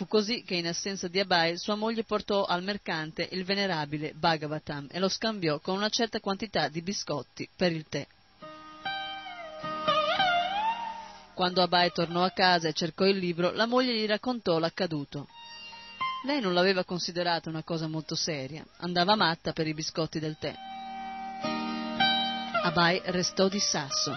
Fu 0.01 0.06
così 0.06 0.44
che 0.44 0.55
in 0.55 0.66
assenza 0.66 1.09
di 1.09 1.20
Abai 1.20 1.59
sua 1.59 1.74
moglie 1.74 2.05
portò 2.05 2.47
al 2.47 2.62
mercante 2.62 3.28
il 3.32 3.44
venerabile 3.44 4.14
Bhagavatam 4.14 4.86
e 4.90 4.98
lo 4.98 5.10
scambiò 5.10 5.60
con 5.60 5.77
una 5.77 5.90
certa 5.90 6.20
quantità 6.20 6.68
di 6.68 6.81
biscotti 6.81 7.47
per 7.55 7.70
il 7.70 7.85
tè. 7.86 8.06
Quando 11.35 11.60
Abai 11.60 11.93
tornò 11.93 12.24
a 12.24 12.31
casa 12.31 12.68
e 12.68 12.72
cercò 12.72 13.05
il 13.05 13.18
libro, 13.18 13.52
la 13.52 13.66
moglie 13.66 13.94
gli 13.94 14.06
raccontò 14.06 14.59
l'accaduto. 14.59 15.28
Lei 16.24 16.40
non 16.40 16.55
l'aveva 16.55 16.82
considerata 16.82 17.51
una 17.51 17.62
cosa 17.62 17.86
molto 17.86 18.14
seria, 18.14 18.64
andava 18.78 19.16
matta 19.16 19.52
per 19.52 19.66
i 19.66 19.74
biscotti 19.74 20.18
del 20.18 20.39
tè. 20.39 20.55
Abai 22.62 23.02
restò 23.05 23.48
di 23.48 23.60
sasso. 23.60 24.16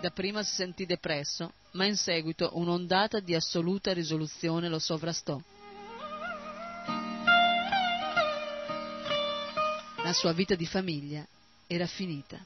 Dapprima 0.00 0.42
si 0.42 0.54
sentì 0.54 0.84
depresso, 0.84 1.52
ma 1.72 1.86
in 1.86 1.96
seguito 1.96 2.50
un'ondata 2.54 3.20
di 3.20 3.34
assoluta 3.34 3.92
risoluzione 3.92 4.68
lo 4.68 4.78
sovrastò. 4.78 5.40
La 10.02 10.12
sua 10.12 10.32
vita 10.32 10.54
di 10.54 10.66
famiglia 10.66 11.26
era 11.66 11.86
finita. 11.86 12.44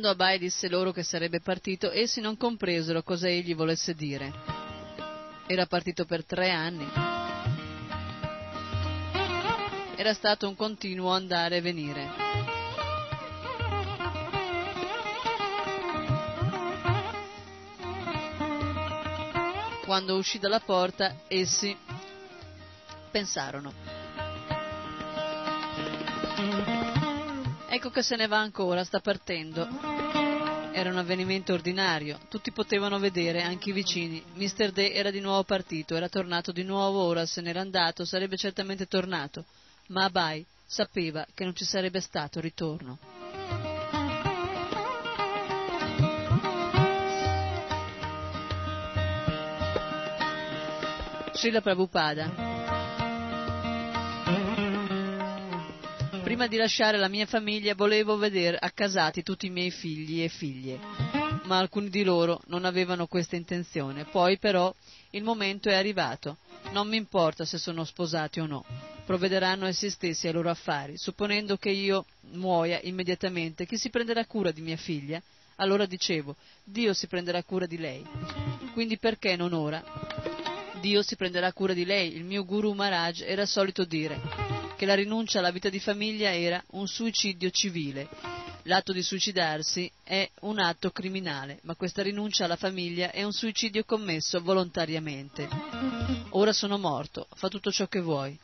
Quando 0.00 0.18
Abai 0.18 0.38
disse 0.38 0.70
loro 0.70 0.92
che 0.92 1.02
sarebbe 1.02 1.40
partito, 1.40 1.90
essi 1.90 2.22
non 2.22 2.38
compresero 2.38 3.02
cosa 3.02 3.28
egli 3.28 3.54
volesse 3.54 3.92
dire. 3.92 4.32
Era 5.46 5.66
partito 5.66 6.06
per 6.06 6.24
tre 6.24 6.48
anni. 6.48 6.88
Era 9.96 10.14
stato 10.14 10.48
un 10.48 10.56
continuo 10.56 11.10
andare 11.10 11.58
e 11.58 11.60
venire. 11.60 12.08
Quando 19.84 20.16
uscì 20.16 20.38
dalla 20.38 20.60
porta, 20.60 21.14
essi 21.28 21.76
pensarono. 23.10 23.89
Ecco 27.80 27.92
che 27.92 28.02
se 28.02 28.14
ne 28.14 28.26
va 28.26 28.38
ancora, 28.38 28.84
sta 28.84 29.00
partendo. 29.00 29.66
Era 30.70 30.90
un 30.90 30.98
avvenimento 30.98 31.54
ordinario, 31.54 32.18
tutti 32.28 32.52
potevano 32.52 32.98
vedere, 32.98 33.40
anche 33.40 33.70
i 33.70 33.72
vicini. 33.72 34.22
Mr. 34.34 34.70
D 34.70 34.90
era 34.92 35.10
di 35.10 35.18
nuovo 35.18 35.44
partito, 35.44 35.96
era 35.96 36.10
tornato 36.10 36.52
di 36.52 36.62
nuovo, 36.62 37.00
ora 37.00 37.24
se 37.24 37.40
n'era 37.40 37.62
andato, 37.62 38.04
sarebbe 38.04 38.36
certamente 38.36 38.84
tornato. 38.84 39.46
Ma 39.86 40.04
Abai 40.04 40.44
sapeva 40.66 41.26
che 41.32 41.44
non 41.44 41.56
ci 41.56 41.64
sarebbe 41.64 42.02
stato 42.02 42.38
ritorno. 42.38 42.98
Srila 51.32 51.62
Prabhupada 51.62 52.49
Prima 56.40 56.54
di 56.54 56.58
lasciare 56.58 56.96
la 56.96 57.08
mia 57.08 57.26
famiglia 57.26 57.74
volevo 57.74 58.16
vedere 58.16 58.56
accasati 58.56 59.22
tutti 59.22 59.44
i 59.44 59.50
miei 59.50 59.70
figli 59.70 60.22
e 60.22 60.28
figlie, 60.28 60.78
ma 61.42 61.58
alcuni 61.58 61.90
di 61.90 62.02
loro 62.02 62.40
non 62.46 62.64
avevano 62.64 63.06
questa 63.06 63.36
intenzione. 63.36 64.06
Poi 64.06 64.38
però 64.38 64.74
il 65.10 65.22
momento 65.22 65.68
è 65.68 65.74
arrivato. 65.74 66.38
Non 66.72 66.88
mi 66.88 66.96
importa 66.96 67.44
se 67.44 67.58
sono 67.58 67.84
sposati 67.84 68.40
o 68.40 68.46
no. 68.46 68.64
Provvederanno 69.04 69.66
essi 69.66 69.90
stessi 69.90 70.28
ai 70.28 70.32
loro 70.32 70.48
affari. 70.48 70.96
Supponendo 70.96 71.58
che 71.58 71.68
io 71.68 72.06
muoia 72.30 72.80
immediatamente, 72.84 73.66
chi 73.66 73.76
si 73.76 73.90
prenderà 73.90 74.24
cura 74.24 74.50
di 74.50 74.62
mia 74.62 74.78
figlia? 74.78 75.22
Allora 75.56 75.84
dicevo, 75.84 76.36
Dio 76.64 76.94
si 76.94 77.06
prenderà 77.06 77.42
cura 77.42 77.66
di 77.66 77.76
lei. 77.76 78.02
Quindi 78.72 78.96
perché 78.96 79.36
non 79.36 79.52
ora? 79.52 79.84
Dio 80.80 81.02
si 81.02 81.16
prenderà 81.16 81.52
cura 81.52 81.74
di 81.74 81.84
lei. 81.84 82.14
Il 82.14 82.24
mio 82.24 82.46
guru 82.46 82.72
Maharaj 82.72 83.24
era 83.26 83.44
solito 83.44 83.84
dire 83.84 84.59
che 84.80 84.86
la 84.86 84.94
rinuncia 84.94 85.40
alla 85.40 85.50
vita 85.50 85.68
di 85.68 85.78
famiglia 85.78 86.34
era 86.34 86.64
un 86.68 86.88
suicidio 86.88 87.50
civile. 87.50 88.08
L'atto 88.62 88.94
di 88.94 89.02
suicidarsi 89.02 89.92
è 90.02 90.26
un 90.40 90.58
atto 90.58 90.90
criminale, 90.90 91.58
ma 91.64 91.74
questa 91.74 92.02
rinuncia 92.02 92.46
alla 92.46 92.56
famiglia 92.56 93.10
è 93.10 93.22
un 93.22 93.32
suicidio 93.32 93.84
commesso 93.84 94.40
volontariamente. 94.40 95.46
Ora 96.30 96.54
sono 96.54 96.78
morto, 96.78 97.26
fa 97.34 97.48
tutto 97.48 97.70
ciò 97.70 97.88
che 97.88 98.00
vuoi. 98.00 98.38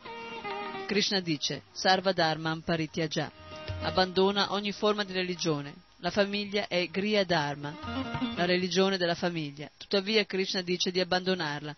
Krishna 0.84 1.20
dice 1.20 1.62
Sarva 1.72 2.12
Dharmam 2.12 2.60
Parityaja, 2.60 3.32
abbandona 3.80 4.52
ogni 4.52 4.72
forma 4.72 5.04
di 5.04 5.14
religione. 5.14 5.74
La 6.00 6.10
famiglia 6.10 6.66
è 6.68 6.86
Griya 6.88 7.24
Dharma, 7.24 8.34
la 8.36 8.44
religione 8.44 8.98
della 8.98 9.14
famiglia. 9.14 9.70
Tuttavia 9.74 10.26
Krishna 10.26 10.60
dice 10.60 10.90
di 10.90 11.00
abbandonarla, 11.00 11.74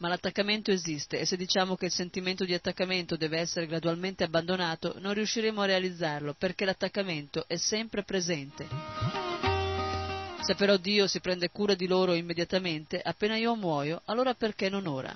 ma 0.00 0.08
l'attaccamento 0.08 0.70
esiste 0.70 1.20
e 1.20 1.26
se 1.26 1.36
diciamo 1.36 1.76
che 1.76 1.86
il 1.86 1.92
sentimento 1.92 2.44
di 2.44 2.54
attaccamento 2.54 3.16
deve 3.16 3.38
essere 3.38 3.66
gradualmente 3.66 4.24
abbandonato, 4.24 4.94
non 4.98 5.12
riusciremo 5.12 5.60
a 5.60 5.66
realizzarlo 5.66 6.34
perché 6.34 6.64
l'attaccamento 6.64 7.44
è 7.46 7.56
sempre 7.56 8.02
presente. 8.02 8.66
Se 10.40 10.54
però 10.54 10.78
Dio 10.78 11.06
si 11.06 11.20
prende 11.20 11.50
cura 11.50 11.74
di 11.74 11.86
loro 11.86 12.14
immediatamente, 12.14 12.98
appena 12.98 13.36
io 13.36 13.54
muoio, 13.54 14.00
allora 14.06 14.32
perché 14.32 14.70
non 14.70 14.86
ora? 14.86 15.14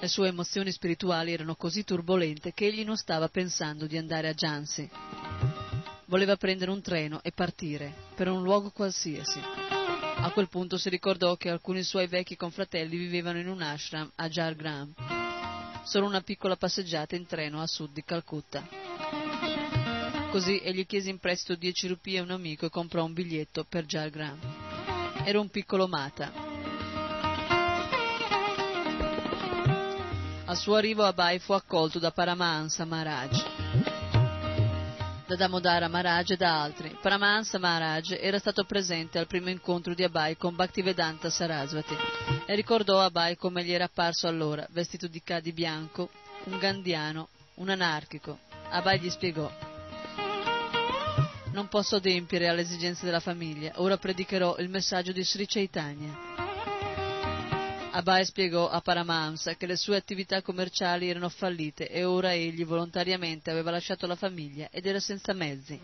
Le 0.00 0.08
sue 0.08 0.28
emozioni 0.28 0.72
spirituali 0.72 1.32
erano 1.32 1.54
così 1.54 1.84
turbolente 1.84 2.52
che 2.52 2.66
egli 2.66 2.84
non 2.84 2.96
stava 2.96 3.28
pensando 3.28 3.86
di 3.86 3.96
andare 3.96 4.28
a 4.28 4.34
Jansi. 4.34 5.67
Voleva 6.08 6.36
prendere 6.36 6.70
un 6.70 6.80
treno 6.80 7.20
e 7.22 7.32
partire, 7.32 7.92
per 8.14 8.28
un 8.28 8.42
luogo 8.42 8.70
qualsiasi. 8.70 9.40
A 9.40 10.30
quel 10.32 10.48
punto 10.48 10.78
si 10.78 10.88
ricordò 10.88 11.36
che 11.36 11.50
alcuni 11.50 11.82
suoi 11.82 12.06
vecchi 12.06 12.34
confratelli 12.34 12.96
vivevano 12.96 13.38
in 13.38 13.46
un 13.46 13.60
ashram 13.60 14.10
a 14.16 14.28
Jargram. 14.28 14.94
Solo 15.84 16.06
una 16.06 16.22
piccola 16.22 16.56
passeggiata 16.56 17.14
in 17.14 17.26
treno 17.26 17.60
a 17.60 17.66
sud 17.66 17.92
di 17.92 18.02
Calcutta. 18.04 18.66
Così 20.30 20.58
egli 20.60 20.86
chiese 20.86 21.10
in 21.10 21.18
prestito 21.18 21.54
dieci 21.54 21.86
rupie 21.86 22.20
a 22.20 22.22
un 22.22 22.30
amico 22.30 22.66
e 22.66 22.70
comprò 22.70 23.04
un 23.04 23.12
biglietto 23.12 23.64
per 23.68 23.84
Jargram. 23.84 24.38
Era 25.24 25.40
un 25.40 25.50
piccolo 25.50 25.86
mata, 25.86 26.48
Al 30.48 30.56
suo 30.56 30.76
arrivo 30.76 31.04
Abai 31.04 31.40
fu 31.40 31.52
accolto 31.52 31.98
da 31.98 32.10
Paramahansa 32.10 32.86
Maharaj, 32.86 33.97
da 35.28 35.36
Damodara 35.36 35.88
Maharaj 35.88 36.30
e 36.30 36.36
da 36.36 36.62
altri. 36.62 36.96
Paramahansa 37.02 37.58
Maharaj 37.58 38.12
era 38.18 38.38
stato 38.38 38.64
presente 38.64 39.18
al 39.18 39.26
primo 39.26 39.50
incontro 39.50 39.92
di 39.92 40.02
Abai 40.02 40.38
con 40.38 40.56
Bhaktivedanta 40.56 41.28
Sarasvati 41.28 41.94
e 42.46 42.54
ricordò 42.54 43.02
Abai 43.02 43.36
come 43.36 43.62
gli 43.62 43.72
era 43.72 43.84
apparso 43.84 44.26
allora, 44.26 44.66
vestito 44.70 45.06
di 45.06 45.22
cadi 45.22 45.52
bianco, 45.52 46.08
un 46.44 46.56
gandiano, 46.56 47.28
un 47.56 47.68
anarchico. 47.68 48.38
Abai 48.70 49.00
gli 49.00 49.10
spiegò 49.10 49.50
non 51.50 51.68
posso 51.68 51.96
adempiere 51.96 52.46
alle 52.48 52.60
esigenze 52.60 53.04
della 53.04 53.20
famiglia, 53.20 53.72
ora 53.76 53.96
predicherò 53.96 54.56
il 54.58 54.68
messaggio 54.68 55.12
di 55.12 55.24
Sri 55.24 55.44
Chaitanya. 55.46 56.47
Abai 57.98 58.24
spiegò 58.24 58.70
a 58.70 58.80
Paramahamsa 58.80 59.56
che 59.56 59.66
le 59.66 59.74
sue 59.74 59.96
attività 59.96 60.40
commerciali 60.40 61.10
erano 61.10 61.28
fallite 61.28 61.88
e 61.88 62.04
ora 62.04 62.32
egli 62.32 62.64
volontariamente 62.64 63.50
aveva 63.50 63.72
lasciato 63.72 64.06
la 64.06 64.14
famiglia 64.14 64.68
ed 64.70 64.86
era 64.86 65.00
senza 65.00 65.32
mezzi. 65.32 65.80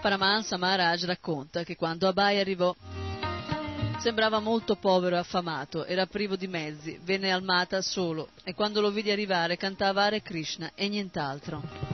Paramahansa 0.00 0.56
Maharaj 0.56 1.02
racconta 1.06 1.64
che 1.64 1.74
quando 1.74 2.06
Abai 2.06 2.38
arrivò 2.38 2.72
sembrava 3.98 4.38
molto 4.38 4.76
povero 4.76 5.16
e 5.16 5.18
affamato, 5.18 5.84
era 5.84 6.06
privo 6.06 6.36
di 6.36 6.46
mezzi, 6.46 6.96
venne 7.02 7.32
al 7.32 7.42
Mata 7.42 7.82
solo 7.82 8.28
e 8.44 8.54
quando 8.54 8.80
lo 8.80 8.92
vidi 8.92 9.10
arrivare 9.10 9.56
cantava 9.56 10.04
Hare 10.04 10.22
Krishna 10.22 10.70
e 10.76 10.88
nient'altro. 10.88 11.85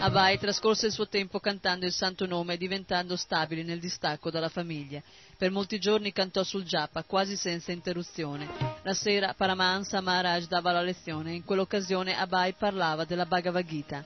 Abai 0.00 0.38
trascorse 0.38 0.86
il 0.86 0.92
suo 0.92 1.08
tempo 1.08 1.40
cantando 1.40 1.84
il 1.84 1.92
santo 1.92 2.24
nome 2.24 2.54
e 2.54 2.56
diventando 2.56 3.16
stabile 3.16 3.64
nel 3.64 3.80
distacco 3.80 4.30
dalla 4.30 4.48
famiglia. 4.48 5.02
Per 5.36 5.50
molti 5.50 5.80
giorni 5.80 6.12
cantò 6.12 6.44
sul 6.44 6.62
japa, 6.62 7.02
quasi 7.02 7.36
senza 7.36 7.72
interruzione. 7.72 8.48
La 8.82 8.94
sera 8.94 9.34
Paramahansa 9.34 10.00
Maharaj 10.00 10.46
dava 10.46 10.70
la 10.70 10.82
lezione 10.82 11.32
e 11.32 11.34
in 11.34 11.44
quell'occasione 11.44 12.16
Abai 12.16 12.52
parlava 12.52 13.04
della 13.04 13.26
Bhagavad 13.26 13.66
Gita. 13.66 14.04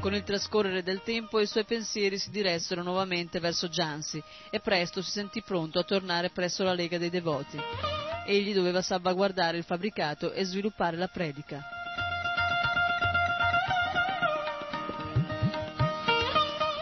Con 0.00 0.14
il 0.14 0.24
trascorrere 0.24 0.82
del 0.82 1.02
tempo 1.02 1.38
i 1.38 1.46
suoi 1.46 1.64
pensieri 1.64 2.18
si 2.18 2.30
diressero 2.30 2.82
nuovamente 2.82 3.38
verso 3.38 3.68
Jansi 3.68 4.22
e 4.50 4.58
presto 4.58 5.00
si 5.00 5.12
sentì 5.12 5.42
pronto 5.42 5.78
a 5.78 5.84
tornare 5.84 6.30
presso 6.30 6.64
la 6.64 6.74
Lega 6.74 6.98
dei 6.98 7.08
Devoti. 7.08 7.58
Egli 8.26 8.52
doveva 8.52 8.82
salvaguardare 8.82 9.58
il 9.58 9.64
fabbricato 9.64 10.32
e 10.32 10.44
sviluppare 10.44 10.96
la 10.96 11.08
predica. 11.08 11.83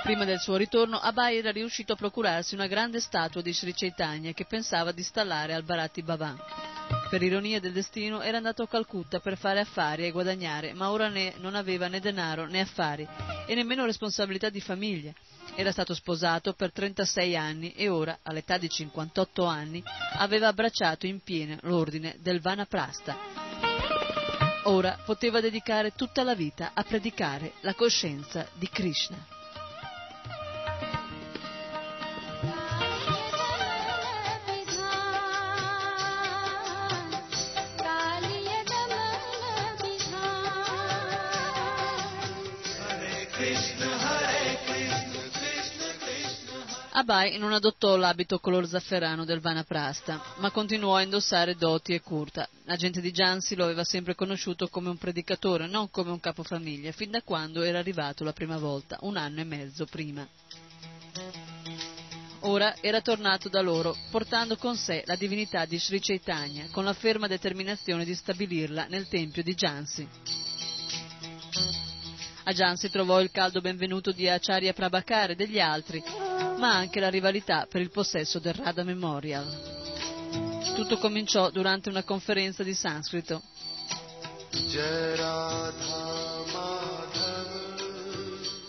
Prima 0.03 0.24
del 0.24 0.41
suo 0.41 0.57
ritorno, 0.57 0.99
Abai 0.99 1.37
era 1.37 1.53
riuscito 1.53 1.93
a 1.93 1.97
procurarsi 1.97 2.55
una 2.55 2.66
grande 2.66 2.99
statua 2.99 3.41
di 3.41 3.53
Sri 3.53 3.73
Chaitanya 3.73 4.33
che 4.33 4.47
pensava 4.47 4.91
di 4.91 4.99
installare 5.01 5.55
al 5.55 5.62
Bharati 5.62 6.03
Bhavan. 6.03 6.37
Per 7.09 7.23
ironia 7.23 7.61
del 7.61 7.73
destino 7.73 8.20
era 8.20 8.39
andato 8.39 8.65
a 8.65 8.69
Calcutta 8.69 9.20
per 9.20 9.39
fare 9.39 9.61
affari 9.61 10.05
e 10.05 10.11
guadagnare, 10.11 10.73
ma 10.73 10.91
ora 10.91 11.09
né, 11.09 11.35
non 11.39 11.55
aveva 11.55 11.87
né 11.87 12.01
denaro 12.01 12.47
né 12.47 12.61
affari 12.61 13.07
e 13.47 13.55
nemmeno 13.55 13.85
responsabilità 13.85 14.49
di 14.49 14.61
famiglia. 14.61 15.12
Era 15.55 15.70
stato 15.70 15.95
sposato 15.95 16.53
per 16.55 16.73
36 16.73 17.37
anni 17.37 17.73
e 17.73 17.89
ora, 17.89 18.19
all'età 18.24 18.59
di 18.59 18.69
58 18.69 19.45
anni, 19.45 19.85
aveva 20.15 20.49
abbracciato 20.49 21.07
in 21.07 21.20
pieno 21.20 21.59
l'ordine 21.61 22.16
del 22.19 22.41
Vanaprastha. 22.41 23.16
Ora 24.65 24.99
poteva 25.05 25.41
dedicare 25.41 25.93
tutta 25.95 26.24
la 26.24 26.35
vita 26.35 26.73
a 26.74 26.83
predicare 26.83 27.53
la 27.61 27.74
coscienza 27.74 28.49
di 28.55 28.69
Krishna. 28.69 29.31
Abai 46.94 47.39
non 47.39 47.55
adottò 47.55 47.97
l'abito 47.97 48.39
color 48.39 48.66
zafferano 48.66 49.24
del 49.24 49.40
Vanaprastha, 49.40 50.35
ma 50.36 50.51
continuò 50.51 50.97
a 50.97 51.01
indossare 51.01 51.56
doti 51.56 51.94
e 51.94 52.02
kurta. 52.02 52.47
La 52.64 52.77
gente 52.77 53.01
di 53.01 53.10
Jansi 53.10 53.56
lo 53.56 53.64
aveva 53.64 53.82
sempre 53.82 54.14
conosciuto 54.14 54.69
come 54.69 54.90
un 54.90 54.98
predicatore, 54.98 55.66
non 55.66 55.89
come 55.89 56.10
un 56.10 56.20
capofamiglia, 56.20 56.93
fin 56.93 57.10
da 57.10 57.23
quando 57.23 57.62
era 57.62 57.78
arrivato 57.78 58.24
la 58.24 58.35
prima 58.35 58.59
volta, 58.59 58.98
un 59.01 59.16
anno 59.16 59.40
e 59.40 59.44
mezzo 59.44 59.86
prima. 59.86 60.28
Ora 62.40 62.74
era 62.82 63.01
tornato 63.01 63.48
da 63.48 63.62
loro, 63.62 63.97
portando 64.10 64.59
con 64.59 64.77
sé 64.77 65.02
la 65.06 65.16
divinità 65.16 65.64
di 65.64 65.78
Sri 65.78 65.98
Chaitanya, 65.98 66.66
con 66.73 66.85
la 66.85 66.93
ferma 66.93 67.27
determinazione 67.27 68.05
di 68.05 68.14
stabilirla 68.14 68.85
nel 68.90 69.09
tempio 69.09 69.43
di 69.43 69.55
Jansi. 69.55 70.09
A 72.44 72.52
Jansi 72.52 72.90
trovò 72.90 73.20
il 73.23 73.31
caldo 73.31 73.60
benvenuto 73.60 74.10
di 74.10 74.28
Acharya 74.28 74.73
Prabhakar 74.73 75.31
e 75.31 75.36
degli 75.36 75.60
altri, 75.60 76.02
ma 76.62 76.76
anche 76.76 77.01
la 77.01 77.10
rivalità 77.10 77.66
per 77.68 77.80
il 77.80 77.90
possesso 77.90 78.39
del 78.39 78.55
Radha 78.55 78.84
Memorial. 78.84 79.80
Tutto 80.76 80.97
cominciò 80.97 81.51
durante 81.51 81.89
una 81.89 82.05
conferenza 82.05 82.62
di 82.62 82.72
sanscrito. 82.72 83.43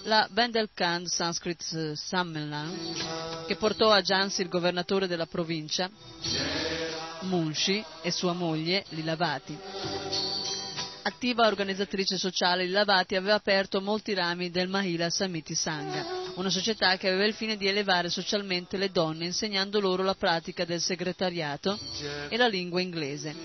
La 0.05 0.27
Bendelkand 0.27 1.05
Sanskrit 1.05 1.93
Sammelan, 1.93 3.45
che 3.45 3.57
portò 3.57 3.91
a 3.91 4.01
Jansi 4.01 4.41
il 4.41 4.49
governatore 4.49 5.05
della 5.05 5.27
provincia, 5.27 5.87
Munshi, 7.21 7.85
e 8.01 8.09
sua 8.09 8.33
moglie, 8.33 8.85
Lilavati. 8.89 9.55
Attiva 11.03 11.45
organizzatrice 11.45 12.17
sociale, 12.17 12.65
Lilavati 12.65 13.15
aveva 13.15 13.35
aperto 13.35 13.81
molti 13.81 14.15
rami 14.15 14.49
del 14.49 14.67
Mahila 14.67 15.11
Samiti 15.11 15.53
Sangha, 15.53 16.22
una 16.35 16.49
società 16.49 16.97
che 16.97 17.09
aveva 17.09 17.25
il 17.25 17.33
fine 17.33 17.57
di 17.57 17.67
elevare 17.67 18.09
socialmente 18.09 18.77
le 18.77 18.89
donne 18.91 19.25
insegnando 19.25 19.79
loro 19.79 20.03
la 20.03 20.15
pratica 20.15 20.65
del 20.65 20.81
segretariato 20.81 21.77
e 22.29 22.37
la 22.37 22.47
lingua 22.47 22.81
inglese. 22.81 23.35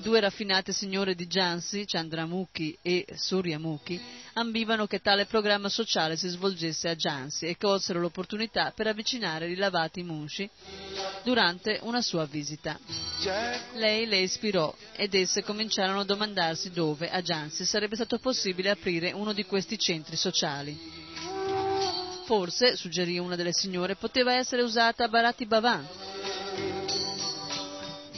Due 0.00 0.20
raffinate 0.20 0.72
signore 0.72 1.14
di 1.16 1.26
Jansi, 1.26 1.84
Chandramukhi 1.84 2.78
e 2.80 3.04
Suryamukhi, 3.14 4.00
ambivano 4.34 4.86
che 4.86 5.00
tale 5.00 5.26
programma 5.26 5.68
sociale 5.68 6.16
si 6.16 6.28
svolgesse 6.28 6.88
a 6.88 6.94
Jansi 6.94 7.46
e 7.46 7.56
colsero 7.56 7.98
l'opportunità 7.98 8.70
per 8.74 8.86
avvicinare 8.86 9.46
Rilavati 9.46 10.04
Munshi 10.04 10.48
durante 11.24 11.80
una 11.82 12.00
sua 12.00 12.24
visita. 12.26 12.78
Lei 13.74 14.06
le 14.06 14.18
ispirò 14.18 14.72
ed 14.94 15.14
esse 15.14 15.42
cominciarono 15.42 16.00
a 16.00 16.04
domandarsi 16.04 16.70
dove, 16.70 17.10
a 17.10 17.20
Jansi, 17.20 17.64
sarebbe 17.64 17.96
stato 17.96 18.18
possibile 18.18 18.70
aprire 18.70 19.10
uno 19.10 19.32
di 19.32 19.44
questi 19.44 19.76
centri 19.78 20.14
sociali. 20.16 21.07
Forse, 22.28 22.76
suggerì 22.76 23.18
una 23.18 23.36
delle 23.36 23.54
signore, 23.54 23.96
poteva 23.96 24.34
essere 24.34 24.60
usata 24.60 25.08
Barati 25.08 25.46
Bavan, 25.46 25.88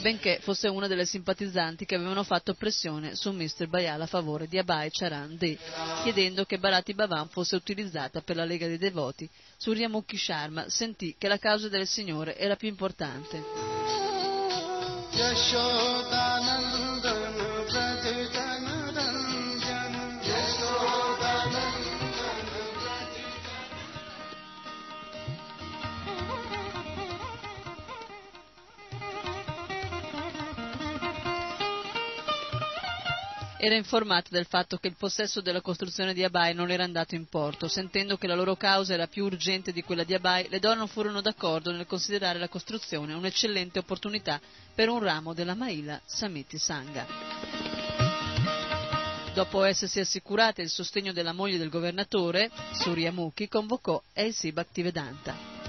benché 0.01 0.39
fosse 0.41 0.67
una 0.67 0.87
delle 0.87 1.05
simpatizzanti 1.05 1.85
che 1.85 1.95
avevano 1.95 2.23
fatto 2.23 2.53
pressione 2.53 3.15
su 3.15 3.31
Mr. 3.31 3.67
Bayal 3.69 4.01
a 4.01 4.07
favore 4.07 4.49
di 4.49 4.57
Abai 4.57 4.89
Charan 4.91 5.37
De, 5.37 5.57
chiedendo 6.03 6.43
che 6.43 6.57
Barati 6.59 6.93
Bavan 6.93 7.29
fosse 7.29 7.55
utilizzata 7.55 8.19
per 8.19 8.35
la 8.35 8.43
Lega 8.43 8.67
dei 8.67 8.77
Devoti. 8.77 9.29
Suryamuki 9.55 10.17
Sharma 10.17 10.67
sentì 10.67 11.15
che 11.17 11.29
la 11.29 11.37
causa 11.37 11.69
del 11.69 11.87
signore 11.87 12.37
era 12.37 12.57
più 12.57 12.67
importante. 12.67 13.41
Yashodanand 15.13 16.90
Era 33.63 33.75
informata 33.75 34.29
del 34.31 34.47
fatto 34.47 34.77
che 34.77 34.87
il 34.87 34.95
possesso 34.97 35.39
della 35.39 35.61
costruzione 35.61 36.15
di 36.15 36.23
Abai 36.23 36.55
non 36.55 36.71
era 36.71 36.83
andato 36.83 37.13
in 37.13 37.27
porto. 37.27 37.67
Sentendo 37.67 38.17
che 38.17 38.25
la 38.25 38.33
loro 38.33 38.55
causa 38.55 38.95
era 38.95 39.05
più 39.05 39.23
urgente 39.25 39.71
di 39.71 39.83
quella 39.83 40.03
di 40.03 40.15
Abai, 40.15 40.47
le 40.49 40.57
donne 40.57 40.87
furono 40.87 41.21
d'accordo 41.21 41.71
nel 41.71 41.85
considerare 41.85 42.39
la 42.39 42.47
costruzione 42.49 43.13
un'eccellente 43.13 43.77
opportunità 43.77 44.41
per 44.73 44.89
un 44.89 44.97
ramo 44.97 45.35
della 45.35 45.53
Maila 45.53 46.01
Samiti 46.03 46.57
Sangha. 46.57 47.05
Dopo 49.35 49.61
essersi 49.63 49.99
assicurate 49.99 50.63
il 50.63 50.69
sostegno 50.69 51.13
della 51.13 51.31
moglie 51.31 51.59
del 51.59 51.69
governatore, 51.69 52.49
Suryamukhi 52.71 53.47
convocò 53.47 54.01
A.C. 54.15 54.51
Bhaktivedanta. 54.53 55.60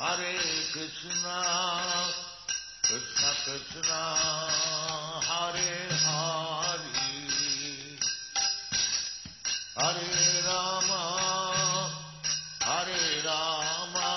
Hare 0.00 0.32
Krishna 0.72 1.36
Krishna 2.86 3.30
Krishna 3.42 4.00
Hare 5.26 5.88
Hare 6.04 6.78
Hare 9.74 10.42
Rama 10.46 11.02
Hare 12.60 13.22
Rama 13.24 14.10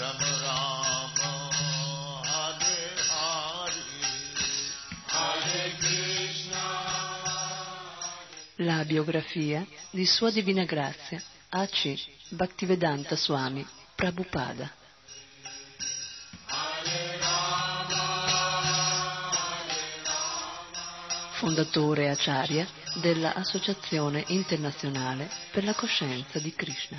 Rama 0.00 0.30
Rama 0.42 1.30
Hare 2.26 2.78
Hare 3.12 3.82
Hare 5.06 5.62
Krishna 5.78 6.64
La 8.56 8.84
biografia 8.84 9.64
di 9.90 10.04
Sua 10.04 10.32
Divina 10.32 10.64
Grazia 10.64 11.22
A.C. 11.50 11.96
Bhaktivedanta 12.30 13.14
Swami 13.14 13.64
Prabhupada. 13.94 14.79
Fondatore 21.40 22.10
acharya 22.10 22.66
della 23.00 23.32
Associazione 23.32 24.24
Internazionale 24.26 25.26
per 25.50 25.64
la 25.64 25.72
Coscienza 25.72 26.38
di 26.38 26.52
Krishna, 26.52 26.98